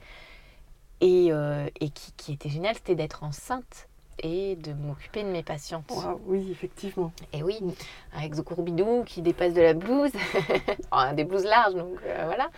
et, 1.02 1.28
euh, 1.32 1.68
et 1.80 1.90
qui, 1.90 2.12
qui 2.14 2.34
était 2.34 2.50
génial, 2.50 2.76
c'était 2.76 2.96
d'être 2.96 3.24
enceinte 3.24 3.88
et 4.20 4.56
de 4.56 4.74
m'occuper 4.74 5.22
de 5.24 5.30
mes 5.30 5.44
patientes. 5.44 5.92
oui, 6.26 6.48
effectivement. 6.52 7.12
Et 7.34 7.44
oui, 7.44 7.60
mm. 7.62 7.72
avec 8.18 8.36
The 8.36 8.42
Courbidou 8.42 9.04
qui 9.06 9.22
dépasse 9.22 9.54
de 9.54 9.62
la 9.62 9.74
blouse, 9.74 10.12
des 11.14 11.24
blouses 11.24 11.44
larges, 11.44 11.76
donc 11.76 12.00
euh, 12.04 12.24
voilà. 12.26 12.50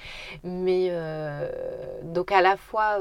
Mais 0.43 0.87
euh, 0.91 1.51
donc 2.03 2.31
à 2.31 2.41
la 2.41 2.55
fois, 2.55 2.99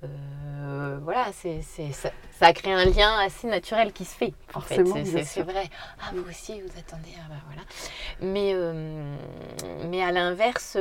voilà, 0.00 1.26
c'est, 1.32 1.62
ça, 1.62 2.10
ça, 2.32 2.46
a 2.46 2.52
créé 2.52 2.72
un 2.72 2.84
lien 2.84 3.16
assez 3.20 3.46
naturel 3.46 3.92
qui 3.92 4.04
se 4.04 4.16
fait. 4.16 4.34
En 4.54 4.60
fait, 4.60 4.84
c'est, 5.24 5.42
vrai. 5.42 5.64
Ah, 6.00 6.10
vous 6.12 6.28
aussi, 6.28 6.60
vous 6.60 6.78
attendez. 6.78 7.10
Ah, 7.16 7.28
bah, 7.28 7.36
voilà. 7.46 7.62
Mais, 8.20 8.56
mais 9.88 10.02
à 10.02 10.10
l'inverse, 10.10 10.76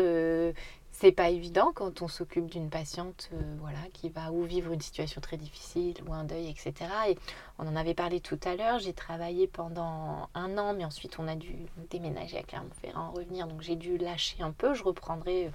c'est 1.01 1.11
pas 1.11 1.31
évident 1.31 1.71
quand 1.73 2.03
on 2.03 2.07
s'occupe 2.07 2.45
d'une 2.45 2.69
patiente 2.69 3.31
euh, 3.33 3.55
voilà, 3.59 3.79
qui 3.91 4.09
va 4.09 4.31
ou 4.31 4.43
vivre 4.43 4.71
une 4.71 4.81
situation 4.81 5.19
très 5.19 5.35
difficile 5.35 5.95
ou 6.07 6.13
un 6.13 6.25
deuil, 6.25 6.47
etc. 6.47 6.73
Et 7.09 7.17
on 7.57 7.67
en 7.67 7.75
avait 7.75 7.95
parlé 7.95 8.19
tout 8.19 8.39
à 8.43 8.55
l'heure. 8.55 8.77
J'ai 8.77 8.93
travaillé 8.93 9.47
pendant 9.47 10.29
un 10.35 10.57
an, 10.59 10.75
mais 10.75 10.85
ensuite 10.85 11.17
on 11.17 11.27
a 11.27 11.33
dû 11.33 11.55
déménager 11.89 12.37
à 12.37 12.43
Clermont-Ferrand, 12.43 13.13
revenir. 13.13 13.47
Donc 13.47 13.61
j'ai 13.61 13.75
dû 13.75 13.97
lâcher 13.97 14.43
un 14.43 14.51
peu. 14.51 14.75
Je 14.75 14.83
reprendrai 14.83 15.47
euh, 15.47 15.49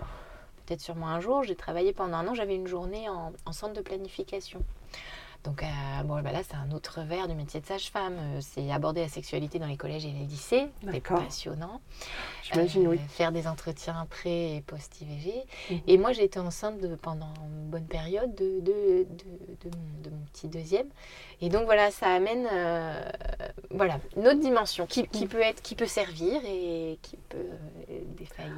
peut-être 0.66 0.80
sûrement 0.80 1.06
un 1.06 1.20
jour. 1.20 1.44
J'ai 1.44 1.54
travaillé 1.54 1.92
pendant 1.92 2.16
un 2.16 2.26
an. 2.26 2.34
J'avais 2.34 2.56
une 2.56 2.66
journée 2.66 3.08
en 3.08 3.52
centre 3.52 3.74
de 3.74 3.82
planification. 3.82 4.64
Donc 5.46 5.62
euh, 5.62 6.02
bon, 6.02 6.20
bah 6.22 6.32
là, 6.32 6.40
c'est 6.42 6.56
un 6.56 6.72
autre 6.72 7.02
verre 7.02 7.28
du 7.28 7.36
métier 7.36 7.60
de 7.60 7.66
sage-femme. 7.66 8.16
Euh, 8.18 8.40
c'est 8.40 8.72
aborder 8.72 9.02
la 9.02 9.08
sexualité 9.08 9.60
dans 9.60 9.68
les 9.68 9.76
collèges 9.76 10.04
et 10.04 10.10
les 10.10 10.24
lycées. 10.24 10.66
C'est 10.92 11.00
passionnant. 11.00 11.80
J'imagine, 12.42 12.88
oui. 12.88 12.96
Euh, 12.96 13.08
faire 13.08 13.30
des 13.30 13.46
entretiens 13.46 14.06
pré 14.10 14.56
et 14.56 14.60
post-IVG. 14.62 15.44
Mhm. 15.70 15.80
Et 15.86 15.98
moi, 15.98 16.10
j'ai 16.12 16.24
été 16.24 16.40
enceinte 16.40 16.80
pendant 16.96 17.32
une 17.44 17.70
bonne 17.70 17.86
période 17.86 18.34
de, 18.34 18.58
de, 18.60 19.06
de, 19.62 20.10
mon, 20.10 20.18
petit 20.32 20.48
deuxième. 20.48 20.88
Et 21.40 21.48
donc 21.48 21.66
voilà, 21.66 21.92
ça 21.92 22.08
amène 22.08 22.48
voilà, 23.70 24.00
une 24.16 24.26
autre 24.26 24.40
dimension 24.40 24.86
qui, 24.86 25.06
qui, 25.06 25.24
mhm. 25.24 25.28
peut 25.28 25.40
être, 25.40 25.62
qui 25.62 25.76
peut 25.76 25.86
servir 25.86 26.40
et 26.44 26.98
qui 27.02 27.16
peut 27.28 27.50
défaillir. 28.18 28.52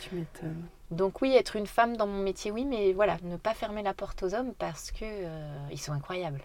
Tu 0.00 0.14
m'étonnes. 0.14 0.66
Donc 0.92 1.22
oui, 1.22 1.34
être 1.34 1.56
une 1.56 1.66
femme 1.66 1.96
dans 1.96 2.06
mon 2.06 2.22
métier, 2.22 2.50
oui, 2.50 2.64
mais 2.64 2.92
voilà, 2.92 3.16
ne 3.22 3.36
pas 3.36 3.54
fermer 3.54 3.82
la 3.82 3.94
porte 3.94 4.22
aux 4.22 4.34
hommes 4.34 4.52
parce 4.58 4.90
que 4.90 5.04
euh, 5.04 5.56
ils 5.70 5.80
sont 5.80 5.92
incroyables. 5.92 6.42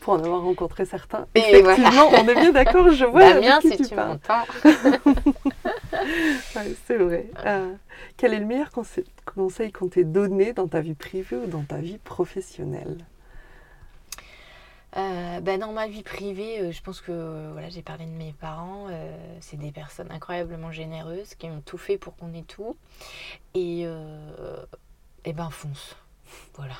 Pour 0.00 0.14
en 0.14 0.18
avoir 0.18 0.42
rencontré 0.42 0.84
certains, 0.84 1.26
effectivement, 1.34 2.08
on 2.12 2.28
est 2.28 2.34
bien 2.34 2.52
d'accord, 2.52 2.90
je 2.90 3.04
vois 3.04 3.34
Damien, 3.34 3.60
si 3.60 3.76
tu, 3.76 3.94
m'entends. 3.94 4.44
c'est 6.86 6.96
vrai. 6.96 7.30
Euh, 7.46 7.72
quel 8.16 8.34
est 8.34 8.40
le 8.40 8.46
meilleur 8.46 8.70
conseil 8.70 9.72
qu'on 9.72 9.88
t'ait 9.88 10.04
donné 10.04 10.52
dans 10.52 10.68
ta 10.68 10.80
vie 10.80 10.94
privée 10.94 11.36
ou 11.36 11.46
dans 11.46 11.62
ta 11.62 11.78
vie 11.78 11.98
professionnelle? 11.98 12.98
Euh, 14.96 15.40
ben, 15.40 15.58
dans 15.58 15.72
ma 15.72 15.88
vie 15.88 16.02
privée, 16.02 16.60
euh, 16.60 16.72
je 16.72 16.80
pense 16.80 17.00
que 17.00 17.50
voilà, 17.52 17.68
j'ai 17.68 17.82
parlé 17.82 18.06
de 18.06 18.10
mes 18.10 18.32
parents. 18.32 18.86
Euh, 18.90 19.16
c'est 19.40 19.56
des 19.56 19.72
personnes 19.72 20.10
incroyablement 20.10 20.70
généreuses 20.70 21.34
qui 21.34 21.46
ont 21.46 21.60
tout 21.64 21.78
fait 21.78 21.98
pour 21.98 22.16
qu'on 22.16 22.32
ait 22.32 22.42
tout. 22.42 22.76
Et, 23.54 23.86
et 25.24 25.32
ben 25.32 25.50
fonce. 25.50 25.96
Voilà. 26.54 26.74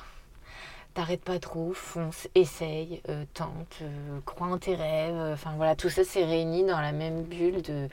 T'arrêtes 0.93 1.25
pas 1.25 1.39
trop, 1.39 1.73
fonce, 1.73 2.29
essaye, 2.35 3.01
tente, 3.33 3.83
crois 4.25 4.47
en 4.47 4.57
tes 4.57 4.75
rêves. 4.75 5.33
Enfin 5.33 5.53
voilà, 5.57 5.75
tout 5.75 5.89
ça 5.89 6.05
s'est 6.05 6.23
réuni 6.23 6.63
dans 6.63 6.79
la 6.79 6.93
même 6.93 7.23
bulle 7.23 7.61
de 7.61 7.89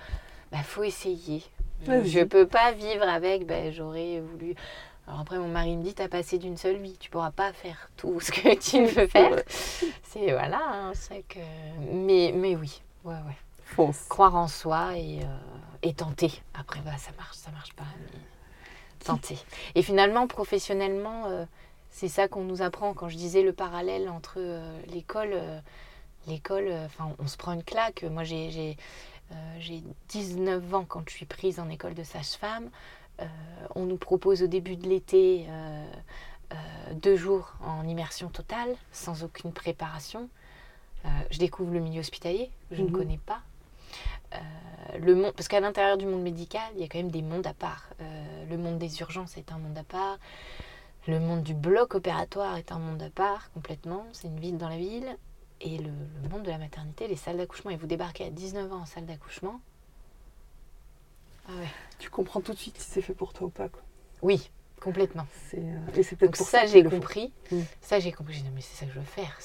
bah 0.52 0.62
faut 0.62 0.84
essayer. 0.84 1.42
Je, 1.84 2.20
ne 2.20 2.24
peux 2.24 2.46
pas 2.46 2.70
vivre 2.70 3.08
avec, 3.08 3.44
ben, 3.44 3.72
j'aurais 3.72 4.20
voulu. 4.20 4.54
Alors 5.06 5.20
après, 5.20 5.38
mon 5.38 5.48
mari 5.48 5.76
me 5.76 5.82
dit, 5.82 5.94
t'as 5.94 6.08
passé 6.08 6.38
d'une 6.38 6.56
seule 6.56 6.76
vie, 6.76 6.96
tu 6.98 7.10
pourras 7.10 7.32
pas 7.32 7.52
faire 7.52 7.90
tout 7.96 8.20
ce 8.20 8.30
que 8.30 8.54
tu 8.54 8.84
veux 8.86 9.06
faire. 9.06 9.42
C'est 10.02 10.30
voilà, 10.30 10.60
hein, 10.60 10.92
c'est 10.94 11.22
que. 11.22 11.40
Mais, 11.90 12.32
mais 12.34 12.54
oui, 12.54 12.82
ouais, 13.04 13.14
ouais. 13.14 13.36
Fonce. 13.64 14.04
Croire 14.08 14.36
en 14.36 14.48
soi 14.48 14.96
et, 14.96 15.20
euh, 15.22 15.26
et 15.82 15.94
tenter. 15.94 16.30
Après, 16.54 16.80
bah, 16.80 16.96
ça 16.98 17.10
marche, 17.16 17.36
ça 17.36 17.50
marche 17.50 17.72
pas, 17.72 17.84
mais 18.00 18.18
tenter. 19.04 19.38
Et 19.74 19.82
finalement, 19.82 20.26
professionnellement, 20.26 21.26
euh, 21.26 21.44
c'est 21.90 22.08
ça 22.08 22.28
qu'on 22.28 22.44
nous 22.44 22.62
apprend. 22.62 22.94
Quand 22.94 23.08
je 23.08 23.16
disais 23.16 23.42
le 23.42 23.52
parallèle 23.52 24.08
entre 24.08 24.34
euh, 24.36 24.80
l'école, 24.88 25.34
l'école, 26.28 26.70
enfin, 26.84 27.12
on 27.18 27.26
se 27.26 27.36
prend 27.36 27.52
une 27.52 27.64
claque. 27.64 28.04
Moi, 28.04 28.24
j'ai, 28.24 28.76
j'ai 29.58 29.82
19 30.08 30.74
ans 30.74 30.84
quand 30.86 31.02
je 31.08 31.14
suis 31.14 31.26
prise 31.26 31.58
en 31.58 31.68
école 31.70 31.94
de 31.94 32.04
sage-femme. 32.04 32.70
Euh, 33.22 33.66
on 33.74 33.84
nous 33.84 33.96
propose 33.96 34.42
au 34.42 34.46
début 34.46 34.76
de 34.76 34.88
l'été 34.88 35.46
euh, 35.48 35.86
euh, 36.52 36.56
deux 36.94 37.16
jours 37.16 37.54
en 37.64 37.86
immersion 37.86 38.28
totale, 38.28 38.74
sans 38.92 39.24
aucune 39.24 39.52
préparation. 39.52 40.28
je 41.30 41.38
découvre 41.38 41.72
le 41.72 41.80
milieu 41.80 42.00
hospitalier, 42.00 42.50
je 42.70 42.82
ne 42.82 42.88
mhm. 42.88 42.92
connais 42.92 43.18
pas. 43.18 43.40
le 44.98 45.14
monde, 45.14 45.32
parce 45.32 45.48
qu'à 45.48 45.60
l'intérieur 45.60 45.96
du 45.96 46.06
monde 46.06 46.22
médical, 46.22 46.62
il 46.74 46.80
y 46.80 46.84
a 46.84 46.88
quand 46.88 46.98
même 46.98 47.10
des 47.10 47.22
mondes 47.22 47.46
à 47.46 47.54
part. 47.54 47.88
Le 48.50 48.56
monde 48.56 48.78
des 48.78 49.00
urgences 49.00 49.36
est 49.36 49.52
un 49.52 49.58
monde 49.58 49.78
à 49.78 49.84
part. 49.84 50.18
Le 51.08 51.18
monde 51.18 51.42
du 51.42 51.54
bloc 51.54 51.94
opératoire 51.94 52.56
est 52.56 52.70
un 52.70 52.78
monde 52.78 53.02
à 53.02 53.10
part 53.10 53.50
complètement. 53.52 54.04
C'est 54.12 54.28
une 54.28 54.38
ville 54.38 54.58
dans 54.58 54.68
la 54.68 54.76
ville. 54.76 55.16
Et 55.60 55.78
le, 55.78 55.90
le 56.22 56.28
monde 56.28 56.42
de 56.42 56.50
la 56.50 56.58
maternité, 56.58 57.08
les 57.08 57.16
salles 57.16 57.36
d'accouchement. 57.36 57.70
Et 57.70 57.76
vous 57.76 57.86
débarquez 57.86 58.24
à 58.26 58.30
19 58.30 58.72
ans 58.72 58.82
en 58.82 58.86
salle 58.86 59.06
d'accouchement. 59.06 59.60
Ah 61.48 61.52
ouais. 61.60 61.68
Tu 61.98 62.10
comprends 62.10 62.40
tout 62.40 62.52
de 62.52 62.58
suite 62.58 62.78
si 62.78 62.90
c'est 62.90 63.02
fait 63.02 63.14
pour 63.14 63.32
toi 63.32 63.46
ou 63.46 63.50
pas. 63.50 63.68
Quoi. 63.68 63.82
Oui, 64.22 64.50
complètement. 64.80 65.26
Euh, 65.54 65.58
et 65.96 66.02
c'est 66.02 66.16
peut-être 66.16 66.30
Donc 66.32 66.36
pour 66.38 66.46
ça, 66.46 66.60
ça, 66.60 66.66
j'ai 66.66 66.82
compris. 66.84 67.32
Ça, 67.80 67.98
j'ai 68.00 68.12
compris. 68.12 68.34
J'ai 68.34 68.42
dit, 68.42 68.50
mais 68.54 68.60
c'est 68.60 68.76
ça 68.76 68.86
que 68.86 68.92
je 68.92 68.98
veux 68.98 69.04
faire. 69.04 69.38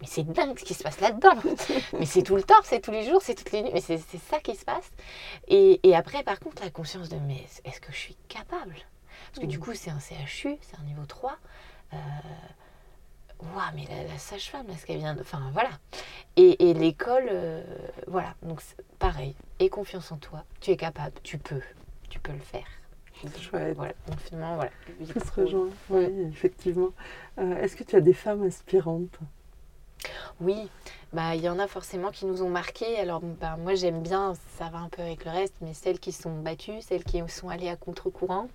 Mais 0.00 0.06
c'est 0.06 0.24
dingue 0.24 0.58
ce 0.58 0.64
qui 0.64 0.74
se 0.74 0.82
passe 0.82 1.00
là-dedans. 1.00 1.34
mais 1.98 2.06
c'est 2.06 2.22
tout 2.22 2.36
le 2.36 2.42
temps, 2.42 2.54
c'est 2.64 2.80
tous 2.80 2.90
les 2.92 3.04
jours, 3.08 3.22
c'est 3.22 3.34
toutes 3.34 3.52
les 3.52 3.62
nuits. 3.62 3.70
Mais 3.72 3.80
c'est, 3.80 3.98
ça 3.98 4.40
qui 4.40 4.54
se 4.56 4.64
passe. 4.64 4.90
Et, 5.48 5.80
et 5.88 5.94
après, 5.94 6.22
par 6.22 6.40
contre, 6.40 6.62
la 6.62 6.70
conscience 6.70 7.08
de, 7.08 7.16
mais 7.16 7.44
est-ce 7.64 7.80
que 7.80 7.92
je 7.92 7.98
suis 7.98 8.16
capable? 8.28 8.76
Parce 9.32 9.40
que 9.40 9.46
du 9.46 9.58
Mm. 9.58 9.60
coup, 9.60 9.74
c'est 9.74 9.90
un 9.90 10.00
CHU, 10.00 10.56
c'est 10.60 10.78
un 10.78 10.84
niveau 10.84 11.06
3. 11.06 11.36
Euh, 11.92 11.96
Waouh, 13.54 13.74
mais 13.74 13.84
la, 13.88 14.04
la 14.04 14.18
sage-femme, 14.18 14.66
là, 14.68 14.74
ce 14.78 14.86
qu'elle 14.86 14.98
vient 14.98 15.14
de... 15.14 15.20
Enfin, 15.20 15.50
voilà. 15.52 15.70
Et, 16.36 16.70
et 16.70 16.74
l'école, 16.74 17.28
euh, 17.30 17.62
voilà. 18.06 18.34
Donc, 18.42 18.62
pareil. 18.98 19.34
Et 19.58 19.68
confiance 19.68 20.12
en 20.12 20.16
toi. 20.16 20.44
Tu 20.60 20.70
es 20.70 20.76
capable, 20.76 21.14
tu 21.22 21.38
peux. 21.38 21.60
Tu 22.08 22.18
peux 22.18 22.32
le 22.32 22.38
faire. 22.38 22.66
Chouette. 23.40 23.76
Voilà. 23.76 23.92
Donc, 24.08 24.18
finalement, 24.20 24.54
voilà. 24.56 24.70
Tout 25.12 25.20
se 25.20 25.40
rejoint. 25.40 25.68
Oui, 25.90 26.06
effectivement. 26.30 26.90
Euh, 27.38 27.56
est-ce 27.62 27.76
que 27.76 27.84
tu 27.84 27.96
as 27.96 28.00
des 28.00 28.14
femmes 28.14 28.42
inspirantes 28.42 29.18
Oui, 30.40 30.68
bah 31.12 31.36
il 31.36 31.42
y 31.42 31.48
en 31.48 31.58
a 31.58 31.68
forcément 31.68 32.10
qui 32.10 32.26
nous 32.26 32.42
ont 32.42 32.48
marqués. 32.48 32.98
Alors 32.98 33.20
bah, 33.20 33.56
moi 33.58 33.74
j'aime 33.74 34.02
bien, 34.02 34.34
ça 34.58 34.70
va 34.70 34.78
un 34.78 34.88
peu 34.88 35.02
avec 35.02 35.24
le 35.24 35.30
reste, 35.30 35.54
mais 35.60 35.74
celles 35.74 36.00
qui 36.00 36.10
sont 36.10 36.40
battues, 36.40 36.80
celles 36.80 37.04
qui 37.04 37.22
sont 37.28 37.48
allées 37.48 37.68
à 37.68 37.76
contre-courant. 37.76 38.48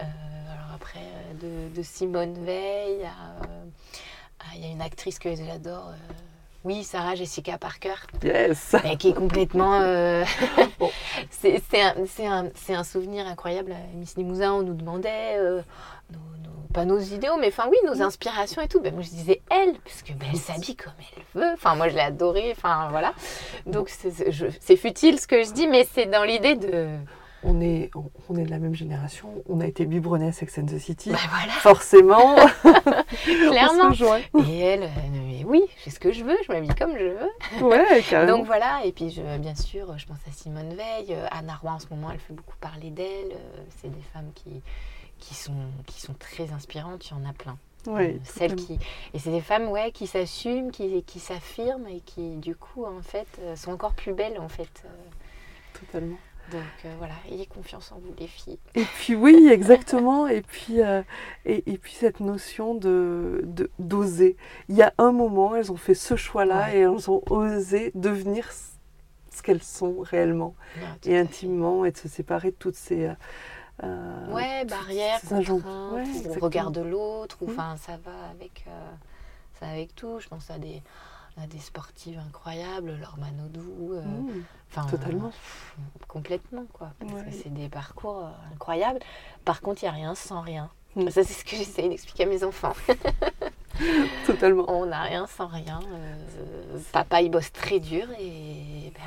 Euh, 0.00 0.04
alors 0.52 0.74
après 0.74 1.06
de, 1.40 1.74
de 1.74 1.82
Simone 1.82 2.34
Veil, 2.44 3.04
à, 3.04 3.36
à- 4.40 4.56
il 4.56 4.62
y 4.62 4.68
a 4.68 4.72
une 4.72 4.82
actrice 4.82 5.18
que 5.18 5.34
j'adore. 5.34 5.88
euh, 5.90 6.12
oui, 6.64 6.84
Sarah 6.84 7.14
Jessica 7.14 7.56
Parker, 7.56 7.94
Yes 8.22 8.76
qui 8.98 9.08
est 9.10 9.14
complètement. 9.14 9.80
euh, 9.80 10.24
Bon. 10.78 10.90
c'est 11.30 11.62
un, 11.80 11.94
un- 12.74 12.84
souvenir 12.84 13.26
incroyable. 13.26 13.72
À 13.72 13.96
Miss 13.96 14.16
Limousin, 14.16 14.52
on 14.52 14.62
nous 14.62 14.74
demandait, 14.74 15.36
euh, 15.38 15.62
nos- 16.12 16.18
nos- 16.18 16.66
pas 16.74 16.84
nos 16.84 16.98
idéaux, 16.98 17.36
mais 17.40 17.48
enfin 17.48 17.64
oui, 17.70 17.78
nos 17.86 18.02
inspirations 18.02 18.60
et 18.60 18.68
tout. 18.68 18.80
Ben, 18.80 18.92
moi, 18.92 19.02
je 19.02 19.08
disais 19.08 19.40
elle, 19.50 19.72
parce 19.84 20.02
que 20.02 20.12
ben, 20.12 20.28
elle 20.32 20.38
s'habille 20.38 20.76
comme 20.76 20.92
elle 21.16 21.40
veut. 21.40 21.52
Enfin, 21.54 21.74
moi, 21.76 21.88
je 21.88 21.94
l'ai 21.94 22.00
adorée. 22.02 22.52
Enfin, 22.54 22.88
voilà. 22.90 23.14
Donc, 23.66 23.88
c'est 23.88 24.76
futile 24.76 25.18
ce 25.18 25.26
que 25.26 25.42
je 25.42 25.52
dis, 25.52 25.66
mais 25.66 25.86
c'est 25.94 26.06
dans 26.06 26.24
l'idée 26.24 26.56
de. 26.56 26.88
On 27.42 27.60
est, 27.60 27.90
on, 27.94 28.10
on 28.28 28.36
est 28.36 28.44
de 28.44 28.50
la 28.50 28.58
même 28.58 28.74
génération. 28.74 29.28
On 29.48 29.60
a 29.60 29.66
été 29.66 29.86
biberonnés 29.86 30.28
à 30.28 30.32
Sex 30.32 30.58
and 30.58 30.66
the 30.66 30.78
City. 30.78 31.10
Voilà, 31.10 31.52
Forcément, 31.60 32.36
clairement. 33.24 33.84
on 33.90 33.94
se 33.94 34.02
rejoint. 34.04 34.20
Et 34.48 34.58
elle, 34.60 34.82
euh, 34.84 34.86
mais 35.12 35.44
oui, 35.44 35.62
je 35.78 35.82
fais 35.84 35.90
ce 35.90 36.00
que 36.00 36.12
je 36.12 36.24
veux, 36.24 36.36
je 36.46 36.52
m'habille 36.52 36.74
comme 36.74 36.96
je 36.98 37.04
veux. 37.04 37.64
Ouais, 37.66 38.02
carrément. 38.08 38.38
Donc 38.38 38.46
voilà, 38.46 38.84
et 38.84 38.92
puis 38.92 39.10
je, 39.10 39.38
bien 39.38 39.54
sûr, 39.54 39.96
je 39.98 40.06
pense 40.06 40.18
à 40.28 40.32
Simone 40.32 40.74
Veil, 40.74 41.06
euh, 41.10 41.26
Anna 41.30 41.54
Roy 41.54 41.72
en 41.72 41.78
ce 41.78 41.86
moment, 41.90 42.10
elle 42.12 42.18
fait 42.20 42.32
beaucoup 42.34 42.56
parler 42.60 42.90
d'elle. 42.90 43.32
euh, 43.32 43.62
C'est 43.80 43.88
des 43.88 44.02
femmes 44.12 44.30
qui, 44.34 44.62
qui, 45.18 45.34
sont, 45.34 45.52
qui 45.86 46.00
sont 46.00 46.14
très 46.14 46.52
inspirantes, 46.52 47.06
il 47.08 47.12
y 47.12 47.14
en 47.14 47.28
a 47.28 47.32
plein. 47.32 47.56
Ouais, 47.86 48.16
Euh, 48.16 48.18
celles 48.24 48.56
qui, 48.56 48.78
et 49.14 49.18
c'est 49.18 49.30
des 49.30 49.40
femmes 49.40 49.68
ouais, 49.68 49.90
qui 49.90 50.06
s'assument, 50.06 50.70
qui, 50.70 51.02
qui 51.04 51.18
s'affirment 51.18 51.88
et 51.88 52.00
qui 52.00 52.36
du 52.36 52.54
coup 52.54 52.84
en 52.84 53.00
fait 53.00 53.26
euh, 53.40 53.56
sont 53.56 53.72
encore 53.72 53.94
plus 53.94 54.12
belles 54.12 54.38
en 54.38 54.50
fait. 54.50 54.82
euh. 54.84 54.88
Totalement. 55.80 56.16
Donc 56.52 56.62
euh, 56.84 56.94
voilà, 56.98 57.14
ayez 57.30 57.46
confiance 57.46 57.92
en 57.92 57.96
vous 57.98 58.12
les 58.18 58.26
filles. 58.26 58.58
Et 58.74 58.84
puis 58.84 59.14
oui, 59.14 59.48
exactement. 59.52 60.26
Et 60.26 60.42
puis, 60.42 60.82
euh, 60.82 61.02
et, 61.44 61.62
et 61.72 61.78
puis 61.78 61.92
cette 61.94 62.20
notion 62.20 62.74
de 62.74 63.40
de- 63.44 63.70
d'oser. 63.78 64.36
Il 64.68 64.76
y 64.76 64.82
a 64.82 64.92
un 64.98 65.12
moment, 65.12 65.54
elles 65.56 65.70
ont 65.72 65.76
fait 65.76 65.94
ce 65.94 66.16
choix-là 66.16 66.66
Ouais. 66.66 66.76
et 66.76 66.80
elles 66.80 67.10
ont 67.10 67.22
osé 67.30 67.92
devenir 67.94 68.50
ce- 68.52 69.42
qu'elles 69.42 69.62
sont 69.62 69.96
réellement 70.00 70.54
Non, 70.78 70.86
et 71.06 71.16
intimement 71.18 71.86
et 71.86 71.92
de 71.92 71.96
se 71.96 72.08
séparer 72.08 72.50
de 72.50 72.56
toutes 72.56 72.74
ces 72.76 73.06
euh, 73.06 73.12
euh, 73.84 74.32
Ouais, 74.34 74.66
barrières, 74.66 75.18
contraintes, 75.22 75.48
Ouais, 75.94 76.28
ou 76.28 76.40
regard 76.40 76.70
de 76.70 76.82
l'autre, 76.82 77.38
ou 77.40 77.46
Mhm. 77.46 77.52
enfin 77.52 77.76
ça 77.78 77.92
va 78.04 78.12
avec, 78.32 78.64
euh, 78.68 78.90
ça 79.58 79.64
va 79.66 79.72
avec 79.72 79.94
tout. 79.94 80.20
Je 80.20 80.28
pense 80.28 80.50
à 80.50 80.58
des, 80.58 80.82
à 81.42 81.46
des 81.46 81.58
sportives 81.58 82.18
incroyables, 82.18 82.96
Laure 83.00 83.16
Manodou, 83.18 83.92
euh, 83.94 84.02
Mmh, 84.02 84.44
enfin, 84.70 84.86
totalement. 84.88 85.28
pff, 85.30 85.76
complètement 86.08 86.64
quoi. 86.72 86.92
Parce 87.00 87.12
Ouais. 87.12 87.24
que 87.24 87.30
c'est 87.32 87.52
des 87.52 87.68
parcours 87.68 88.24
euh, 88.26 88.52
incroyables. 88.52 89.00
Par 89.44 89.60
contre, 89.60 89.82
il 89.82 89.86
n'y 89.86 89.90
a 89.90 89.92
rien 89.92 90.14
sans 90.14 90.40
rien. 90.40 90.70
Mhm. 90.96 91.10
Ça, 91.10 91.22
c'est 91.24 91.32
ce 91.34 91.44
que 91.44 91.56
j'essaye 91.56 91.88
d'expliquer 91.88 92.24
à 92.24 92.26
mes 92.26 92.42
enfants. 92.44 92.72
totalement. 94.26 94.64
On 94.68 94.86
n'a 94.86 95.02
rien 95.02 95.26
sans 95.26 95.46
rien. 95.46 95.80
euh, 95.92 96.78
papa, 96.92 97.22
il 97.22 97.30
bosse 97.30 97.52
très 97.52 97.80
dur 97.80 98.06
et 98.18 98.92
ben, 98.94 99.00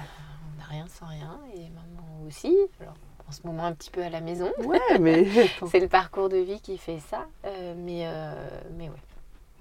on 0.56 0.60
n'a 0.60 0.66
rien 0.70 0.88
sans 0.88 1.06
rien. 1.08 1.40
Et 1.56 1.70
maman 1.70 2.26
aussi. 2.28 2.56
Alors, 2.80 2.96
en 3.28 3.32
ce 3.32 3.46
moment, 3.46 3.66
un 3.66 3.74
petit 3.74 3.90
peu 3.92 4.02
à 4.04 4.10
la 4.10 4.22
maison. 4.22 4.52
Ouais, 4.60 4.98
mais. 5.00 5.26
C'est 5.70 5.80
le 5.80 5.88
parcours 5.88 6.30
de 6.30 6.38
vie 6.38 6.60
qui 6.62 6.78
fait 6.78 7.00
ça. 7.00 7.26
euh, 7.46 7.74
mais, 7.78 8.04
euh, 8.06 8.50
mais 8.78 8.90
ouais. 8.90 8.96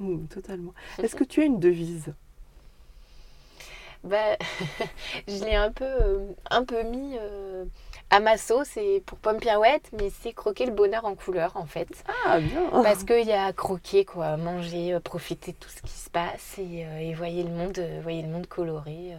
Mmh, 0.01 0.27
totalement. 0.27 0.73
Est-ce 0.99 1.15
que 1.17 1.25
tu 1.25 1.43
as 1.43 1.45
une 1.45 1.61
devise? 1.61 2.13
Bah, 4.05 4.37
je 5.29 5.45
l'ai 5.45 5.55
un 5.55 5.71
peu, 5.71 5.85
euh, 5.85 6.27
un 6.51 6.65
peu 6.65 6.83
mis 6.83 7.17
euh, 7.19 7.65
à 8.11 8.19
ma 8.19 8.37
sauce 8.37 8.77
et 8.77 9.01
pour 9.07 9.19
pomme 9.19 9.39
pirouette, 9.39 9.89
mais 9.93 10.11
c'est 10.23 10.33
croquer 10.33 10.67
le 10.67 10.73
bonheur 10.73 11.05
en 11.05 11.15
couleur 11.15 11.57
en 11.57 11.67
fait. 11.67 11.89
Ah 12.27 12.41
bien. 12.41 12.83
Parce 12.83 13.05
qu'il 13.05 13.27
y 13.27 13.33
a 13.33 13.53
croquer, 13.53 14.05
quoi, 14.05 14.37
manger, 14.37 14.95
euh, 14.95 15.01
profiter 15.01 15.53
de 15.53 15.57
tout 15.57 15.69
ce 15.69 15.83
qui 15.83 15.93
se 15.93 16.11
passe 16.11 16.59
et, 16.59 16.85
euh, 16.85 16.99
et 16.99 17.15
voyez, 17.15 17.45
le 17.45 17.51
monde, 17.51 17.79
voyez 18.03 18.23
le 18.23 18.29
monde 18.29 18.47
coloré, 18.47 19.15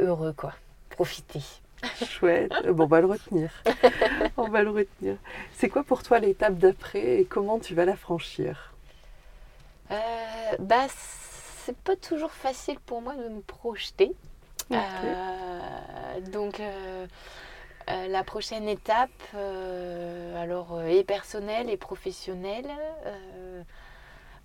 heureux 0.00 0.32
quoi. 0.32 0.54
Profiter. 0.88 1.42
Chouette. 2.06 2.52
Bon, 2.68 2.84
on 2.84 2.86
va 2.86 3.00
le 3.00 3.06
retenir. 3.06 3.50
on 4.36 4.48
va 4.48 4.62
le 4.62 4.70
retenir. 4.70 5.16
C'est 5.54 5.68
quoi 5.68 5.82
pour 5.82 6.02
toi 6.02 6.18
l'étape 6.18 6.56
d'après 6.56 7.20
et 7.20 7.24
comment 7.24 7.58
tu 7.58 7.74
vas 7.74 7.84
la 7.84 7.96
franchir? 7.96 8.72
Bah, 10.58 10.86
c'est 11.70 11.76
pas 11.78 11.94
toujours 11.96 12.32
facile 12.32 12.80
pour 12.80 13.00
moi 13.00 13.14
de 13.14 13.28
me 13.28 13.40
projeter. 13.42 14.10
Euh, 14.72 16.20
donc, 16.32 16.58
euh, 16.58 17.06
euh, 17.88 18.08
la 18.08 18.24
prochaine 18.24 18.68
étape, 18.68 19.10
alors, 20.36 20.82
et 20.82 21.04
personnelle 21.04 21.70
et 21.70 21.76
professionnelle, 21.76 22.68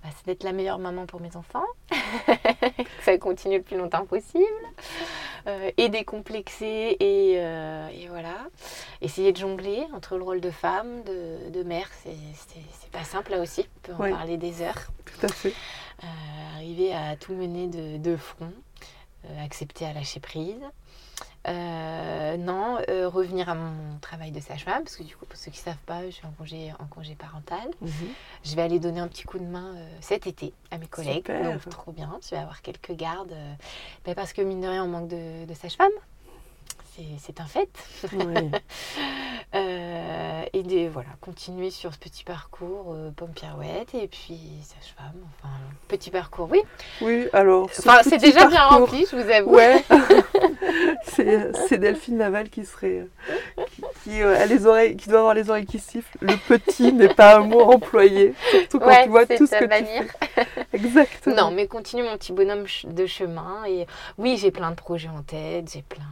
bah, 0.03 0.10
c'est 0.15 0.26
d'être 0.27 0.43
la 0.43 0.52
meilleure 0.52 0.77
maman 0.77 1.07
pour 1.07 1.19
mes 1.19 1.35
enfants. 1.35 1.65
ça 3.02 3.18
continue 3.18 3.57
le 3.57 3.64
plus 3.64 3.77
longtemps 3.77 4.06
possible. 4.06 4.45
Et 5.77 5.89
décomplexer 5.89 6.95
et, 6.99 7.34
et 7.34 8.07
voilà. 8.10 8.47
Essayer 9.02 9.31
de 9.31 9.38
jongler 9.38 9.85
entre 9.95 10.18
le 10.18 10.23
rôle 10.23 10.41
de 10.41 10.52
femme, 10.52 11.03
de, 11.03 11.49
de 11.49 11.64
mère, 11.64 11.89
c'est 12.03 12.91
pas 12.91 13.03
simple 13.03 13.31
là 13.31 13.41
aussi. 13.41 13.68
On 13.68 13.80
peut 13.88 13.93
en 13.93 13.99
Ouais. 13.99 14.11
parler 14.11 14.38
des 14.38 14.61
heures. 14.61 14.88
Tout 15.06 15.26
à 15.26 15.30
fait. 15.30 15.53
Euh, 16.06 16.56
arriver 16.56 16.94
à 16.94 17.15
tout 17.15 17.34
mener 17.34 17.68
de, 17.68 17.98
de 17.98 18.15
front, 18.15 18.52
euh, 19.26 19.44
accepter 19.45 19.86
à 19.86 19.94
lâcher 19.94 20.19
prise. 20.19 20.61
Euh, 21.48 22.38
non, 22.38 22.80
euh, 22.90 23.07
revenir 23.07 23.49
à 23.49 23.56
mon 23.56 23.99
travail 23.99 24.32
de 24.32 24.40
sage-femme, 24.40 24.84
parce 24.84 24.95
que 24.95 25.03
du 25.03 25.15
coup, 25.15 25.26
pour 25.26 25.38
ceux 25.38 25.52
qui 25.52 25.60
ne 25.60 25.65
savent 25.65 25.84
pas, 25.86 26.03
je 26.06 26.11
suis 26.11 26.26
en 26.26 26.32
congé, 26.32 26.73
en 26.80 26.86
congé 26.86 27.14
parental. 27.15 27.68
Mhm. 27.82 27.90
Je 28.44 28.56
vais 28.56 28.61
aller 28.64 28.80
donner 28.80 28.99
un 28.99 29.07
petit 29.07 29.23
coup 29.23 29.38
de 29.38 29.45
main 29.45 29.76
euh, 29.76 29.98
cet 30.02 30.26
été 30.26 30.53
à 30.72 30.77
mes 30.77 30.88
collègues. 30.88 31.27
Super. 31.27 31.52
Donc, 31.53 31.69
trop 31.69 31.91
bien. 31.91 32.19
Je 32.23 32.32
vais 32.32 32.38
avoir 32.38 32.61
quelques 32.61 32.94
gardes. 32.94 33.36
ben, 34.06 34.15
parce 34.15 34.34
que, 34.34 34.41
mine 34.41 34.61
de 34.61 34.68
rien, 34.68 34.84
on 34.84 34.88
manque 34.88 35.07
de, 35.10 35.45
de 35.45 35.53
sage-femme. 35.53 35.91
C'est- 37.19 37.39
un 37.39 37.45
fait. 37.45 37.69
Ouais. 38.13 38.51
Euh, 39.53 40.43
et 40.51 40.63
de, 40.63 40.89
voilà, 40.89 41.07
continuer 41.22 41.69
sur 41.69 41.93
ce 41.93 41.97
petit 41.99 42.26
parcours, 42.26 42.88
euh, 42.93 43.11
pomme 43.11 43.31
pirouette, 43.31 43.93
et 43.93 44.07
puis 44.07 44.38
sage-femme. 44.63 45.13
Enfin, 45.39 45.53
petit 45.88 46.11
parcours, 46.11 46.49
oui. 46.51 46.61
Oui, 47.01 47.27
alors. 47.31 47.69
Enfin, 47.80 47.99
c'est 48.03 48.17
déjà 48.17 48.47
bien 48.47 48.65
rempli, 48.65 49.05
je 49.09 49.15
vous 49.15 49.30
avoue. 49.30 49.51
Ouais. 49.55 49.81
c'est 51.03 51.77
Delphine 51.77 52.17
Laval 52.17 52.49
qui 52.49 52.65
serait. 52.65 53.07
Qui, 53.76 53.81
qui, 54.03 54.22
euh, 54.22 54.38
a 54.38 54.45
les 54.45 54.65
oreilles, 54.65 54.97
qui 54.97 55.07
doit 55.07 55.19
avoir 55.19 55.34
les 55.35 55.49
oreilles 55.49 55.65
qui 55.67 55.80
sifflent. 55.80 56.17
Le 56.19 56.35
petit 56.35 56.91
n'est 56.91 57.13
pas 57.13 57.38
un 57.38 57.41
mot 57.45 57.61
employé. 57.61 58.34
Surtout 58.51 58.80
quand 58.80 58.88
Ouais, 58.88 59.03
tu 59.03 59.09
vois 59.09 59.26
tout 59.26 59.45
ce 59.47 59.51
que 59.51 59.63
tu 59.63 59.67
manière. 59.69 60.03
fais. 60.34 60.47
Exactement. 60.73 61.35
Non, 61.35 61.51
mais 61.51 61.67
continue 61.67 62.03
mon 62.03 62.17
petit 62.17 62.34
bonhomme 62.34 62.65
de 62.84 63.05
chemin. 63.05 63.63
Et 63.67 63.88
oui, 64.17 64.38
j'ai 64.38 64.51
plein 64.51 64.72
de 64.72 64.76
projets 64.76 65.09
en 65.09 65.22
tête, 65.22 65.72
j'ai 65.73 65.81
plein. 65.84 66.03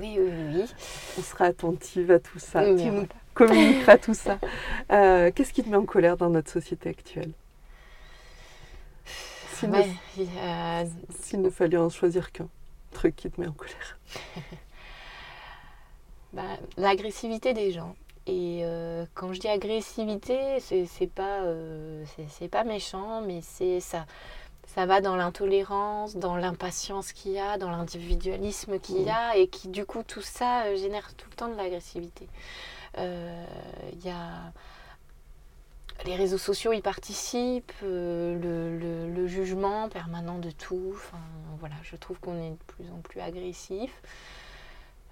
Euh, 0.00 0.02
oui, 0.02 0.16
oui, 0.18 0.30
oui. 0.30 0.62
oui. 0.62 0.74
On 1.18 1.22
sera 1.22 1.46
attentive 1.46 2.10
à 2.10 2.18
tout 2.18 2.38
ça. 2.38 2.62
Mais 2.62 2.82
tu 2.82 2.90
nous 2.90 3.06
communiqueras 3.34 3.98
tout 3.98 4.14
ça. 4.14 4.38
Euh, 4.92 5.30
Qu'est-ce 5.34 5.52
qui 5.52 5.62
te 5.62 5.68
met 5.68 5.76
en 5.76 5.84
colère 5.86 6.16
dans 6.16 6.30
notre 6.30 6.50
société 6.50 6.88
actuelle? 6.88 7.32
S'il 9.46 9.70
Ouais, 9.70 9.88
a- 10.42 10.84
s'il 11.22 11.42
ne 11.42 11.50
fallait 11.50 11.76
en 11.76 11.90
choisir 11.90 12.32
qu'un 12.32 12.48
truc 12.92 13.14
qui 13.16 13.30
te 13.30 13.40
met 13.40 13.46
en 13.46 13.52
colère. 13.52 13.98
bah, 16.32 16.42
L'agressivité 16.76 17.52
des 17.54 17.72
gens. 17.72 17.94
Et 18.26 18.60
euh, 18.64 19.06
quand 19.14 19.32
je 19.32 19.40
dis 19.40 19.48
agressivité, 19.48 20.60
c'est 20.60 21.10
pas, 21.12 21.40
euh, 21.42 22.04
c'est 22.28 22.48
pas 22.48 22.64
méchant, 22.64 23.22
mais 23.22 23.40
c'est 23.42 23.80
ça, 23.80 24.06
ça 24.74 24.86
va 24.86 25.00
dans 25.00 25.16
l'intolérance, 25.16 26.16
dans 26.16 26.36
l'impatience 26.36 27.12
qu'il 27.12 27.32
y 27.32 27.38
a, 27.38 27.58
dans 27.58 27.70
l'individualisme 27.70 28.78
qu'il 28.78 29.02
y 29.02 29.10
a, 29.10 29.36
et 29.36 29.48
qui 29.48 29.68
du 29.68 29.84
coup 29.84 30.02
tout 30.02 30.22
ça 30.22 30.64
euh, 30.64 30.76
génère 30.76 31.14
tout 31.14 31.28
le 31.30 31.36
temps 31.36 31.48
de 31.48 31.56
l'agressivité. 31.56 32.28
Il 32.96 34.04
y 34.04 34.10
a 34.10 34.52
les 36.04 36.16
réseaux 36.16 36.38
sociaux 36.38 36.72
y 36.72 36.80
participent, 36.80 37.72
le, 37.82 38.38
le, 39.08 39.26
jugement 39.26 39.88
permanent 39.88 40.38
de 40.38 40.50
tout. 40.50 40.92
Enfin, 40.94 41.20
voilà, 41.60 41.74
je 41.82 41.94
trouve 41.94 42.18
qu'on 42.18 42.36
est 42.36 42.50
de 42.50 42.64
plus 42.66 42.90
en 42.90 43.00
plus 43.00 43.20
agressif 43.20 43.92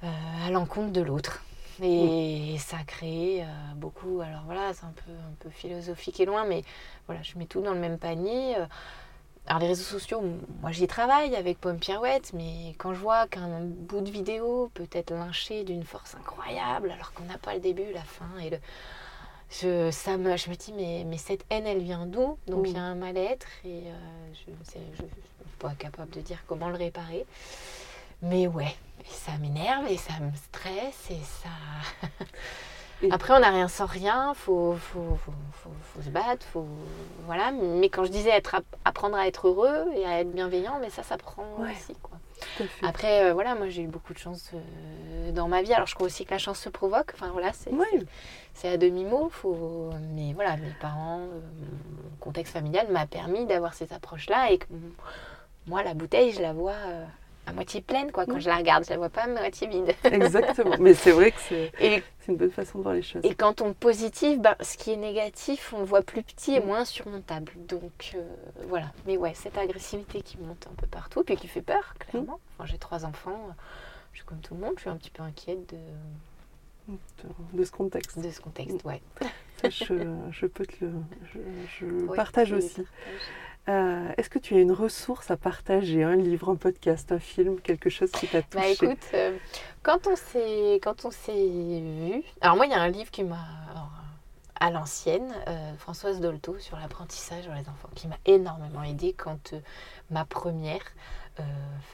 à 0.02 0.50
l'encontre 0.50 0.92
de 0.92 1.02
l'autre. 1.02 1.44
Et 1.82 2.56
ça 2.58 2.78
crée 2.86 3.42
euh, 3.42 3.46
beaucoup. 3.76 4.20
Alors 4.20 4.42
voilà, 4.46 4.72
c'est 4.74 4.84
un 4.84 4.92
peu, 4.92 5.12
un 5.12 5.34
peu 5.38 5.50
philosophique 5.50 6.18
et 6.20 6.24
loin, 6.24 6.44
mais 6.44 6.64
voilà, 7.06 7.22
je 7.22 7.38
mets 7.38 7.46
tout 7.46 7.60
dans 7.60 7.72
le 7.72 7.80
même 7.80 7.98
panier. 7.98 8.56
Alors 9.48 9.60
les 9.60 9.68
réseaux 9.68 9.98
sociaux, 9.98 10.22
moi 10.60 10.72
j'y 10.72 10.86
travaille 10.86 11.34
avec 11.34 11.58
Pomme 11.58 11.78
Pirouette, 11.78 12.34
mais 12.34 12.74
quand 12.76 12.92
je 12.92 13.00
vois 13.00 13.26
qu'un 13.26 13.60
bout 13.62 14.02
de 14.02 14.10
vidéo 14.10 14.70
peut 14.74 14.88
être 14.92 15.10
lynché 15.10 15.64
d'une 15.64 15.84
force 15.84 16.14
incroyable, 16.16 16.90
alors 16.90 17.14
qu'on 17.14 17.24
n'a 17.24 17.38
pas 17.38 17.54
le 17.54 17.60
début, 17.60 17.90
la 17.94 18.02
fin 18.02 18.28
et 18.44 18.50
le. 18.50 18.58
Je, 19.50 19.90
ça 19.90 20.18
me, 20.18 20.36
je 20.36 20.50
me 20.50 20.54
dis, 20.54 20.74
mais, 20.74 21.04
mais 21.06 21.16
cette 21.16 21.46
haine, 21.48 21.66
elle 21.66 21.80
vient 21.80 22.04
d'où? 22.04 22.36
Donc 22.46 22.66
il 22.68 22.74
y 22.74 22.78
a 22.78 22.82
un 22.82 22.94
mal-être 22.94 23.46
et 23.64 23.84
euh, 23.86 24.32
je 24.34 24.50
ne 24.50 24.64
suis 24.64 25.06
pas 25.58 25.72
capable 25.78 26.10
de 26.10 26.20
dire 26.20 26.44
comment 26.46 26.68
le 26.68 26.76
réparer. 26.76 27.24
Mais 28.20 28.48
ouais, 28.48 28.76
ça 29.06 29.32
m'énerve 29.38 29.86
et 29.88 29.96
ça 29.96 30.12
me 30.20 30.30
stresse 30.36 31.10
et 31.10 31.22
ça. 31.24 32.08
Après, 33.10 33.32
on 33.32 33.40
n'a 33.40 33.50
rien 33.50 33.68
sans 33.68 33.86
rien, 33.86 34.34
faut, 34.34 34.74
faut, 34.74 35.16
faut, 35.24 35.70
faut, 35.94 36.02
se 36.02 36.10
battre, 36.10 36.44
faut 36.46 36.66
voilà. 37.26 37.52
Mais 37.52 37.88
quand 37.88 38.04
je 38.04 38.10
disais 38.10 38.30
être, 38.30 38.56
apprendre 38.84 39.16
à 39.16 39.28
être 39.28 39.48
heureux 39.48 39.86
et 39.94 40.04
à 40.04 40.20
être 40.20 40.32
bienveillant, 40.32 40.78
mais 40.80 40.90
ça, 40.90 41.02
ça 41.02 41.16
prend 41.16 41.46
aussi 41.60 41.94
quoi. 42.02 42.18
Après, 42.82 43.24
euh, 43.24 43.34
voilà, 43.34 43.54
moi 43.54 43.68
j'ai 43.68 43.82
eu 43.82 43.86
beaucoup 43.86 44.12
de 44.12 44.18
chance 44.18 44.50
euh, 44.54 45.32
dans 45.32 45.48
ma 45.48 45.62
vie. 45.62 45.72
Alors 45.72 45.86
je 45.86 45.94
crois 45.94 46.06
aussi 46.06 46.24
que 46.24 46.30
la 46.30 46.38
chance 46.38 46.58
se 46.58 46.68
provoque. 46.68 47.12
Enfin 47.14 47.30
voilà, 47.32 47.52
c'est 47.52 47.70
c'est 48.54 48.68
à 48.68 48.76
demi 48.76 49.04
mot. 49.04 49.28
Faut... 49.28 49.90
Mais 50.14 50.32
voilà, 50.32 50.56
mes 50.56 50.72
parents, 50.80 51.20
euh, 51.20 51.40
mon 51.60 52.16
contexte 52.20 52.52
familial 52.52 52.88
m'a 52.90 53.06
permis 53.06 53.46
d'avoir 53.46 53.74
ces 53.74 53.92
approches 53.92 54.28
là 54.28 54.50
et 54.50 54.58
que 54.58 54.66
moi 55.66 55.82
la 55.82 55.94
bouteille, 55.94 56.32
je 56.32 56.42
la 56.42 56.52
vois 56.52 56.76
à 57.48 57.52
moitié 57.52 57.80
pleine, 57.80 58.12
quoi. 58.12 58.26
Quand 58.26 58.38
je 58.38 58.48
la 58.48 58.56
regarde, 58.56 58.84
je 58.84 58.90
la 58.90 58.96
vois 58.96 59.08
pas 59.08 59.22
à 59.22 59.26
moitié 59.26 59.66
vide. 59.66 59.94
Exactement. 60.04 60.76
Mais 60.80 60.94
c'est 60.94 61.12
vrai 61.12 61.32
que 61.32 61.38
c'est 61.40 61.72
une 62.28 62.36
bonne 62.36 62.50
façon 62.50 62.78
de 62.78 62.82
voir 62.82 62.94
les 62.94 63.02
choses. 63.02 63.22
Et 63.24 63.34
quand 63.34 63.60
on 63.60 63.72
positive, 63.72 64.40
ben, 64.40 64.54
ce 64.60 64.76
qui 64.76 64.92
est 64.92 64.96
négatif, 64.96 65.72
on 65.74 65.80
le 65.80 65.84
voit 65.84 66.02
plus 66.02 66.22
petit 66.22 66.54
et 66.54 66.60
mm. 66.60 66.66
moins 66.66 66.84
surmontable. 66.84 67.52
Donc 67.56 68.12
euh, 68.14 68.22
voilà. 68.68 68.92
Mais 69.06 69.16
ouais, 69.16 69.32
cette 69.34 69.56
agressivité 69.56 70.22
qui 70.22 70.38
monte 70.38 70.66
un 70.70 70.74
peu 70.74 70.86
partout, 70.86 71.24
puis 71.24 71.36
qui 71.36 71.48
fait 71.48 71.62
peur, 71.62 71.94
clairement. 71.98 72.40
Mm. 72.58 72.64
J'ai 72.66 72.78
trois 72.78 73.04
enfants. 73.04 73.40
Je 74.12 74.18
suis 74.18 74.26
comme 74.26 74.40
tout 74.40 74.54
le 74.54 74.60
monde. 74.60 74.74
Je 74.76 74.82
suis 74.82 74.90
un 74.90 74.96
petit 74.96 75.10
peu 75.10 75.22
inquiète 75.22 75.72
de 75.72 75.78
de 77.52 77.64
ce 77.64 77.70
contexte. 77.70 78.18
De 78.18 78.30
ce 78.30 78.40
contexte, 78.40 78.82
ouais. 78.84 79.02
je, 79.62 79.94
je, 80.30 80.46
peux 80.46 80.64
te 80.64 80.84
le. 80.84 80.92
Je, 81.78 82.06
partage 82.16 82.52
aussi. 82.52 82.82
Euh, 83.68 84.12
est-ce 84.16 84.30
que 84.30 84.38
tu 84.38 84.54
as 84.54 84.60
une 84.60 84.72
ressource 84.72 85.30
à 85.30 85.36
partager, 85.36 86.02
un 86.02 86.16
livre, 86.16 86.48
un 86.48 86.56
podcast, 86.56 87.12
un 87.12 87.18
film, 87.18 87.60
quelque 87.60 87.90
chose 87.90 88.10
qui 88.10 88.26
t'a 88.26 88.40
bah, 88.40 88.46
touché? 88.50 88.76
bah, 88.86 88.92
écoute, 88.92 89.06
euh, 89.14 89.36
quand 89.82 90.06
on 90.06 90.16
s'est 90.16 90.80
quand 90.82 91.04
on 91.04 91.10
s'est 91.10 91.32
vu, 91.32 92.22
alors 92.40 92.56
moi 92.56 92.66
il 92.66 92.72
y 92.72 92.74
a 92.74 92.80
un 92.80 92.88
livre 92.88 93.10
qui 93.10 93.24
m'a 93.24 93.44
à 94.60 94.70
l'ancienne, 94.70 95.32
euh, 95.46 95.74
Françoise 95.76 96.20
Dolto 96.20 96.58
sur 96.58 96.78
l'apprentissage 96.78 97.44
sur 97.44 97.52
les 97.52 97.68
enfants, 97.68 97.90
qui 97.94 98.08
m'a 98.08 98.18
énormément 98.26 98.82
aidée 98.82 99.12
quand 99.12 99.54
ma 100.10 100.24
première 100.24 100.82
euh, 101.40 101.42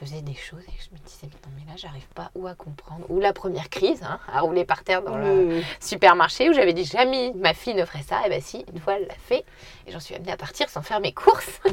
faisait 0.01 0.23
des 0.23 0.35
choses 0.35 0.63
et 0.63 0.73
je 0.79 0.91
me 0.93 0.99
disais 1.07 1.23
mais 1.29 1.39
non 1.45 1.53
mais 1.57 1.71
là 1.71 1.77
j'arrive 1.77 2.07
pas 2.15 2.31
ou 2.35 2.47
à 2.47 2.55
comprendre. 2.55 3.05
Ou 3.09 3.21
la 3.21 3.33
première 3.33 3.69
crise 3.69 4.03
hein, 4.03 4.19
à 4.33 4.41
rouler 4.41 4.65
par 4.65 4.85
terre 4.85 5.03
dans 5.03 5.17
le 5.17 5.63
supermarché 5.81 6.51
où 6.51 6.53
j'avais 6.53 6.73
dit 6.73 6.85
jamais 6.85 7.33
ma 7.37 7.55
fille 7.55 7.75
ne 7.75 7.85
ferait 7.85 8.03
ça. 8.03 8.27
Et 8.27 8.31
ben 8.31 8.41
si 8.41 8.65
une 8.73 8.81
fois 8.81 8.95
elle 8.95 9.07
l'a 9.07 9.15
fait. 9.15 9.45
Et 9.87 9.93
j'en 9.93 10.01
suis 10.01 10.15
amenée 10.15 10.33
à 10.33 10.37
partir 10.37 10.69
sans 10.69 10.83
faire 10.83 11.01
mes 11.01 11.13
courses. 11.13 11.61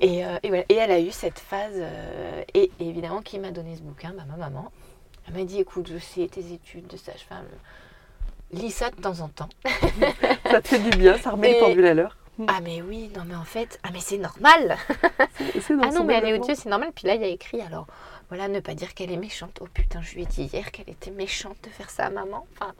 Et, 0.00 0.24
euh, 0.24 0.38
et, 0.42 0.48
voilà. 0.48 0.64
et, 0.68 0.74
elle 0.74 0.90
a 0.90 1.00
eu 1.00 1.10
cette 1.10 1.38
phase 1.38 1.72
euh, 1.76 2.42
et, 2.52 2.70
évidemment 2.80 3.22
qui 3.22 3.38
m'a 3.38 3.50
donné 3.50 3.76
ce 3.76 3.80
bouquin 3.80 4.12
bah, 4.14 4.24
ma 4.28 4.36
maman. 4.36 4.70
Elle 5.26 5.34
m'a 5.34 5.44
dit 5.44 5.60
écoute 5.60 5.88
je 5.90 5.98
sais 5.98 6.26
tes 6.28 6.52
études 6.52 6.86
de 6.86 6.96
sage-femme. 6.96 7.46
Lis 8.52 8.70
ça 8.70 8.90
de 8.90 8.96
temps 8.96 9.20
en 9.20 9.28
temps. 9.28 9.48
Ça 10.50 10.60
te 10.60 10.68
fait 10.68 10.78
du 10.78 10.96
bien 10.96 11.16
ça 11.16 11.30
remet 11.30 11.52
les 11.52 11.60
pendules 11.60 11.86
à 11.86 11.94
l'heure 11.94 12.16
ah 12.46 12.60
mais 12.62 12.82
oui, 12.82 13.10
non 13.16 13.24
mais 13.26 13.34
en 13.34 13.44
fait, 13.44 13.80
ah 13.82 13.88
mais 13.92 14.00
c'est 14.00 14.18
normal. 14.18 14.76
ah 15.20 15.90
non 15.90 16.04
mais 16.04 16.14
elle 16.14 16.26
est 16.26 16.34
au-dessus, 16.34 16.54
c'est 16.54 16.68
normal. 16.68 16.92
Puis 16.94 17.06
là 17.06 17.14
il 17.14 17.20
y 17.20 17.24
a 17.24 17.28
écrit 17.28 17.60
alors, 17.60 17.86
voilà, 18.28 18.48
ne 18.48 18.60
pas 18.60 18.74
dire 18.74 18.94
qu'elle 18.94 19.10
est 19.10 19.16
méchante. 19.16 19.58
Oh 19.60 19.66
putain, 19.72 20.02
je 20.02 20.14
lui 20.14 20.22
ai 20.22 20.26
dit 20.26 20.44
hier 20.44 20.70
qu'elle 20.70 20.88
était 20.90 21.10
méchante 21.10 21.56
de 21.64 21.70
faire 21.70 21.88
ça 21.88 22.06
à 22.06 22.10
maman. 22.10 22.46
Enfin, 22.54 22.74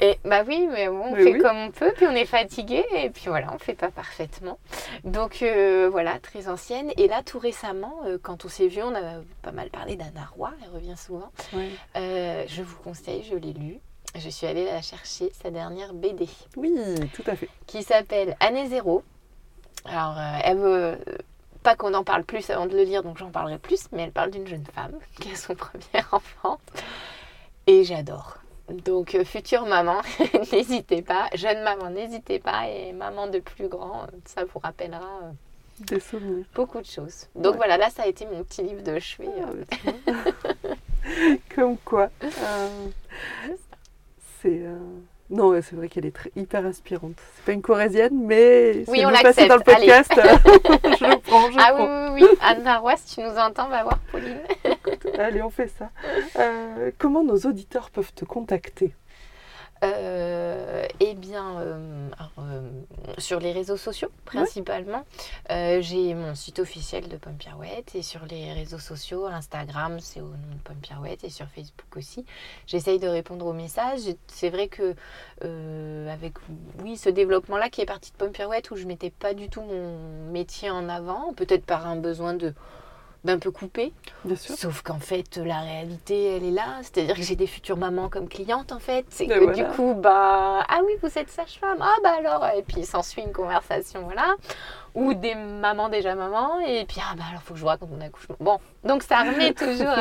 et 0.00 0.18
bah 0.24 0.44
oui, 0.46 0.68
mais 0.70 0.88
bon, 0.88 1.12
on 1.12 1.16
fait 1.16 1.38
comme 1.38 1.56
on 1.56 1.70
peut, 1.70 1.92
puis 1.96 2.06
on 2.06 2.12
est 2.14 2.26
fatigué, 2.26 2.84
et 2.94 3.10
puis 3.10 3.24
voilà, 3.26 3.52
on 3.52 3.58
fait 3.58 3.74
pas 3.74 3.90
parfaitement. 3.90 4.58
Donc 5.04 5.42
euh, 5.42 5.88
voilà, 5.90 6.18
très 6.18 6.48
ancienne. 6.48 6.92
Et 6.98 7.08
là 7.08 7.22
tout 7.22 7.38
récemment, 7.38 8.00
euh, 8.04 8.18
quand 8.20 8.44
on 8.44 8.48
s'est 8.48 8.68
vu, 8.68 8.82
on 8.82 8.94
a 8.94 9.22
pas 9.42 9.52
mal 9.52 9.70
parlé 9.70 9.96
d'Anna 9.96 10.30
Roy, 10.36 10.52
elle 10.62 10.70
revient 10.70 10.96
souvent. 10.96 11.32
Euh, 11.96 12.44
je 12.46 12.62
vous 12.62 12.76
conseille, 12.76 13.24
je 13.28 13.36
l'ai 13.36 13.54
lu 13.54 13.80
je 14.14 14.28
suis 14.28 14.46
allée 14.46 14.64
la 14.64 14.82
chercher, 14.82 15.30
sa 15.42 15.50
dernière 15.50 15.94
BD. 15.94 16.28
Oui, 16.56 16.74
tout 17.14 17.24
à 17.26 17.36
fait. 17.36 17.48
Qui 17.66 17.82
s'appelle 17.82 18.36
Année 18.40 18.68
Zéro. 18.68 19.02
Alors, 19.84 20.18
euh, 20.18 20.38
elle 20.44 20.58
veut 20.58 20.98
pas 21.62 21.76
qu'on 21.76 21.94
en 21.94 22.04
parle 22.04 22.24
plus 22.24 22.48
avant 22.50 22.66
de 22.66 22.76
le 22.76 22.82
lire, 22.82 23.02
donc 23.02 23.18
j'en 23.18 23.30
parlerai 23.30 23.58
plus, 23.58 23.86
mais 23.92 24.02
elle 24.02 24.12
parle 24.12 24.30
d'une 24.30 24.46
jeune 24.46 24.64
femme 24.74 24.98
qui 25.20 25.30
a 25.30 25.36
son 25.36 25.54
premier 25.54 25.82
enfant. 26.12 26.58
Et 27.66 27.84
j'adore. 27.84 28.38
Donc, 28.68 29.14
euh, 29.14 29.24
future 29.24 29.66
maman, 29.66 30.00
n'hésitez 30.52 31.02
pas. 31.02 31.28
Jeune 31.34 31.62
maman, 31.62 31.90
n'hésitez 31.90 32.38
pas. 32.38 32.68
Et 32.68 32.92
maman 32.92 33.26
de 33.26 33.38
plus 33.38 33.68
grand, 33.68 34.06
ça 34.26 34.44
vous 34.44 34.58
rappellera. 34.58 35.20
Euh, 35.22 35.30
Des 35.86 36.00
souvenirs. 36.00 36.44
Beaucoup 36.54 36.80
de 36.80 36.86
choses. 36.86 37.26
Donc 37.34 37.56
voilà, 37.56 37.78
là, 37.78 37.88
ça 37.88 38.02
a 38.02 38.06
été 38.06 38.26
mon 38.26 38.44
petit 38.44 38.62
livre 38.62 38.82
de 38.82 38.98
chevet. 38.98 39.28
Ah, 40.06 40.12
Comme 41.54 41.78
quoi. 41.78 42.10
C'est. 44.42 44.60
Euh, 44.62 44.76
non, 45.30 45.60
c'est 45.60 45.76
vrai 45.76 45.88
qu'elle 45.88 46.06
est 46.06 46.14
très, 46.14 46.30
hyper 46.36 46.64
inspirante. 46.64 47.16
C'est 47.36 47.44
pas 47.44 47.52
une 47.52 47.60
corésienne, 47.60 48.18
mais 48.24 48.84
oui, 48.88 49.04
on 49.04 49.10
l'accepte. 49.10 49.48
dans 49.48 49.56
le 49.56 49.62
podcast, 49.62 50.10
je 50.16 51.04
le 51.04 51.18
prends. 51.20 51.50
Je 51.50 51.58
ah 51.58 51.72
prends. 51.74 52.14
oui, 52.14 52.22
oui, 52.22 52.28
oui. 52.30 52.38
Anna 52.40 52.78
Roy, 52.78 52.94
si 52.96 53.16
tu 53.16 53.20
nous 53.20 53.36
entends, 53.36 53.68
va 53.68 53.82
voir 53.82 53.98
Pauline. 54.10 54.38
allez, 55.18 55.42
on 55.42 55.50
fait 55.50 55.68
ça. 55.68 55.90
Euh, 56.38 56.90
comment 56.96 57.24
nos 57.24 57.36
auditeurs 57.36 57.90
peuvent 57.90 58.12
te 58.14 58.24
contacter? 58.24 58.94
Euh, 59.84 60.86
eh 61.00 61.14
bien, 61.14 61.60
euh, 61.60 62.08
euh, 62.38 62.60
sur 63.18 63.38
les 63.38 63.52
réseaux 63.52 63.76
sociaux 63.76 64.10
principalement. 64.24 65.04
j'ai 65.48 66.14
mon 66.14 66.34
site 66.34 66.58
officiel 66.58 67.08
de 67.08 67.16
Pomme 67.16 67.36
Pirouette 67.36 67.94
et 67.94 68.02
sur 68.02 68.24
les 68.26 68.52
réseaux 68.52 68.78
sociaux, 68.78 69.26
Instagram, 69.26 70.00
c'est 70.00 70.20
au 70.20 70.24
nom 70.24 70.54
de 70.54 70.60
Pomme 70.64 70.80
Pirouette 70.80 71.24
et 71.24 71.30
sur 71.30 71.46
Facebook 71.46 71.96
aussi. 71.96 72.24
J'essaye 72.66 72.98
de 72.98 73.08
répondre 73.08 73.46
aux 73.46 73.52
messages. 73.52 74.00
C'est 74.26 74.50
vrai 74.50 74.68
que 74.68 74.94
avec 76.10 76.34
oui 76.82 76.96
ce 76.96 77.08
développement-là 77.08 77.70
qui 77.70 77.80
est 77.80 77.86
parti 77.86 78.10
de 78.10 78.16
Pomme 78.16 78.32
Pirouette 78.32 78.70
où 78.70 78.76
je 78.76 78.86
mettais 78.86 79.10
pas 79.10 79.34
du 79.34 79.48
tout 79.48 79.62
mon 79.62 80.30
métier 80.30 80.70
en 80.70 80.88
avant, 80.88 81.32
peut-être 81.34 81.64
par 81.64 81.86
un 81.86 81.96
besoin 81.96 82.34
de 82.34 82.52
d'un 83.24 83.38
peu 83.38 83.50
coupé. 83.50 83.92
Bien 84.24 84.36
sûr. 84.36 84.54
Sauf 84.54 84.82
qu'en 84.82 85.00
fait, 85.00 85.36
la 85.36 85.60
réalité, 85.60 86.36
elle 86.36 86.44
est 86.44 86.50
là. 86.50 86.78
C'est-à-dire 86.82 87.16
que 87.16 87.22
j'ai 87.22 87.36
des 87.36 87.46
futures 87.46 87.76
mamans 87.76 88.08
comme 88.08 88.28
clientes, 88.28 88.72
en 88.72 88.78
fait. 88.78 89.04
C'est 89.10 89.26
que 89.26 89.54
du 89.54 89.64
coup, 89.64 89.94
bah, 89.94 90.64
ah 90.68 90.80
oui, 90.84 90.92
vous 91.02 91.18
êtes 91.18 91.30
sage-femme. 91.30 91.78
Ah 91.80 91.94
bah 92.02 92.14
alors, 92.18 92.46
et 92.56 92.62
puis 92.62 92.84
s'ensuit 92.84 93.22
une 93.22 93.32
conversation, 93.32 94.02
voilà. 94.02 94.36
Ou 94.94 95.14
des 95.14 95.34
mamans 95.34 95.88
déjà 95.88 96.14
mamans, 96.14 96.60
et 96.60 96.84
puis 96.86 97.00
ah 97.00 97.14
bah 97.16 97.24
alors, 97.30 97.42
faut 97.42 97.54
que 97.54 97.58
je 97.58 97.64
vois 97.64 97.76
quand 97.76 97.86
mon 97.86 98.00
accouchement. 98.00 98.36
Bon, 98.40 98.58
donc 98.84 99.02
ça 99.02 99.20
remet 99.20 99.52
toujours. 99.54 99.94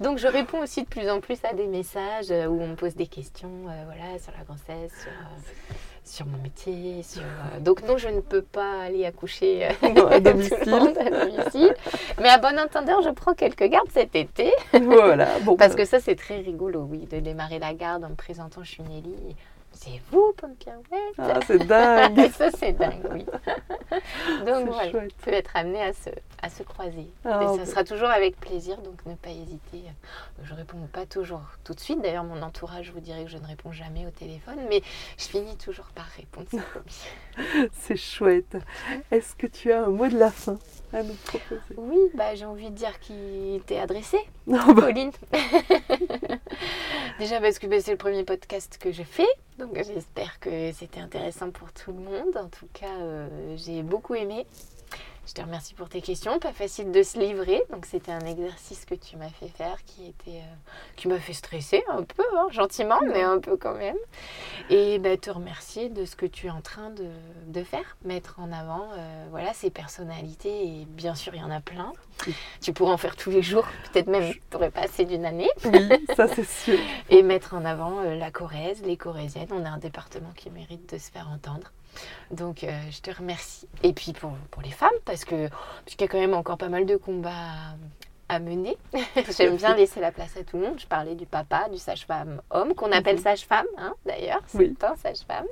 Donc 0.00 0.18
je 0.18 0.26
réponds 0.26 0.62
aussi 0.62 0.82
de 0.82 0.88
plus 0.88 1.08
en 1.08 1.20
plus 1.20 1.38
à 1.44 1.54
des 1.54 1.66
messages 1.66 2.30
euh, 2.30 2.46
où 2.46 2.60
on 2.60 2.68
me 2.68 2.74
pose 2.74 2.94
des 2.94 3.06
questions, 3.06 3.68
euh, 3.68 3.84
voilà, 3.86 4.18
sur 4.18 4.32
la 4.36 4.44
grossesse, 4.44 4.92
sur. 5.00 5.10
Euh, 5.10 5.74
sur 6.04 6.26
mon 6.26 6.38
métier. 6.38 7.02
Sur, 7.02 7.22
euh, 7.22 7.60
Donc 7.60 7.82
non, 7.86 7.96
je 7.96 8.08
ne 8.08 8.20
peux 8.20 8.42
pas 8.42 8.82
aller 8.82 9.04
accoucher 9.06 9.66
euh, 9.66 9.70
à, 10.10 10.20
domicile. 10.20 11.74
Mais 12.20 12.28
à 12.28 12.38
bon 12.38 12.58
entendeur, 12.58 13.02
je 13.02 13.10
prends 13.10 13.34
quelques 13.34 13.64
gardes 13.64 13.90
cet 13.92 14.14
été. 14.14 14.52
Voilà. 14.72 15.38
Bon, 15.40 15.56
Parce 15.56 15.72
bah. 15.72 15.82
que 15.82 15.84
ça, 15.84 16.00
c'est 16.00 16.16
très 16.16 16.40
rigolo, 16.40 16.86
oui, 16.88 17.06
de 17.06 17.18
démarrer 17.20 17.58
la 17.58 17.74
garde 17.74 18.04
en 18.04 18.10
me 18.10 18.14
présentant, 18.14 18.62
je 18.62 18.70
suis 18.70 18.82
Nelly. 18.82 19.34
C'est 19.74 20.00
vous, 20.10 20.32
Pomme 20.36 20.54
Pirouette 20.54 20.84
Ah, 21.18 21.40
c'est 21.46 21.66
dingue 21.66 22.30
Ça, 22.36 22.50
c'est 22.50 22.72
dingue, 22.72 23.06
oui. 23.12 23.26
Donc 24.46 24.68
voilà, 24.68 24.90
peut 25.22 25.32
être 25.32 25.54
amené 25.56 25.82
à 25.82 25.92
se, 25.92 26.10
à 26.42 26.48
se 26.48 26.62
croiser. 26.62 27.08
Ah, 27.24 27.42
et 27.42 27.58
ça 27.58 27.66
sera 27.66 27.84
toujours 27.84 28.08
avec 28.08 28.38
plaisir, 28.38 28.78
donc 28.82 29.04
ne 29.06 29.14
pas 29.14 29.30
hésiter. 29.30 29.82
Je 30.42 30.54
réponds 30.54 30.88
pas 30.92 31.06
toujours 31.06 31.42
tout 31.64 31.74
de 31.74 31.80
suite. 31.80 32.00
D'ailleurs, 32.00 32.24
mon 32.24 32.42
entourage 32.42 32.92
vous 32.92 33.00
dirait 33.00 33.24
que 33.24 33.30
je 33.30 33.38
ne 33.38 33.46
réponds 33.46 33.72
jamais 33.72 34.06
au 34.06 34.10
téléphone, 34.10 34.58
mais 34.68 34.82
je 35.18 35.24
finis 35.24 35.56
toujours 35.56 35.86
par 35.94 36.06
répondre. 36.16 36.48
C'est 37.72 37.96
chouette. 37.96 38.56
Est-ce 39.10 39.34
que 39.34 39.46
tu 39.46 39.72
as 39.72 39.84
un 39.84 39.88
mot 39.88 40.08
de 40.08 40.18
la 40.18 40.30
fin? 40.30 40.58
À 40.94 41.02
nous 41.02 41.14
proposer 41.24 41.74
Oui, 41.76 41.98
bah, 42.14 42.34
j'ai 42.34 42.44
envie 42.44 42.70
de 42.70 42.74
dire 42.74 42.98
qu'il 43.00 43.60
t'est 43.66 43.78
adressé, 43.78 44.18
Non, 44.46 44.72
bah, 44.72 44.82
Pauline. 44.82 45.10
Déjà 47.18 47.40
parce 47.40 47.58
que 47.58 47.66
bah, 47.66 47.80
c'est 47.80 47.90
le 47.90 47.96
premier 47.96 48.24
podcast 48.24 48.78
que 48.78 48.92
je 48.92 49.02
fais, 49.02 49.26
donc 49.58 49.74
j'espère 49.74 50.38
que 50.40 50.72
c'était 50.72 51.00
intéressant 51.00 51.50
pour 51.50 51.72
tout 51.72 51.92
le 51.92 51.98
monde. 51.98 52.36
En 52.36 52.48
tout 52.48 52.68
cas, 52.72 53.00
euh, 53.00 53.56
j'ai 53.56 53.82
beaucoup 53.82 54.14
aimé. 54.14 54.46
Je 55.26 55.32
te 55.32 55.40
remercie 55.40 55.72
pour 55.74 55.88
tes 55.88 56.02
questions. 56.02 56.38
Pas 56.38 56.52
facile 56.52 56.92
de 56.92 57.02
se 57.02 57.18
livrer, 57.18 57.62
donc 57.70 57.86
c'était 57.86 58.12
un 58.12 58.20
exercice 58.20 58.84
que 58.84 58.94
tu 58.94 59.16
m'as 59.16 59.30
fait 59.30 59.48
faire 59.48 59.82
qui 59.86 60.06
était, 60.06 60.40
euh, 60.40 60.54
qui 60.96 61.08
m'a 61.08 61.18
fait 61.18 61.32
stresser 61.32 61.82
un 61.88 62.02
peu, 62.02 62.22
hein, 62.36 62.46
gentiment, 62.50 63.00
mais 63.02 63.22
un 63.22 63.38
peu 63.38 63.56
quand 63.56 63.74
même. 63.74 63.96
Et 64.68 64.98
bah, 64.98 65.16
te 65.16 65.30
remercier 65.30 65.88
de 65.88 66.04
ce 66.04 66.14
que 66.14 66.26
tu 66.26 66.48
es 66.48 66.50
en 66.50 66.60
train 66.60 66.90
de, 66.90 67.06
de 67.46 67.64
faire, 67.64 67.96
mettre 68.04 68.38
en 68.38 68.52
avant, 68.52 68.88
euh, 68.92 69.26
voilà, 69.30 69.54
ces 69.54 69.70
personnalités. 69.70 70.66
Et 70.66 70.84
bien 70.84 71.14
sûr, 71.14 71.34
il 71.34 71.40
y 71.40 71.44
en 71.44 71.50
a 71.50 71.60
plein. 71.60 71.92
Oui. 72.26 72.34
Tu 72.60 72.74
pourrais 72.74 72.92
en 72.92 72.98
faire 72.98 73.16
tous 73.16 73.30
les 73.30 73.42
jours, 73.42 73.66
peut-être 73.92 74.08
même 74.08 74.30
tu 74.32 74.40
n'aurais 74.52 74.70
pas 74.70 74.82
assez 74.82 75.06
d'une 75.06 75.24
année. 75.24 75.50
oui, 75.64 75.88
ça 76.16 76.28
c'est 76.28 76.46
sûr. 76.46 76.78
Et 77.08 77.22
mettre 77.22 77.54
en 77.54 77.64
avant 77.64 78.00
euh, 78.00 78.14
la 78.14 78.30
Corrèze, 78.30 78.82
les 78.84 78.98
Corésiennes. 78.98 79.48
On 79.52 79.64
a 79.64 79.70
un 79.70 79.78
département 79.78 80.32
qui 80.36 80.50
mérite 80.50 80.92
de 80.92 80.98
se 80.98 81.10
faire 81.10 81.28
entendre. 81.28 81.72
Donc 82.30 82.64
euh, 82.64 82.70
je 82.90 83.00
te 83.00 83.10
remercie. 83.10 83.68
Et 83.82 83.92
puis 83.92 84.12
pour, 84.12 84.32
pour 84.50 84.62
les 84.62 84.70
femmes, 84.70 84.90
parce 85.04 85.24
que 85.24 85.48
parce 85.48 85.96
qu'il 85.96 86.02
y 86.02 86.04
a 86.04 86.08
quand 86.08 86.20
même 86.20 86.34
encore 86.34 86.58
pas 86.58 86.68
mal 86.68 86.86
de 86.86 86.96
combats 86.96 87.74
à, 88.28 88.38
mener. 88.40 88.76
J'aime 89.36 89.56
bien 89.56 89.76
laisser 89.76 90.00
la 90.00 90.10
place 90.10 90.36
à 90.36 90.42
tout 90.44 90.56
le 90.56 90.64
monde. 90.64 90.80
Je 90.80 90.86
parlais 90.86 91.14
du 91.14 91.26
papa, 91.26 91.68
du 91.68 91.78
sage-femme 91.78 92.40
homme, 92.50 92.74
qu'on 92.74 92.90
appelle 92.90 93.16
Mhm. 93.16 93.22
sage-femme, 93.22 93.66
hein, 93.78 93.94
d'ailleurs. 94.06 94.40
C'est 94.48 94.58
Oui. 94.58 94.74
un 94.82 94.96
sage-femme. 94.96 95.46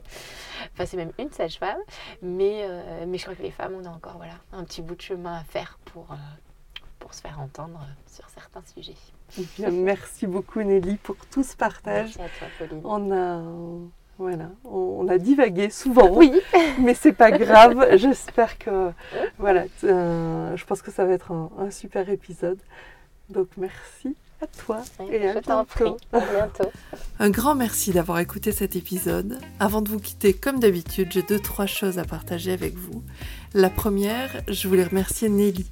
Enfin, 0.73 0.87
c'est 0.87 0.97
même 0.97 1.13
une 1.19 1.31
sage-femme. 1.31 1.79
Mais, 2.23 2.63
euh, 2.65 3.05
mais 3.07 3.19
je 3.19 3.25
crois 3.25 3.35
que 3.37 3.43
les 3.43 3.51
femmes, 3.51 3.75
on 3.81 3.85
a 3.85 3.91
encore 3.91 4.17
voilà, 4.17 4.35
un 4.53 4.65
petit 4.65 4.83
bout 4.83 4.95
de 4.97 5.03
chemin 5.03 5.35
à 5.39 5.45
faire 5.45 5.79
pour, 5.85 6.07
euh, 6.11 6.17
pour 6.99 7.13
se 7.15 7.21
faire 7.21 7.39
entendre 7.41 7.79
sur 8.07 8.29
certains 8.31 8.63
sujets. 8.75 8.97
Eh 9.39 9.45
bien, 9.59 9.71
merci 9.71 10.27
beaucoup 10.27 10.61
Nelly 10.63 10.97
pour 10.97 11.17
tout 11.31 11.43
ce 11.45 11.55
partage. 11.57 12.17
Merci 12.19 12.21
à 12.23 12.29
toi, 12.39 12.49
Pauline. 12.59 12.81
On 12.85 13.13
a, 13.13 13.43
voilà, 14.23 14.51
on, 14.65 15.01
on 15.01 15.09
a 15.09 15.19
divagué 15.19 15.69
souvent, 15.69 16.09
Oui, 16.17 16.33
mais 16.81 16.95
c'est 16.95 17.13
pas 17.13 17.31
grave. 17.33 17.85
J'espère 17.97 18.57
que, 18.57 18.91
voilà, 19.39 19.65
euh, 19.85 20.57
je 20.57 20.65
pense 20.65 20.81
que 20.81 20.91
ça 20.93 21.05
va 21.05 21.13
être 21.13 21.33
un, 21.33 21.51
un 21.59 21.71
super 21.71 22.09
épisode. 22.09 22.59
Donc 23.31 23.49
merci 23.57 24.15
à 24.41 24.47
toi 24.47 24.83
et 25.11 25.29
à 25.29 25.35
je 25.35 25.39
t'en 25.41 25.65
prie. 25.65 25.85
bientôt. 25.85 25.99
À 26.13 26.21
bientôt. 26.21 26.71
Un 27.19 27.31
grand 27.31 27.55
merci 27.55 27.91
d'avoir 27.91 28.19
écouté 28.21 28.53
cet 28.53 28.77
épisode. 28.77 29.39
Avant 29.59 29.83
de 29.83 29.89
vous 29.89 29.99
quitter, 30.01 30.35
comme 30.35 30.61
d'habitude, 30.61 31.09
j'ai 31.11 31.23
deux, 31.23 31.41
trois 31.41 31.67
choses 31.67 31.99
à 31.99 32.05
partager 32.05 32.53
avec 32.53 32.75
vous. 32.75 33.03
La 33.55 33.71
première, 33.71 34.43
je 34.49 34.69
voulais 34.69 34.85
remercier 34.85 35.29
Nelly 35.29 35.69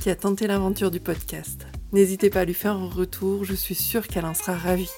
qui 0.00 0.10
a 0.10 0.16
tenté 0.16 0.46
l'aventure 0.46 0.90
du 0.90 1.00
podcast. 1.00 1.66
N'hésitez 1.92 2.28
pas 2.28 2.40
à 2.40 2.44
lui 2.44 2.54
faire 2.54 2.76
un 2.76 2.88
retour, 2.88 3.44
je 3.44 3.54
suis 3.54 3.74
sûre 3.74 4.08
qu'elle 4.08 4.24
en 4.26 4.34
sera 4.34 4.54
ravie. 4.54 4.90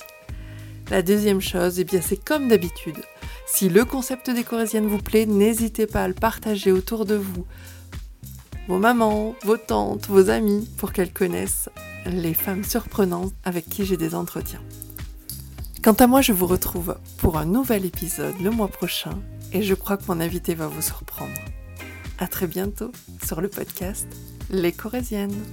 La 0.91 1.03
deuxième 1.03 1.41
chose, 1.41 1.81
eh 1.81 1.85
bien 1.85 2.01
c'est 2.01 2.23
comme 2.23 2.49
d'habitude. 2.49 2.99
Si 3.47 3.69
le 3.69 3.85
concept 3.85 4.31
des 4.31 4.45
Corésiennes 4.45 4.87
vous 4.87 5.03
plaît, 5.03 5.27
n'hésitez 5.27 5.87
pas 5.87 6.05
à 6.05 6.09
le 6.09 6.15
partager 6.15 6.71
autour 6.71 7.05
de 7.05 7.17
vous. 7.17 7.45
Vos 8.69 8.79
mamans, 8.79 9.35
vos 9.45 9.57
tantes, 9.57 10.07
vos 10.07 10.31
amis, 10.31 10.69
pour 10.77 10.93
qu'elles 10.93 11.13
connaissent 11.13 11.69
les 12.07 12.35
femmes 12.35 12.65
surprenantes 12.65 13.33
avec 13.45 13.69
qui 13.69 13.85
j'ai 13.85 13.97
des 13.97 14.15
entretiens. 14.15 14.63
Quant 15.83 15.93
à 15.93 16.07
moi, 16.07 16.21
je 16.21 16.33
vous 16.33 16.47
retrouve 16.47 16.97
pour 17.19 17.39
un 17.39 17.45
nouvel 17.45 17.85
épisode 17.85 18.41
le 18.41 18.51
mois 18.51 18.69
prochain 18.69 19.19
et 19.53 19.63
je 19.63 19.75
crois 19.75 19.97
que 19.97 20.05
mon 20.09 20.21
invité 20.21 20.55
va 20.55 20.67
vous 20.67 20.83
surprendre. 20.83 21.39
À 22.19 22.27
très 22.27 22.47
bientôt 22.47 22.93
sur 23.25 23.41
le 23.41 23.49
podcast 23.49 24.09
Les 24.51 24.73
Corésiennes. 24.73 25.45